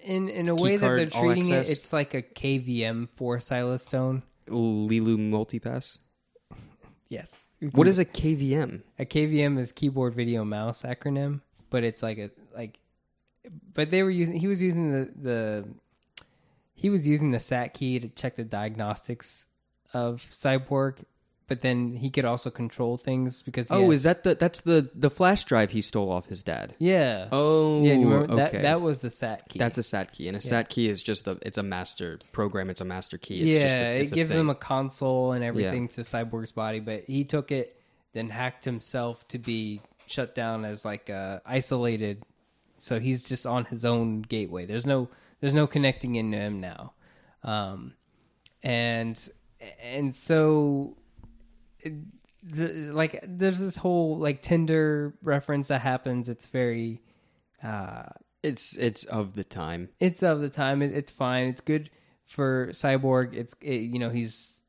in 0.06 0.28
in 0.28 0.48
a 0.48 0.56
Key 0.56 0.62
way 0.62 0.76
that 0.76 0.86
they're 0.86 1.06
treating 1.06 1.50
it. 1.50 1.68
It's 1.68 1.92
like 1.92 2.14
a 2.14 2.22
KVM 2.22 3.08
for 3.16 3.40
Silas 3.40 3.84
Stone. 3.84 4.22
Leeloo 4.48 5.18
multipass. 5.18 5.98
Yes. 7.08 7.46
What 7.70 7.86
is 7.86 8.00
a 8.00 8.04
KVM? 8.04 8.82
a 8.98 9.04
KVM? 9.04 9.60
Is 9.60 9.70
keyboard 9.70 10.16
video 10.16 10.44
mouse 10.44 10.82
acronym, 10.82 11.40
but 11.70 11.84
it's 11.84 12.02
like 12.02 12.18
a 12.18 12.30
like. 12.52 12.80
But 13.74 13.90
they 13.90 14.02
were 14.02 14.10
using. 14.10 14.34
He 14.34 14.48
was 14.48 14.60
using 14.60 14.90
the 14.90 15.12
the. 15.14 15.68
He 16.78 16.90
was 16.90 17.08
using 17.08 17.30
the 17.32 17.40
SAT 17.40 17.74
key 17.74 17.98
to 17.98 18.08
check 18.08 18.36
the 18.36 18.44
diagnostics 18.44 19.46
of 19.94 20.24
Cyborg, 20.30 20.98
but 21.48 21.62
then 21.62 21.94
he 21.96 22.10
could 22.10 22.24
also 22.26 22.50
control 22.50 22.96
things 22.98 23.40
because. 23.40 23.68
he 23.68 23.74
Oh, 23.74 23.84
had- 23.84 23.92
is 23.92 24.02
that 24.02 24.22
the 24.24 24.34
that's 24.34 24.60
the 24.60 24.90
the 24.94 25.08
flash 25.10 25.44
drive 25.44 25.70
he 25.70 25.80
stole 25.80 26.10
off 26.12 26.26
his 26.26 26.42
dad? 26.42 26.74
yeah. 26.78 27.28
Oh, 27.32 27.82
yeah. 27.82 27.94
Okay. 27.96 28.36
that? 28.36 28.62
That 28.62 28.80
was 28.82 29.00
the 29.00 29.08
SAT 29.10 29.48
key. 29.48 29.58
That's 29.58 29.78
a 29.78 29.82
SAT 29.82 30.12
key, 30.12 30.28
and 30.28 30.36
a 30.36 30.40
SAT 30.40 30.68
key 30.68 30.88
is 30.88 31.02
just 31.02 31.26
a 31.26 31.38
it's 31.42 31.56
a 31.58 31.62
master 31.62 32.18
program. 32.32 32.68
It's 32.68 32.80
a 32.82 32.84
master 32.84 33.16
key. 33.16 33.40
It's 33.48 33.56
yeah, 33.56 33.62
just 33.62 33.76
a, 33.76 33.96
it 34.02 34.12
gives 34.12 34.30
him 34.30 34.46
thing. 34.46 34.50
a 34.50 34.54
console 34.54 35.32
and 35.32 35.42
everything 35.42 35.88
to 35.88 36.02
Cyborg's 36.02 36.52
body, 36.52 36.80
but 36.80 37.04
he 37.06 37.24
took 37.24 37.50
it, 37.50 37.80
then 38.12 38.28
hacked 38.28 38.64
himself 38.66 39.26
to 39.28 39.38
be 39.38 39.80
shut 40.06 40.34
down 40.34 40.64
as 40.66 40.84
like 40.84 41.08
uh, 41.08 41.40
isolated. 41.46 42.22
So 42.78 43.00
he's 43.00 43.24
just 43.24 43.46
on 43.46 43.64
his 43.64 43.86
own 43.86 44.20
gateway. 44.22 44.66
There's 44.66 44.84
no 44.84 45.08
there's 45.40 45.54
no 45.54 45.66
connecting 45.66 46.14
into 46.16 46.36
him 46.38 46.60
now, 46.60 46.92
um, 47.42 47.94
and 48.62 49.28
and 49.82 50.14
so 50.14 50.96
it- 51.80 51.94
the, 52.48 52.68
like 52.92 53.24
there's 53.26 53.58
this 53.58 53.76
whole 53.76 54.18
like 54.18 54.40
Tinder 54.40 55.14
reference 55.22 55.66
that 55.68 55.80
happens. 55.80 56.28
It's 56.28 56.46
very 56.46 57.02
uh, 57.62 58.04
It's 58.44 58.76
it's 58.76 59.02
of 59.04 59.34
the 59.34 59.42
time. 59.42 59.88
it's 59.98 60.22
of 60.22 60.40
the 60.40 60.48
time. 60.48 60.80
It, 60.80 60.92
it's 60.94 61.10
fine. 61.10 61.48
It's 61.48 61.60
good 61.60 61.90
for 62.24 62.68
Cyborg. 62.68 63.34
It's 63.34 63.56
it, 63.60 63.80
you 63.90 63.98
know 63.98 64.10
he's 64.10 64.60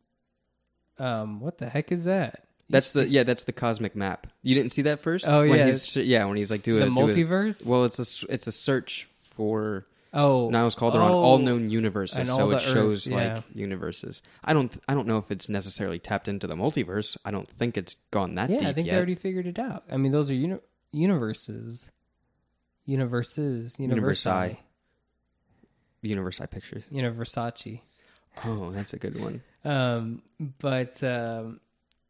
um 0.98 1.40
what 1.40 1.60
the 1.60 1.70
heck 1.70 1.92
is 1.92 2.06
that? 2.06 2.46
That's 2.70 2.94
the 2.94 3.08
yeah. 3.08 3.22
That's 3.24 3.44
the 3.44 3.54
cosmic 3.54 3.96
map. 3.96 4.26
You 4.42 4.56
didn't 4.56 4.72
see 4.72 4.82
that 4.84 5.00
first? 5.00 5.30
Oh, 5.30 5.42
when 5.48 5.60
yeah. 5.60 5.66
He's, 5.68 5.96
yeah, 5.96 6.26
when 6.26 6.38
he's 6.38 6.50
like 6.52 6.64
do 6.64 6.80
the 6.80 6.86
a 6.86 6.90
do 6.90 6.92
a- 6.92 6.96
multiverse. 6.96 7.66
well, 7.66 7.86
it's 7.86 8.00
a 8.00 8.34
it's 8.34 8.48
a 8.48 8.52
search 8.52 9.08
for 9.20 9.86
oh, 10.18 10.50
Niles 10.50 10.76
Calderon, 10.76 11.10
oh, 11.10 11.24
all 11.24 11.38
known 11.38 11.70
universes. 11.70 12.28
So 12.28 12.52
it 12.52 12.60
shows 12.62 12.94
Earths, 12.94 13.08
yeah. 13.08 13.36
like 13.36 13.44
universes. 13.54 14.22
I 14.44 14.54
don't 14.54 14.76
I 14.90 14.94
don't 14.94 15.08
know 15.08 15.18
if 15.18 15.32
it's 15.32 15.48
necessarily 15.48 16.00
tapped 16.00 16.28
into 16.28 16.48
the 16.48 16.56
multiverse. 16.56 17.16
I 17.24 17.32
don't 17.32 17.48
think 17.48 17.78
it's 17.78 17.94
gone 18.12 18.36
that 18.36 18.50
Yeah, 18.50 18.58
deep 18.58 18.68
I 18.68 18.74
think 18.74 18.88
yet. 18.88 18.94
they 18.94 18.98
already 18.98 19.16
figured 19.16 19.48
it 19.48 19.60
out. 19.60 19.84
I 19.90 19.98
mean, 19.98 20.12
those 20.12 20.30
are 20.30 20.34
uni- 20.34 20.60
universes, 20.92 21.90
universes, 22.86 23.76
Universi. 23.78 24.58
universi, 26.04 26.50
Pictures. 26.52 26.86
universace. 26.92 27.82
Oh, 28.46 28.72
that's 28.72 28.94
a 28.94 28.98
good 28.98 29.20
one. 29.20 29.42
Um, 29.66 30.22
but 30.60 31.04
um, 31.04 31.60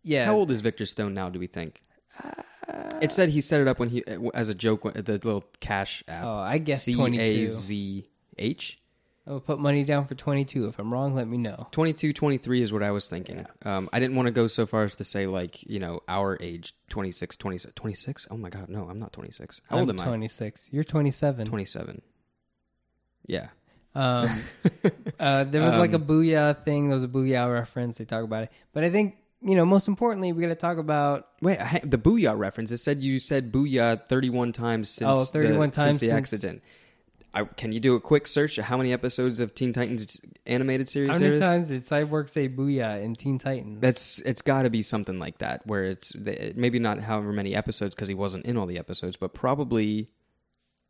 yeah, 0.03 0.26
How 0.26 0.36
old 0.36 0.51
is 0.51 0.62
Victor 0.62 0.86
Stone 0.86 1.14
now? 1.14 1.30
Do 1.30 1.39
we 1.39 1.47
think? 1.47 1.82
It 3.01 3.11
said 3.11 3.30
he 3.30 3.41
set 3.41 3.61
it 3.61 3.68
up 3.68 3.80
when 3.80 3.89
he 3.89 4.03
as 4.34 4.49
a 4.49 4.55
joke 4.55 4.84
the 4.93 5.13
little 5.13 5.45
cash 5.59 6.03
app. 6.07 6.24
Oh, 6.24 6.38
I 6.39 6.57
guess 6.57 6.84
C 6.84 6.93
A 6.93 6.95
22. 6.95 7.47
Z 7.47 8.05
H. 8.38 8.80
I 9.26 9.32
will 9.32 9.41
put 9.41 9.59
money 9.59 9.84
down 9.84 10.05
for 10.05 10.15
twenty 10.15 10.45
two. 10.45 10.68
If 10.68 10.80
I'm 10.80 10.91
wrong, 10.93 11.13
let 11.13 11.28
me 11.28 11.38
know. 11.38 11.68
22, 11.72 12.13
23 12.13 12.61
is 12.61 12.72
what 12.72 12.82
I 12.82 12.91
was 12.91 13.09
thinking. 13.09 13.45
Um, 13.65 13.89
I 13.91 13.99
didn't 13.99 14.15
want 14.15 14.28
to 14.28 14.32
go 14.32 14.47
so 14.47 14.65
far 14.65 14.86
as 14.86 14.95
to 14.95 15.03
say 15.03 15.28
like, 15.28 15.63
you 15.70 15.80
know, 15.80 15.99
our 16.07 16.38
age, 16.39 16.74
26, 16.89 17.36
26, 17.36 17.74
26? 17.76 18.28
Oh 18.32 18.38
my 18.38 18.49
God, 18.49 18.70
no, 18.70 18.88
I'm 18.89 18.99
not 18.99 19.11
26. 19.11 19.59
How 19.70 19.80
old 19.80 19.89
I'm 19.89 19.97
am 19.97 20.01
I? 20.01 20.05
Twenty 20.05 20.28
six. 20.30 20.70
You're 20.72 20.86
twenty 20.86 21.11
seven. 21.11 21.45
27. 21.45 22.01
Yeah. 23.26 23.47
Um, 23.93 24.30
uh, 25.20 25.43
there 25.43 25.61
was 25.61 25.76
like 25.76 25.91
a 25.91 25.95
Um, 25.95 26.05
booyah 26.05 26.63
thing. 26.63 26.88
There 26.88 26.93
was 26.93 27.03
a 27.03 27.09
booyah 27.09 27.51
reference. 27.51 27.97
They 27.97 28.05
talk 28.05 28.24
about 28.24 28.43
it, 28.43 28.51
but 28.72 28.86
I 28.86 28.89
think 28.89 29.15
you 29.41 29.55
know 29.55 29.65
most 29.65 29.88
importantly, 29.88 30.33
we 30.33 30.41
got 30.41 30.49
to 30.49 30.55
talk 30.55 30.77
about 30.77 31.27
Wait, 31.41 31.59
I- 31.59 31.81
the 31.83 31.97
booyah 31.97 32.38
reference. 32.38 32.71
It 32.71 32.77
said 32.77 33.01
you 33.03 33.19
said 33.19 33.51
booyah 33.51 34.07
31 34.07 34.51
times 34.53 34.99
oh, 35.03 35.17
since, 35.17 35.29
Oh, 35.29 35.31
31 35.33 35.69
the, 35.69 35.75
times 35.75 35.75
since 35.75 35.99
the 35.99 36.05
since- 36.07 36.17
accident. 36.17 36.63
I, 37.33 37.43
can 37.43 37.71
you 37.71 37.79
do 37.79 37.93
a 37.93 37.99
quick 37.99 38.25
search 38.25 38.57
of 38.57 38.65
how 38.65 38.77
many 38.77 38.93
episodes 38.93 39.39
of 39.39 39.53
Teen 39.53 39.71
Titans 39.71 40.19
animated 40.47 40.89
series 40.89 41.11
how 41.11 41.19
many 41.19 41.38
times 41.38 41.67
did 41.67 41.83
Cyborg 41.83 42.29
say 42.29 42.49
booyah 42.49 43.03
in 43.03 43.15
Teen 43.15 43.38
Titans? 43.38 43.79
That's 43.79 44.19
it's 44.21 44.41
got 44.41 44.63
to 44.63 44.71
be 44.71 44.81
something 44.81 45.19
like 45.19 45.38
that, 45.39 45.67
where 45.67 45.83
it's 45.83 46.15
maybe 46.15 46.79
not 46.79 46.99
however 46.99 47.31
many 47.33 47.53
episodes 47.53 47.93
because 47.93 48.07
he 48.07 48.15
wasn't 48.15 48.45
in 48.45 48.57
all 48.57 48.65
the 48.65 48.79
episodes, 48.79 49.17
but 49.17 49.33
probably 49.35 50.07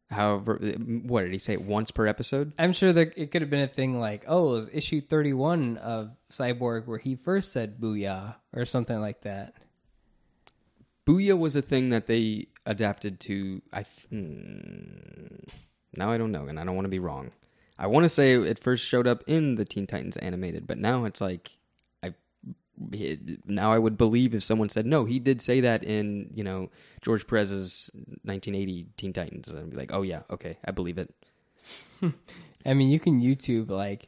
however. 0.10 0.58
What 0.58 1.22
did 1.22 1.34
he 1.34 1.40
say? 1.40 1.58
Once 1.58 1.92
per 1.92 2.08
episode? 2.08 2.54
I'm 2.58 2.74
sure 2.74 2.94
that 2.94 3.14
it 3.18 3.32
could 3.32 3.42
have 3.42 3.50
been 3.50 3.62
a 3.62 3.68
thing 3.68 4.00
like, 4.00 4.26
oh, 4.28 4.50
it 4.50 4.56
was 4.56 4.70
issue 4.72 5.02
31 5.02 5.78
of 5.78 6.12
Cyborg 6.32 6.86
where 6.86 6.98
he 6.98 7.16
first 7.16 7.52
said 7.52 7.80
booyah 7.80 8.36
or 8.54 8.66
something 8.66 9.00
like 9.00 9.22
that. 9.22 9.54
Booyah 11.06 11.38
was 11.38 11.56
a 11.56 11.62
thing 11.62 11.90
that 11.90 12.08
they 12.08 12.48
adapted 12.66 13.20
to. 13.22 13.62
I 13.72 13.84
th- 13.84 14.10
mm, 14.12 15.48
now 15.96 16.12
I 16.12 16.18
don't 16.18 16.32
know, 16.32 16.48
and 16.48 16.60
I 16.60 16.66
don't 16.66 16.76
want 16.76 16.86
to 16.86 16.90
be 16.90 17.00
wrong. 17.00 17.32
I 17.80 17.88
want 17.88 18.04
to 18.06 18.10
say 18.10 18.34
it 18.34 18.60
first 18.60 18.86
showed 18.86 19.08
up 19.08 19.24
in 19.28 19.56
the 19.56 19.64
Teen 19.64 19.88
Titans 19.88 20.18
animated, 20.18 20.68
but 20.68 20.78
now 20.78 21.06
it's 21.06 21.22
like 21.22 21.57
now 23.46 23.72
I 23.72 23.80
would 23.80 23.98
believe 23.98 24.36
if 24.36 24.44
someone 24.44 24.70
said 24.70 24.86
no, 24.86 25.06
he 25.06 25.20
did 25.20 25.42
say 25.42 25.62
that 25.62 25.84
in 25.84 26.30
you 26.34 26.44
know 26.44 26.70
George 27.02 27.28
Perez's 27.28 27.90
1980 27.94 28.88
Teen 28.98 29.14
Titans, 29.14 29.48
and 29.48 29.60
I'd 29.60 29.70
be 29.70 29.78
like, 29.78 29.92
oh 29.92 30.04
yeah, 30.04 30.22
okay, 30.30 30.58
I 30.66 30.72
believe 30.72 30.98
it. 30.98 31.14
I 32.66 32.74
mean, 32.74 32.90
you 32.90 33.00
can 33.00 33.22
YouTube 33.22 33.70
like 33.70 34.08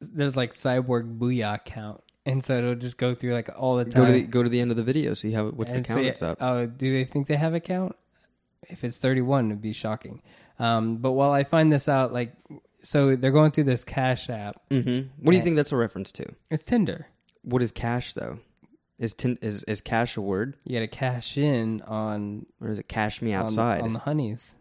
there's 0.00 0.36
like 0.36 0.52
Cyborg 0.52 1.18
booyah 1.18 1.64
count, 1.64 2.02
and 2.24 2.42
so 2.42 2.58
it'll 2.58 2.74
just 2.74 2.98
go 2.98 3.14
through 3.14 3.34
like 3.34 3.50
all 3.56 3.76
the 3.76 3.84
time. 3.84 4.02
Go 4.02 4.06
to 4.06 4.12
the 4.12 4.22
go 4.22 4.42
to 4.42 4.48
the 4.48 4.60
end 4.60 4.70
of 4.70 4.76
the 4.76 4.82
video, 4.82 5.14
see 5.14 5.32
how 5.32 5.48
what's 5.48 5.72
the 5.72 5.82
count 5.82 6.06
it's 6.06 6.22
up. 6.22 6.38
Oh, 6.40 6.66
do 6.66 6.92
they 6.92 7.04
think 7.04 7.26
they 7.26 7.36
have 7.36 7.54
a 7.54 7.60
count? 7.60 7.96
If 8.68 8.84
it's 8.84 8.98
31, 8.98 9.46
it'd 9.46 9.60
be 9.60 9.72
shocking. 9.72 10.22
Um, 10.58 10.98
but 10.98 11.12
while 11.12 11.32
I 11.32 11.42
find 11.42 11.72
this 11.72 11.88
out, 11.88 12.12
like, 12.12 12.32
so 12.80 13.16
they're 13.16 13.32
going 13.32 13.50
through 13.50 13.64
this 13.64 13.82
Cash 13.82 14.30
app. 14.30 14.62
mm-hmm. 14.70 15.08
What 15.20 15.32
do 15.32 15.36
you 15.36 15.42
think 15.42 15.56
that's 15.56 15.72
a 15.72 15.76
reference 15.76 16.12
to? 16.12 16.32
It's 16.48 16.64
Tinder. 16.64 17.08
What 17.42 17.62
is 17.62 17.72
cash 17.72 18.14
though? 18.14 18.38
Is 18.98 19.14
tin, 19.14 19.38
is 19.42 19.64
is 19.64 19.80
cash 19.80 20.16
a 20.16 20.20
word, 20.20 20.56
You 20.64 20.76
got 20.76 20.80
to 20.80 20.86
cash 20.86 21.36
in 21.36 21.80
on 21.82 22.46
or 22.60 22.68
is 22.68 22.78
it 22.78 22.88
cash 22.88 23.20
me 23.20 23.34
on 23.34 23.44
outside? 23.44 23.80
on 23.82 23.92
the 23.92 23.98
honeys. 23.98 24.54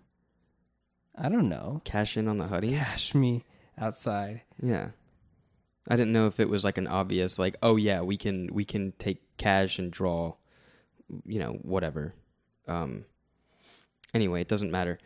I 1.16 1.30
don't 1.30 1.50
know. 1.50 1.82
Cash 1.84 2.18
in 2.18 2.28
on 2.28 2.38
the 2.38 2.46
hoodies? 2.46 2.80
Cash 2.80 3.14
me 3.14 3.44
outside. 3.78 4.42
Yeah. 4.62 4.90
I 5.88 5.96
didn't 5.96 6.14
know 6.14 6.28
if 6.28 6.40
it 6.40 6.50
was 6.50 6.64
like 6.64 6.78
an 6.78 6.88
obvious 6.88 7.38
like, 7.38 7.56
oh 7.62 7.76
yeah, 7.76 8.02
we 8.02 8.18
can 8.18 8.50
we 8.54 8.66
can 8.66 8.94
take 8.98 9.22
cash 9.38 9.78
and 9.78 9.92
draw 9.92 10.34
you 11.26 11.40
know, 11.40 11.60
whatever. 11.62 12.16
Um 12.68 13.06
anyway, 14.14 14.42
it 14.42 14.48
doesn't 14.48 14.72
matter. 14.72 14.98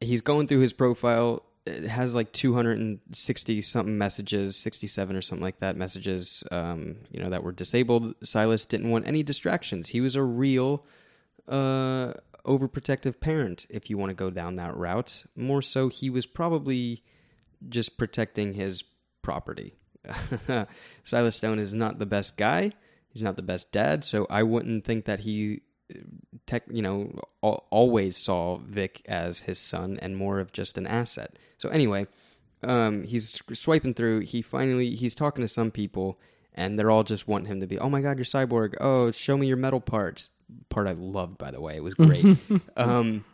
He's 0.00 0.22
going 0.22 0.48
through 0.48 0.60
his 0.60 0.72
profile. 0.72 1.44
It 1.66 1.84
has 1.84 2.14
like 2.14 2.32
260 2.32 3.62
something 3.62 3.98
messages, 3.98 4.56
67 4.56 5.14
or 5.14 5.22
something 5.22 5.42
like 5.42 5.60
that 5.60 5.76
messages 5.76 6.42
um, 6.50 6.96
you 7.10 7.22
know, 7.22 7.30
that 7.30 7.44
were 7.44 7.52
disabled. 7.52 8.14
Silas 8.24 8.64
didn't 8.64 8.90
want 8.90 9.06
any 9.06 9.22
distractions. 9.22 9.88
He 9.88 10.00
was 10.00 10.14
a 10.14 10.22
real 10.22 10.84
uh 11.48 12.12
overprotective 12.44 13.20
parent 13.20 13.66
if 13.68 13.90
you 13.90 13.98
want 13.98 14.10
to 14.10 14.14
go 14.14 14.30
down 14.30 14.56
that 14.56 14.76
route. 14.76 15.24
More 15.36 15.62
so 15.62 15.88
he 15.88 16.10
was 16.10 16.26
probably 16.26 17.02
just 17.68 17.98
protecting 17.98 18.54
his 18.54 18.82
property. 19.22 19.74
Silas 21.04 21.36
Stone 21.36 21.58
is 21.58 21.74
not 21.74 21.98
the 21.98 22.06
best 22.06 22.36
guy. 22.36 22.72
He's 23.12 23.22
not 23.22 23.36
the 23.36 23.42
best 23.42 23.72
dad, 23.72 24.04
so 24.04 24.26
I 24.30 24.42
wouldn't 24.42 24.84
think 24.84 25.04
that 25.06 25.20
he 25.20 25.62
tech, 26.46 26.64
you 26.70 26.82
know, 26.82 27.12
always 27.42 28.16
saw 28.16 28.58
Vic 28.58 29.02
as 29.06 29.40
his 29.42 29.58
son 29.58 29.98
and 30.02 30.16
more 30.16 30.40
of 30.40 30.52
just 30.52 30.78
an 30.78 30.86
asset. 30.86 31.38
So 31.58 31.68
anyway, 31.68 32.06
um, 32.62 33.04
he's 33.04 33.40
swiping 33.52 33.94
through. 33.94 34.20
He 34.20 34.42
finally 34.42 34.94
he's 34.94 35.14
talking 35.14 35.42
to 35.42 35.48
some 35.48 35.70
people, 35.70 36.18
and 36.54 36.78
they're 36.78 36.90
all 36.90 37.04
just 37.04 37.28
wanting 37.28 37.46
him 37.46 37.60
to 37.60 37.66
be. 37.66 37.78
Oh 37.78 37.88
my 37.88 38.00
God, 38.00 38.18
you're 38.18 38.24
cyborg. 38.24 38.74
Oh, 38.80 39.10
show 39.10 39.36
me 39.36 39.46
your 39.46 39.56
metal 39.56 39.80
parts. 39.80 40.30
Part 40.68 40.88
I 40.88 40.92
loved, 40.92 41.38
by 41.38 41.50
the 41.50 41.60
way. 41.60 41.76
It 41.76 41.84
was 41.84 41.94
great. 41.94 42.24
um, 42.76 43.24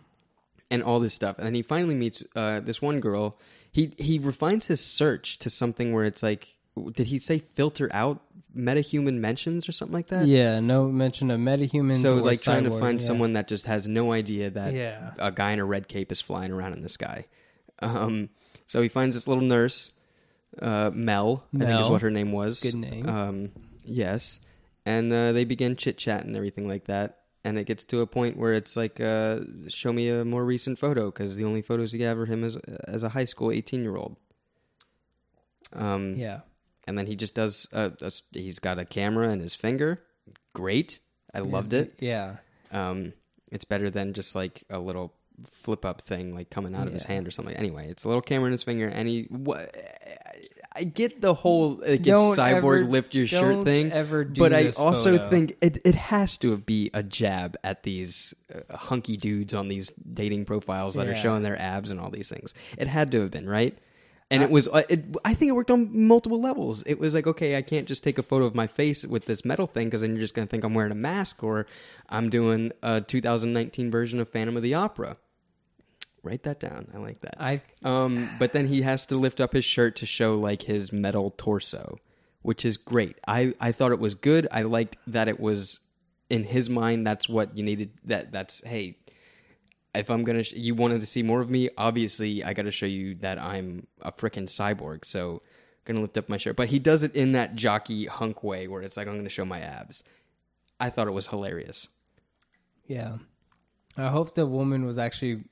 and 0.70 0.82
all 0.82 1.00
this 1.00 1.14
stuff. 1.14 1.38
And 1.38 1.46
then 1.46 1.54
he 1.54 1.62
finally 1.62 1.94
meets 1.94 2.22
uh, 2.34 2.60
this 2.60 2.82
one 2.82 3.00
girl. 3.00 3.38
He 3.70 3.92
he 3.98 4.18
refines 4.18 4.66
his 4.66 4.84
search 4.84 5.38
to 5.38 5.50
something 5.50 5.92
where 5.92 6.04
it's 6.04 6.22
like, 6.22 6.55
did 6.92 7.06
he 7.06 7.18
say 7.18 7.38
filter 7.38 7.88
out 7.92 8.22
metahuman 8.56 9.18
mentions 9.18 9.68
or 9.68 9.72
something 9.72 9.94
like 9.94 10.08
that? 10.08 10.26
Yeah, 10.26 10.60
no 10.60 10.88
mention 10.88 11.30
of 11.30 11.38
metahumans. 11.40 11.98
So 11.98 12.16
like 12.16 12.40
trying 12.40 12.64
to 12.64 12.70
find 12.70 13.00
yeah. 13.00 13.06
someone 13.06 13.32
that 13.34 13.48
just 13.48 13.66
has 13.66 13.86
no 13.86 14.12
idea 14.12 14.50
that 14.50 14.72
Yeah. 14.72 15.12
a 15.18 15.30
guy 15.30 15.52
in 15.52 15.58
a 15.58 15.64
red 15.64 15.88
cape 15.88 16.10
is 16.12 16.20
flying 16.20 16.52
around 16.52 16.72
in 16.74 16.82
the 16.82 16.88
sky. 16.88 17.26
Um, 17.80 18.30
so 18.66 18.80
he 18.82 18.88
finds 18.88 19.14
this 19.14 19.28
little 19.28 19.44
nurse. 19.44 19.90
uh, 20.62 20.90
Mel, 20.94 21.44
I 21.54 21.64
think 21.64 21.80
is 21.80 21.88
what 21.88 22.00
her 22.02 22.10
name 22.10 22.32
was. 22.32 22.62
Good 22.62 22.74
name. 22.76 23.06
Um, 23.06 23.52
yes, 23.84 24.40
and 24.86 25.12
uh, 25.12 25.32
they 25.32 25.44
begin 25.44 25.76
chit 25.76 25.98
chat 25.98 26.24
and 26.24 26.34
everything 26.34 26.66
like 26.66 26.86
that. 26.86 27.18
And 27.44 27.58
it 27.58 27.64
gets 27.66 27.84
to 27.84 28.00
a 28.00 28.06
point 28.06 28.36
where 28.38 28.54
it's 28.54 28.74
like, 28.76 28.98
uh, 28.98 29.40
show 29.68 29.92
me 29.92 30.08
a 30.08 30.24
more 30.24 30.44
recent 30.44 30.78
photo 30.78 31.10
because 31.12 31.36
the 31.36 31.44
only 31.44 31.62
photos 31.62 31.92
you 31.94 32.04
have 32.06 32.18
are 32.18 32.26
him 32.26 32.42
as 32.42 32.56
as 32.88 33.02
a 33.02 33.10
high 33.10 33.26
school 33.26 33.52
eighteen 33.52 33.82
year 33.82 33.96
old. 33.96 34.16
Um, 35.72 36.14
Yeah. 36.14 36.40
And 36.86 36.96
then 36.96 37.06
he 37.06 37.16
just 37.16 37.34
does. 37.34 37.66
Uh, 37.72 37.90
a, 38.00 38.10
he's 38.32 38.58
got 38.58 38.78
a 38.78 38.84
camera 38.84 39.30
in 39.30 39.40
his 39.40 39.54
finger. 39.54 40.02
Great, 40.54 41.00
I 41.34 41.40
loved 41.40 41.72
it. 41.72 41.94
Yeah. 42.00 42.36
Um, 42.72 43.12
it's 43.50 43.64
better 43.64 43.90
than 43.90 44.12
just 44.12 44.34
like 44.34 44.64
a 44.70 44.78
little 44.78 45.14
flip 45.44 45.84
up 45.84 46.00
thing 46.00 46.34
like 46.34 46.48
coming 46.50 46.74
out 46.74 46.86
of 46.86 46.92
his 46.94 47.04
hand 47.04 47.28
or 47.28 47.30
something. 47.30 47.54
Anyway, 47.54 47.88
it's 47.90 48.04
a 48.04 48.08
little 48.08 48.22
camera 48.22 48.46
in 48.46 48.52
his 48.52 48.62
finger, 48.62 48.88
and 48.88 49.08
he. 49.08 49.28
I 50.78 50.84
get 50.84 51.22
the 51.22 51.32
whole 51.32 51.76
like, 51.76 52.00
it's 52.00 52.06
Don't 52.06 52.36
cyborg 52.36 52.80
ever- 52.82 52.84
lift 52.84 53.14
your 53.14 53.26
shirt 53.26 53.64
thing, 53.64 53.88
but 54.36 54.52
I 54.52 54.68
also 54.76 55.16
photo. 55.16 55.30
think 55.30 55.56
it 55.62 55.78
it 55.86 55.94
has 55.94 56.36
to 56.38 56.50
have 56.50 56.66
be 56.66 56.90
a 56.92 57.02
jab 57.02 57.56
at 57.64 57.82
these 57.82 58.34
uh, 58.54 58.76
hunky 58.76 59.16
dudes 59.16 59.54
on 59.54 59.68
these 59.68 59.90
dating 60.12 60.44
profiles 60.44 60.96
that 60.96 61.08
are 61.08 61.14
showing 61.14 61.42
their 61.42 61.58
abs 61.58 61.90
and 61.90 61.98
all 61.98 62.10
these 62.10 62.28
things. 62.28 62.52
It 62.76 62.88
had 62.88 63.10
to 63.12 63.22
have 63.22 63.30
been 63.30 63.48
right. 63.48 63.78
And 64.30 64.42
it 64.42 64.50
was, 64.50 64.66
uh, 64.66 64.82
it, 64.88 65.04
I 65.24 65.34
think 65.34 65.50
it 65.50 65.52
worked 65.52 65.70
on 65.70 66.06
multiple 66.06 66.40
levels. 66.40 66.82
It 66.84 66.98
was 66.98 67.14
like, 67.14 67.28
okay, 67.28 67.56
I 67.56 67.62
can't 67.62 67.86
just 67.86 68.02
take 68.02 68.18
a 68.18 68.22
photo 68.24 68.44
of 68.44 68.56
my 68.56 68.66
face 68.66 69.04
with 69.04 69.26
this 69.26 69.44
metal 69.44 69.66
thing 69.66 69.86
because 69.86 70.00
then 70.00 70.10
you're 70.10 70.20
just 70.20 70.34
going 70.34 70.46
to 70.46 70.50
think 70.50 70.64
I'm 70.64 70.74
wearing 70.74 70.90
a 70.90 70.96
mask 70.96 71.44
or 71.44 71.66
I'm 72.08 72.28
doing 72.28 72.72
a 72.82 73.00
2019 73.00 73.88
version 73.90 74.18
of 74.18 74.28
Phantom 74.28 74.56
of 74.56 74.64
the 74.64 74.74
Opera. 74.74 75.16
Write 76.24 76.42
that 76.42 76.58
down. 76.58 76.88
I 76.92 76.98
like 76.98 77.20
that. 77.20 77.40
I 77.40 77.62
Um, 77.84 78.28
but 78.40 78.52
then 78.52 78.66
he 78.66 78.82
has 78.82 79.06
to 79.06 79.16
lift 79.16 79.40
up 79.40 79.52
his 79.52 79.64
shirt 79.64 79.94
to 79.96 80.06
show 80.06 80.36
like 80.36 80.62
his 80.62 80.92
metal 80.92 81.32
torso, 81.36 82.00
which 82.42 82.64
is 82.64 82.76
great. 82.76 83.16
I, 83.28 83.54
I 83.60 83.70
thought 83.70 83.92
it 83.92 84.00
was 84.00 84.16
good. 84.16 84.48
I 84.50 84.62
liked 84.62 84.96
that 85.06 85.28
it 85.28 85.38
was 85.38 85.78
in 86.28 86.42
his 86.42 86.68
mind. 86.68 87.06
That's 87.06 87.28
what 87.28 87.56
you 87.56 87.62
needed. 87.62 87.92
That 88.04 88.32
that's 88.32 88.64
hey, 88.64 88.98
if 89.96 90.10
I'm 90.10 90.24
gonna, 90.24 90.42
sh- 90.42 90.52
you 90.54 90.74
wanted 90.74 91.00
to 91.00 91.06
see 91.06 91.22
more 91.22 91.40
of 91.40 91.50
me. 91.50 91.68
Obviously, 91.76 92.42
I 92.44 92.52
got 92.52 92.62
to 92.62 92.70
show 92.70 92.86
you 92.86 93.14
that 93.16 93.38
I'm 93.38 93.86
a 94.02 94.12
freaking 94.12 94.44
cyborg. 94.44 95.04
So, 95.04 95.42
I'm 95.88 95.94
gonna 95.94 96.00
lift 96.02 96.16
up 96.18 96.28
my 96.28 96.36
shirt. 96.36 96.56
But 96.56 96.68
he 96.68 96.78
does 96.78 97.02
it 97.02 97.14
in 97.14 97.32
that 97.32 97.54
jockey 97.54 98.06
hunk 98.06 98.42
way, 98.42 98.66
where 98.68 98.82
it's 98.82 98.96
like 98.96 99.06
I'm 99.08 99.16
gonna 99.16 99.28
show 99.28 99.44
my 99.44 99.60
abs. 99.60 100.02
I 100.80 100.90
thought 100.90 101.06
it 101.08 101.12
was 101.12 101.28
hilarious. 101.28 101.88
yeah. 102.86 103.18
I 103.98 104.08
hope 104.08 104.34
the 104.34 104.46
woman 104.46 104.84
was 104.84 104.98
actually 104.98 105.44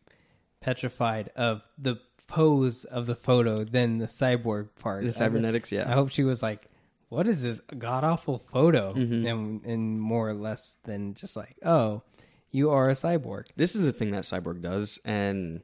petrified 0.61 1.30
of 1.34 1.62
the 1.78 1.97
pose 2.26 2.84
of 2.84 3.07
the 3.07 3.14
photo 3.14 3.64
than 3.64 3.99
the 3.99 4.07
cyborg 4.07 4.68
part. 4.78 5.05
The 5.05 5.12
cybernetics, 5.12 5.72
I 5.72 5.76
yeah. 5.76 5.90
I 5.90 5.95
hope 5.95 6.11
she 6.11 6.24
was 6.24 6.42
like, 6.42 6.68
"What 7.09 7.26
is 7.26 7.42
this 7.42 7.61
god 7.78 8.05
awful 8.05 8.38
photo?" 8.38 8.92
Mm-hmm. 8.92 9.26
And 9.26 9.64
and 9.64 10.01
more 10.01 10.28
or 10.28 10.34
less 10.34 10.76
than 10.84 11.14
just 11.14 11.36
like, 11.38 11.57
"Oh, 11.64 12.03
you 12.55 12.70
are 12.70 12.88
a 12.88 12.94
cyborg." 12.94 13.46
This 13.57 13.74
is 13.74 13.82
the 13.82 13.92
thing 13.92 14.12
that 14.12 14.24
Cyborg 14.24 14.62
does, 14.62 14.98
and 15.05 15.61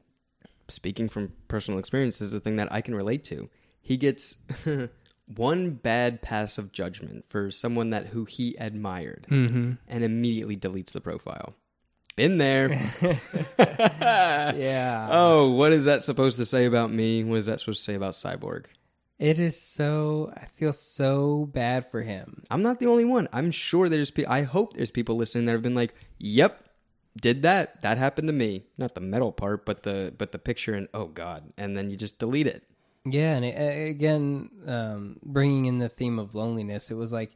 speaking 0.69 1.09
from 1.09 1.33
personal 1.49 1.79
experience, 1.79 2.19
this 2.19 2.27
is 2.27 2.33
the 2.33 2.41
thing 2.41 2.57
that 2.57 2.73
I 2.73 2.81
can 2.81 2.95
relate 2.95 3.25
to. 3.25 3.49
He 3.81 3.97
gets 3.97 4.37
one 5.37 5.71
bad 5.71 6.23
pass 6.23 6.59
of 6.59 6.73
judgment 6.73 7.25
for 7.29 7.51
someone 7.51 7.91
that 7.91 8.07
who 8.07 8.25
he 8.25 8.57
admired, 8.59 9.27
mm-hmm. 9.31 9.73
and 9.89 10.05
immediately 10.05 10.57
deletes 10.57 10.93
the 10.93 11.01
profile. 11.01 11.55
Been 12.17 12.39
there. 12.39 12.91
Yeah. 14.57 15.09
oh, 15.11 15.51
what 15.51 15.73
is 15.73 15.85
that 15.85 16.03
supposed 16.03 16.37
to 16.39 16.45
say 16.45 16.65
about 16.65 16.93
me? 16.93 17.23
What 17.23 17.37
is 17.37 17.47
that 17.47 17.61
supposed 17.61 17.81
to 17.81 17.85
say 17.85 17.95
about 17.95 18.15
Cyborg? 18.15 18.67
It 19.19 19.39
is 19.39 19.61
so. 19.61 20.33
I 20.35 20.47
feel 20.47 20.73
so 20.73 21.47
bad 21.53 21.87
for 21.89 22.03
him. 22.03 22.43
I'm 22.51 22.63
not 22.63 22.81
the 22.81 22.87
only 22.87 23.05
one. 23.05 23.29
I'm 23.35 23.51
sure 23.51 23.89
there's. 23.89 24.11
Pe- 24.11 24.25
I 24.25 24.43
hope 24.43 24.75
there's 24.75 24.91
people 24.91 25.17
listening 25.17 25.45
that 25.45 25.53
have 25.53 25.63
been 25.63 25.75
like, 25.75 25.95
"Yep, 26.19 26.70
did 27.19 27.43
that. 27.43 27.83
That 27.83 27.99
happened 27.99 28.29
to 28.29 28.33
me." 28.33 28.65
Not 28.77 28.95
the 28.95 29.01
metal 29.01 29.33
part, 29.33 29.65
but 29.65 29.83
the 29.83 30.13
but 30.17 30.33
the 30.33 30.39
picture 30.39 30.75
and 30.75 30.89
oh 30.95 31.07
god, 31.07 31.53
and 31.57 31.77
then 31.77 31.91
you 31.91 31.97
just 31.97 32.19
delete 32.19 32.47
it. 32.47 32.65
Yeah, 33.05 33.35
and 33.35 33.45
it, 33.45 33.89
again, 33.89 34.51
um, 34.67 35.17
bringing 35.23 35.65
in 35.65 35.79
the 35.79 35.89
theme 35.89 36.19
of 36.19 36.35
loneliness, 36.35 36.91
it 36.91 36.95
was 36.95 37.13
like, 37.13 37.31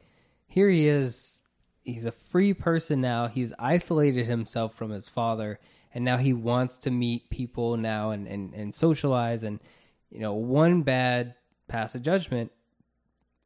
here 0.47 0.69
he 0.69 0.87
is. 0.87 1.41
He's 1.83 2.05
a 2.05 2.11
free 2.11 2.53
person 2.53 3.01
now. 3.01 3.27
He's 3.27 3.53
isolated 3.59 4.25
himself 4.25 4.73
from 4.73 4.91
his 4.91 5.09
father, 5.09 5.59
and 5.93 6.03
now 6.03 6.17
he 6.17 6.33
wants 6.33 6.77
to 6.79 6.91
meet 6.91 7.29
people 7.29 7.77
now 7.77 8.11
and 8.11 8.27
and, 8.27 8.53
and 8.53 8.73
socialize. 8.73 9.43
And 9.43 9.59
you 10.11 10.19
know, 10.19 10.33
one 10.33 10.83
bad 10.83 11.35
pass 11.67 11.95
of 11.95 12.01
judgment, 12.01 12.51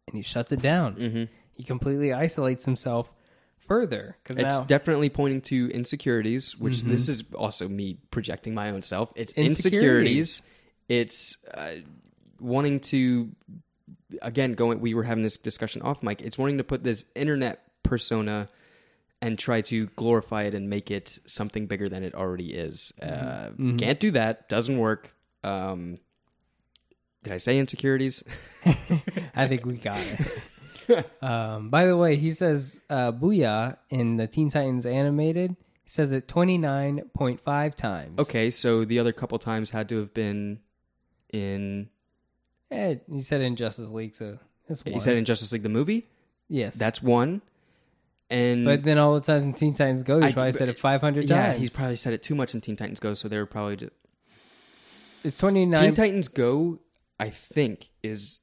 and 0.08 0.16
he 0.16 0.22
shuts 0.22 0.52
it 0.52 0.62
down. 0.62 0.96
Mm-hmm. 0.96 1.24
He 1.54 1.64
completely 1.64 2.14
isolates 2.14 2.66
himself 2.66 3.14
further 3.70 4.18
because 4.22 4.38
It's 4.38 4.58
now 4.58 4.66
definitely 4.66 5.08
pointing 5.10 5.40
to 5.44 5.70
insecurities, 5.72 6.58
which 6.58 6.82
this 6.82 7.08
is 7.08 7.24
also 7.34 7.68
me 7.70 8.00
projecting 8.12 8.54
my 8.54 8.72
own 8.72 8.82
self. 8.82 9.14
It's 9.16 9.34
Insecurities. 9.36 10.42
insecurities. 10.42 10.42
It's 10.90 11.38
uh, 11.54 11.76
wanting 12.42 12.80
to, 12.82 13.30
again, 14.22 14.54
going. 14.54 14.82
We 14.82 14.94
were 14.96 15.04
having 15.04 15.24
this 15.24 15.38
discussion 15.38 15.82
off 15.84 16.02
mic. 16.04 16.20
It's 16.22 16.38
wanting 16.38 16.58
to 16.58 16.64
put 16.64 16.84
this 16.84 17.06
internet 17.16 17.62
persona 17.84 18.48
and 19.22 19.38
try 19.38 19.62
to 19.62 19.86
glorify 19.96 20.44
it 20.44 20.56
and 20.56 20.70
make 20.70 20.90
it 20.92 21.20
something 21.28 21.68
bigger 21.68 21.88
than 21.88 22.04
it 22.04 22.16
already 22.16 22.54
is. 22.54 22.92
Uh, 23.02 23.50
Can't 23.78 24.00
do 24.00 24.12
that. 24.12 24.50
Doesn't 24.50 24.78
work. 24.78 25.14
Um, 25.44 25.98
did 27.24 27.34
I 27.34 27.38
say 27.38 27.60
insecurities? 27.60 28.24
I 29.36 29.48
think 29.48 29.66
we 29.66 29.76
got 29.78 30.00
it. 30.00 30.42
um, 31.22 31.70
by 31.70 31.86
the 31.86 31.96
way, 31.98 32.16
he 32.16 32.32
says 32.32 32.82
uh, 32.90 33.12
"booyah" 33.12 33.78
in 33.90 34.18
the 34.18 34.28
Teen 34.28 34.50
Titans 34.50 34.86
animated. 34.86 35.56
He 35.84 35.90
says 35.90 36.12
it 36.12 36.28
twenty 36.28 36.58
nine 36.58 37.02
point 37.14 37.40
five 37.40 37.76
times. 37.76 38.20
okay, 38.20 38.50
so 38.52 38.86
the 38.86 39.00
other 39.00 39.12
couple 39.12 39.38
times 39.40 39.72
had 39.72 39.90
to 39.90 39.98
have 39.98 40.14
been 40.14 40.60
in. 41.32 41.90
Eh, 42.72 42.96
he 43.10 43.22
said 43.22 43.42
in 43.42 43.56
Justice 43.56 43.90
League, 43.90 44.16
so 44.16 44.38
that's 44.68 44.86
one. 44.86 44.94
He 44.94 45.00
said 45.00 45.18
in 45.18 45.26
Justice 45.26 45.52
League 45.52 45.64
the 45.64 45.70
movie. 45.70 46.08
yes. 46.48 46.76
That's 46.76 47.02
one. 47.02 47.42
And 48.32 48.64
but 48.64 48.84
then 48.84 49.00
all 49.00 49.16
the 49.16 49.22
times 49.22 49.42
in 49.42 49.54
Teen 49.54 49.74
Titans 49.74 50.04
Go, 50.04 50.20
he 50.20 50.28
I- 50.28 50.32
probably 50.32 50.52
said 50.52 50.70
it 50.70 50.78
five 50.78 51.02
hundred 51.02 51.28
yeah, 51.28 51.48
times. 51.48 51.54
Yeah, 51.54 51.60
he's 51.60 51.76
probably 51.76 51.96
said 51.96 52.14
it 52.14 52.22
too 52.22 52.36
much 52.36 52.54
in 52.54 52.62
Teen 52.62 52.76
Titans 52.76 53.00
Go, 53.00 53.16
so 53.16 53.28
they 53.28 53.38
were 53.38 53.48
probably 53.48 53.78
just 53.78 53.92
it's 55.24 55.38
twenty 55.38 55.66
Teen. 55.66 55.94
Titans 55.96 56.28
Go. 56.28 56.80
I 57.20 57.32
think 57.32 57.90
is. 58.04 58.40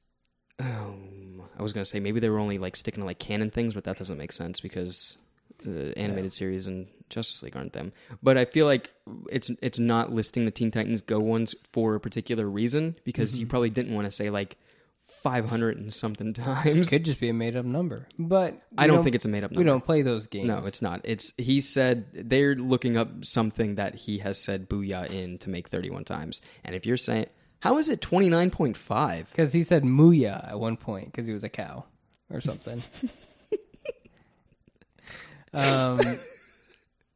Um, 0.59 1.16
I 1.57 1.63
was 1.63 1.73
gonna 1.73 1.85
say 1.85 1.99
maybe 1.99 2.19
they 2.19 2.29
were 2.29 2.39
only 2.39 2.57
like 2.59 2.75
sticking 2.75 3.01
to 3.01 3.07
like 3.07 3.19
canon 3.19 3.49
things, 3.51 3.73
but 3.73 3.83
that 3.85 3.97
doesn't 3.97 4.17
make 4.17 4.31
sense 4.31 4.59
because 4.59 5.17
the 5.63 5.97
animated 5.97 6.31
series 6.31 6.67
and 6.67 6.87
Justice 7.09 7.41
League 7.41 7.55
aren't 7.57 7.73
them. 7.73 7.91
But 8.21 8.37
I 8.37 8.45
feel 8.45 8.65
like 8.67 8.93
it's 9.31 9.49
it's 9.61 9.79
not 9.79 10.11
listing 10.13 10.45
the 10.45 10.51
Teen 10.51 10.69
Titans 10.71 11.01
Go 11.01 11.19
ones 11.19 11.55
for 11.73 11.95
a 11.95 11.99
particular 11.99 12.47
reason 12.47 12.95
because 13.03 13.33
Mm-hmm. 13.33 13.41
you 13.41 13.47
probably 13.47 13.69
didn't 13.71 13.95
want 13.95 14.05
to 14.05 14.11
say 14.11 14.29
like 14.29 14.57
five 15.23 15.49
hundred 15.49 15.77
and 15.77 15.91
something 15.93 16.33
times. 16.33 16.87
It 16.87 16.89
could 16.95 17.05
just 17.05 17.19
be 17.19 17.29
a 17.29 17.33
made 17.33 17.55
up 17.55 17.65
number, 17.65 18.07
but 18.19 18.61
I 18.77 18.85
don't 18.87 19.03
think 19.03 19.15
it's 19.15 19.25
a 19.25 19.29
made 19.29 19.43
up 19.43 19.51
number. 19.51 19.61
We 19.61 19.65
don't 19.65 19.83
play 19.83 20.01
those 20.03 20.27
games. 20.27 20.47
No, 20.47 20.59
it's 20.59 20.81
not. 20.81 21.01
It's 21.05 21.33
he 21.37 21.61
said 21.61 22.05
they're 22.13 22.55
looking 22.55 22.97
up 22.97 23.25
something 23.25 23.75
that 23.75 23.95
he 23.95 24.19
has 24.19 24.37
said 24.39 24.69
booyah 24.69 25.09
in 25.11 25.37
to 25.39 25.49
make 25.49 25.69
31 25.69 26.03
times. 26.03 26.41
And 26.63 26.75
if 26.75 26.85
you're 26.85 26.97
saying 26.97 27.27
how 27.59 27.77
is 27.77 27.89
it 27.89 28.01
29.5? 28.01 29.25
because 29.29 29.53
he 29.53 29.63
said 29.63 29.83
"mooya" 29.83 30.47
at 30.47 30.59
one 30.59 30.77
point 30.77 31.07
because 31.07 31.27
he 31.27 31.33
was 31.33 31.43
a 31.43 31.49
cow 31.49 31.85
or 32.31 32.41
something. 32.41 32.81
um, 35.53 35.99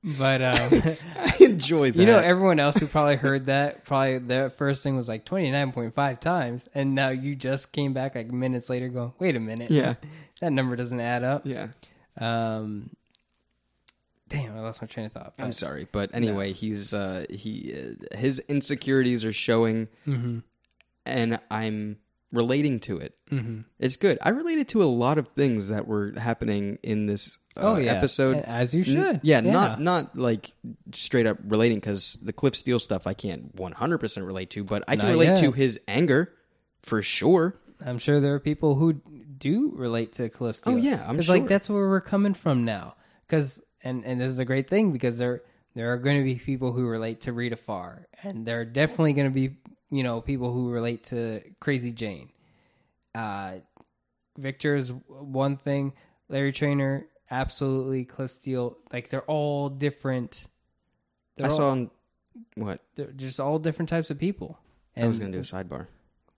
but 0.03 0.41
um, 0.41 0.95
I 1.17 1.33
enjoy 1.39 1.91
that. 1.91 1.99
You 1.99 2.07
know, 2.07 2.17
everyone 2.17 2.59
else 2.59 2.77
who 2.77 2.87
probably 2.87 3.17
heard 3.17 3.45
that, 3.45 3.85
probably 3.85 4.17
their 4.17 4.49
first 4.49 4.81
thing 4.83 4.95
was 4.95 5.07
like 5.07 5.25
29.5 5.25 6.19
times. 6.19 6.67
And 6.73 6.95
now 6.95 7.09
you 7.09 7.35
just 7.35 7.71
came 7.71 7.93
back 7.93 8.15
like 8.15 8.31
minutes 8.31 8.69
later 8.69 8.89
going, 8.89 9.13
wait 9.19 9.35
a 9.35 9.39
minute. 9.39 9.71
Yeah. 9.71 9.95
That 10.41 10.53
number 10.53 10.75
doesn't 10.75 10.99
add 10.99 11.23
up. 11.23 11.43
yeah. 11.45 11.67
Um, 12.17 12.89
I 14.61 14.65
lost 14.65 14.81
my 14.81 14.87
train 14.87 15.07
of 15.07 15.11
thought. 15.11 15.33
I'm 15.39 15.53
sorry, 15.53 15.87
but 15.91 16.11
anyway, 16.13 16.53
he's 16.53 16.93
uh 16.93 17.25
he 17.29 17.73
uh, 17.75 18.17
his 18.17 18.39
insecurities 18.47 19.25
are 19.25 19.33
showing 19.33 19.87
Mm-hmm. 20.07 20.39
and 21.05 21.39
I'm 21.49 21.97
relating 22.31 22.79
to 22.81 22.97
it. 22.97 23.19
Mm-hmm. 23.29 23.61
It's 23.79 23.95
good. 23.97 24.17
I 24.21 24.29
related 24.29 24.69
to 24.69 24.83
a 24.83 24.85
lot 24.85 25.17
of 25.17 25.27
things 25.29 25.67
that 25.67 25.87
were 25.87 26.13
happening 26.17 26.77
in 26.83 27.05
this 27.07 27.37
uh, 27.57 27.61
Oh, 27.63 27.75
yeah. 27.77 27.91
episode. 27.93 28.37
As 28.37 28.73
you 28.73 28.79
N- 28.81 28.85
should. 28.85 29.19
yeah, 29.23 29.41
Yeah. 29.41 29.51
not 29.51 29.81
not 29.81 30.17
like 30.17 30.51
straight 30.93 31.25
up 31.27 31.37
relating 31.45 31.77
because 31.79 32.17
the 32.21 32.31
Cliff 32.33 32.55
Steele 32.55 32.79
stuff 32.79 33.07
I 33.07 33.13
can't 33.13 33.53
100 33.55 33.97
percent 33.97 34.25
relate 34.25 34.49
to, 34.51 34.63
but 34.63 34.83
I 34.87 34.95
can 34.95 35.05
Not 35.07 35.11
relate 35.11 35.25
yet. 35.25 35.37
to 35.39 35.51
his 35.51 35.79
anger 35.87 36.33
for 36.83 37.01
sure. 37.01 37.55
I'm 37.83 37.97
sure 37.97 38.19
there 38.19 38.35
are 38.35 38.39
people 38.39 38.75
who 38.75 38.93
do 38.93 39.71
relate 39.75 40.13
to 40.13 40.29
Cliff 40.29 40.55
Steele. 40.55 40.75
Oh, 40.75 40.77
yeah, 40.77 41.03
I'm 41.07 41.19
sure. 41.21 41.35
like 41.35 41.47
that's 41.47 41.67
where 41.67 41.89
we're 41.89 41.99
coming 41.99 42.33
from 42.35 42.63
now. 42.63 42.95
Because 43.27 43.61
and 43.83 44.05
and 44.05 44.19
this 44.19 44.29
is 44.29 44.39
a 44.39 44.45
great 44.45 44.69
thing 44.69 44.91
because 44.91 45.17
there 45.17 45.41
there 45.75 45.91
are 45.93 45.97
going 45.97 46.17
to 46.17 46.23
be 46.23 46.35
people 46.35 46.71
who 46.71 46.85
relate 46.85 47.21
to 47.21 47.33
Rita 47.33 47.55
Farr, 47.55 48.07
and 48.23 48.45
there 48.45 48.59
are 48.61 48.65
definitely 48.65 49.13
going 49.13 49.27
to 49.27 49.33
be 49.33 49.55
you 49.89 50.03
know 50.03 50.21
people 50.21 50.51
who 50.51 50.69
relate 50.69 51.03
to 51.05 51.41
Crazy 51.59 51.91
Jane, 51.91 52.29
Uh, 53.15 53.55
Victor 54.37 54.75
is 54.75 54.91
one 55.07 55.57
thing. 55.57 55.93
Larry 56.29 56.51
Trainor, 56.53 57.07
absolutely. 57.29 58.05
Cliff 58.05 58.31
Steele, 58.31 58.77
like 58.93 59.09
they're 59.09 59.21
all 59.23 59.69
different. 59.69 60.47
They're 61.35 61.47
I 61.47 61.49
all, 61.49 61.55
saw 61.57 61.69
on 61.71 61.91
what 62.55 62.81
they're 62.95 63.11
just 63.11 63.39
all 63.39 63.59
different 63.59 63.89
types 63.89 64.09
of 64.09 64.17
people. 64.17 64.57
I 64.95 65.07
was 65.07 65.19
going 65.19 65.31
to 65.31 65.37
do 65.37 65.41
a 65.41 65.45
sidebar. 65.45 65.87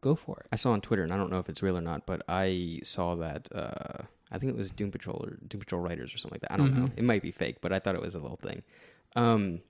go 0.02 0.16
for 0.16 0.38
it. 0.40 0.48
I 0.52 0.56
saw 0.58 0.72
on 0.72 0.82
Twitter, 0.82 1.04
and 1.04 1.12
I 1.14 1.18
don't 1.18 1.30
know 1.32 1.40
if 1.40 1.50
it's 1.50 1.62
real 1.64 1.78
or 1.78 1.82
not, 1.82 2.06
but 2.06 2.22
I 2.28 2.80
saw 2.84 3.16
that 3.16 3.48
uh, 3.54 4.04
I 4.34 4.40
think 4.40 4.52
it 4.52 4.58
was 4.58 4.72
Doom 4.72 4.92
Patrol 4.92 5.24
or 5.24 5.38
Doom 5.48 5.60
Patrol 5.60 5.82
writers 5.82 6.14
or 6.14 6.18
something 6.18 6.36
like 6.36 6.42
that. 6.42 6.52
I 6.52 6.58
don't 6.58 6.76
know. 6.76 6.90
It 6.98 7.04
might 7.04 7.22
be 7.22 7.32
fake, 7.32 7.58
but 7.62 7.72
I 7.72 7.80
thought 7.80 7.96
it 7.96 8.02
was 8.02 8.16
a 8.16 8.20
little 8.20 8.38
thing. 8.38 8.64
Um, 9.16 9.62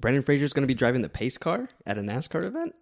Brendan 0.00 0.24
Fraser's 0.24 0.52
going 0.52 0.64
to 0.64 0.68
be 0.68 0.74
driving 0.74 1.02
the 1.02 1.08
pace 1.08 1.38
car 1.38 1.68
at 1.86 1.98
a 1.98 2.00
NASCAR 2.00 2.44
event. 2.44 2.74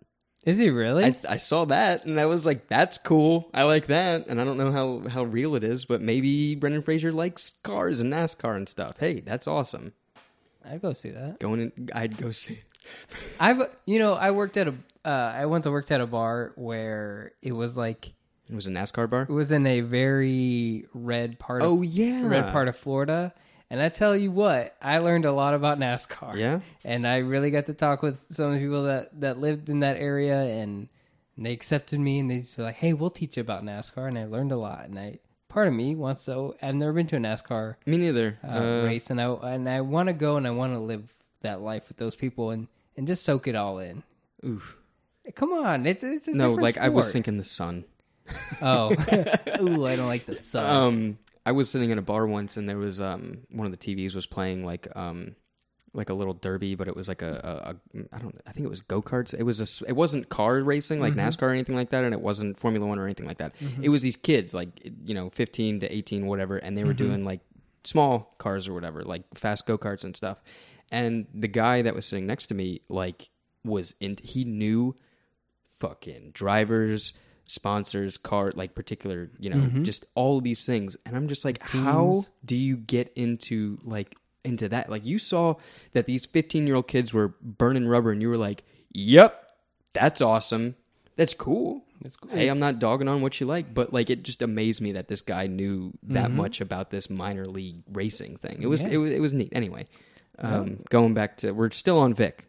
Is 0.44 0.58
he 0.58 0.70
really? 0.70 1.04
I, 1.04 1.16
I 1.28 1.36
saw 1.38 1.64
that, 1.66 2.04
and 2.04 2.20
I 2.20 2.26
was 2.26 2.46
like, 2.46 2.68
"That's 2.68 2.98
cool. 2.98 3.50
I 3.52 3.64
like 3.64 3.88
that." 3.88 4.28
And 4.28 4.40
I 4.40 4.44
don't 4.44 4.56
know 4.56 4.70
how 4.70 5.08
how 5.08 5.24
real 5.24 5.56
it 5.56 5.64
is, 5.64 5.84
but 5.84 6.00
maybe 6.00 6.54
Brendan 6.54 6.82
Fraser 6.82 7.10
likes 7.10 7.52
cars 7.64 7.98
and 7.98 8.12
NASCAR 8.12 8.56
and 8.56 8.68
stuff. 8.68 8.96
Hey, 8.98 9.20
that's 9.20 9.48
awesome. 9.48 9.92
I'd 10.64 10.82
go 10.82 10.92
see 10.92 11.10
that. 11.10 11.40
Going 11.40 11.60
in, 11.60 11.90
I'd 11.94 12.16
go 12.16 12.30
see. 12.30 12.60
I've 13.40 13.60
you 13.86 13.98
know 13.98 14.14
I 14.14 14.30
worked 14.30 14.56
at 14.56 14.68
a 14.68 14.74
uh, 15.04 15.32
I 15.34 15.46
once 15.46 15.66
worked 15.66 15.90
at 15.90 16.00
a 16.00 16.06
bar 16.06 16.52
where 16.54 17.32
it 17.42 17.52
was 17.52 17.76
like 17.76 18.12
It 18.48 18.54
was 18.54 18.66
a 18.66 18.70
NASCAR 18.70 19.08
bar. 19.08 19.22
it 19.22 19.28
was 19.30 19.50
in 19.52 19.66
a 19.66 19.80
very 19.80 20.86
red 20.94 21.38
part. 21.38 21.62
Of, 21.62 21.68
Oh 21.70 21.82
yeah, 21.82 22.26
red 22.28 22.52
part 22.52 22.68
of 22.68 22.76
Florida. 22.76 23.32
And 23.68 23.82
I 23.82 23.88
tell 23.88 24.16
you 24.16 24.30
what, 24.30 24.76
I 24.80 24.98
learned 24.98 25.24
a 25.24 25.32
lot 25.32 25.54
about 25.54 25.78
NASCAR. 25.80 26.36
Yeah? 26.36 26.60
and 26.84 27.06
I 27.06 27.16
really 27.18 27.50
got 27.50 27.66
to 27.66 27.74
talk 27.74 28.02
with 28.02 28.24
some 28.30 28.46
of 28.46 28.52
the 28.54 28.60
people 28.60 28.84
that 28.84 29.20
that 29.20 29.38
lived 29.40 29.68
in 29.68 29.80
that 29.80 29.96
area, 29.96 30.40
and, 30.42 30.88
they 31.38 31.52
accepted 31.52 32.00
me, 32.00 32.18
and 32.20 32.30
they 32.30 32.42
were 32.56 32.64
like, 32.64 32.76
"Hey, 32.76 32.92
we'll 32.94 33.10
teach 33.10 33.36
you 33.36 33.42
about 33.42 33.62
NASCAR," 33.62 34.08
and 34.08 34.16
I 34.18 34.24
learned 34.24 34.52
a 34.52 34.56
lot. 34.56 34.86
And 34.88 34.98
I, 34.98 35.18
part 35.48 35.68
of 35.68 35.74
me 35.74 35.94
wants 35.94 36.24
to. 36.26 36.54
I've 36.62 36.76
never 36.76 36.92
been 36.94 37.06
to 37.08 37.16
a 37.16 37.18
NASCAR 37.18 37.74
Me 37.84 37.98
neither. 37.98 38.38
uh, 38.42 38.52
Uh, 38.52 38.82
race, 38.86 39.10
and 39.10 39.20
I 39.20 39.26
and 39.26 39.68
I 39.68 39.80
want 39.82 40.06
to 40.06 40.12
go 40.14 40.36
and 40.38 40.46
I 40.46 40.50
want 40.50 40.72
to 40.72 40.78
live 40.78 41.12
that 41.40 41.60
life 41.60 41.88
with 41.88 41.96
those 41.98 42.14
people 42.16 42.50
and 42.52 42.68
and 42.96 43.06
just 43.06 43.22
soak 43.24 43.46
it 43.48 43.54
all 43.56 43.78
in. 43.80 44.02
oof. 44.46 44.78
Come 45.34 45.52
on, 45.52 45.84
it's 45.86 46.04
it's 46.04 46.28
a 46.28 46.32
No, 46.32 46.52
like 46.54 46.78
I 46.78 46.88
was 46.88 47.12
thinking 47.12 47.36
the 47.36 47.44
sun. 47.44 47.84
Oh, 48.62 48.90
ooh, 49.60 49.86
I 49.86 49.96
don't 49.96 50.08
like 50.08 50.26
the 50.26 50.36
sun. 50.36 50.66
Um, 50.66 51.18
I 51.44 51.52
was 51.52 51.70
sitting 51.70 51.90
in 51.90 51.98
a 51.98 52.02
bar 52.02 52.26
once, 52.26 52.56
and 52.56 52.68
there 52.68 52.78
was 52.78 53.00
um 53.00 53.38
one 53.50 53.66
of 53.66 53.76
the 53.76 53.78
TVs 53.78 54.14
was 54.14 54.26
playing 54.26 54.64
like 54.64 54.88
um 54.96 55.36
like 55.94 56.10
a 56.10 56.14
little 56.14 56.34
derby, 56.34 56.74
but 56.74 56.88
it 56.88 56.94
was 56.94 57.08
like 57.08 57.22
a, 57.22 57.74
a, 57.94 57.98
a 57.98 58.04
I 58.12 58.18
don't 58.18 58.38
I 58.46 58.52
think 58.52 58.66
it 58.66 58.70
was 58.70 58.82
go 58.82 59.00
karts. 59.00 59.32
It 59.32 59.44
was 59.44 59.60
a 59.60 59.88
it 59.88 59.94
wasn't 59.94 60.28
car 60.28 60.60
racing 60.60 61.00
like 61.00 61.14
NASCAR 61.14 61.44
or 61.44 61.50
anything 61.50 61.74
like 61.76 61.90
that, 61.90 62.04
and 62.04 62.12
it 62.12 62.20
wasn't 62.20 62.58
Formula 62.58 62.86
One 62.86 62.98
or 62.98 63.04
anything 63.04 63.26
like 63.26 63.38
that. 63.38 63.54
It 63.80 63.88
was 63.88 64.02
these 64.02 64.16
kids 64.16 64.52
like 64.52 64.68
you 65.04 65.14
know 65.14 65.30
fifteen 65.30 65.80
to 65.80 65.92
eighteen 65.92 66.26
whatever, 66.26 66.58
and 66.58 66.76
they 66.76 66.84
were 66.84 66.92
doing 66.94 67.24
like 67.24 67.40
small 67.84 68.34
cars 68.38 68.68
or 68.68 68.74
whatever, 68.74 69.02
like 69.02 69.22
fast 69.34 69.66
go 69.66 69.78
karts 69.78 70.04
and 70.04 70.16
stuff. 70.16 70.42
And 70.92 71.26
the 71.34 71.48
guy 71.48 71.82
that 71.82 71.94
was 71.94 72.06
sitting 72.06 72.26
next 72.26 72.48
to 72.48 72.54
me 72.54 72.82
like 72.88 73.30
was 73.64 73.94
in 74.00 74.16
he 74.22 74.44
knew 74.44 74.94
fucking 75.68 76.30
drivers 76.32 77.12
sponsors 77.46 78.16
car 78.16 78.52
like 78.54 78.74
particular 78.74 79.30
you 79.38 79.48
know 79.50 79.82
just 79.82 80.04
all 80.14 80.38
of 80.38 80.44
these 80.44 80.64
things. 80.66 80.96
And 81.06 81.16
i'm 81.16 81.28
just 81.28 81.44
like 81.44 81.62
how 81.62 82.24
do 82.44 82.56
you 82.56 82.76
get 82.76 83.12
into 83.16 83.78
like 83.84 84.16
into 84.44 84.68
that? 84.68 84.88
Like 84.88 85.04
you 85.04 85.18
saw 85.18 85.54
that 85.92 86.06
these 86.06 86.24
15 86.26 86.66
year 86.66 86.76
old 86.76 86.86
kids 86.86 87.12
were 87.12 87.34
burning 87.42 87.86
rubber 87.88 88.12
and 88.12 88.22
you 88.22 88.28
were 88.28 88.36
like 88.36 88.62
yep 88.92 89.50
that's 89.92 90.20
awesome. 90.20 90.76
That's 91.16 91.34
cool. 91.34 91.82
That's 92.02 92.14
cool. 92.16 92.30
hey 92.30 92.48
i'm 92.48 92.58
not 92.58 92.78
dogging 92.78 93.08
on 93.08 93.22
what 93.22 93.40
you 93.40 93.46
like. 93.46 93.72
But 93.74 93.92
like 93.92 94.10
it 94.10 94.22
just 94.22 94.42
amazed 94.42 94.80
me 94.82 94.92
that 94.92 95.08
this 95.08 95.20
guy 95.22 95.46
knew 95.46 95.92
that 96.04 96.30
much 96.30 96.60
about 96.60 96.90
this 96.90 97.08
minor 97.10 97.44
league 97.46 97.82
racing 97.92 98.36
thing. 98.36 98.58
It 98.62 98.66
was 98.68 98.82
Yeah. 98.82 98.88
it 98.90 98.96
was 98.98 99.12
it 99.12 99.20
was 99.20 99.32
neat. 99.32 99.48
Anyway 99.52 99.86
um 100.38 100.82
going 100.90 101.14
back 101.14 101.38
to 101.38 101.52
we're 101.52 101.70
still 101.70 101.98
on 101.98 102.12
vic 102.12 102.46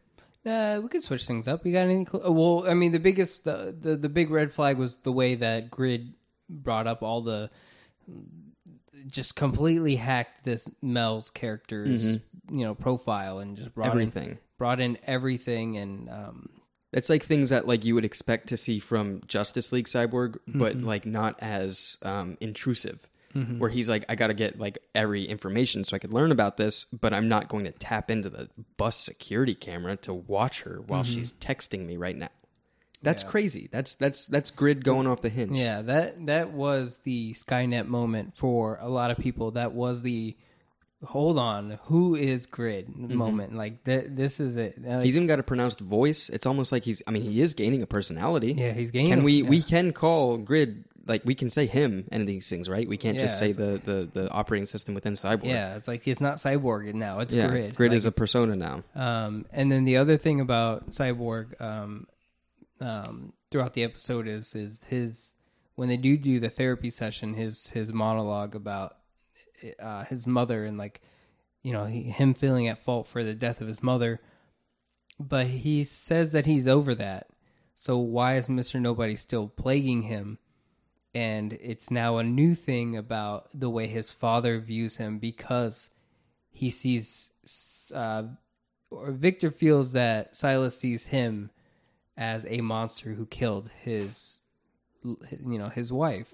Uh, 0.47 0.79
we 0.81 0.87
could 0.89 1.03
switch 1.03 1.25
things 1.27 1.47
up. 1.47 1.65
You 1.65 1.73
got 1.73 1.81
any? 1.87 2.05
Cl- 2.05 2.25
uh, 2.27 2.31
well, 2.31 2.65
I 2.69 2.73
mean, 2.73 2.91
the 2.93 2.99
biggest, 2.99 3.43
the, 3.43 3.75
the 3.79 3.95
the 3.97 4.09
big 4.09 4.29
red 4.29 4.53
flag 4.53 4.77
was 4.77 4.97
the 4.97 5.11
way 5.11 5.35
that 5.35 5.69
Grid 5.69 6.13
brought 6.49 6.87
up 6.87 7.03
all 7.03 7.21
the, 7.21 7.49
just 9.11 9.35
completely 9.35 9.95
hacked 9.95 10.43
this 10.43 10.69
Mel's 10.81 11.29
character's, 11.29 12.05
you 12.05 12.21
know, 12.49 12.73
profile 12.75 13.39
and 13.39 13.57
just 13.57 13.73
brought 13.75 13.87
in, 13.87 13.91
everything 13.93 14.37
brought 14.57 14.79
in 14.79 14.97
everything 15.05 15.77
and 15.77 16.09
um, 16.09 16.49
It's 16.91 17.09
like 17.09 17.23
things 17.23 17.49
that 17.51 17.67
like 17.67 17.85
you 17.85 17.93
would 17.95 18.05
expect 18.05 18.47
to 18.47 18.57
see 18.57 18.79
from 18.79 19.21
Justice 19.27 19.71
League 19.71 19.85
Cyborg, 19.87 20.37
but 20.47 20.77
Mm-hmm. 20.77 20.87
like 20.87 21.05
not 21.05 21.35
as 21.41 21.97
um, 22.01 22.37
intrusive. 22.41 23.07
Where 23.33 23.69
he's 23.69 23.87
like, 23.87 24.03
I 24.09 24.15
got 24.15 24.27
to 24.27 24.33
get 24.33 24.57
like 24.59 24.79
every 24.95 25.25
information 25.25 25.83
so 25.83 25.95
I 25.95 25.99
could 25.99 26.11
learn 26.13 26.31
about 26.31 26.57
this, 26.57 26.85
but 26.85 27.13
I'm 27.13 27.27
not 27.29 27.49
going 27.49 27.65
to 27.65 27.71
tap 27.71 28.09
into 28.09 28.29
the 28.31 28.49
bus 28.77 28.95
security 28.97 29.53
camera 29.53 29.95
to 29.97 30.13
watch 30.13 30.61
her 30.61 30.81
while 30.87 31.03
Mm-hmm. 31.03 31.13
she's 31.13 31.33
texting 31.33 31.85
me 31.85 31.97
right 31.97 32.15
now. 32.17 32.29
That's 33.03 33.21
crazy. 33.21 33.69
That's 33.71 33.93
that's 33.93 34.25
that's 34.25 34.49
grid 34.49 34.83
going 34.83 35.05
off 35.05 35.21
the 35.21 35.29
hinge. 35.29 35.55
Yeah, 35.55 35.83
that 35.83 36.25
that 36.25 36.51
was 36.53 36.97
the 36.99 37.33
Skynet 37.33 37.85
moment 37.87 38.35
for 38.35 38.79
a 38.81 38.89
lot 38.89 39.11
of 39.11 39.19
people. 39.19 39.51
That 39.51 39.73
was 39.73 40.01
the 40.01 40.35
hold 41.05 41.37
on, 41.37 41.77
who 41.83 42.15
is 42.15 42.47
Grid 42.47 42.89
moment. 42.97 43.55
Like 43.55 43.83
th- 43.83 44.07
this 44.09 44.39
is 44.39 44.57
it. 44.57 44.83
Like, 44.83 45.03
He's 45.03 45.15
even 45.15 45.27
got 45.27 45.37
a 45.37 45.43
pronounced 45.43 45.79
voice. 45.79 46.29
It's 46.29 46.47
almost 46.47 46.71
like 46.71 46.83
he's. 46.83 47.03
I 47.05 47.11
mean, 47.11 47.21
he 47.21 47.39
is 47.39 47.53
gaining 47.53 47.83
a 47.83 47.87
personality. 47.87 48.53
yeah, 48.53 48.73
he's 48.73 48.89
gaining. 48.89 49.11
Can 49.11 49.23
we 49.23 49.43
yeah. 49.43 49.49
we 49.49 49.61
can 49.61 49.93
call 49.93 50.37
grid 50.37 50.83
like 51.07 51.23
we 51.25 51.35
can 51.35 51.49
say 51.49 51.65
him 51.65 52.05
and 52.11 52.27
these 52.27 52.49
things, 52.49 52.67
right? 52.69 52.87
We 52.87 52.97
can't 52.97 53.17
just 53.17 53.39
say 53.39 53.51
the, 53.51 53.81
the 53.83 54.09
the 54.13 54.29
operating 54.31 54.65
system 54.65 54.93
within 54.93 55.13
Cyborg. 55.13 55.45
Yeah, 55.45 55.75
it's 55.75 55.87
like 55.87 56.07
it's 56.07 56.21
not 56.21 56.35
Cyborg 56.35 56.93
now. 56.93 57.19
It's 57.19 57.33
yeah. 57.33 57.47
Grid. 57.47 57.75
Grid 57.75 57.91
Like, 57.91 57.97
is 57.97 58.05
a 58.05 58.11
persona 58.11 58.55
now. 58.55 58.83
Um, 58.95 59.45
and 59.51 59.71
then 59.71 59.85
the 59.85 59.97
other 59.97 60.17
thing 60.17 60.41
about 60.41 60.91
Cyborg 60.91 61.59
um, 61.61 62.07
um, 62.79 63.33
throughout 63.51 63.73
the 63.73 63.83
episode 63.83 64.27
is 64.27 64.55
is 64.55 64.81
his 64.87 65.35
when 65.75 65.89
they 65.89 65.97
do 65.97 66.17
do 66.17 66.39
the 66.39 66.49
therapy 66.49 66.89
session, 66.89 67.33
his 67.33 67.69
his 67.69 67.93
monologue 67.93 68.55
about 68.55 68.97
uh, 69.79 70.03
his 70.05 70.27
mother 70.27 70.65
and 70.65 70.77
like 70.77 71.01
you 71.63 71.73
know 71.73 71.85
he, 71.85 72.03
him 72.03 72.33
feeling 72.33 72.67
at 72.67 72.83
fault 72.83 73.07
for 73.07 73.23
the 73.23 73.33
death 73.33 73.61
of 73.61 73.67
his 73.67 73.81
mother, 73.81 74.19
but 75.19 75.47
he 75.47 75.83
says 75.83 76.31
that 76.33 76.45
he's 76.45 76.67
over 76.67 76.93
that. 76.95 77.27
So 77.75 77.97
why 77.97 78.37
is 78.37 78.49
Mister 78.49 78.79
Nobody 78.79 79.15
still 79.15 79.47
plaguing 79.47 80.01
him? 80.03 80.39
And 81.17 81.53
it's 81.53 81.89
now 81.89 82.19
a 82.19 82.23
new 82.23 82.53
thing 82.53 82.95
about 82.95 83.47
the 83.51 83.71
way 83.71 83.87
his 83.87 84.11
father 84.11 84.59
views 84.59 84.97
him 84.97 85.17
because 85.17 85.89
he 86.51 86.69
sees 86.69 87.31
uh, 87.91 88.25
or 88.91 89.11
Victor 89.11 89.49
feels 89.49 89.93
that 89.93 90.35
Silas 90.35 90.77
sees 90.77 91.07
him 91.07 91.49
as 92.17 92.45
a 92.47 92.61
monster 92.61 93.13
who 93.15 93.25
killed 93.25 93.71
his 93.81 94.41
you 95.03 95.57
know 95.57 95.69
his 95.69 95.91
wife. 95.91 96.29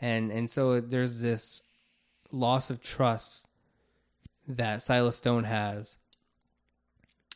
And 0.00 0.30
and 0.30 0.48
so 0.48 0.80
there's 0.80 1.20
this 1.20 1.62
loss 2.30 2.70
of 2.70 2.80
trust 2.80 3.48
that 4.46 4.82
Silas 4.82 5.16
Stone 5.16 5.44
has 5.44 5.96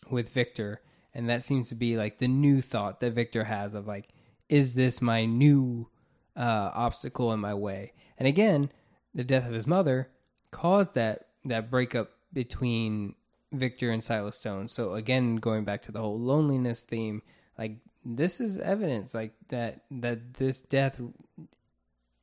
with 0.08 0.28
Victor. 0.28 0.82
And 1.12 1.28
that 1.28 1.42
seems 1.42 1.68
to 1.70 1.74
be 1.74 1.96
like 1.96 2.18
the 2.18 2.28
new 2.28 2.60
thought 2.60 3.00
that 3.00 3.12
Victor 3.12 3.42
has 3.42 3.74
of 3.74 3.88
like 3.88 4.10
is 4.48 4.74
this 4.74 5.02
my 5.02 5.24
new 5.24 5.88
uh, 6.36 6.70
obstacle 6.74 7.32
in 7.32 7.40
my 7.40 7.54
way 7.54 7.92
and 8.18 8.26
again 8.26 8.70
the 9.14 9.24
death 9.24 9.46
of 9.46 9.52
his 9.52 9.66
mother 9.66 10.08
caused 10.50 10.94
that 10.94 11.26
that 11.44 11.70
breakup 11.70 12.10
between 12.32 13.14
Victor 13.52 13.90
and 13.90 14.02
Silas 14.02 14.36
Stone. 14.36 14.68
So 14.68 14.94
again, 14.94 15.36
going 15.36 15.64
back 15.64 15.82
to 15.82 15.92
the 15.92 16.00
whole 16.00 16.18
loneliness 16.18 16.80
theme, 16.80 17.22
like 17.58 17.76
this 18.04 18.40
is 18.40 18.58
evidence 18.58 19.14
like 19.14 19.32
that 19.48 19.82
that 19.90 20.34
this 20.34 20.60
death 20.60 21.00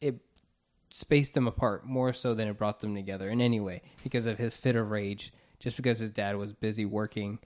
it 0.01 0.15
spaced 0.89 1.33
them 1.35 1.47
apart 1.47 1.85
more 1.85 2.13
so 2.13 2.33
than 2.33 2.47
it 2.47 2.57
brought 2.57 2.79
them 2.79 2.95
together 2.95 3.29
in 3.29 3.41
any 3.41 3.59
way 3.59 3.81
because 4.03 4.25
of 4.25 4.37
his 4.37 4.55
fit 4.55 4.75
of 4.75 4.89
rage, 4.89 5.31
just 5.59 5.77
because 5.77 5.99
his 5.99 6.11
dad 6.11 6.35
was 6.35 6.51
busy 6.53 6.85
working. 6.85 7.39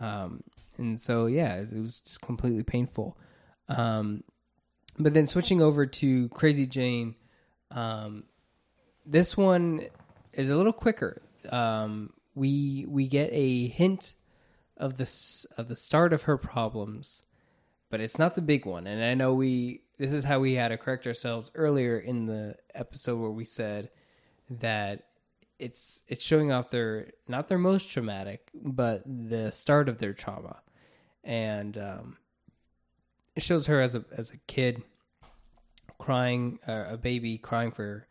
Um, 0.00 0.42
and 0.76 1.00
so 1.00 1.26
yeah, 1.26 1.56
it 1.56 1.72
was 1.74 2.00
just 2.00 2.20
completely 2.20 2.64
painful. 2.64 3.16
Um, 3.68 4.24
but 4.98 5.14
then 5.14 5.26
switching 5.26 5.62
over 5.62 5.86
to 5.86 6.28
Crazy 6.30 6.66
Jane, 6.66 7.14
um, 7.70 8.24
this 9.06 9.36
one 9.36 9.86
is 10.32 10.50
a 10.50 10.56
little 10.56 10.72
quicker. 10.72 11.22
Um, 11.48 12.12
we 12.34 12.86
we 12.88 13.08
get 13.08 13.30
a 13.32 13.68
hint 13.68 14.14
of 14.76 14.96
the 14.96 15.46
of 15.56 15.68
the 15.68 15.76
start 15.76 16.12
of 16.12 16.22
her 16.22 16.36
problems, 16.36 17.22
but 17.90 18.00
it's 18.00 18.18
not 18.18 18.34
the 18.34 18.42
big 18.42 18.66
one. 18.66 18.86
And 18.86 19.02
I 19.02 19.14
know 19.14 19.34
we 19.34 19.82
this 19.98 20.12
is 20.12 20.24
how 20.24 20.40
we 20.40 20.54
had 20.54 20.68
to 20.68 20.78
correct 20.78 21.06
ourselves 21.06 21.50
earlier 21.54 21.98
in 21.98 22.26
the 22.26 22.56
episode 22.74 23.18
where 23.18 23.30
we 23.30 23.44
said 23.44 23.90
that 24.48 25.04
it's 25.58 26.02
it's 26.08 26.24
showing 26.24 26.50
off 26.50 26.70
their 26.70 27.10
not 27.28 27.48
their 27.48 27.58
most 27.58 27.90
traumatic, 27.90 28.50
but 28.54 29.02
the 29.04 29.50
start 29.50 29.88
of 29.88 29.98
their 29.98 30.14
trauma, 30.14 30.60
and 31.22 31.76
um, 31.76 32.16
it 33.40 33.42
shows 33.42 33.66
her 33.66 33.80
as 33.80 33.94
a 33.94 34.04
as 34.14 34.30
a 34.30 34.36
kid 34.46 34.82
crying, 35.96 36.58
uh, 36.68 36.84
a 36.88 36.96
baby 36.98 37.38
crying 37.38 37.70
for 37.70 38.06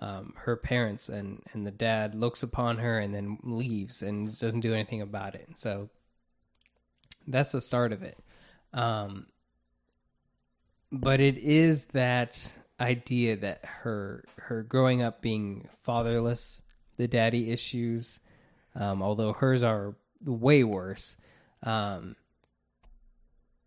um, 0.00 0.34
her 0.38 0.56
parents, 0.56 1.08
and 1.08 1.40
and 1.52 1.64
the 1.64 1.70
dad 1.70 2.16
looks 2.16 2.42
upon 2.42 2.78
her 2.78 2.98
and 2.98 3.14
then 3.14 3.38
leaves 3.44 4.02
and 4.02 4.36
doesn't 4.36 4.60
do 4.60 4.74
anything 4.74 5.02
about 5.02 5.36
it. 5.36 5.50
So 5.54 5.88
that's 7.28 7.52
the 7.52 7.60
start 7.60 7.92
of 7.92 8.02
it. 8.02 8.18
Um, 8.72 9.26
but 10.90 11.20
it 11.20 11.38
is 11.38 11.84
that 11.92 12.52
idea 12.80 13.36
that 13.36 13.64
her 13.64 14.24
her 14.36 14.64
growing 14.64 15.00
up 15.00 15.22
being 15.22 15.68
fatherless, 15.84 16.60
the 16.96 17.06
daddy 17.06 17.52
issues, 17.52 18.18
um, 18.74 19.00
although 19.00 19.32
hers 19.32 19.62
are 19.62 19.94
way 20.24 20.64
worse, 20.64 21.16
um, 21.62 22.16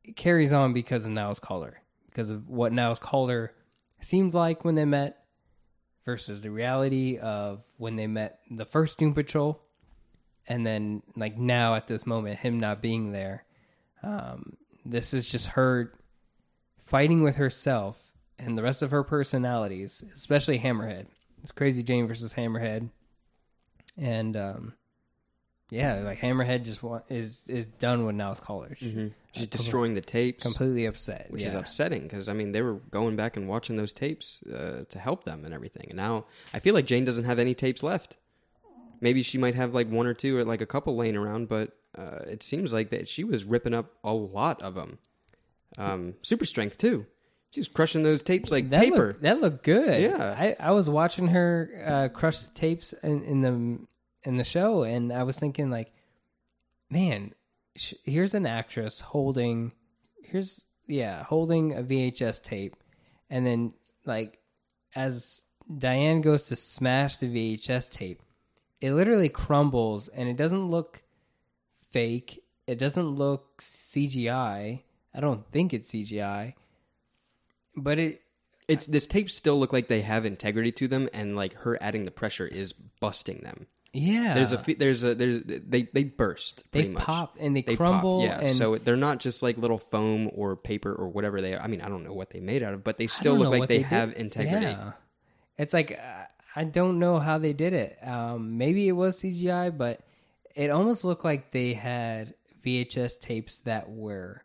it 0.04 0.16
carries 0.16 0.54
on 0.54 0.74
because 0.74 1.06
of 1.06 1.12
Niles 1.12 1.40
Caulder, 1.40 1.82
because 2.10 2.30
of 2.30 2.50
what 2.50 2.74
Niles 2.74 3.00
Caulder 3.00 3.54
seemed 4.02 4.34
like 4.34 4.66
when 4.66 4.76
they 4.76 4.86
met 4.86 5.24
versus 6.06 6.42
the 6.42 6.52
reality 6.52 7.18
of 7.18 7.64
when 7.78 7.96
they 7.96 8.08
met 8.08 8.40
the 8.52 8.66
first 8.66 9.00
Doom 9.00 9.14
Patrol, 9.14 9.62
and 10.48 10.66
then 10.66 11.02
like 11.16 11.38
now 11.38 11.76
at 11.76 11.88
this 11.88 12.06
moment, 12.06 12.40
him 12.40 12.60
not 12.60 12.82
being 12.82 13.12
there. 13.12 13.46
Um, 14.02 14.58
this 14.86 15.14
is 15.14 15.30
just 15.30 15.48
her 15.48 15.94
fighting 16.78 17.24
with 17.24 17.38
herself 17.38 18.12
and 18.38 18.58
the 18.58 18.64
rest 18.64 18.82
of 18.82 18.92
her 18.92 19.04
personalities, 19.04 20.04
especially 20.14 20.60
Hammerhead. 20.60 21.06
It's 21.42 21.52
Crazy 21.52 21.84
Jane 21.84 22.08
versus 22.08 22.34
Hammerhead, 22.34 22.90
and 23.98 24.36
um, 24.36 24.74
yeah, 25.74 26.02
like 26.02 26.20
Hammerhead 26.20 26.64
just 26.64 26.84
wa- 26.84 27.02
is 27.10 27.44
is 27.48 27.68
done 27.68 28.06
with 28.06 28.16
Niles. 28.16 28.41
She's 28.78 29.12
She's 29.34 29.48
destroying 29.48 29.95
the 29.95 30.02
tapes, 30.02 30.44
completely 30.44 30.86
upset, 30.86 31.32
which 31.32 31.44
is 31.44 31.56
upsetting 31.56 32.04
because 32.04 32.30
I 32.30 32.34
mean 32.34 32.52
they 32.52 32.62
were 32.62 32.76
going 32.91 33.16
back 33.16 33.36
and 33.36 33.48
watching 33.48 33.76
those 33.76 33.91
tapes 33.91 34.44
uh, 34.44 34.84
to 34.90 35.00
help 35.00 35.24
them 35.24 35.44
and 35.45 35.54
everything, 35.54 35.88
and 35.90 35.98
now 35.98 36.26
I 36.54 36.60
feel 36.60 36.74
like 36.76 36.86
Jane 36.86 37.06
doesn't 37.06 37.26
have 37.26 37.40
any 37.40 37.56
tapes 37.56 37.82
left. 37.84 38.18
Maybe 39.02 39.22
she 39.24 39.38
might 39.38 39.56
have 39.56 39.74
like 39.74 39.90
one 39.90 40.06
or 40.08 40.14
two 40.14 40.38
or 40.38 40.45
like 40.45 40.62
a 40.62 40.66
couple 40.66 40.95
laying 40.95 41.18
around, 41.18 41.50
but 41.50 41.76
uh, 41.98 42.20
it 42.28 42.41
seems 42.44 42.72
like 42.72 42.90
that 42.91 43.08
she 43.08 43.24
was 43.24 43.44
ripping 43.44 43.74
up 43.74 43.94
a 44.04 44.14
lot 44.14 44.62
of 44.62 44.76
them. 44.76 45.00
Um, 45.78 46.14
super 46.22 46.45
strength 46.45 46.78
too. 46.78 47.06
She 47.52 47.60
was 47.60 47.68
crushing 47.68 48.04
those 48.04 48.24
tapes 48.24 48.50
like 48.52 48.70
That 48.70 48.82
paper. 48.82 49.08
looked, 49.08 49.22
that 49.24 49.41
looked 49.41 49.64
good. 49.64 50.02
Yeah. 50.02 50.36
I, 50.38 50.56
I 50.60 50.72
was 50.72 50.90
watching 50.90 51.28
her 51.28 51.84
uh, 51.86 52.18
crush 52.18 52.40
the 52.40 52.50
tapes 52.54 52.94
in, 53.04 53.24
in 53.24 53.41
the 53.41 53.80
in 54.26 54.38
the 54.38 54.44
show, 54.44 54.84
and 54.84 55.12
I 55.12 55.24
was 55.24 55.40
thinking 55.40 55.70
like, 55.70 55.91
man, 56.90 57.34
sh- 57.76 57.94
here's 58.04 58.34
an 58.34 58.45
actress 58.45 59.00
holding, 59.00 59.72
here's 60.24 60.66
yeah, 60.88 61.24
holding 61.24 61.74
a 61.74 61.84
VHS 61.84 62.44
tape, 62.44 62.76
and 63.30 63.45
then 63.45 63.74
like 64.06 64.40
as 64.95 65.45
Diane 65.78 66.22
goes 66.22 66.48
to 66.48 66.56
smash 66.56 67.18
the 67.18 67.28
VHS 67.28 67.90
tape, 67.90 68.22
it 68.82 68.94
literally 68.94 69.30
crumbles, 69.30 70.08
and 70.10 70.28
it 70.28 70.38
doesn't 70.38 70.70
look 70.70 71.02
fake. 71.91 72.44
It 72.68 72.78
doesn't 72.78 73.08
look 73.08 73.62
CGI. 73.62 74.82
I 75.16 75.20
don't 75.20 75.50
think 75.52 75.74
it's 75.74 75.91
CGI, 75.91 76.54
but 77.76 78.00
it 78.00 78.22
it's 78.68 78.86
this 78.86 79.08
tapes 79.08 79.36
still 79.36 79.60
look 79.60 79.74
like 79.74 79.88
they 79.88 80.02
have 80.02 80.26
integrity 80.26 80.72
to 80.74 80.88
them, 80.88 81.10
and 81.14 81.36
like 81.36 81.54
her 81.54 81.82
adding 81.82 82.06
the 82.06 82.12
pressure 82.12 82.48
is 82.48 82.74
busting 82.74 83.40
them. 83.40 83.68
Yeah. 83.94 84.34
There's 84.34 84.52
a 84.52 84.57
fe- 84.57 84.74
there's 84.74 85.03
a 85.03 85.14
there's 85.15 85.44
they 85.45 85.84
they 85.84 86.03
burst. 86.03 86.64
they 86.72 86.88
much. 86.90 87.03
pop 87.03 87.38
and 87.40 87.56
they, 87.56 87.61
They 87.61 87.76
crumble. 87.76 88.22
pop, 88.22 88.28
yeah. 88.28 88.40
and 88.40 88.49
so 88.49 88.78
they're 88.78 88.95
not 88.98 89.20
just 89.20 89.44
like 89.44 89.57
little 89.57 89.78
foam 89.78 90.30
or 90.34 90.56
paper 90.56 90.91
or 90.94 91.07
whatever 91.07 91.41
they 91.41 91.53
are. 91.53 91.61
I 91.61 91.68
mean, 91.68 91.82
I 91.82 91.90
don't 91.90 92.03
know 92.03 92.14
what 92.14 92.32
they 92.32 92.40
made 92.40 92.64
out 92.64 92.74
of, 92.74 92.84
but 92.84 92.98
they 92.98 93.07
still 93.07 93.36
look 93.38 93.49
like 93.52 93.60
what 93.61 93.70
they, 93.70 93.82
have 93.82 94.14
integrity. 94.15 94.65
Yeah. 94.65 94.94
It's 95.57 95.74
like 95.74 95.91
uh, 95.91 96.24
I 96.56 96.64
don't 96.64 96.98
know 96.99 97.20
how 97.20 97.38
they 97.38 97.53
did 97.53 97.74
it. 97.74 97.98
Um, 98.06 98.57
maybe 98.57 98.88
it 98.88 98.94
was 98.94 99.22
CGI, 99.22 99.78
but 99.78 100.02
it 100.56 100.70
almost 100.72 101.03
looked 101.03 101.24
like 101.24 101.52
they 101.52 101.74
had 101.74 102.34
VHS 102.65 103.20
tapes 103.20 103.60
that 103.60 103.90
were 103.90 104.44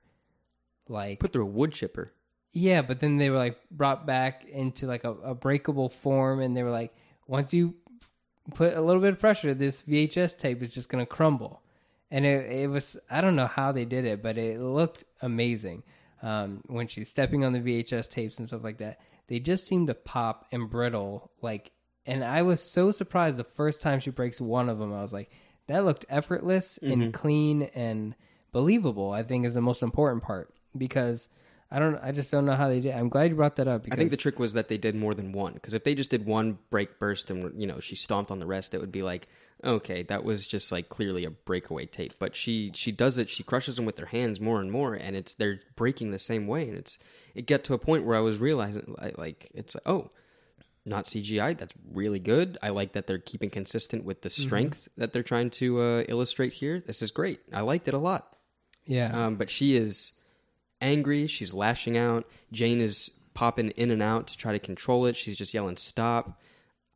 like 0.89 1.21
Put 1.21 1.33
through 1.33 1.45
a 1.45 1.47
wood 1.47 1.73
chipper. 1.73 2.13
yeah, 2.53 2.83
but 2.83 2.99
then 3.01 3.17
they 3.19 3.31
were 3.31 3.37
like 3.37 3.59
brought 3.71 4.07
back 4.07 4.45
into 4.51 4.87
like 4.87 5.05
a, 5.05 5.13
a 5.13 5.35
breakable 5.35 5.89
form, 5.89 6.41
and 6.41 6.57
they 6.57 6.63
were 6.63 6.71
like, 6.71 6.93
once 7.27 7.53
you 7.55 7.75
put 8.55 8.75
a 8.75 8.81
little 8.81 9.03
bit 9.03 9.15
of 9.15 9.21
pressure, 9.21 9.55
this 9.55 9.83
VHS 9.83 10.39
tape 10.39 10.63
is 10.63 10.73
just 10.73 10.89
gonna 10.89 11.07
crumble. 11.07 11.63
And 12.11 12.25
it, 12.25 12.51
it 12.51 12.67
was 12.69 12.99
I 13.11 13.21
don't 13.21 13.37
know 13.37 13.47
how 13.47 13.73
they 13.73 13.85
did 13.85 14.05
it, 14.05 14.23
but 14.23 14.39
it 14.39 14.61
looked 14.61 15.05
amazing. 15.23 15.83
Um, 16.23 16.63
when 16.67 16.89
she's 16.89 17.09
stepping 17.09 17.45
on 17.45 17.53
the 17.53 17.61
VHS 17.61 18.11
tapes 18.11 18.39
and 18.39 18.49
stuff 18.49 18.65
like 18.65 18.79
that, 18.79 19.01
they 19.29 19.39
just 19.39 19.67
seem 19.67 19.87
to 19.87 19.95
pop 19.95 20.47
and 20.51 20.69
brittle. 20.69 21.31
Like, 21.43 21.71
and 22.07 22.25
I 22.25 22.43
was 22.43 22.61
so 22.61 22.91
surprised 22.91 23.37
the 23.37 23.45
first 23.45 23.83
time 23.83 24.01
she 24.01 24.11
breaks 24.11 24.41
one 24.41 24.69
of 24.69 24.79
them. 24.79 24.93
I 24.93 25.03
was 25.03 25.13
like, 25.13 25.31
that 25.69 25.85
looked 25.85 26.07
effortless 26.09 26.79
and 26.79 27.15
clean 27.15 27.63
and 27.75 28.15
believable. 28.53 29.13
I 29.13 29.23
think 29.23 29.45
is 29.47 29.55
the 29.55 29.61
most 29.61 29.83
important 29.83 30.23
part 30.23 30.53
because 30.77 31.29
I 31.71 31.79
don't. 31.79 31.97
I 32.03 32.13
just 32.13 32.31
don't 32.31 32.47
know 32.47 32.55
how 32.55 32.69
they 32.69 32.81
did. 32.81 32.95
I'm 32.95 33.09
glad 33.11 33.31
you 33.31 33.37
brought 33.37 33.57
that 33.57 33.69
up. 33.69 33.87
I 33.91 33.97
think 33.97 34.11
the 34.11 34.17
trick 34.17 34.39
was 34.39 34.55
that 34.55 34.69
they 34.69 34.79
did 34.79 34.95
more 34.95 35.13
than 35.13 35.33
one. 35.33 35.53
Because 35.53 35.75
if 35.75 35.85
they 35.85 35.95
just 35.95 36.11
did 36.11 36.25
one 36.25 36.59
break 36.71 36.99
burst 36.99 37.31
and 37.31 37.61
you 37.61 37.67
know 37.67 37.79
she 37.81 37.95
stomped 37.95 38.31
on 38.31 38.39
the 38.39 38.47
rest, 38.47 38.73
it 38.73 38.81
would 38.81 38.93
be 38.93 39.03
like, 39.03 39.29
okay, 39.63 40.03
that 40.05 40.25
was 40.25 40.47
just 40.47 40.73
like 40.73 40.89
clearly 40.89 41.27
a 41.27 41.31
breakaway 41.31 41.85
tape. 41.85 42.15
But 42.19 42.35
she 42.35 42.71
she 42.75 42.91
does 42.91 43.19
it. 43.19 43.29
She 43.29 43.43
crushes 43.43 43.77
them 43.77 43.85
with 43.85 43.99
her 43.99 44.07
hands 44.07 44.41
more 44.41 44.61
and 44.61 44.73
more, 44.73 44.95
and 44.95 45.15
it's 45.15 45.35
they're 45.35 45.61
breaking 45.77 46.11
the 46.11 46.19
same 46.19 46.47
way. 46.47 46.69
And 46.69 46.79
it's 46.79 46.99
it 47.35 47.47
got 47.47 47.65
to 47.65 47.75
a 47.75 47.79
point 47.79 48.05
where 48.05 48.17
I 48.17 48.21
was 48.21 48.39
realizing 48.39 48.95
like, 49.19 49.51
it's 49.53 49.75
like, 49.75 49.87
oh, 49.87 50.09
not 50.87 51.05
CGI. 51.05 51.59
That's 51.59 51.75
really 51.93 52.19
good. 52.19 52.57
I 52.63 52.71
like 52.71 52.93
that 52.93 53.07
they're 53.07 53.19
keeping 53.19 53.51
consistent 53.51 54.05
with 54.05 54.23
the 54.23 54.31
strength 54.31 54.89
that 54.97 55.13
they're 55.13 55.23
trying 55.23 55.51
to 55.51 55.83
uh, 55.83 56.05
illustrate 56.09 56.55
here. 56.55 56.81
This 56.81 57.03
is 57.03 57.11
great. 57.11 57.41
I 57.53 57.61
liked 57.61 57.89
it 57.89 57.95
a 57.95 57.99
lot. 57.99 58.35
yeah, 58.87 59.27
Um, 59.27 59.37
but 59.37 59.51
she 59.51 59.77
is 59.77 60.13
angry. 60.81 61.27
She's 61.27 61.53
lashing 61.55 61.97
out. 61.97 62.27
Jane 62.53 62.81
is 62.81 63.11
popping 63.35 63.71
in 63.71 63.91
and 63.91 64.03
out 64.03 64.27
to 64.29 64.37
try 64.37 64.53
to 64.53 64.59
control 64.59 65.07
it. 65.07 65.17
She's 65.17 65.39
just 65.39 65.55
yelling, 65.55 65.77
"Stop!" 65.77 66.41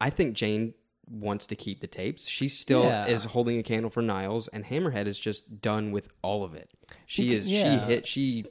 I 0.01 0.11
think 0.11 0.35
Jane 0.35 0.75
wants 1.09 1.47
to 1.49 1.57
keep 1.57 1.81
the 1.81 1.87
tapes. 1.87 2.29
She 2.29 2.49
still 2.49 2.85
Yeah. 2.85 3.07
is 3.07 3.25
holding 3.25 3.59
a 3.59 3.63
candle 3.63 3.91
for 3.91 4.03
Niles, 4.03 4.49
and 4.49 4.65
Hammerhead 4.65 5.07
is 5.07 5.19
just 5.21 5.61
done 5.61 5.91
with 5.93 6.09
all 6.23 6.43
of 6.45 6.55
it. 6.55 6.71
She 7.07 7.35
is. 7.35 7.47
yeah. 7.49 7.81
She 7.81 7.87
hit. 7.93 8.07
She 8.07 8.45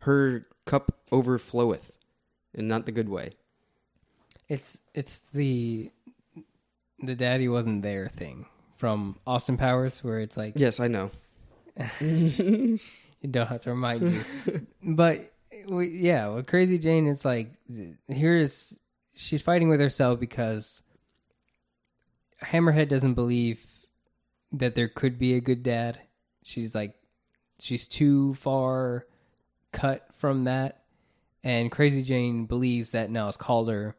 her 0.00 0.46
cup 0.66 1.00
overfloweth, 1.10 1.90
and 2.54 2.68
not 2.68 2.86
the 2.86 2.92
good 2.92 3.08
way. 3.08 3.30
it's 4.48 4.78
it's 4.94 5.18
the 5.34 5.90
the 7.02 7.14
daddy 7.16 7.48
wasn't 7.48 7.82
there 7.82 8.08
thing 8.08 8.46
from 8.76 9.16
Austin 9.26 9.56
Powers, 9.56 10.04
where 10.04 10.20
it's 10.20 10.36
like 10.36 10.52
Yes, 10.56 10.78
I 10.80 10.88
know. 10.88 11.10
you 13.20 13.28
don't 13.28 13.46
have 13.46 13.62
to 13.62 13.70
remind 13.70 14.02
you. 14.02 14.66
but 14.82 15.32
we, 15.68 15.88
yeah, 15.88 16.28
with 16.28 16.46
Crazy 16.46 16.78
Jane, 16.78 17.06
it's 17.06 17.24
like 17.24 17.52
here's 18.08 18.78
she's 19.14 19.42
fighting 19.42 19.68
with 19.68 19.80
herself 19.80 20.20
because 20.20 20.82
Hammerhead 22.42 22.88
doesn't 22.88 23.14
believe 23.14 23.64
that 24.52 24.74
there 24.74 24.88
could 24.88 25.18
be 25.18 25.34
a 25.34 25.40
good 25.40 25.62
dad. 25.62 25.98
She's 26.42 26.74
like 26.74 26.94
she's 27.58 27.88
too 27.88 28.34
far 28.34 29.06
cut 29.72 30.06
from 30.14 30.42
that, 30.42 30.84
and 31.42 31.72
Crazy 31.72 32.02
Jane 32.02 32.46
believes 32.46 32.92
that 32.92 33.10
Niles 33.10 33.36
Caulder 33.36 33.96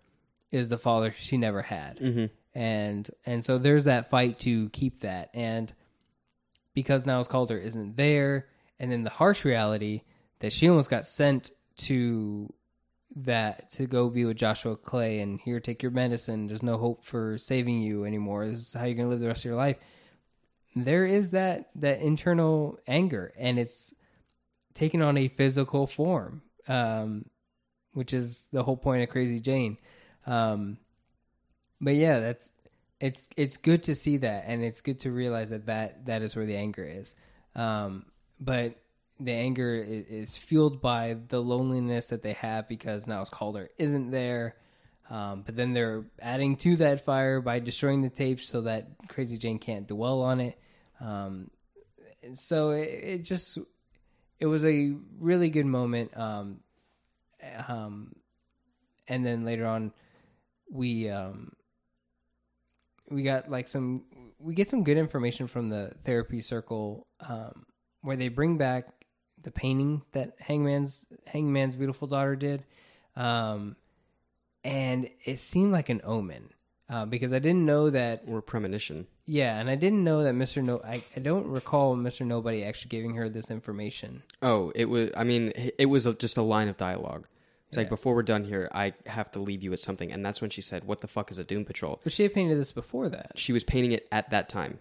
is 0.52 0.70
the 0.70 0.78
father 0.78 1.12
she 1.12 1.38
never 1.38 1.62
had, 1.62 2.00
mm-hmm. 2.00 2.26
and 2.58 3.10
and 3.26 3.44
so 3.44 3.58
there's 3.58 3.86
that 3.86 4.10
fight 4.10 4.40
to 4.40 4.70
keep 4.70 5.02
that 5.02 5.30
and 5.34 5.74
because 6.78 7.08
Niles 7.08 7.28
Caulder 7.28 7.58
isn't 7.58 7.98
there, 7.98 8.46
and 8.80 8.92
then 8.92 9.04
the 9.04 9.10
harsh 9.10 9.46
reality 9.46 10.02
that 10.40 10.54
she 10.54 10.70
almost 10.70 10.90
got 10.90 11.06
sent 11.08 11.52
to 11.78 12.52
that 13.16 13.70
to 13.72 13.88
go 13.88 14.10
be 14.10 14.26
with 14.26 14.38
Joshua 14.38 14.76
Clay 14.76 15.20
and 15.20 15.40
here 15.40 15.60
take 15.60 15.82
your 15.82 15.92
medicine. 15.92 16.48
There's 16.48 16.64
no 16.64 16.78
hope 16.78 17.04
for 17.04 17.38
saving 17.38 17.82
you 17.82 18.06
anymore. 18.06 18.48
This 18.48 18.60
is 18.60 18.74
how 18.74 18.86
you're 18.86 18.96
gonna 18.96 19.10
live 19.10 19.20
the 19.20 19.28
rest 19.28 19.42
of 19.42 19.46
your 19.46 19.56
life. 19.56 19.78
There 20.76 21.06
is 21.06 21.32
that 21.32 21.70
that 21.76 22.02
internal 22.02 22.78
anger, 22.88 23.34
and 23.38 23.58
it's 23.58 23.94
taken 24.76 25.02
on 25.02 25.18
a 25.18 25.28
physical 25.28 25.88
form, 25.88 26.44
um, 26.68 27.26
which 27.94 28.14
is 28.14 28.48
the 28.52 28.62
whole 28.62 28.78
point 28.78 29.02
of 29.02 29.10
Crazy 29.10 29.40
Jane. 29.40 29.78
Um, 30.28 30.78
but 31.82 31.96
yeah, 31.96 32.20
that's 32.20 32.52
it's 33.00 33.30
it's 33.38 33.58
good 33.58 33.84
to 33.84 33.96
see 33.96 34.18
that, 34.18 34.46
and 34.48 34.64
it's 34.64 34.82
good 34.82 35.00
to 35.00 35.12
realize 35.12 35.50
that 35.50 35.66
that, 35.68 36.06
that 36.06 36.22
is 36.22 36.36
where 36.36 36.46
the 36.46 36.58
anger 36.58 36.84
is. 36.84 37.16
Um, 37.56 38.06
but 38.40 38.76
the 39.20 39.32
anger 39.32 39.76
is, 39.76 40.06
is 40.08 40.38
fueled 40.38 40.82
by 40.82 41.18
the 41.30 41.40
loneliness 41.40 42.08
that 42.08 42.22
they 42.22 42.34
have 42.34 42.68
because 42.68 43.08
Niles 43.08 43.30
Caulder 43.30 43.70
isn't 43.78 44.12
there. 44.12 44.56
Um, 45.10 45.44
but 45.46 45.56
then 45.56 45.74
they're 45.74 46.06
adding 46.22 46.58
to 46.58 46.76
that 46.78 47.06
fire 47.06 47.40
by 47.42 47.60
destroying 47.60 48.02
the 48.02 48.10
tapes 48.10 48.48
so 48.48 48.62
that 48.62 48.90
Crazy 49.08 49.38
Jane 49.38 49.58
can't 49.58 49.88
dwell 49.88 50.22
on 50.22 50.42
it. 50.42 50.60
Um, 51.00 51.50
so 52.34 52.72
it, 52.72 52.90
it 52.90 53.24
just 53.24 53.58
it 54.40 54.46
was 54.46 54.66
a 54.66 54.96
really 55.20 55.50
good 55.50 55.66
moment. 55.66 56.16
Um, 56.18 56.60
um, 57.68 58.16
and 59.08 59.26
then 59.26 59.46
later 59.46 59.66
on, 59.66 59.94
we 60.70 61.10
um, 61.10 61.54
we 63.10 63.24
got 63.24 63.50
like 63.50 63.68
some 63.68 64.04
we 64.40 64.54
get 64.54 64.68
some 64.68 64.84
good 64.84 64.98
information 64.98 65.48
from 65.48 65.70
the 65.70 65.92
therapy 66.04 66.42
circle 66.42 67.08
um, 67.22 67.67
where 68.02 68.16
they 68.16 68.30
bring 68.30 68.58
back 68.58 68.88
the 69.44 69.52
painting 69.52 70.02
that 70.14 70.36
Hangman's 70.40 71.06
Hangman's 71.26 71.76
beautiful 71.76 72.08
daughter 72.08 72.36
did, 72.36 72.64
um, 73.16 73.76
and 74.64 75.10
it 75.26 75.40
seemed 75.40 75.72
like 75.72 75.90
an 75.90 76.02
omen 76.04 76.50
uh, 76.90 77.06
because 77.06 77.34
I 77.34 77.40
didn't 77.40 77.66
know 77.66 77.90
that 77.90 78.24
or 78.28 78.42
premonition. 78.42 79.08
yeah, 79.26 79.58
and 79.60 79.70
I 79.70 79.76
didn't 79.76 80.04
know 80.04 80.24
that 80.24 80.34
Mr. 80.34 80.64
No 80.64 80.82
I, 80.84 81.04
I 81.16 81.20
don't 81.20 81.48
recall 81.48 81.96
Mr. 81.96 82.26
Nobody 82.26 82.64
actually 82.64 82.90
giving 82.90 83.16
her 83.16 83.30
this 83.30 83.52
information. 83.52 84.24
Oh, 84.42 84.72
it 84.76 84.86
was. 84.86 85.12
I 85.16 85.24
mean, 85.24 85.52
it 85.56 85.88
was 85.88 86.06
a, 86.06 86.14
just 86.14 86.38
a 86.38 86.42
line 86.42 86.68
of 86.68 86.78
dialogue. 86.78 87.28
It's 87.70 87.76
like 87.76 87.90
before 87.90 88.16
we're 88.16 88.24
done 88.24 88.46
here, 88.46 88.70
I 88.74 88.94
have 89.08 89.30
to 89.32 89.40
leave 89.40 89.62
you 89.62 89.72
with 89.72 89.82
something, 89.82 90.10
and 90.10 90.26
that's 90.26 90.40
when 90.40 90.50
she 90.50 90.62
said, 90.62 90.86
"What 90.86 91.02
the 91.02 91.08
fuck 91.08 91.32
is 91.32 91.38
a 91.38 91.44
Doom 91.44 91.66
Patrol?" 91.66 92.00
But 92.02 92.14
she 92.14 92.24
had 92.24 92.34
painted 92.34 92.58
this 92.58 92.72
before 92.72 93.10
that. 93.10 93.34
She 93.36 93.52
was 93.52 93.66
painting 93.66 93.92
it 93.92 94.08
at 94.10 94.30
that 94.30 94.48
time, 94.48 94.80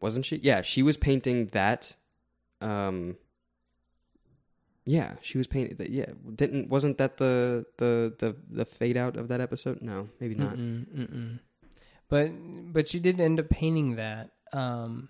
wasn't 0.00 0.26
she? 0.26 0.36
Yeah, 0.38 0.62
she 0.62 0.82
was 0.82 0.96
painting 0.96 1.46
that. 1.52 1.94
Um. 2.60 3.16
Yeah, 4.86 5.14
she 5.22 5.38
was 5.38 5.46
painted. 5.46 5.78
that. 5.78 5.88
Yeah, 5.90 6.06
didn't 6.34 6.68
wasn't 6.68 6.98
that 6.98 7.16
the 7.16 7.64
the 7.78 8.14
the 8.18 8.36
the 8.50 8.64
fade 8.66 8.96
out 8.98 9.16
of 9.16 9.28
that 9.28 9.40
episode? 9.40 9.80
No, 9.80 10.08
maybe 10.20 10.34
not. 10.34 10.56
Mm-mm, 10.56 10.86
mm-mm. 10.94 11.38
But 12.08 12.28
but 12.72 12.86
she 12.88 13.00
did 13.00 13.18
end 13.18 13.40
up 13.40 13.48
painting 13.48 13.96
that, 13.96 14.32
um, 14.52 15.08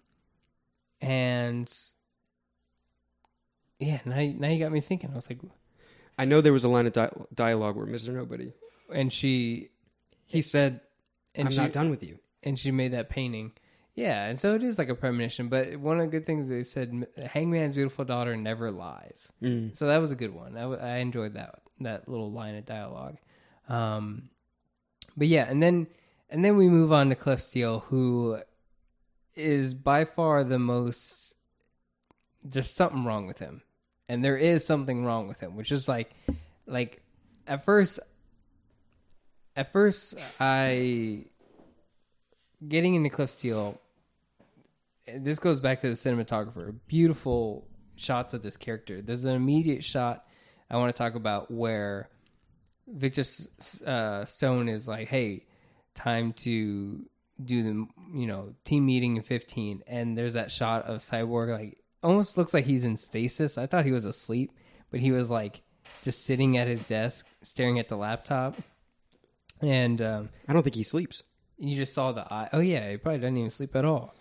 and 1.00 1.68
yeah. 3.80 3.98
Now 4.04 4.20
you- 4.20 4.34
now 4.34 4.48
you 4.48 4.58
got 4.60 4.70
me 4.72 4.80
thinking. 4.80 5.10
I 5.10 5.16
was 5.16 5.28
like, 5.28 5.40
I 6.18 6.24
know 6.24 6.40
there 6.40 6.52
was 6.52 6.62
a 6.64 6.68
line 6.68 6.86
of 6.86 6.92
di- 6.92 7.10
dialogue 7.34 7.76
where 7.76 7.86
Mister 7.86 8.12
Nobody 8.12 8.52
and 8.92 9.12
she 9.12 9.70
he 10.26 10.40
said, 10.40 10.80
and 11.34 11.48
"I'm 11.48 11.52
she 11.52 11.58
not 11.58 11.72
done 11.72 11.90
with 11.90 12.02
you." 12.04 12.18
and 12.44 12.58
she 12.58 12.70
made 12.70 12.92
that 12.92 13.08
painting. 13.08 13.52
Yeah, 13.94 14.24
and 14.26 14.38
so 14.38 14.54
it 14.56 14.62
is 14.64 14.76
like 14.76 14.88
a 14.88 14.94
premonition. 14.94 15.48
But 15.48 15.76
one 15.76 16.00
of 16.00 16.06
the 16.06 16.10
good 16.10 16.26
things 16.26 16.48
they 16.48 16.64
said, 16.64 17.06
Hangman's 17.16 17.74
beautiful 17.74 18.04
daughter 18.04 18.36
never 18.36 18.72
lies. 18.72 19.32
Mm. 19.40 19.76
So 19.76 19.86
that 19.86 19.98
was 19.98 20.10
a 20.10 20.16
good 20.16 20.34
one. 20.34 20.56
I, 20.56 20.62
w- 20.62 20.80
I 20.80 20.96
enjoyed 20.96 21.34
that 21.34 21.60
that 21.80 22.08
little 22.08 22.32
line 22.32 22.56
of 22.56 22.64
dialogue. 22.64 23.18
Um, 23.68 24.30
but 25.16 25.28
yeah, 25.28 25.46
and 25.48 25.62
then 25.62 25.86
and 26.28 26.44
then 26.44 26.56
we 26.56 26.68
move 26.68 26.92
on 26.92 27.08
to 27.10 27.14
Cliff 27.14 27.40
Steele, 27.40 27.80
who 27.88 28.40
is 29.36 29.74
by 29.74 30.04
far 30.04 30.42
the 30.42 30.58
most. 30.58 31.34
There's 32.42 32.70
something 32.70 33.04
wrong 33.04 33.26
with 33.28 33.38
him, 33.38 33.62
and 34.08 34.24
there 34.24 34.36
is 34.36 34.66
something 34.66 35.04
wrong 35.04 35.28
with 35.28 35.38
him, 35.40 35.56
which 35.56 35.70
is 35.72 35.88
like, 35.88 36.10
like, 36.66 37.00
at 37.46 37.64
first, 37.64 38.00
at 39.56 39.72
first 39.72 40.16
I 40.40 41.26
getting 42.66 42.96
into 42.96 43.08
Cliff 43.08 43.30
Steele. 43.30 43.80
This 45.06 45.38
goes 45.38 45.60
back 45.60 45.80
to 45.80 45.88
the 45.88 45.94
cinematographer. 45.94 46.74
Beautiful 46.86 47.68
shots 47.96 48.34
of 48.34 48.42
this 48.42 48.56
character. 48.56 49.02
There's 49.02 49.24
an 49.24 49.34
immediate 49.34 49.84
shot 49.84 50.26
I 50.70 50.76
want 50.76 50.94
to 50.94 50.98
talk 50.98 51.14
about 51.14 51.50
where 51.50 52.08
Victor 52.88 53.22
uh, 53.86 54.24
Stone 54.24 54.68
is 54.68 54.88
like, 54.88 55.08
"Hey, 55.08 55.46
time 55.94 56.32
to 56.34 57.04
do 57.44 57.62
the 57.62 57.86
you 58.18 58.26
know 58.26 58.54
team 58.64 58.86
meeting 58.86 59.16
in 59.16 59.22
15," 59.22 59.82
and 59.86 60.16
there's 60.16 60.34
that 60.34 60.50
shot 60.50 60.84
of 60.86 61.00
Cyborg 61.00 61.56
like 61.56 61.78
almost 62.02 62.36
looks 62.36 62.54
like 62.54 62.64
he's 62.64 62.84
in 62.84 62.96
stasis. 62.96 63.58
I 63.58 63.66
thought 63.66 63.84
he 63.84 63.92
was 63.92 64.04
asleep, 64.04 64.52
but 64.90 65.00
he 65.00 65.12
was 65.12 65.30
like 65.30 65.62
just 66.02 66.24
sitting 66.24 66.56
at 66.56 66.66
his 66.66 66.82
desk, 66.82 67.26
staring 67.42 67.78
at 67.78 67.88
the 67.88 67.96
laptop, 67.96 68.56
and 69.60 70.00
um, 70.00 70.28
I 70.48 70.52
don't 70.52 70.62
think 70.62 70.76
he 70.76 70.82
sleeps. 70.82 71.22
you 71.58 71.76
just 71.76 71.92
saw 71.94 72.12
the 72.12 72.32
eye. 72.32 72.48
Oh 72.52 72.60
yeah, 72.60 72.90
he 72.90 72.96
probably 72.96 73.20
doesn't 73.20 73.36
even 73.36 73.50
sleep 73.50 73.76
at 73.76 73.84
all. 73.84 74.14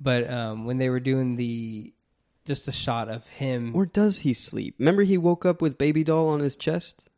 But 0.00 0.30
um, 0.30 0.64
when 0.64 0.78
they 0.78 0.90
were 0.90 1.00
doing 1.00 1.36
the 1.36 1.92
just 2.44 2.68
a 2.68 2.72
shot 2.72 3.08
of 3.08 3.26
him, 3.26 3.72
Or 3.74 3.84
does 3.86 4.20
he 4.20 4.32
sleep? 4.32 4.76
Remember 4.78 5.02
he 5.02 5.18
woke 5.18 5.44
up 5.44 5.60
with 5.60 5.76
baby 5.78 6.04
doll 6.04 6.28
on 6.28 6.40
his 6.40 6.56
chest? 6.56 7.08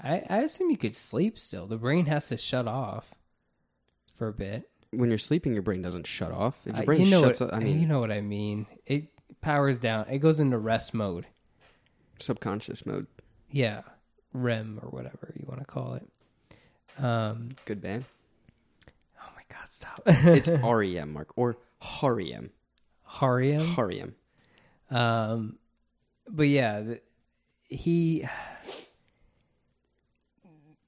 I, 0.00 0.22
I 0.28 0.38
assume 0.38 0.70
you 0.70 0.76
could 0.78 0.94
sleep 0.94 1.38
still. 1.38 1.66
The 1.66 1.76
brain 1.76 2.06
has 2.06 2.28
to 2.28 2.36
shut 2.36 2.66
off 2.66 3.14
for 4.16 4.26
a 4.28 4.32
bit. 4.32 4.68
When 4.90 5.10
you're 5.10 5.18
sleeping, 5.18 5.52
your 5.52 5.62
brain 5.62 5.80
doesn't 5.80 6.06
shut 6.08 6.32
off. 6.32 6.60
If 6.66 6.74
your 6.74 6.82
Uh, 6.82 6.86
brain 6.86 7.00
you 7.02 7.10
know 7.10 7.22
shuts 7.22 7.40
what, 7.40 7.52
off, 7.52 7.60
I 7.60 7.64
mean, 7.64 7.80
you 7.80 7.86
know 7.86 8.00
what 8.00 8.10
I 8.10 8.20
mean. 8.20 8.66
It 8.84 9.04
powers 9.40 9.78
down. 9.78 10.06
It 10.10 10.18
goes 10.18 10.40
into 10.40 10.58
rest 10.58 10.92
mode. 10.92 11.26
subconscious 12.18 12.84
mode. 12.84 13.06
Yeah, 13.50 13.82
REM 14.32 14.80
or 14.82 14.88
whatever 14.90 15.32
you 15.38 15.44
want 15.46 15.60
to 15.60 15.66
call 15.66 15.94
it. 15.94 16.08
Um. 17.02 17.50
Good 17.64 17.80
band. 17.80 18.04
Oh 19.18 19.28
my 19.36 19.42
God! 19.48 19.70
Stop. 19.70 20.02
It's 20.06 20.48
REM, 20.64 21.12
Mark, 21.12 21.32
or 21.36 21.56
Hariem. 21.82 22.50
Harium. 23.08 23.74
Hariem. 23.74 24.14
Um, 24.90 25.58
but 26.28 26.44
yeah, 26.44 26.82
he, 27.68 28.26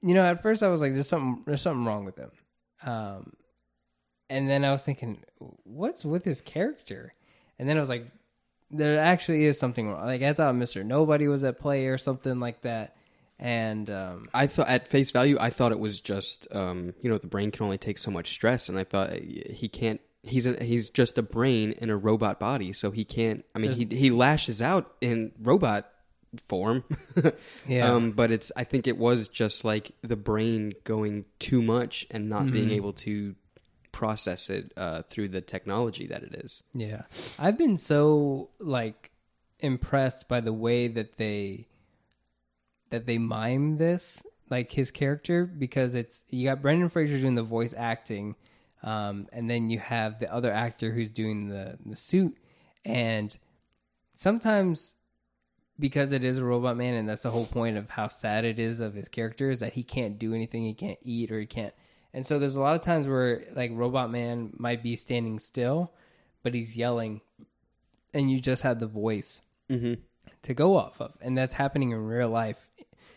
you 0.01 0.13
know, 0.13 0.25
at 0.25 0.41
first 0.41 0.63
I 0.63 0.67
was 0.69 0.81
like, 0.81 0.93
"There's 0.93 1.07
something, 1.07 1.43
there's 1.45 1.61
something 1.61 1.85
wrong 1.85 2.05
with 2.05 2.17
him," 2.17 2.31
um, 2.83 3.33
and 4.29 4.49
then 4.49 4.63
I 4.63 4.71
was 4.71 4.83
thinking, 4.83 5.23
"What's 5.63 6.05
with 6.05 6.23
his 6.23 6.41
character?" 6.41 7.13
And 7.59 7.67
then 7.67 7.77
I 7.77 7.79
was 7.79 7.89
like, 7.89 8.07
"There 8.71 8.99
actually 8.99 9.45
is 9.45 9.59
something 9.59 9.89
wrong." 9.89 10.05
Like 10.05 10.21
I 10.21 10.33
thought 10.33 10.55
Mister 10.55 10.83
Nobody 10.83 11.27
was 11.27 11.43
at 11.43 11.59
play 11.59 11.87
or 11.87 11.97
something 11.97 12.39
like 12.39 12.61
that, 12.61 12.95
and 13.37 13.89
um, 13.89 14.23
I 14.33 14.47
thought 14.47 14.69
at 14.69 14.87
face 14.87 15.11
value, 15.11 15.37
I 15.39 15.49
thought 15.49 15.71
it 15.71 15.79
was 15.79 16.01
just, 16.01 16.47
um, 16.55 16.93
you 17.01 17.09
know, 17.09 17.17
the 17.17 17.27
brain 17.27 17.51
can 17.51 17.65
only 17.65 17.77
take 17.77 17.97
so 17.97 18.11
much 18.11 18.29
stress, 18.29 18.69
and 18.69 18.79
I 18.79 18.83
thought 18.83 19.09
uh, 19.11 19.19
he 19.19 19.67
can't. 19.67 20.01
He's 20.25 20.47
a, 20.47 20.61
he's 20.63 20.89
just 20.89 21.17
a 21.17 21.21
brain 21.21 21.71
in 21.73 21.89
a 21.89 21.97
robot 21.97 22.39
body, 22.39 22.73
so 22.73 22.91
he 22.91 23.05
can't. 23.05 23.45
I 23.53 23.59
mean, 23.59 23.73
he 23.73 23.85
he 23.95 24.09
lashes 24.11 24.61
out 24.61 24.95
in 25.01 25.31
robot 25.41 25.89
form. 26.37 26.83
Yeah. 27.67 27.91
Um, 27.93 28.11
but 28.11 28.31
it's. 28.31 28.51
I 28.57 28.63
think 28.63 28.87
it 28.87 28.97
was 28.97 29.27
just 29.27 29.63
like 29.65 29.91
the 30.01 30.15
brain 30.15 30.73
going 30.83 31.25
too 31.39 31.61
much 31.61 32.05
and 32.11 32.29
not 32.29 32.51
being 32.51 32.65
Mm-hmm. 32.67 32.75
able 32.75 32.93
to 32.93 33.35
process 33.91 34.49
it 34.49 34.73
uh, 34.75 35.01
through 35.03 35.29
the 35.29 35.41
technology 35.41 36.05
that 36.07 36.21
it 36.21 36.33
is. 36.35 36.61
Yeah. 36.73 37.03
I've 37.39 37.57
been 37.57 37.77
so 37.77 38.49
like 38.59 39.11
impressed 39.59 40.27
by 40.27 40.41
the 40.41 40.51
way 40.53 40.87
that 40.89 41.17
they 41.17 41.67
that 42.89 43.05
they 43.05 43.17
mime 43.17 43.77
this, 43.77 44.23
like 44.49 44.71
his 44.71 44.91
character, 44.91 45.45
because 45.45 45.95
it's 45.95 46.23
you 46.29 46.47
got 46.49 46.61
Brendan 46.61 46.89
Fraser 46.89 47.17
doing 47.19 47.35
the 47.35 47.43
voice 47.43 47.73
acting, 47.75 48.35
um, 48.85 49.27
and 49.33 49.49
then 49.49 49.69
you 49.69 49.79
have 49.79 50.19
the 50.19 50.33
other 50.33 50.51
actor 50.51 50.91
who's 50.93 51.11
doing 51.11 51.49
the 51.49 51.77
the 51.85 51.97
suit, 51.97 52.37
and 52.85 53.35
sometimes 54.15 54.95
because 55.77 56.13
it 56.13 56.23
is 56.23 56.37
a 56.37 56.43
robot 56.45 56.77
man 56.77 56.93
and 56.93 57.09
that's 57.09 57.23
the 57.23 57.29
whole 57.29 57.45
point 57.47 57.75
of 57.75 57.89
how 57.89 58.07
sad 58.07 58.45
it 58.45 58.59
is 58.59 58.79
of 58.79 58.93
his 58.93 59.09
character 59.09 59.51
is 59.51 59.59
that 59.59 59.73
he 59.73 59.83
can't 59.83 60.17
do 60.17 60.33
anything 60.33 60.63
he 60.63 60.73
can't 60.73 60.97
eat 61.03 61.29
or 61.29 61.37
he 61.37 61.45
can't 61.45 61.73
and 62.13 62.25
so 62.25 62.39
there's 62.39 62.55
a 62.55 62.61
lot 62.61 62.75
of 62.77 62.81
times 62.81 63.07
where 63.07 63.43
like 63.55 63.71
robot 63.73 64.09
man 64.09 64.53
might 64.57 64.81
be 64.81 64.95
standing 64.95 65.37
still 65.37 65.91
but 66.43 66.53
he's 66.53 66.77
yelling 66.77 67.19
and 68.13 68.31
you 68.31 68.39
just 68.39 68.63
have 68.63 68.79
the 68.79 68.87
voice 68.87 69.41
Mm-hmm. 69.69 69.95
to 70.43 70.53
go 70.53 70.77
off 70.77 71.01
of. 71.01 71.11
And 71.21 71.35
that's 71.37 71.55
happening 71.55 71.89
in 71.91 71.97
real 72.05 72.29
life 72.29 72.69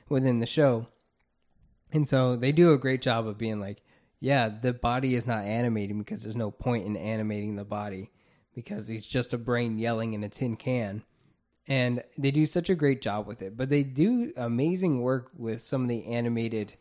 within 0.09 0.41
the 0.41 0.47
show. 0.47 0.87
And 1.93 2.09
so 2.09 2.37
they 2.37 2.53
do 2.53 2.73
a 2.73 2.79
great 2.79 3.03
job 3.03 3.27
of 3.29 3.37
being 3.39 3.61
like 3.61 3.83
yeah 4.21 4.49
the 4.49 4.73
body 4.73 5.15
is 5.15 5.27
not 5.27 5.45
animating 5.45 5.99
because 5.99 6.23
there's 6.23 6.37
no 6.37 6.51
point 6.51 6.87
in 6.87 6.97
animating 6.97 7.57
the 7.57 7.65
body 7.65 8.11
because 8.55 8.89
he's 8.89 9.07
just 9.07 9.33
a 9.33 9.39
brain 9.39 9.79
yelling 9.79 10.15
in 10.15 10.25
a 10.25 10.29
tin 10.29 10.57
can 10.57 11.03
and 11.67 12.03
they 12.17 12.31
do 12.31 12.47
such 12.47 12.71
a 12.71 12.75
great 12.75 13.01
job 13.03 13.27
with 13.27 13.43
it 13.43 13.57
but 13.57 13.69
they 13.69 13.83
do 13.83 14.33
amazing 14.37 15.01
work 15.03 15.31
with 15.37 15.61
some 15.61 15.83
of 15.83 15.89
the 15.89 16.05
animated 16.07 16.73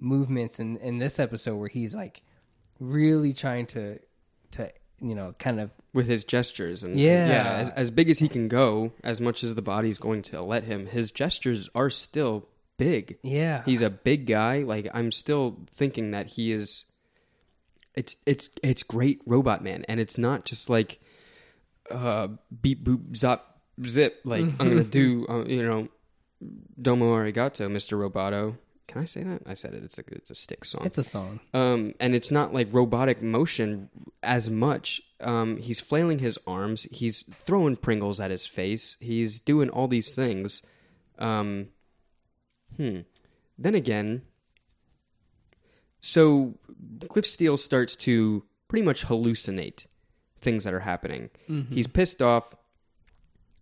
movements 0.00 0.60
in, 0.60 0.76
in 0.78 0.98
this 0.98 1.18
episode 1.18 1.56
where 1.56 1.68
he's 1.68 1.94
like 1.94 2.22
really 2.80 3.32
trying 3.32 3.66
to 3.66 3.98
to 4.50 4.70
you 5.00 5.14
know 5.14 5.34
kind 5.38 5.60
of 5.60 5.70
with 5.92 6.06
his 6.06 6.24
gestures 6.24 6.82
and 6.82 6.98
Yeah. 6.98 7.28
yeah 7.28 7.52
as, 7.56 7.70
as 7.70 7.90
big 7.90 8.10
as 8.10 8.18
he 8.18 8.28
can 8.28 8.48
go 8.48 8.92
as 9.02 9.20
much 9.20 9.42
as 9.44 9.54
the 9.54 9.62
body's 9.62 9.98
going 9.98 10.22
to 10.22 10.42
let 10.42 10.64
him 10.64 10.86
his 10.86 11.10
gestures 11.10 11.68
are 11.74 11.90
still 11.90 12.48
big. 12.76 13.18
Yeah. 13.22 13.62
He's 13.64 13.82
a 13.82 13.90
big 13.90 14.26
guy. 14.26 14.62
Like 14.62 14.88
i'm 14.94 15.10
still 15.10 15.66
thinking 15.74 16.10
that 16.12 16.32
he 16.32 16.52
is 16.52 16.84
it's 17.94 18.16
it's 18.26 18.50
it's 18.62 18.82
great 18.82 19.20
robot 19.26 19.62
man. 19.62 19.84
And 19.88 20.00
it's 20.00 20.18
not 20.18 20.44
just 20.44 20.68
like 20.70 21.00
uh 21.90 22.28
beep 22.62 22.84
boop 22.84 23.12
zop 23.12 23.40
zip. 23.84 24.20
Like 24.24 24.44
i'm 24.58 24.68
gonna 24.68 24.84
do 24.84 25.26
uh, 25.28 25.44
you 25.44 25.62
know 25.64 25.88
domo 26.80 27.14
arigato 27.14 27.68
mr 27.70 27.98
roboto. 27.98 28.56
Can 28.86 29.00
i 29.00 29.06
say 29.06 29.22
that? 29.22 29.42
I 29.46 29.54
said 29.54 29.72
it. 29.74 29.82
It's 29.82 29.98
a 29.98 30.04
it's 30.12 30.30
a 30.30 30.34
stick 30.34 30.64
song. 30.64 30.84
It's 30.84 30.98
a 30.98 31.04
song. 31.04 31.40
Um, 31.54 31.94
and 32.00 32.14
it's 32.14 32.30
not 32.30 32.52
like 32.52 32.68
robotic 32.70 33.22
motion 33.22 33.88
as 34.22 34.50
much. 34.50 35.00
Um, 35.20 35.56
he's 35.56 35.80
flailing 35.80 36.18
his 36.18 36.38
arms. 36.46 36.82
He's 36.90 37.22
throwing 37.22 37.76
Pringles 37.76 38.20
at 38.20 38.30
his 38.30 38.44
face. 38.44 38.98
He's 39.00 39.40
doing 39.40 39.70
all 39.70 39.88
these 39.88 40.14
things. 40.14 40.60
Um, 41.18 41.68
hmm. 42.76 43.00
then 43.58 43.74
again, 43.74 44.22
so 46.00 46.58
Cliff 47.08 47.26
Steele 47.26 47.56
starts 47.56 47.96
to 47.96 48.44
pretty 48.68 48.84
much 48.84 49.06
hallucinate 49.06 49.86
things 50.40 50.64
that 50.64 50.74
are 50.74 50.80
happening. 50.80 51.30
He's 51.70 51.86
pissed 51.86 52.20
off. 52.20 52.54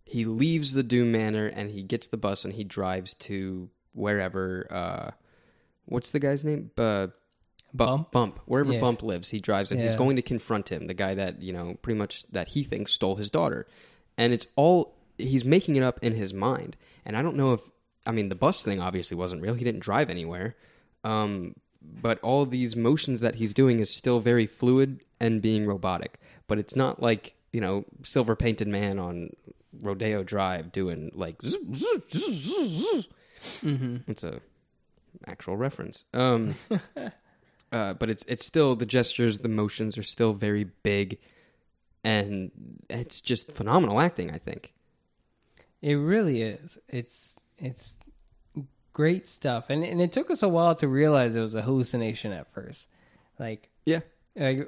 He 0.05 0.25
leaves 0.25 0.73
the 0.73 0.83
Doom 0.83 1.11
Manor 1.11 1.47
and 1.47 1.71
he 1.71 1.83
gets 1.83 2.07
the 2.07 2.17
bus 2.17 2.43
and 2.43 2.53
he 2.53 2.63
drives 2.63 3.13
to 3.15 3.69
wherever. 3.93 4.67
Uh, 4.69 5.11
what's 5.85 6.11
the 6.11 6.19
guy's 6.19 6.43
name? 6.43 6.71
Uh, 6.77 7.07
Bump? 7.73 8.11
Bump. 8.11 8.39
Wherever 8.45 8.73
Yeah. 8.73 8.79
Bump 8.79 9.01
lives, 9.01 9.29
he 9.29 9.39
drives 9.39 9.71
and 9.71 9.79
he's 9.79 9.95
going 9.95 10.15
to 10.17 10.21
confront 10.21 10.69
him, 10.69 10.87
the 10.87 10.93
guy 10.93 11.15
that, 11.15 11.41
you 11.41 11.53
know, 11.53 11.75
pretty 11.81 11.97
much 11.97 12.23
that 12.31 12.49
he 12.49 12.63
thinks 12.63 12.91
stole 12.91 13.15
his 13.15 13.29
daughter. 13.29 13.67
And 14.17 14.31
it's 14.31 14.45
all, 14.55 14.95
he's 15.17 15.43
making 15.43 15.75
it 15.75 15.83
up 15.83 15.97
in 16.03 16.13
his 16.13 16.33
mind. 16.33 16.77
And 17.03 17.17
I 17.17 17.21
don't 17.23 17.35
know 17.35 17.53
if, 17.53 17.69
I 18.05 18.11
mean, 18.11 18.29
the 18.29 18.35
bus 18.35 18.63
thing 18.63 18.79
obviously 18.81 19.15
wasn't 19.15 19.41
real. 19.41 19.53
He 19.53 19.63
didn't 19.63 19.81
drive 19.81 20.09
anywhere. 20.09 20.55
Um, 21.03 21.55
but 21.81 22.19
all 22.21 22.45
these 22.45 22.75
motions 22.75 23.21
that 23.21 23.35
he's 23.35 23.53
doing 23.53 23.79
is 23.79 23.89
still 23.89 24.19
very 24.19 24.45
fluid 24.45 25.01
and 25.19 25.41
being 25.41 25.65
robotic. 25.65 26.19
But 26.47 26.59
it's 26.59 26.75
not 26.75 27.01
like, 27.01 27.35
you 27.51 27.61
know, 27.61 27.85
silver 28.03 28.35
painted 28.35 28.67
man 28.67 28.99
on 28.99 29.31
Rodeo 29.81 30.23
Drive 30.23 30.71
doing 30.71 31.11
like, 31.13 31.41
zzz. 31.41 31.85
it's 34.07 34.23
a 34.23 34.39
actual 35.27 35.57
reference. 35.57 36.05
Um, 36.13 36.55
uh, 37.71 37.93
but 37.93 38.09
it's 38.09 38.25
it's 38.25 38.45
still 38.45 38.75
the 38.75 38.85
gestures, 38.85 39.39
the 39.39 39.49
motions 39.49 39.97
are 39.97 40.03
still 40.03 40.33
very 40.33 40.65
big, 40.83 41.19
and 42.03 42.51
it's 42.89 43.21
just 43.21 43.51
phenomenal 43.51 43.99
acting. 43.99 44.31
I 44.31 44.37
think. 44.37 44.73
It 45.81 45.95
really 45.95 46.41
is. 46.41 46.77
It's 46.87 47.37
it's 47.57 47.97
great 48.93 49.25
stuff, 49.25 49.69
and 49.69 49.83
and 49.83 50.01
it 50.01 50.11
took 50.11 50.31
us 50.31 50.43
a 50.43 50.49
while 50.49 50.75
to 50.75 50.87
realize 50.87 51.35
it 51.35 51.41
was 51.41 51.55
a 51.55 51.61
hallucination 51.61 52.31
at 52.31 52.51
first. 52.53 52.89
Like 53.39 53.69
Yeah. 53.85 54.01
like 54.35 54.67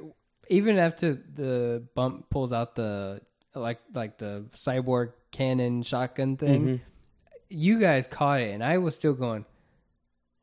even 0.50 0.78
after 0.78 1.14
the 1.14 1.84
bump 1.96 2.30
pulls 2.30 2.54
out 2.54 2.76
the 2.76 3.22
like 3.54 3.80
like 3.94 4.18
the 4.18 4.46
cyborg 4.56 5.14
cannon 5.32 5.84
shotgun 5.84 6.38
thing, 6.38 6.62
mm-hmm. 6.62 6.84
you 7.50 7.80
guys 7.80 8.08
caught 8.08 8.42
it, 8.42 8.52
and 8.54 8.64
I 8.64 8.80
was 8.80 8.96
still 8.96 9.14
going. 9.14 9.46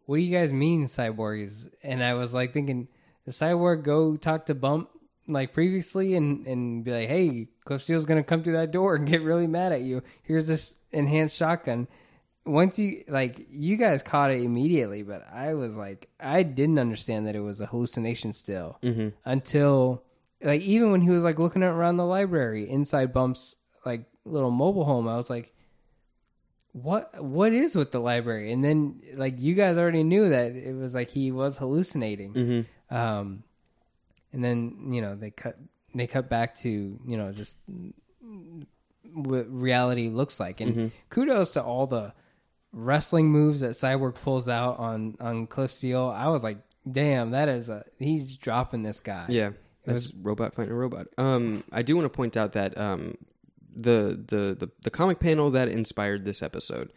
What 0.07 0.17
do 0.17 0.23
you 0.23 0.37
guys 0.37 0.53
mean, 0.53 0.87
cyborg 0.87 1.45
is? 1.45 1.69
And 1.83 2.03
I 2.03 2.15
was 2.15 2.35
like 2.35 2.53
thinking, 2.53 2.89
the 3.25 3.31
cyborg 3.31 3.85
go 3.85 4.17
talk 4.17 4.47
to 4.47 4.55
Bump 4.55 4.91
like 5.29 5.53
previously, 5.53 6.15
and 6.17 6.47
and 6.47 6.85
be 6.85 6.91
like, 6.91 7.09
hey, 7.09 7.49
Cliff 7.65 7.83
Steele's 7.83 8.07
gonna 8.07 8.25
come 8.25 8.43
through 8.43 8.55
that 8.55 8.73
door 8.73 8.97
and 8.97 9.07
get 9.07 9.23
really 9.23 9.47
mad 9.47 9.73
at 9.73 9.83
you. 9.83 10.03
Here's 10.23 10.47
this 10.47 10.77
enhanced 10.91 11.37
shotgun. 11.37 11.87
Once 12.45 12.79
you 12.79 13.05
like, 13.09 13.47
you 13.51 13.77
guys 13.77 14.03
caught 14.03 14.31
it 14.31 14.43
immediately, 14.43 15.03
but 15.03 15.27
I 15.33 15.55
was 15.55 15.77
like, 15.77 16.09
I 16.19 16.43
didn't 16.43 16.79
understand 16.79 17.27
that 17.27 17.37
it 17.37 17.41
was 17.41 17.61
a 17.61 17.67
hallucination 17.67 18.33
still 18.33 18.79
mm-hmm. 18.83 19.09
until 19.25 20.03
like 20.43 20.61
even 20.63 20.91
when 20.91 21.01
he 21.01 21.11
was 21.11 21.25
like 21.25 21.39
looking 21.39 21.63
around 21.63 21.97
the 21.97 22.05
library 22.05 22.69
inside 22.69 23.13
Bump's 23.13 23.57
like 23.87 24.05
little 24.25 24.51
mobile 24.51 24.85
home, 24.85 25.09
I 25.09 25.17
was 25.17 25.31
like, 25.31 25.53
what 26.73 27.23
what 27.23 27.53
is 27.53 27.77
with 27.77 27.93
the 27.93 28.01
library? 28.01 28.53
And 28.53 28.65
then 28.65 29.01
like 29.15 29.39
you 29.39 29.55
guys 29.55 29.77
already 29.79 30.03
knew 30.03 30.31
that 30.31 30.53
it 30.53 30.75
was 30.75 30.95
like 30.95 31.11
he 31.11 31.31
was 31.31 31.59
hallucinating. 31.59 32.35
Mm-hmm. 32.35 32.95
Um, 32.95 33.45
and 34.33 34.43
then 34.43 34.89
you 34.91 35.03
know 35.03 35.15
they 35.15 35.31
cut 35.31 35.59
they 35.95 36.07
cut 36.07 36.29
back 36.29 36.57
to 36.57 36.69
you 36.71 37.17
know 37.17 37.33
just 37.33 37.61
what 39.13 39.47
reality 39.53 40.09
looks 40.09 40.41
like. 40.41 40.61
And 40.61 40.73
mm-hmm. 40.73 40.87
kudos 41.11 41.53
to 41.53 41.63
all 41.63 41.87
the 41.87 42.13
wrestling 42.73 43.31
moves 43.31 43.61
that 43.61 43.73
Cyborg 43.73 44.15
pulls 44.15 44.49
out 44.49 44.79
on 44.79 45.17
on 45.21 45.47
Cliff 45.47 45.71
Steele. 45.71 46.09
I 46.15 46.29
was 46.29 46.43
like, 46.43 46.59
damn, 46.91 47.31
that 47.33 47.49
is 47.49 47.69
a 47.69 47.85
he's 47.99 48.37
dropping 48.37 48.83
this 48.83 49.01
guy. 49.01 49.27
Yeah, 49.29 49.51
that's 49.85 50.13
robot 50.15 50.55
fighting 50.55 50.73
a 50.73 50.77
robot. 50.77 51.09
Um, 51.19 51.65
I 51.73 51.83
do 51.83 51.97
want 51.97 52.07
to 52.07 52.17
point 52.17 52.37
out 52.37 52.53
that 52.53 52.77
um, 52.79 53.17
the, 53.75 54.21
the 54.27 54.57
the 54.59 54.71
the 54.83 54.91
comic 54.91 55.19
panel 55.19 55.51
that 55.51 55.69
inspired 55.69 56.25
this 56.25 56.43
episode 56.43 56.93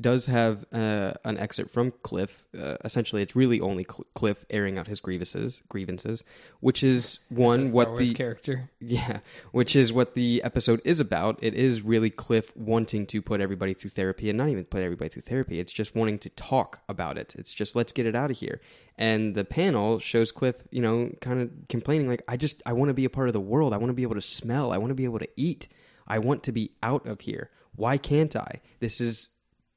does 0.00 0.26
have 0.26 0.64
uh, 0.72 1.12
an 1.24 1.38
excerpt 1.38 1.70
from 1.70 1.92
Cliff. 2.02 2.44
Uh, 2.58 2.76
essentially, 2.84 3.22
it's 3.22 3.36
really 3.36 3.60
only 3.60 3.84
Cl- 3.84 4.06
Cliff 4.14 4.44
airing 4.50 4.78
out 4.78 4.86
his 4.86 5.00
grievances, 5.00 5.62
grievances, 5.68 6.24
which 6.60 6.82
is 6.82 7.20
one 7.28 7.72
what 7.72 7.96
the 7.98 8.14
character. 8.14 8.70
yeah, 8.80 9.20
which 9.52 9.76
is 9.76 9.92
what 9.92 10.14
the 10.14 10.42
episode 10.42 10.80
is 10.84 11.00
about. 11.00 11.38
It 11.42 11.54
is 11.54 11.82
really 11.82 12.10
Cliff 12.10 12.50
wanting 12.56 13.06
to 13.06 13.22
put 13.22 13.40
everybody 13.40 13.74
through 13.74 13.90
therapy 13.90 14.28
and 14.28 14.36
not 14.36 14.48
even 14.48 14.64
put 14.64 14.82
everybody 14.82 15.08
through 15.08 15.22
therapy. 15.22 15.60
It's 15.60 15.72
just 15.72 15.94
wanting 15.94 16.18
to 16.20 16.30
talk 16.30 16.82
about 16.88 17.16
it. 17.18 17.34
It's 17.36 17.54
just 17.54 17.76
let's 17.76 17.92
get 17.92 18.06
it 18.06 18.16
out 18.16 18.30
of 18.30 18.38
here. 18.38 18.60
And 18.96 19.34
the 19.34 19.44
panel 19.44 19.98
shows 19.98 20.32
Cliff, 20.32 20.56
you 20.70 20.80
know, 20.80 21.10
kind 21.20 21.40
of 21.40 21.50
complaining 21.68 22.08
like 22.08 22.22
I 22.28 22.36
just 22.36 22.62
I 22.66 22.72
want 22.72 22.88
to 22.88 22.94
be 22.94 23.04
a 23.04 23.10
part 23.10 23.28
of 23.28 23.32
the 23.32 23.40
world. 23.40 23.72
I 23.72 23.76
want 23.76 23.90
to 23.90 23.94
be 23.94 24.02
able 24.02 24.14
to 24.14 24.22
smell. 24.22 24.72
I 24.72 24.78
want 24.78 24.90
to 24.90 24.94
be 24.94 25.04
able 25.04 25.18
to 25.18 25.28
eat. 25.36 25.68
I 26.06 26.18
want 26.18 26.42
to 26.44 26.52
be 26.52 26.72
out 26.82 27.06
of 27.06 27.20
here. 27.20 27.50
Why 27.76 27.96
can't 27.96 28.36
I? 28.36 28.60
This 28.78 29.00
is 29.00 29.30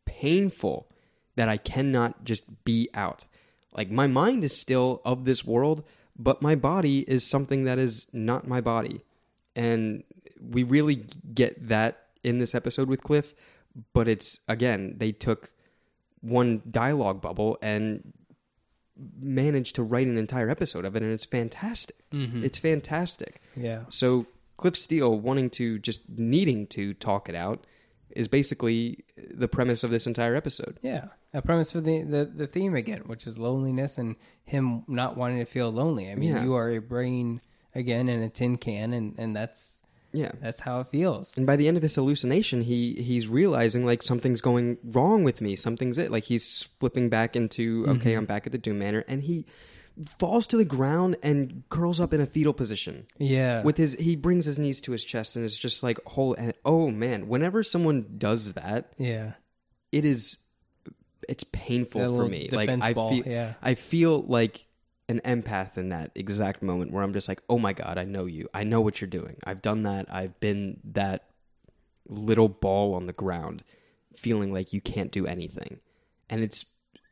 painful 0.08 0.88
that 1.36 1.48
I 1.48 1.58
cannot 1.58 2.24
just 2.24 2.64
be 2.66 2.90
out. 2.96 3.26
Like 3.76 3.92
my 3.92 4.08
mind 4.08 4.44
is 4.44 4.60
still 4.60 5.02
of 5.06 5.26
this 5.26 5.46
world, 5.46 5.84
but 6.18 6.42
my 6.42 6.56
body 6.56 7.02
is 7.08 7.24
something 7.24 7.66
that 7.66 7.78
is 7.78 8.08
not 8.12 8.48
my 8.48 8.60
body. 8.60 9.02
And 9.56 10.04
we 10.42 10.64
really 10.64 11.06
get 11.34 11.68
that 11.68 12.08
in 12.24 12.40
this 12.40 12.56
episode 12.56 12.90
with 12.90 13.04
Cliff, 13.04 13.36
but 13.94 14.08
it's 14.08 14.40
again, 14.48 14.96
they 14.98 15.12
took 15.12 15.52
one 16.22 16.64
dialogue 16.70 17.22
bubble 17.22 17.60
and 17.62 18.14
managed 19.20 19.76
to 19.76 19.84
write 19.84 20.08
an 20.08 20.18
entire 20.18 20.50
episode 20.50 20.86
of 20.86 20.96
it 20.96 21.04
and 21.04 21.12
it's 21.12 21.26
fantastic. 21.26 21.98
Mm-hmm. 22.12 22.44
It's 22.44 22.58
fantastic. 22.58 23.42
Yeah. 23.56 23.82
So 23.90 24.26
Cliff 24.58 24.76
Steele 24.76 25.20
wanting 25.20 25.52
to 25.52 25.78
just 25.78 26.02
needing 26.10 26.66
to 26.68 26.96
talk 26.96 27.30
it 27.30 27.36
out 27.36 27.66
is 28.12 28.28
basically 28.28 29.04
the 29.32 29.48
premise 29.48 29.84
of 29.84 29.92
this 29.92 30.08
entire 30.08 30.36
episode. 30.36 30.80
Yeah, 30.82 31.06
a 31.34 31.42
premise 31.42 31.72
for 31.72 31.82
the, 31.82 32.04
the 32.04 32.26
the 32.26 32.48
theme 32.48 32.76
again, 32.76 33.04
which 33.06 33.28
is 33.28 33.38
loneliness 33.38 33.98
and 33.98 34.16
him 34.46 34.84
not 34.88 35.18
wanting 35.18 35.40
to 35.40 35.46
feel 35.46 35.72
lonely. 35.72 36.10
I 36.12 36.16
mean, 36.16 36.30
Yeah. 36.36 36.44
you 36.44 36.56
are 36.56 36.70
a 36.70 36.80
brain 36.80 37.42
again 37.76 38.10
in 38.10 38.22
a 38.22 38.30
tin 38.30 38.58
can, 38.58 38.94
and 38.94 39.14
and 39.18 39.36
that's 39.36 39.82
Yeah. 40.14 40.32
that's 40.42 40.62
how 40.62 40.80
it 40.80 40.88
feels. 40.88 41.38
And 41.38 41.46
by 41.46 41.56
the 41.58 41.68
end 41.68 41.78
of 41.78 41.84
his 41.84 41.96
hallucination, 41.96 42.62
he 42.62 42.94
he's 42.94 43.28
realizing 43.28 43.86
like 43.86 44.02
something's 44.02 44.42
going 44.42 44.78
wrong 44.84 45.24
with 45.24 45.42
me. 45.42 45.56
Something's 45.56 45.98
it. 45.98 46.12
Like 46.12 46.24
he's 46.24 46.64
flipping 46.80 47.10
back 47.10 47.36
into 47.36 47.84
mm-hmm. 47.84 47.92
okay, 47.92 48.14
I'm 48.14 48.26
back 48.26 48.46
at 48.46 48.52
the 48.52 48.58
Doom 48.58 48.80
Manor, 48.80 49.04
and 49.08 49.24
he 49.24 49.46
falls 50.19 50.48
to 50.48 50.57
the 50.57 50.65
ground 50.65 51.18
and 51.24 51.64
curls 51.69 51.99
up 51.99 52.14
in 52.14 52.22
a 52.22 52.26
fetal 52.26 52.53
position. 52.53 53.07
Yeah, 53.18 53.64
With 53.64 53.78
his, 53.78 53.94
he 53.95 54.15
brings 54.15 54.45
his 54.45 54.60
knees 54.60 54.82
to 54.82 54.91
his 54.91 55.03
chest, 55.03 55.36
and 55.36 55.44
it's 55.44 55.57
just 55.57 55.84
like 55.84 55.99
whole. 56.06 56.34
And 56.34 56.53
oh 56.65 56.91
man, 56.91 57.28
whenever 57.28 57.64
someone 57.64 58.15
does 58.18 58.53
that, 58.53 58.94
yeah, 58.98 59.34
it 59.91 60.06
is 60.06 60.38
it's 61.28 61.44
painful 61.44 62.02
That 62.02 62.24
for 62.24 62.30
me. 62.30 62.49
Like 62.52 62.69
I 62.69 62.94
ball, 62.94 63.10
feel 63.11 63.24
yeah. 63.26 63.53
I 63.61 63.76
feel 63.76 64.22
like 64.22 64.65
an 65.10 65.22
empath 65.24 65.78
in 65.78 65.90
that 65.90 66.11
exact 66.15 66.61
moment 66.61 66.91
where 66.91 67.03
I'm 67.03 67.14
just 67.14 67.28
like, 67.28 67.41
"Oh 67.49 67.60
my 67.60 67.74
god, 67.74 67.98
I 67.98 68.03
know 68.03 68.26
you. 68.26 68.49
I 68.53 68.64
know 68.64 68.82
what 68.82 69.02
you're 69.02 69.10
doing. 69.10 69.38
I've 69.44 69.61
done 69.61 69.84
that. 69.84 70.14
I've 70.14 70.40
been 70.40 70.80
that 70.84 71.26
little 72.07 72.49
ball 72.49 72.94
on 72.94 73.06
the 73.06 73.14
ground 73.14 73.64
feeling 74.15 74.53
like 74.53 74.74
you 74.74 74.82
can't 74.82 75.11
do 75.11 75.26
anything." 75.26 75.80
And 76.30 76.41
it's 76.41 76.65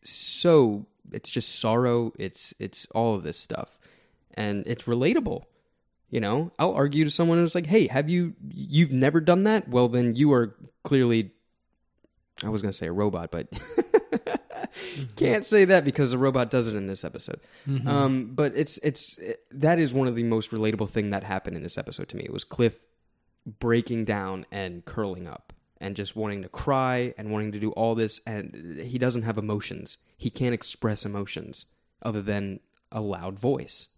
so 0.03 0.87
it's 1.11 1.29
just 1.29 1.59
sorrow, 1.59 2.13
it's 2.17 2.53
it's 2.59 2.85
all 2.87 3.15
of 3.15 3.23
this 3.23 3.39
stuff. 3.39 3.77
And 4.33 4.65
it's 4.67 4.83
relatable. 4.83 5.43
You 6.09 6.19
know, 6.19 6.51
I'll 6.59 6.73
argue 6.73 7.03
to 7.03 7.11
someone 7.11 7.37
who's 7.37 7.55
like, 7.55 7.65
"Hey, 7.65 7.87
have 7.87 8.09
you 8.09 8.35
you've 8.47 8.91
never 8.91 9.19
done 9.19 9.43
that? 9.43 9.67
Well, 9.67 9.87
then 9.87 10.15
you 10.15 10.31
are 10.33 10.55
clearly 10.83 11.31
I 12.43 12.49
was 12.49 12.61
going 12.61 12.71
to 12.71 12.77
say 12.77 12.87
a 12.87 12.91
robot, 12.91 13.31
but 13.31 13.47
can't 15.15 15.45
say 15.45 15.65
that 15.65 15.85
because 15.85 16.13
a 16.13 16.17
robot 16.17 16.49
does 16.49 16.67
it 16.67 16.75
in 16.75 16.87
this 16.87 17.03
episode. 17.03 17.39
Um, 17.87 18.31
but 18.33 18.53
it's 18.55 18.77
it's 18.79 19.19
that 19.51 19.79
is 19.79 19.93
one 19.93 20.07
of 20.07 20.15
the 20.15 20.23
most 20.23 20.51
relatable 20.51 20.89
thing 20.89 21.11
that 21.11 21.23
happened 21.23 21.55
in 21.55 21.63
this 21.63 21.77
episode 21.77 22.09
to 22.09 22.17
me. 22.17 22.23
It 22.23 22.33
was 22.33 22.43
Cliff 22.43 22.77
breaking 23.59 24.05
down 24.05 24.45
and 24.51 24.83
curling 24.85 25.27
up 25.27 25.53
and 25.85 25.95
just 25.95 26.15
wanting 26.15 26.41
to 26.41 26.49
cry 26.49 27.13
and 27.15 27.31
wanting 27.31 27.51
to 27.51 27.59
do 27.59 27.69
all 27.73 27.93
this 27.93 28.19
and 28.25 28.79
he 28.81 28.97
doesn't 28.97 29.21
have 29.21 29.37
emotions. 29.37 29.97
He 30.17 30.31
can't 30.31 30.53
express 30.53 31.05
emotions 31.05 31.65
other 32.01 32.21
than 32.23 32.59
a 32.91 33.01
loud 33.01 33.37
voice. 33.39 33.89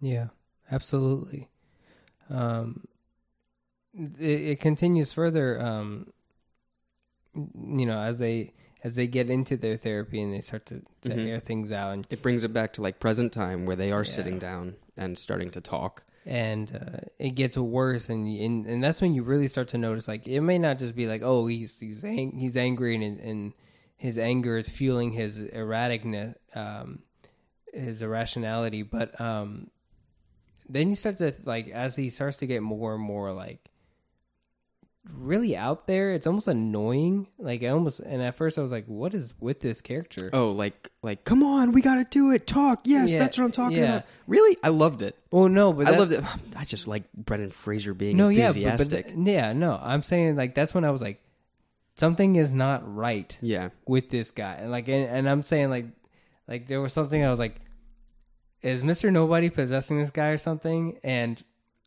yeah, 0.00 0.28
absolutely. 0.70 1.48
Um, 2.28 2.84
it, 3.94 4.40
it 4.52 4.60
continues 4.60 5.12
further. 5.12 5.60
Um, 5.60 6.12
you 7.34 7.86
know, 7.86 8.00
as 8.00 8.18
they 8.18 8.52
as 8.82 8.96
they 8.96 9.06
get 9.06 9.28
into 9.28 9.56
their 9.58 9.76
therapy 9.76 10.22
and 10.22 10.32
they 10.32 10.40
start 10.40 10.64
to, 10.66 10.80
to 11.02 11.10
Mhm. 11.10 11.26
air 11.26 11.38
things 11.38 11.70
out 11.70 11.92
and 11.92 12.06
It 12.08 12.22
brings 12.22 12.44
it 12.44 12.52
back 12.52 12.72
to 12.74 12.82
like 12.82 12.98
present 12.98 13.30
time 13.32 13.66
where 13.66 13.76
they 13.76 13.92
are 13.92 14.04
Yeah. 14.04 14.10
sitting 14.10 14.38
down 14.38 14.76
and 14.96 15.18
starting 15.18 15.50
to 15.50 15.60
talk. 15.60 16.04
And 16.26 16.74
uh, 16.74 17.00
it 17.18 17.30
gets 17.30 17.56
worse 17.56 18.08
and, 18.10 18.28
and 18.28 18.66
and 18.66 18.84
that's 18.84 19.00
when 19.00 19.14
you 19.14 19.22
really 19.22 19.48
start 19.48 19.68
to 19.68 19.78
notice 19.78 20.06
like 20.06 20.26
it 20.28 20.40
may 20.42 20.58
not 20.58 20.78
just 20.78 20.94
be 20.94 21.06
like 21.06 21.22
oh 21.22 21.46
he's 21.46 21.80
he's 21.80 22.04
ang- 22.04 22.36
he's 22.36 22.56
angry 22.58 22.94
and 22.94 23.18
and 23.20 23.52
his 24.00 24.18
anger 24.18 24.56
is 24.56 24.66
fueling 24.66 25.12
his 25.12 25.40
erraticness, 25.40 26.34
um, 26.54 27.00
his 27.74 28.00
irrationality. 28.00 28.82
But 28.82 29.20
um, 29.20 29.68
then 30.66 30.88
you 30.88 30.96
start 30.96 31.18
to 31.18 31.34
like 31.44 31.68
as 31.68 31.96
he 31.96 32.08
starts 32.08 32.38
to 32.38 32.46
get 32.46 32.62
more 32.62 32.94
and 32.94 33.04
more 33.04 33.30
like 33.34 33.69
really 35.08 35.56
out 35.56 35.86
there. 35.86 36.12
It's 36.12 36.26
almost 36.26 36.48
annoying. 36.48 37.26
Like 37.38 37.62
I 37.62 37.68
almost 37.68 38.00
and 38.00 38.20
at 38.22 38.36
first 38.36 38.58
I 38.58 38.62
was 38.62 38.72
like, 38.72 38.86
"What 38.86 39.14
is 39.14 39.34
with 39.40 39.60
this 39.60 39.80
character?" 39.80 40.30
Oh, 40.32 40.50
like 40.50 40.90
like 41.02 41.24
come 41.24 41.42
on, 41.42 41.72
we 41.72 41.80
got 41.82 41.96
to 41.96 42.06
do 42.10 42.32
it. 42.32 42.46
Talk. 42.46 42.80
Yes, 42.84 43.12
Yeah, 43.12 43.18
that's 43.20 43.38
what 43.38 43.44
I'm 43.44 43.52
talking 43.52 43.78
yeah. 43.78 43.84
about. 43.84 44.04
Really? 44.26 44.56
I 44.62 44.68
loved 44.68 45.02
it. 45.02 45.16
Well, 45.30 45.48
no, 45.48 45.72
but 45.72 45.88
I 45.88 45.92
that- 45.92 45.98
loved 45.98 46.12
it. 46.12 46.24
I 46.56 46.64
just 46.64 46.86
like 46.88 47.04
Brendan 47.14 47.50
Fraser 47.50 47.94
being 47.94 48.16
No, 48.16 48.28
yeah, 48.28 48.48
but, 48.48 48.54
but 48.54 48.62
enthusiastic. 48.62 49.06
th- 49.14 49.26
yeah, 49.26 49.52
no. 49.52 49.78
I'm 49.82 50.02
saying 50.02 50.36
like 50.36 50.54
that's 50.54 50.74
when 50.74 50.84
I 50.84 50.90
was 50.90 51.00
like, 51.02 51.20
something 51.96 52.36
is 52.36 52.52
not 52.54 52.82
right 52.94 53.36
yeah. 53.40 53.70
with 53.86 54.10
this 54.10 54.30
guy, 54.30 54.54
and 54.54 54.70
like, 54.70 54.88
and, 54.88 55.06
and 55.06 55.28
I'm 55.28 55.42
saying 55.42 55.70
like, 55.70 55.86
like 56.48 56.66
there 56.66 56.80
was 56.80 56.92
something 56.92 57.24
I 57.24 57.30
was 57.30 57.38
like, 57.38 57.56
is 58.62 58.82
Mister 58.82 59.10
Nobody 59.10 59.48
possessing 59.50 59.98
this 59.98 60.10
guy 60.10 60.28
or 60.28 60.38
something? 60.38 60.98
And 61.02 61.42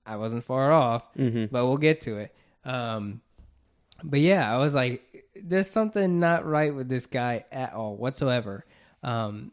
I 0.06 0.16
wasn't 0.16 0.44
far 0.44 0.72
off, 0.72 1.04
Mm-hmm. 1.16 1.46
but 1.52 1.66
we'll 1.66 1.78
get 1.78 2.02
to 2.02 2.18
it. 2.18 2.36
Um, 2.66 3.22
but 4.04 4.20
yeah, 4.20 4.54
I 4.54 4.58
was 4.58 4.76
like, 4.76 5.26
there's 5.42 5.70
something 5.70 6.20
not 6.20 6.46
right 6.46 6.74
with 6.74 6.90
this 6.90 7.06
guy 7.06 7.46
at 7.52 7.74
all 7.74 7.96
whatsoever. 7.96 8.66
Um, 9.02 9.52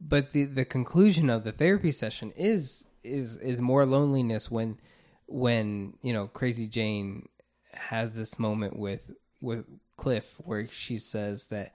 but 0.00 0.32
the 0.32 0.44
the 0.44 0.64
conclusion 0.64 1.30
of 1.30 1.44
the 1.44 1.52
therapy 1.52 1.92
session 1.92 2.32
is 2.36 2.86
is 3.02 3.36
is 3.38 3.60
more 3.60 3.84
loneliness 3.84 4.50
when 4.50 4.78
when 5.26 5.94
you 6.02 6.12
know 6.12 6.26
Crazy 6.26 6.66
Jane 6.66 7.28
has 7.72 8.16
this 8.16 8.38
moment 8.38 8.78
with 8.78 9.10
with 9.40 9.64
Cliff 9.96 10.34
where 10.38 10.68
she 10.68 10.98
says 10.98 11.48
that 11.48 11.74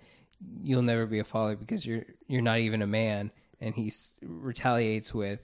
you'll 0.61 0.81
never 0.81 1.05
be 1.05 1.19
a 1.19 1.23
father 1.23 1.55
because 1.55 1.85
you're 1.85 2.05
you're 2.27 2.41
not 2.41 2.59
even 2.59 2.81
a 2.81 2.87
man, 2.87 3.31
and 3.61 3.75
he 3.75 3.91
retaliates 4.21 5.13
with, 5.13 5.43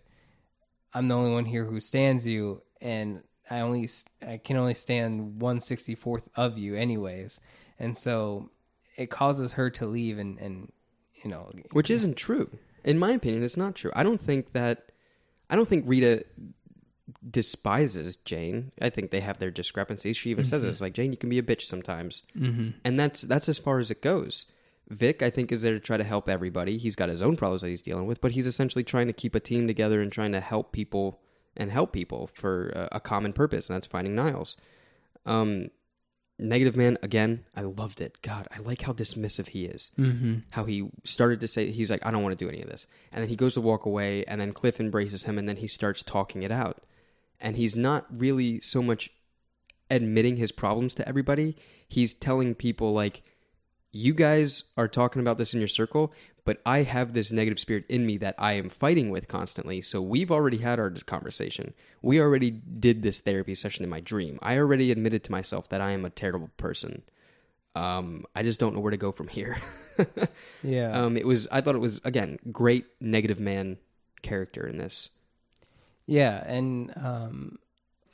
"I'm 0.94 1.08
the 1.08 1.16
only 1.16 1.32
one 1.32 1.46
here 1.46 1.66
who 1.66 1.80
stands 1.80 2.26
you, 2.26 2.62
and 2.82 3.22
I 3.50 3.60
only 3.60 3.90
I 4.26 4.38
can 4.38 4.58
only 4.58 4.74
stand 4.74 5.42
one 5.42 5.60
sixty 5.60 5.96
fourth 5.96 6.30
of 6.36 6.58
you, 6.58 6.76
anyways." 6.76 7.40
And 7.80 7.96
so 7.96 8.50
it 8.98 9.10
causes 9.10 9.54
her 9.54 9.70
to 9.72 9.86
leave, 9.86 10.18
and 10.18 10.40
and 10.40 10.72
you 11.24 11.30
know, 11.30 11.52
Which 11.72 11.90
isn't 11.90 12.18
true. 12.18 12.50
In 12.84 13.00
my 13.00 13.12
opinion, 13.12 13.44
it's 13.44 13.58
not 13.58 13.76
true. 13.76 13.92
I 13.96 14.04
don't 14.04 14.22
think 14.22 14.54
that 14.54 14.92
I 15.50 15.56
don't 15.56 15.68
think 15.68 15.86
Rita 15.88 16.26
despises 17.30 18.16
Jane. 18.18 18.72
I 18.82 18.90
think 18.90 19.12
they 19.12 19.22
have 19.22 19.40
their 19.40 19.52
discrepancies. 19.52 20.18
She 20.18 20.30
even 20.32 20.46
says 20.46 20.64
it. 20.64 20.70
It's 20.70 20.82
like 20.82 20.94
Jane, 20.94 21.12
you 21.12 21.18
can 21.18 21.30
be 21.30 21.40
a 21.40 21.44
bitch 21.44 21.64
sometimes, 21.64 22.24
mm-hmm. 22.38 22.70
and 22.84 23.00
that's 23.00 23.22
that's 23.22 23.50
as 23.50 23.58
far 23.58 23.80
as 23.80 23.92
it 23.92 24.02
goes. 24.02 24.46
Vic, 24.90 25.24
I 25.24 25.32
think, 25.32 25.52
is 25.52 25.64
there 25.64 25.74
to 25.74 25.80
try 25.80 25.98
to 25.98 26.04
help 26.04 26.30
everybody. 26.30 26.78
He's 26.78 26.96
got 26.96 27.10
his 27.10 27.22
own 27.22 27.36
problems 27.36 27.64
that 27.64 27.70
he's 27.70 27.82
dealing 27.82 28.06
with, 28.06 28.22
but 28.22 28.34
he's 28.34 28.46
essentially 28.46 28.84
trying 28.84 29.08
to 29.08 29.14
keep 29.14 29.34
a 29.34 29.40
team 29.40 29.66
together 29.66 30.00
and 30.00 30.12
trying 30.12 30.32
to 30.34 30.40
help 30.40 30.72
people 30.72 31.22
and 31.58 31.72
help 31.72 31.92
people 31.92 32.30
for 32.34 32.70
a, 32.70 32.98
a 32.98 33.00
common 33.00 33.34
purpose, 33.34 33.70
and 33.70 33.76
that's 33.76 33.88
finding 33.88 34.16
Niles. 34.16 34.56
Um, 35.26 35.70
Negative 36.38 36.76
Man 36.76 36.98
again. 37.02 37.46
I 37.56 37.62
loved 37.62 38.02
it. 38.02 38.22
God, 38.22 38.48
I 38.54 38.60
like 38.60 38.82
how 38.82 38.92
dismissive 38.92 39.48
he 39.48 39.66
is. 39.66 39.92
Mm-hmm. 39.98 40.40
How 40.50 40.66
he 40.66 40.90
started 41.06 41.40
to 41.40 41.48
say 41.48 41.72
he's 41.72 41.90
like, 41.90 42.06
I 42.06 42.12
don't 42.12 42.24
want 42.24 42.38
to 42.38 42.46
do 42.46 42.50
any 42.50 42.62
of 42.62 42.70
this, 42.70 42.88
and 43.12 43.22
then 43.22 43.30
he 43.30 43.36
goes 43.36 43.54
to 43.54 43.62
walk 43.62 43.86
away, 43.86 44.26
and 44.26 44.42
then 44.42 44.52
Cliff 44.52 44.80
embraces 44.80 45.24
him, 45.24 45.38
and 45.38 45.48
then 45.48 45.58
he 45.58 45.68
starts 45.68 46.04
talking 46.04 46.44
it 46.44 46.52
out, 46.52 46.86
and 47.40 47.56
he's 47.56 47.78
not 47.78 48.06
really 48.12 48.60
so 48.60 48.82
much 48.82 49.12
admitting 49.90 50.38
his 50.38 50.52
problems 50.52 50.94
to 50.96 51.08
everybody. 51.08 51.56
He's 51.88 52.14
telling 52.14 52.56
people 52.56 52.92
like, 52.92 53.24
you 53.92 54.14
guys 54.14 54.66
are 54.76 54.90
talking 54.90 55.22
about 55.22 55.38
this 55.38 55.54
in 55.54 55.62
your 55.62 55.70
circle, 55.70 56.12
but 56.46 56.62
I 56.66 56.84
have 56.84 57.14
this 57.14 57.32
negative 57.32 57.60
spirit 57.60 57.86
in 57.90 58.06
me 58.06 58.18
that 58.18 58.36
I 58.38 58.54
am 58.54 58.70
fighting 58.70 59.10
with 59.10 59.28
constantly. 59.28 59.82
So 59.82 60.02
we've 60.02 60.32
already 60.32 60.58
had 60.58 60.80
our 60.80 60.92
conversation. 60.92 61.74
We 62.02 62.22
already 62.22 62.52
did 62.52 63.02
this 63.02 63.20
therapy 63.20 63.56
session 63.56 63.84
in 63.84 63.90
my 63.90 64.00
dream. 64.00 64.38
I 64.42 64.58
already 64.58 64.92
admitted 64.92 65.24
to 65.26 65.32
myself 65.32 65.68
that 65.70 65.82
I 65.82 65.92
am 65.92 66.06
a 66.06 66.12
terrible 66.12 66.52
person. 66.56 67.02
Um, 67.76 68.26
I 68.36 68.44
just 68.44 68.60
don't 68.60 68.76
know 68.76 68.80
where 68.80 68.92
to 68.92 68.98
go 68.98 69.12
from 69.12 69.28
here. 69.28 69.58
yeah, 70.64 70.92
um, 70.92 71.18
it 71.18 71.26
was. 71.26 71.48
I 71.52 71.60
thought 71.60 71.76
it 71.76 71.80
was 71.80 72.00
again 72.06 72.38
great 72.52 72.86
negative 73.02 73.40
man 73.40 73.78
character 74.22 74.66
in 74.66 74.78
this. 74.78 75.10
Yeah, 76.06 76.42
and 76.46 76.94
um, 76.96 77.60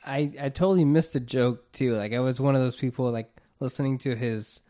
I 0.04 0.32
I 0.40 0.48
totally 0.48 0.84
missed 0.84 1.12
the 1.12 1.20
joke 1.20 1.70
too. 1.72 1.94
Like 1.94 2.12
I 2.12 2.20
was 2.20 2.40
one 2.40 2.56
of 2.56 2.62
those 2.62 2.76
people 2.76 3.12
like 3.12 3.30
listening 3.60 3.98
to 3.98 4.16
his 4.16 4.60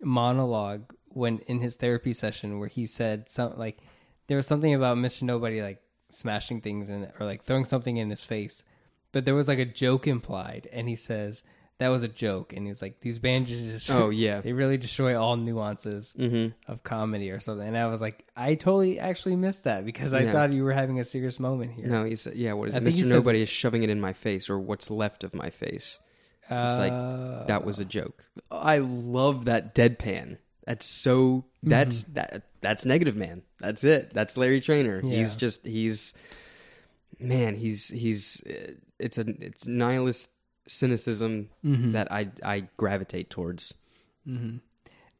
monologue 0.00 0.94
when 1.10 1.38
in 1.46 1.60
his 1.60 1.76
therapy 1.76 2.12
session 2.12 2.58
where 2.58 2.68
he 2.68 2.86
said 2.86 3.28
something 3.28 3.58
like 3.58 3.78
there 4.26 4.36
was 4.36 4.46
something 4.46 4.74
about 4.74 4.96
Mr. 4.96 5.22
Nobody 5.22 5.60
like 5.62 5.82
smashing 6.08 6.60
things 6.60 6.88
in 6.90 7.08
or 7.18 7.26
like 7.26 7.44
throwing 7.44 7.64
something 7.64 7.96
in 7.96 8.10
his 8.10 8.24
face, 8.24 8.64
but 9.12 9.24
there 9.24 9.34
was 9.34 9.48
like 9.48 9.58
a 9.58 9.64
joke 9.64 10.06
implied, 10.06 10.68
and 10.72 10.88
he 10.88 10.96
says 10.96 11.42
that 11.78 11.88
was 11.88 12.02
a 12.02 12.08
joke, 12.08 12.52
and 12.52 12.66
he 12.66 12.68
was 12.68 12.82
like 12.82 13.00
these 13.00 13.18
bandages. 13.18 13.88
Oh, 13.88 14.10
yeah. 14.10 14.40
they 14.42 14.52
really 14.52 14.76
destroy 14.76 15.18
all 15.18 15.36
nuances 15.38 16.14
of 16.68 16.82
comedy 16.82 17.30
or 17.30 17.40
something. 17.40 17.66
And 17.66 17.76
I 17.76 17.86
was 17.86 18.02
like, 18.02 18.26
I 18.36 18.54
totally 18.54 18.98
actually 19.00 19.34
missed 19.36 19.64
that 19.64 19.86
because 19.86 20.12
I 20.12 20.20
Yeah. 20.24 20.32
thought 20.32 20.52
you 20.52 20.62
were 20.62 20.74
having 20.74 21.00
a 21.00 21.04
serious 21.04 21.40
moment 21.40 21.72
here. 21.72 21.86
No, 21.86 22.04
he 22.04 22.16
said, 22.16 22.34
"Yeah, 22.36 22.52
what 22.52 22.68
is 22.68 22.74
I 22.74 22.78
it? 22.78 22.84
think 22.84 22.94
he 22.96 23.00
Mr. 23.00 23.04
says- 23.04 23.10
Nobody 23.12 23.40
is 23.42 23.48
shoving 23.48 23.82
it 23.82 23.88
in 23.88 23.98
my 24.00 24.12
face, 24.12 24.50
or 24.50 24.58
what's 24.58 24.90
left 24.90 25.24
of 25.24 25.34
my 25.34 25.48
face." 25.48 25.98
It's 26.52 26.78
like 26.78 26.92
Uh, 26.92 27.44
that 27.46 27.64
was 27.64 27.80
a 27.80 27.84
joke. 27.84 28.26
I 28.50 28.78
love 28.78 29.44
that 29.46 29.74
deadpan. 29.74 30.36
That's 30.66 30.86
so. 30.86 31.44
That's 31.62 32.04
Mm-hmm. 32.04 32.14
that. 32.14 32.42
That's 32.60 32.84
negative 32.84 33.16
man. 33.16 33.42
That's 33.60 33.84
it. 33.84 34.12
That's 34.12 34.36
Larry 34.36 34.60
Trainor. 34.60 35.00
He's 35.00 35.34
just 35.36 35.66
he's 35.66 36.14
man. 37.18 37.54
He's 37.54 37.88
he's. 37.88 38.42
uh, 38.46 38.72
It's 38.98 39.16
a 39.18 39.24
it's 39.40 39.66
nihilist 39.66 40.30
cynicism 40.68 41.48
Mm-hmm. 41.64 41.92
that 41.92 42.12
I 42.12 42.30
I 42.44 42.68
gravitate 42.76 43.30
towards. 43.30 43.74
Mm-hmm. 44.28 44.58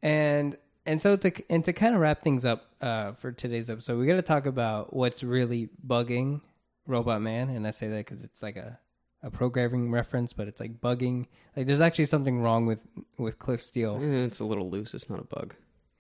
and 0.03 0.57
and 0.87 1.01
so 1.01 1.17
to 1.17 1.33
and 1.51 1.65
to 1.65 1.73
kind 1.73 1.95
of 1.95 2.01
wrap 2.01 2.23
things 2.23 2.45
up 2.45 2.67
uh, 2.81 3.13
for 3.13 3.33
today's 3.33 3.71
episode, 3.71 3.99
we 3.99 4.07
got 4.07 4.17
to 4.17 4.23
talk 4.23 4.47
about 4.47 4.95
what's 4.95 5.23
really 5.23 5.69
bugging 5.87 6.41
Robot 6.87 7.21
Man, 7.23 7.49
and 7.51 7.67
I 7.67 7.71
say 7.71 7.89
that 7.89 7.97
because 8.07 8.23
it's 8.23 8.43
like 8.43 8.57
a 8.57 8.79
a 9.23 9.31
programming 9.31 9.91
reference, 9.91 10.33
but 10.33 10.49
it's 10.49 10.61
like 10.61 10.81
bugging. 10.81 11.27
Like 11.57 11.67
there's 11.67 11.81
actually 11.81 12.07
something 12.07 12.41
wrong 12.41 12.67
with 12.67 12.81
with 13.19 13.39
Cliff 13.39 13.63
Steele. 13.63 13.99
Eh, 14.01 14.25
it's 14.25 14.41
a 14.41 14.45
little 14.45 14.71
loose. 14.71 14.95
It's 14.95 15.11
not 15.11 15.21
a 15.21 15.25
bug. 15.25 15.55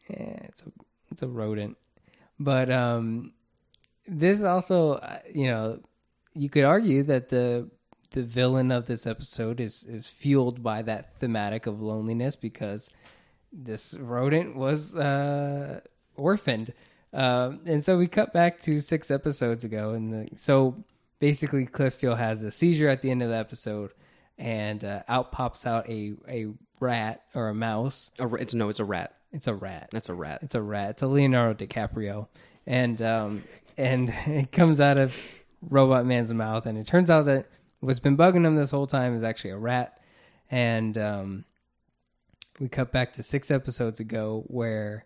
Yeah, 0.08 0.38
it's 0.44 0.62
a 0.62 0.72
it's 1.10 1.22
a 1.22 1.28
rodent. 1.28 1.76
But 2.38 2.70
um, 2.70 3.32
this 4.06 4.42
also, 4.42 4.94
uh, 4.94 5.18
you 5.32 5.46
know, 5.46 5.80
you 6.34 6.48
could 6.48 6.64
argue 6.64 7.02
that 7.04 7.28
the 7.28 7.68
the 8.12 8.22
villain 8.22 8.72
of 8.72 8.86
this 8.86 9.06
episode 9.06 9.60
is 9.60 9.84
is 9.84 10.08
fueled 10.08 10.62
by 10.62 10.82
that 10.82 11.18
thematic 11.18 11.66
of 11.66 11.80
loneliness 11.80 12.36
because 12.36 12.90
this 13.52 13.94
rodent 13.94 14.56
was 14.56 14.96
uh, 14.96 15.80
orphaned. 16.16 16.72
Um, 17.12 17.60
and 17.66 17.84
so 17.84 17.98
we 17.98 18.06
cut 18.06 18.32
back 18.32 18.60
to 18.60 18.80
six 18.80 19.10
episodes 19.10 19.64
ago, 19.64 19.90
and 19.90 20.12
the, 20.12 20.28
so 20.36 20.84
basically 21.20 21.66
Cliff 21.66 21.94
Steele 21.94 22.16
has 22.16 22.42
a 22.42 22.50
seizure 22.50 22.88
at 22.88 23.02
the 23.02 23.10
end 23.10 23.22
of 23.22 23.28
the 23.28 23.36
episode, 23.36 23.92
and 24.36 24.82
uh, 24.82 25.02
out 25.08 25.30
pops 25.30 25.66
out 25.66 25.88
a 25.88 26.14
a 26.28 26.48
rat 26.80 27.22
or 27.34 27.48
a 27.48 27.54
mouse. 27.54 28.10
A, 28.18 28.34
it's 28.34 28.54
no. 28.54 28.68
It's 28.68 28.80
a 28.80 28.84
rat. 28.84 29.14
It's 29.32 29.46
a 29.46 29.54
rat. 29.54 29.90
That's 29.92 30.08
a 30.08 30.14
rat. 30.14 30.40
It's 30.42 30.56
a 30.56 30.62
rat. 30.62 30.90
It's 30.90 31.02
a 31.02 31.06
Leonardo 31.06 31.64
DiCaprio, 31.64 32.26
and 32.66 33.00
um, 33.00 33.44
and 33.76 34.12
it 34.26 34.50
comes 34.50 34.80
out 34.80 34.98
of 34.98 35.16
Robot 35.62 36.06
Man's 36.06 36.34
mouth, 36.34 36.66
and 36.66 36.76
it 36.76 36.88
turns 36.88 37.10
out 37.10 37.26
that 37.26 37.46
what's 37.78 38.00
been 38.00 38.16
bugging 38.16 38.44
him 38.44 38.56
this 38.56 38.70
whole 38.70 38.86
time 38.86 39.14
is 39.14 39.22
actually 39.22 39.50
a 39.50 39.58
rat. 39.58 39.98
And 40.52 40.98
um, 40.98 41.44
we 42.58 42.68
cut 42.68 42.90
back 42.90 43.12
to 43.14 43.22
six 43.22 43.52
episodes 43.52 44.00
ago 44.00 44.44
where 44.48 45.04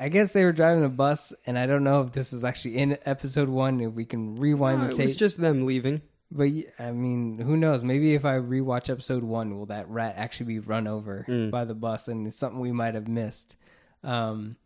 I 0.00 0.08
guess 0.08 0.32
they 0.32 0.44
were 0.44 0.52
driving 0.52 0.84
a 0.84 0.88
bus, 0.88 1.32
and 1.46 1.58
I 1.58 1.66
don't 1.66 1.84
know 1.84 2.02
if 2.02 2.12
this 2.12 2.32
was 2.32 2.44
actually 2.44 2.78
in 2.78 2.98
episode 3.04 3.48
one. 3.48 3.80
If 3.80 3.92
we 3.92 4.04
can 4.04 4.36
rewind 4.36 4.78
No, 4.80 4.84
the 4.86 4.90
it 4.92 4.96
tape, 4.96 5.04
was 5.04 5.16
just 5.16 5.38
them 5.40 5.66
leaving. 5.66 6.02
but 6.30 6.48
I 6.78 6.90
mean, 6.92 7.38
who 7.38 7.56
knows? 7.56 7.84
Maybe 7.84 8.14
if 8.14 8.24
I 8.24 8.34
rewatch 8.38 8.90
episode 8.90 9.22
one, 9.24 9.56
will 9.58 9.66
that 9.66 9.88
rat 9.88 10.14
actually 10.16 10.46
be 10.46 10.58
run 10.60 10.86
over 10.86 11.26
by 11.50 11.64
the 11.64 11.74
bus? 11.74 12.08
And 12.08 12.26
it's 12.26 12.36
something 12.38 12.60
we 12.60 12.72
might 12.72 12.94
have 12.94 13.08
missed. 13.08 13.56
Um, 14.02 14.56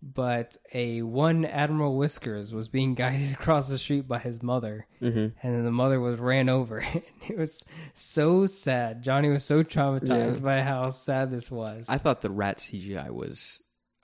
but 0.00 0.56
a 0.72 1.02
one 1.02 1.44
Admiral 1.44 1.96
Whiskers 1.96 2.54
was 2.54 2.68
being 2.68 2.94
guided 3.02 3.32
across 3.32 3.68
the 3.68 3.78
street 3.78 4.06
by 4.06 4.20
his 4.20 4.42
mother, 4.44 4.86
and 5.00 5.32
then 5.42 5.64
the 5.64 5.72
mother 5.72 5.98
was 5.98 6.20
ran 6.20 6.48
over. 6.48 6.78
it 7.28 7.36
was 7.36 7.64
so 7.94 8.46
sad. 8.46 9.02
Johnny 9.02 9.28
was 9.28 9.42
so 9.44 9.64
traumatized 9.64 10.34
Yeah. 10.36 10.40
by 10.40 10.60
how 10.62 10.88
sad 10.90 11.32
this 11.32 11.50
was. 11.50 11.88
I 11.88 11.98
thought 11.98 12.20
the 12.20 12.30
rat 12.30 12.58
CGI 12.58 13.10
was 13.10 13.60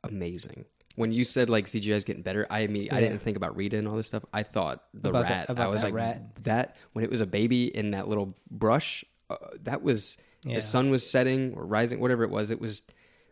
amazing. 0.08 0.64
When 0.96 1.10
you 1.10 1.24
said 1.24 1.50
like 1.50 1.66
CGI 1.66 1.90
is 1.96 2.04
getting 2.04 2.22
better, 2.22 2.46
I 2.50 2.66
mean 2.68 2.88
I 2.92 3.00
didn't 3.00 3.18
think 3.18 3.36
about 3.36 3.56
Rita 3.56 3.76
and 3.78 3.88
all 3.88 3.96
this 3.96 4.06
stuff. 4.06 4.24
I 4.32 4.42
thought 4.44 4.84
the 4.94 5.08
About 5.10 5.24
rat. 5.24 5.46
about 5.50 5.66
I 5.66 5.68
was 5.68 5.82
that 5.82 5.88
like 5.88 5.94
rat. 5.94 6.36
that 6.44 6.76
when 6.92 7.04
it 7.04 7.10
was 7.10 7.20
a 7.20 7.26
baby 7.26 7.64
in 7.76 7.90
that 7.92 8.08
little 8.08 8.36
brush. 8.50 9.04
Uh, 9.30 9.36
that 9.62 9.82
was 9.82 10.18
Yeah. 10.44 10.56
the 10.56 10.60
sun 10.62 10.90
was 10.90 11.08
setting 11.08 11.54
or 11.54 11.64
rising, 11.66 11.98
whatever 11.98 12.22
it 12.24 12.30
was. 12.30 12.50
It 12.50 12.60
was 12.60 12.84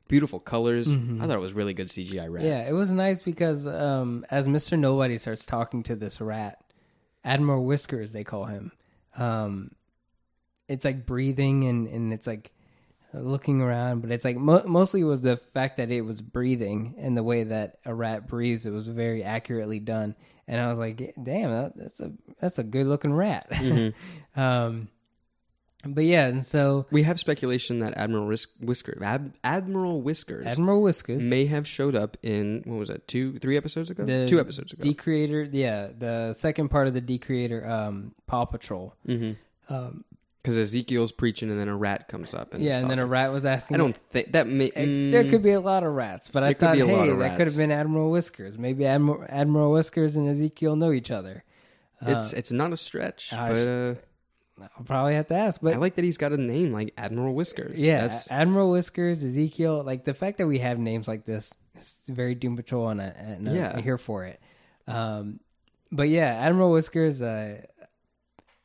beautiful 0.09 0.41
colors. 0.41 0.93
I 0.93 1.27
thought 1.27 1.37
it 1.37 1.41
was 1.41 1.53
really 1.53 1.73
good 1.75 1.89
CGI 1.89 2.27
rat. 2.29 2.43
Mm-hmm. 2.43 2.47
Yeah, 2.47 2.69
it 2.69 2.73
was 2.73 2.93
nice 2.95 3.23
because 3.23 3.67
um, 3.67 4.27
as 4.31 4.49
Mister 4.49 4.77
Nobody 4.77 5.17
starts 5.19 5.47
talking 5.47 5.83
to 5.85 5.95
this 5.95 6.21
rat, 6.21 6.59
Admiral 7.25 7.65
Whiskers, 7.65 8.13
they 8.13 8.25
call 8.25 8.47
him. 8.47 8.73
Um, 9.17 9.71
it's 10.69 10.85
like 10.85 11.07
breathing 11.07 11.65
and 11.65 11.87
and 11.87 12.13
it's 12.13 12.27
like 12.27 12.53
looking 13.15 13.61
around, 13.61 14.01
but 14.01 14.11
it's 14.11 14.25
like 14.25 14.37
mo- 14.37 14.65
mostly 14.67 15.01
it 15.01 15.05
was 15.05 15.23
the 15.23 15.37
fact 15.37 15.77
that 15.77 15.91
it 15.91 16.03
was 16.03 16.21
breathing 16.21 16.95
and 16.99 17.17
the 17.17 17.23
way 17.23 17.45
that 17.45 17.79
a 17.85 17.95
rat 17.95 18.27
breathes. 18.27 18.67
It 18.67 18.71
was 18.71 18.89
very 18.89 19.23
accurately 19.23 19.81
done, 19.81 20.15
and 20.49 20.61
I 20.61 20.69
was 20.69 20.79
like, 20.79 21.15
"Damn, 21.23 21.51
that, 21.51 21.73
that's 21.77 22.01
a 22.01 22.13
that's 22.41 22.59
a 22.59 22.63
good 22.63 22.87
looking 22.87 23.13
rat." 23.13 23.51
um, 24.37 24.89
but 25.85 26.05
yeah, 26.05 26.29
and 26.29 26.47
so 26.47 26.87
We 26.93 27.03
have 27.03 27.19
speculation 27.19 27.81
that 27.81 27.97
Admiral 27.97 28.27
Whisk- 28.27 28.51
Whisker, 28.61 28.97
Ad- 29.03 29.33
Admiral 29.43 30.01
Whiskers, 30.01 30.47
Admiral 30.47 30.81
Whiskers 30.81 31.29
may 31.29 31.47
have 31.47 31.67
showed 31.67 31.97
up 31.97 32.17
in 32.23 32.63
what 32.67 32.77
was 32.79 32.89
it, 32.89 33.09
two, 33.09 33.39
three 33.41 33.57
episodes 33.57 33.91
ago? 33.91 34.05
the 34.05 34.27
two 34.27 34.39
episodes 34.39 34.73
ago. 34.73 34.81
D 34.83 34.95
creator, 34.95 35.43
yeah, 35.51 35.89
the 35.99 36.33
second 36.35 36.69
part 36.69 36.87
of 36.87 36.95
the 36.95 37.01
Decreator, 37.01 37.67
um, 37.69 38.15
Paw 38.27 38.45
Patrol. 38.45 38.95
mm-hmm. 39.07 39.33
Um, 39.73 40.05
Because 40.43 40.59
Ezekiel's 40.59 41.13
preaching, 41.13 41.51
and 41.51 41.61
then 41.61 41.69
a 41.69 41.77
rat 41.77 42.09
comes 42.09 42.35
up. 42.35 42.53
And 42.53 42.65
yeah, 42.65 42.79
and 42.81 42.91
then 42.91 42.99
a 42.99 43.07
rat 43.07 43.33
was 43.33 43.47
asking. 43.47 43.77
I 43.77 43.79
don't 43.79 43.97
think 43.97 44.33
that 44.33 44.49
may. 44.49 44.73
Eh, 44.75 45.11
There 45.13 45.23
mm, 45.23 45.31
could 45.31 45.43
be 45.43 45.53
a 45.53 45.61
lot 45.61 45.85
of 45.85 45.93
rats, 45.93 46.29
but 46.31 46.43
I 46.43 46.53
thought, 46.53 46.75
be 46.75 46.81
a 46.81 46.87
lot 46.87 47.07
hey, 47.07 47.15
that 47.15 47.37
could 47.37 47.47
have 47.47 47.57
been 47.57 47.71
Admiral 47.71 48.11
Whiskers. 48.11 48.59
Maybe 48.59 48.85
Admiral, 48.85 49.25
Admiral 49.29 49.71
Whiskers 49.73 50.17
and 50.17 50.29
Ezekiel 50.29 50.75
know 50.75 50.91
each 50.91 51.13
other. 51.13 51.45
It's 52.05 52.33
it's 52.33 52.51
not 52.51 52.73
a 52.73 52.77
stretch, 52.77 53.29
but 53.31 53.39
uh, 53.39 53.95
I'll 54.61 54.85
probably 54.85 55.15
have 55.15 55.29
to 55.29 55.37
ask. 55.37 55.61
But 55.61 55.75
I 55.75 55.77
like 55.77 55.95
that 55.95 56.05
he's 56.05 56.19
got 56.19 56.33
a 56.33 56.37
name 56.37 56.71
like 56.71 56.93
Admiral 56.99 57.35
Whiskers. 57.35 57.81
yeah, 57.81 58.03
that's 58.03 58.29
Admiral 58.31 58.73
Whiskers, 58.73 59.23
Ezekiel, 59.23 59.85
like 59.85 60.05
the 60.05 60.15
fact 60.15 60.39
that 60.39 60.49
we 60.49 60.59
have 60.59 60.79
names 60.81 61.07
like 61.07 61.25
this 61.25 61.55
is 61.79 62.01
very 62.09 62.35
Doom 62.35 62.57
Patrol, 62.57 62.89
and, 62.89 63.01
I, 63.01 63.05
and 63.05 63.49
I- 63.49 63.53
Yeah. 63.53 63.73
I'm 63.77 63.83
here 63.85 63.99
for 63.99 64.25
it. 64.25 64.41
Um, 64.89 65.39
but 65.93 66.09
yeah, 66.09 66.27
Admiral 66.27 66.73
Whiskers, 66.73 67.23
uh, 67.23 67.61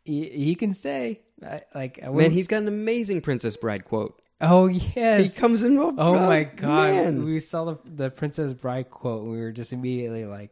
he, 0.03 0.27
he 0.29 0.55
can 0.55 0.73
stay. 0.73 1.21
I, 1.45 1.61
like, 1.75 1.99
I 2.03 2.09
man. 2.09 2.31
He's 2.31 2.47
got 2.47 2.61
an 2.63 2.67
amazing 2.67 3.21
Princess 3.21 3.55
Bride 3.57 3.85
quote. 3.85 4.19
oh 4.41 4.67
yes, 4.67 5.33
He 5.35 5.39
comes 5.39 5.63
in. 5.63 5.77
Oh 5.77 5.91
my 6.13 6.43
god! 6.43 6.93
man. 6.93 7.25
We 7.25 7.39
saw 7.39 7.65
the 7.65 7.77
the 7.85 8.09
Princess 8.09 8.53
Bride 8.53 8.89
quote. 8.89 9.23
and 9.23 9.31
We 9.31 9.37
were 9.39 9.51
just 9.51 9.71
immediately 9.73 10.25
like, 10.25 10.51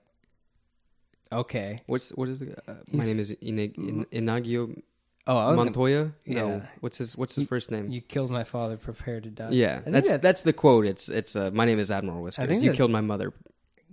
"Okay." 1.32 1.82
What's 1.88 2.10
what 2.12 2.30
is 2.30 2.42
it? 2.42 2.60
Uh, 2.68 2.74
my 2.92 3.06
name 3.06 3.20
is 3.20 3.32
Inag- 3.32 3.78
In- 3.78 4.06
Inagio 4.12 4.82
Oh, 5.28 5.38
I 5.38 5.50
was 5.50 5.58
gonna, 5.60 5.72
Montoya. 5.72 6.12
No, 6.28 6.48
yeah. 6.48 6.66
what's 6.82 7.00
his 7.00 7.18
what's 7.18 7.34
his 7.36 7.48
first 7.48 7.72
name? 7.72 7.90
you 7.90 8.00
killed 8.02 8.30
my 8.30 8.44
father. 8.44 8.78
Prepare 8.78 9.22
to 9.22 9.30
die. 9.30 9.50
yeah, 9.52 9.82
that's, 9.86 10.10
that's, 10.12 10.22
that's 10.22 10.42
the 10.42 10.54
quote. 10.54 10.86
It's 10.86 11.10
it's 11.10 11.36
uh, 11.36 11.50
my 11.52 11.66
name 11.66 11.80
is 11.80 11.90
Admiral 11.90 12.22
Whiskers. 12.22 12.62
You 12.64 12.74
killed 12.74 12.92
my 12.92 13.02
mother. 13.02 13.34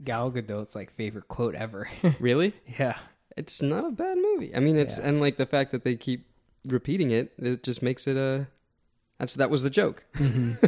Gal 0.05 0.31
Gadot's 0.31 0.74
like 0.74 0.93
favorite 0.93 1.28
quote 1.28 1.55
ever. 1.55 1.89
Really? 2.20 2.52
yeah, 2.78 2.98
It's 3.36 3.62
not 3.62 3.85
a 3.86 3.90
bad 3.90 4.19
movie. 4.19 4.55
I 4.55 4.60
mean, 4.60 4.77
it's 4.77 4.98
Yeah. 4.98 5.09
and 5.09 5.20
like 5.20 5.36
the 5.39 5.47
fact 5.47 5.73
that 5.73 5.85
they 5.85 5.94
keep 5.97 6.27
repeating 6.66 7.10
it, 7.10 7.32
it 7.39 7.62
just 7.62 7.82
makes 7.82 8.06
it 8.06 8.16
a. 8.16 8.47
That's 9.18 9.34
that 9.34 9.51
was 9.51 9.62
the 9.62 9.70
joke. 9.70 10.05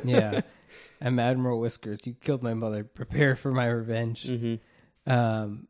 yeah. 0.04 0.40
I'm 1.00 1.18
Admiral 1.18 1.60
Whiskers. 1.60 2.06
You 2.06 2.14
killed 2.14 2.42
my 2.42 2.54
mother. 2.54 2.84
Prepare 2.84 3.36
for 3.36 3.50
my 3.52 3.66
revenge. 3.66 4.24
Mm-hmm. 4.26 5.10
Um, 5.12 5.66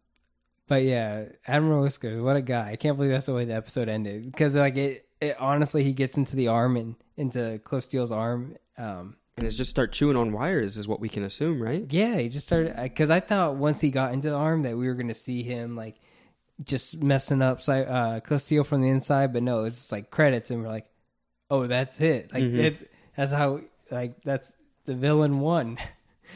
but 0.68 0.82
yeah, 0.84 1.24
Admiral 1.46 1.82
Whiskers, 1.82 2.22
what 2.22 2.36
a 2.36 2.42
guy! 2.42 2.70
I 2.70 2.76
can't 2.76 2.96
believe 2.96 3.10
that's 3.10 3.26
the 3.26 3.34
way 3.34 3.44
the 3.44 3.54
episode 3.54 3.88
ended 3.88 4.26
because 4.26 4.54
like 4.54 4.76
it, 4.76 5.06
it 5.20 5.36
honestly, 5.40 5.82
he 5.82 5.92
gets 5.92 6.16
into 6.16 6.36
the 6.36 6.48
arm 6.48 6.76
and 6.76 6.94
into 7.16 7.58
Cliff 7.64 7.84
Steele's 7.84 8.12
arm. 8.12 8.56
Um, 8.78 9.16
And 9.36 9.46
it's 9.46 9.56
just 9.56 9.70
start 9.70 9.92
chewing 9.92 10.16
on 10.16 10.32
wires 10.32 10.76
is 10.76 10.86
what 10.88 11.00
we 11.00 11.08
can 11.08 11.22
assume, 11.24 11.60
right? 11.62 11.84
yeah, 11.90 12.16
he 12.18 12.28
just 12.28 12.46
started 12.46 12.76
because 12.82 13.10
I 13.10 13.20
thought 13.20 13.56
once 13.56 13.80
he 13.80 13.90
got 13.90 14.12
into 14.12 14.30
the 14.30 14.36
arm 14.36 14.62
that 14.62 14.76
we 14.76 14.86
were 14.86 14.94
going 14.94 15.08
to 15.08 15.14
see 15.14 15.42
him 15.42 15.76
like 15.76 15.96
just 16.62 17.02
messing 17.02 17.42
up 17.42 17.60
uh, 17.68 18.20
Steele 18.38 18.64
from 18.64 18.82
the 18.82 18.88
inside, 18.88 19.32
but 19.32 19.42
no, 19.42 19.64
it's 19.64 19.76
just 19.76 19.92
like 19.92 20.10
credits, 20.10 20.50
and 20.50 20.62
we're 20.62 20.68
like, 20.68 20.86
oh, 21.50 21.66
that's 21.66 22.00
it. 22.00 22.32
Like 22.32 22.44
Mhm. 22.44 22.58
it, 22.58 22.90
that's 23.16 23.32
how 23.32 23.60
like 23.90 24.22
that's 24.24 24.52
the 24.84 24.94
villain 24.94 25.40
won. 25.40 25.78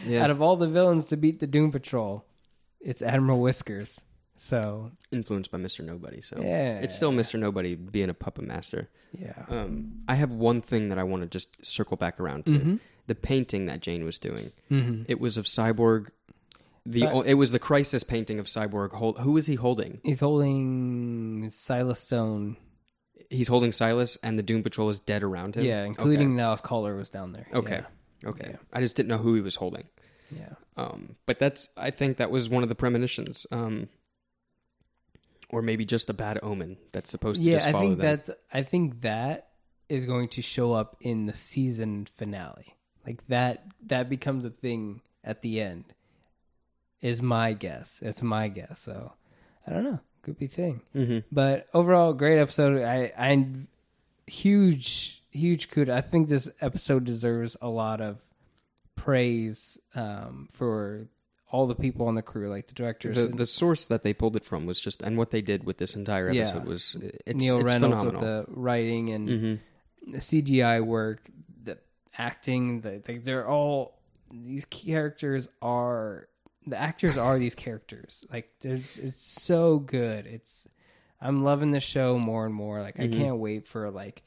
Yeah. 0.07 0.23
Out 0.23 0.31
of 0.31 0.40
all 0.40 0.57
the 0.57 0.69
villains 0.69 1.07
to 1.07 1.16
beat 1.16 1.40
the 1.40 1.47
Doom 1.49 1.73
Patrol, 1.73 2.24
it's 2.78 3.03
Admiral 3.03 3.40
Whiskers. 3.40 4.01
So 4.36 4.93
Influenced 5.11 5.51
by 5.51 5.59
Mr. 5.59 5.85
Nobody, 5.85 6.20
so 6.20 6.36
Yeah. 6.40 6.78
it's 6.78 6.95
still 6.95 7.11
Mr. 7.11 7.36
Nobody 7.40 7.74
being 7.74 8.09
a 8.09 8.15
puppet 8.15 8.45
master. 8.47 8.89
yeah, 9.19 9.45
Um, 9.49 10.03
I 10.07 10.15
have 10.15 10.31
one 10.31 10.61
thing 10.61 10.90
that 10.90 10.99
I 10.99 11.03
want 11.03 11.23
to 11.24 11.28
just 11.28 11.66
circle 11.66 11.97
back 11.97 12.20
around 12.20 12.47
to: 12.47 12.53
Mhm. 12.53 12.81
the 13.09 13.16
painting 13.16 13.66
that 13.66 13.81
Jane 13.81 14.05
was 14.05 14.20
doing. 14.20 14.53
hmm 14.69 15.03
It 15.09 15.19
was 15.19 15.36
of 15.36 15.47
Cyborg. 15.47 16.11
The 16.90 17.01
Cy- 17.01 17.23
it 17.27 17.35
was 17.35 17.52
the 17.52 17.59
crisis 17.59 18.02
painting 18.05 18.39
of 18.39 18.47
Cyborg. 18.47 18.93
Hold, 18.93 19.19
who 19.19 19.36
is 19.36 19.47
he 19.47 19.55
holding? 19.56 20.01
he's 20.02 20.20
holding 20.20 21.48
Silas 21.51 22.01
Stone. 22.01 22.56
He's 23.31 23.48
holding 23.48 23.73
Silas, 23.73 24.16
and 24.23 24.39
the 24.39 24.43
Doom 24.43 24.62
Patrol 24.62 24.89
is 24.89 25.01
dead 25.01 25.23
around 25.23 25.55
him. 25.56 25.65
Yeah, 25.65 25.85
including 25.85 26.35
Niles 26.35 26.60
Caulder 26.62 26.97
was 26.97 27.10
down 27.10 27.32
there. 27.32 27.47
Okay. 27.52 27.82
Okay, 28.24 28.48
Yeah. 28.51 28.56
I 28.73 28.81
just 28.81 28.97
didn't 28.97 29.10
know 29.10 29.19
who 29.19 29.35
he 29.35 29.40
was 29.40 29.56
holding. 29.56 29.85
Yeah. 30.35 30.55
Um, 30.77 31.16
but 31.27 31.39
that's 31.39 31.69
I 31.77 31.90
think 31.90 32.16
that 32.16 32.31
was 32.31 32.48
one 32.48 32.62
of 32.62 32.69
the 32.69 32.74
premonitions. 32.74 33.47
Um, 33.51 33.89
or 35.51 35.62
maybe 35.62 35.85
just 35.85 36.10
a 36.10 36.15
bad 36.15 36.39
omen 36.43 36.77
that's 36.93 37.10
supposed 37.10 37.43
to 37.43 37.48
Yeah, 37.48 37.56
just 37.56 37.69
I 37.69 37.73
think 37.73 37.98
them. 37.98 38.06
that's 38.06 38.31
I 38.52 38.62
think 38.62 39.01
that 39.02 39.48
is 39.89 40.05
going 40.05 40.28
to 40.31 40.43
show 40.43 40.73
up 40.73 40.97
in 41.01 41.27
the 41.27 41.32
season 41.32 42.06
finale. 42.16 42.74
Like 43.06 43.27
that 43.28 43.65
that 43.86 44.09
becomes 44.10 44.44
a 44.44 44.51
thing 44.51 45.01
at 45.24 45.40
the 45.43 45.60
end. 45.60 45.85
Is 47.01 47.23
my 47.23 47.53
guess. 47.53 48.01
It's 48.05 48.23
my 48.23 48.49
guess. 48.49 48.81
So 48.81 49.12
I 49.66 49.73
don't 49.73 49.85
know. 49.85 50.01
Could 50.23 50.39
be 50.39 50.47
a 50.47 50.49
thing. 50.49 50.81
Mhm. 50.95 51.25
But 51.31 51.66
overall, 51.73 52.12
great 52.12 52.39
episode. 52.41 52.83
I 52.83 53.12
I 53.16 53.47
huge 54.27 55.23
huge 55.31 55.70
kudos. 55.70 55.95
I 55.95 56.01
think 56.01 56.29
this 56.29 56.49
episode 56.61 57.05
deserves 57.05 57.57
a 57.62 57.69
lot 57.69 58.01
of 58.01 58.23
praise 58.97 59.79
um, 59.95 60.49
for 60.51 61.09
all 61.51 61.66
the 61.66 61.75
people 61.75 62.07
on 62.09 62.15
the 62.15 62.23
crew, 62.23 62.49
like 62.51 62.66
the 62.66 62.75
directors, 62.75 63.16
The, 63.16 63.27
and 63.31 63.39
the 63.39 63.47
source 63.47 63.87
that 63.89 64.03
they 64.03 64.12
pulled 64.12 64.37
it 64.37 64.45
from 64.45 64.66
was 64.66 64.81
just, 64.81 65.01
and 65.03 65.16
what 65.16 65.31
they 65.31 65.41
did 65.41 65.65
with 65.65 65.79
this 65.79 65.95
entire 65.97 66.31
Yeah. 66.31 66.43
episode 66.43 66.65
was 66.66 66.97
it's, 67.25 67.39
Neil 67.43 67.61
it's 67.61 67.73
Reynolds 67.73 68.03
phenomenal. 68.03 68.12
with 68.45 68.47
the 68.49 68.61
writing 68.61 69.11
and 69.11 69.29
Mhm. 69.29 69.59
the 70.12 70.20
CGI 70.20 70.81
work, 70.81 71.27
the 71.65 71.79
acting. 72.19 72.81
The, 72.83 73.01
the, 73.05 73.19
they're 73.19 73.49
all 73.49 73.99
these 74.31 74.66
characters 74.66 75.49
are 75.62 76.29
the 76.70 76.78
actors 76.78 77.16
are 77.16 77.39
these 77.39 77.55
characters. 77.55 78.27
Like 78.32 78.51
it's 78.62 79.20
so 79.20 79.78
good. 79.78 80.27
It's 80.27 80.66
I'm 81.20 81.43
loving 81.43 81.70
the 81.70 81.81
show 81.81 82.19
more 82.19 82.47
and 82.47 82.55
more. 82.55 82.81
Like 82.81 82.99
I 82.99 83.05
mm-hmm. 83.05 83.20
can't 83.20 83.39
wait 83.39 83.66
for 83.66 83.90
like 83.90 84.23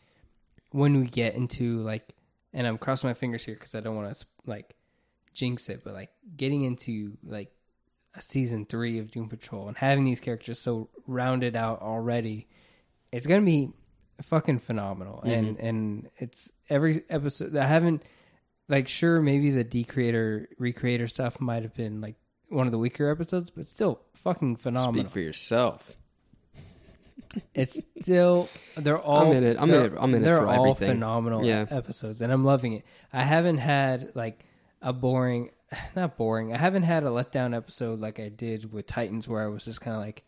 when 0.72 1.00
we 1.00 1.06
get 1.06 1.36
into 1.36 1.82
like, 1.84 2.14
and 2.54 2.68
I'm 2.68 2.78
crossing 2.78 3.10
my 3.10 3.14
fingers 3.14 3.46
here 3.46 3.56
because 3.56 3.76
I 3.76 3.80
don't 3.80 3.96
want 3.96 4.14
to 4.14 4.26
like 4.46 4.76
jinx 5.34 5.70
it, 5.70 5.84
but 5.84 5.94
like 5.94 6.10
getting 6.36 6.64
into 6.64 7.18
like 7.24 7.52
a 8.14 8.22
season 8.22 8.66
three 8.66 9.00
of 9.00 9.12
Doom 9.12 9.30
Patrol 9.30 9.68
and 9.68 9.78
having 9.78 10.04
these 10.04 10.20
characters 10.20 10.60
so 10.60 10.90
rounded 11.08 11.56
out 11.56 11.82
already, 11.82 12.48
it's 13.12 13.28
gonna 13.28 13.42
be 13.42 13.70
fucking 14.22 14.60
phenomenal. 14.60 15.18
Mm-hmm. 15.18 15.30
And 15.30 15.60
and 15.60 16.10
it's 16.18 16.52
every 16.70 17.04
episode. 17.10 17.56
I 17.56 17.66
haven't 17.66 18.04
like 18.68 18.88
sure 18.88 19.22
maybe 19.22 19.52
the 19.52 19.64
decreator 19.64 20.50
recreator 20.60 21.10
stuff 21.10 21.40
might 21.40 21.64
have 21.64 21.74
been 21.74 22.02
like 22.02 22.16
one 22.52 22.68
of 22.68 22.72
the 22.72 22.78
weaker 22.78 23.10
episodes, 23.10 23.50
but 23.50 23.68
still 23.68 24.02
fucking 24.14 24.58
phenomenal. 24.58 25.06
Speak 25.06 25.14
for 25.14 25.20
yourself. 25.20 25.96
It's 27.54 27.80
still 28.02 28.50
they're 28.76 28.98
all 29.00 29.28
I'm 29.32 29.38
in 29.38 29.44
it. 29.44 29.58
I'm 29.60 29.70
in 29.72 29.82
it. 29.86 29.94
I'm 29.98 30.14
in 30.14 30.22
it 30.22 30.26
they're 30.26 30.40
for 30.40 30.48
all 30.48 30.66
everything. 30.72 30.96
phenomenal 30.96 31.46
Yeah. 31.46 31.66
episodes, 31.70 32.22
and 32.22 32.32
I'm 32.32 32.44
loving 32.44 32.74
it. 32.74 32.86
I 33.14 33.24
haven't 33.24 33.60
had 33.60 34.12
like 34.16 34.44
a 34.82 34.92
boring, 34.92 35.52
not 35.96 36.18
boring. 36.18 36.54
I 36.54 36.58
haven't 36.58 36.84
had 36.84 37.04
a 37.04 37.08
letdown 37.08 37.56
episode 37.56 38.00
like 38.02 38.20
I 38.20 38.28
did 38.28 38.74
with 38.74 38.86
Titans, 38.86 39.28
where 39.30 39.42
I 39.44 39.48
was 39.48 39.64
just 39.64 39.80
kind 39.80 39.96
of 39.96 40.02
like, 40.02 40.24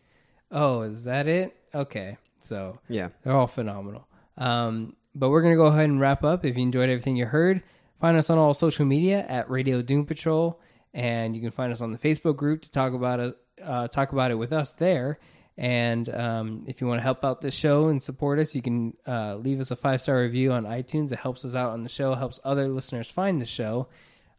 "Oh, 0.50 0.84
is 0.84 1.04
that 1.04 1.28
it?" 1.28 1.58
Okay, 1.76 2.18
so 2.41 2.80
Yeah. 2.88 3.10
they're 3.24 3.36
all 3.36 3.48
phenomenal. 3.48 4.08
Um, 4.38 4.95
but 5.14 5.30
we're 5.30 5.41
gonna 5.41 5.58
go 5.58 5.66
ahead 5.66 5.86
and 5.90 6.00
wrap 6.00 6.24
up. 6.24 6.45
If 6.45 6.56
you 6.56 6.64
enjoyed 6.64 6.90
everything 6.90 7.18
you 7.18 7.26
heard, 7.26 7.64
find 8.00 8.16
us 8.16 8.30
on 8.30 8.38
all 8.38 8.54
social 8.54 8.86
media 8.86 9.26
at 9.28 9.50
Radio 9.50 9.82
Doom 9.82 10.06
Patrol, 10.06 10.58
and 10.94 11.36
you 11.36 11.41
can 11.41 11.52
find 11.52 11.72
us 11.72 11.82
on 11.82 11.91
the 11.91 11.98
Facebook 11.98 12.36
group 12.36 12.61
to 12.61 12.72
talk 12.72 12.94
about 12.94 13.20
it. 13.20 13.38
Uh, 13.64 13.88
talk 13.88 14.11
about 14.11 14.32
it 14.32 14.36
with 14.36 14.52
us 14.52 14.72
there. 14.74 15.20
And 15.57 16.10
um, 16.10 16.64
if 16.68 16.82
you 16.82 16.88
want 16.88 16.99
to 16.99 17.03
help 17.03 17.24
out 17.24 17.41
the 17.41 17.52
show 17.52 17.88
and 17.90 18.02
support 18.02 18.40
us, 18.40 18.56
you 18.56 18.61
can 18.61 18.94
uh, 19.07 19.36
leave 19.36 19.60
us 19.60 19.70
a 19.72 19.76
five 19.76 20.02
star 20.02 20.22
review 20.22 20.52
on 20.52 20.65
iTunes. 20.65 21.11
It 21.11 21.20
helps 21.20 21.45
us 21.45 21.56
out 21.56 21.72
on 21.72 21.84
the 21.84 21.90
show, 21.90 22.15
helps 22.15 22.40
other 22.44 22.68
listeners 22.68 23.10
find 23.10 23.40
the 23.40 23.45
show, 23.45 23.88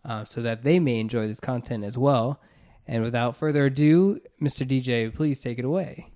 uh, 0.05 0.25
so 0.25 0.43
that 0.43 0.65
they 0.65 0.81
may 0.81 0.99
enjoy 0.99 1.29
this 1.29 1.41
content 1.41 1.85
as 1.85 1.97
well. 1.97 2.41
And 2.87 3.03
without 3.03 3.37
further 3.37 3.67
ado, 3.67 4.21
Mr. 4.43 4.67
DJ, 4.67 5.15
please 5.15 5.41
take 5.41 5.59
it 5.59 5.65
away. 5.65 6.11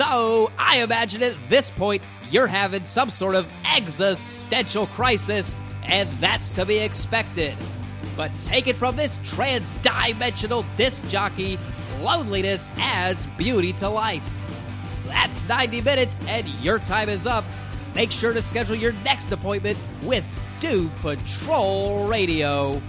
So, 0.00 0.50
I 0.58 0.78
imagine 0.78 1.22
at 1.22 1.36
this 1.50 1.70
point, 1.70 2.02
you're 2.30 2.46
having 2.46 2.84
some 2.84 3.10
sort 3.10 3.34
of 3.34 3.46
existential 3.76 4.86
crisis, 4.86 5.54
and 5.82 6.08
that's 6.12 6.52
to 6.52 6.64
be 6.64 6.78
expected. 6.78 7.54
But 8.16 8.30
take 8.40 8.66
it 8.66 8.76
from 8.76 8.96
this 8.96 9.20
trans 9.24 9.68
dimensional 9.82 10.64
disc 10.78 11.06
jockey, 11.08 11.58
loneliness 12.00 12.70
adds 12.78 13.26
beauty 13.36 13.74
to 13.74 13.90
life. 13.90 14.26
That's 15.06 15.46
90 15.46 15.82
minutes, 15.82 16.18
and 16.28 16.48
your 16.62 16.78
time 16.78 17.10
is 17.10 17.26
up. 17.26 17.44
Make 17.94 18.10
sure 18.10 18.32
to 18.32 18.40
schedule 18.40 18.76
your 18.76 18.92
next 19.04 19.30
appointment 19.32 19.76
with 20.02 20.24
Doom 20.60 20.90
Patrol 21.02 22.06
Radio. 22.08 22.80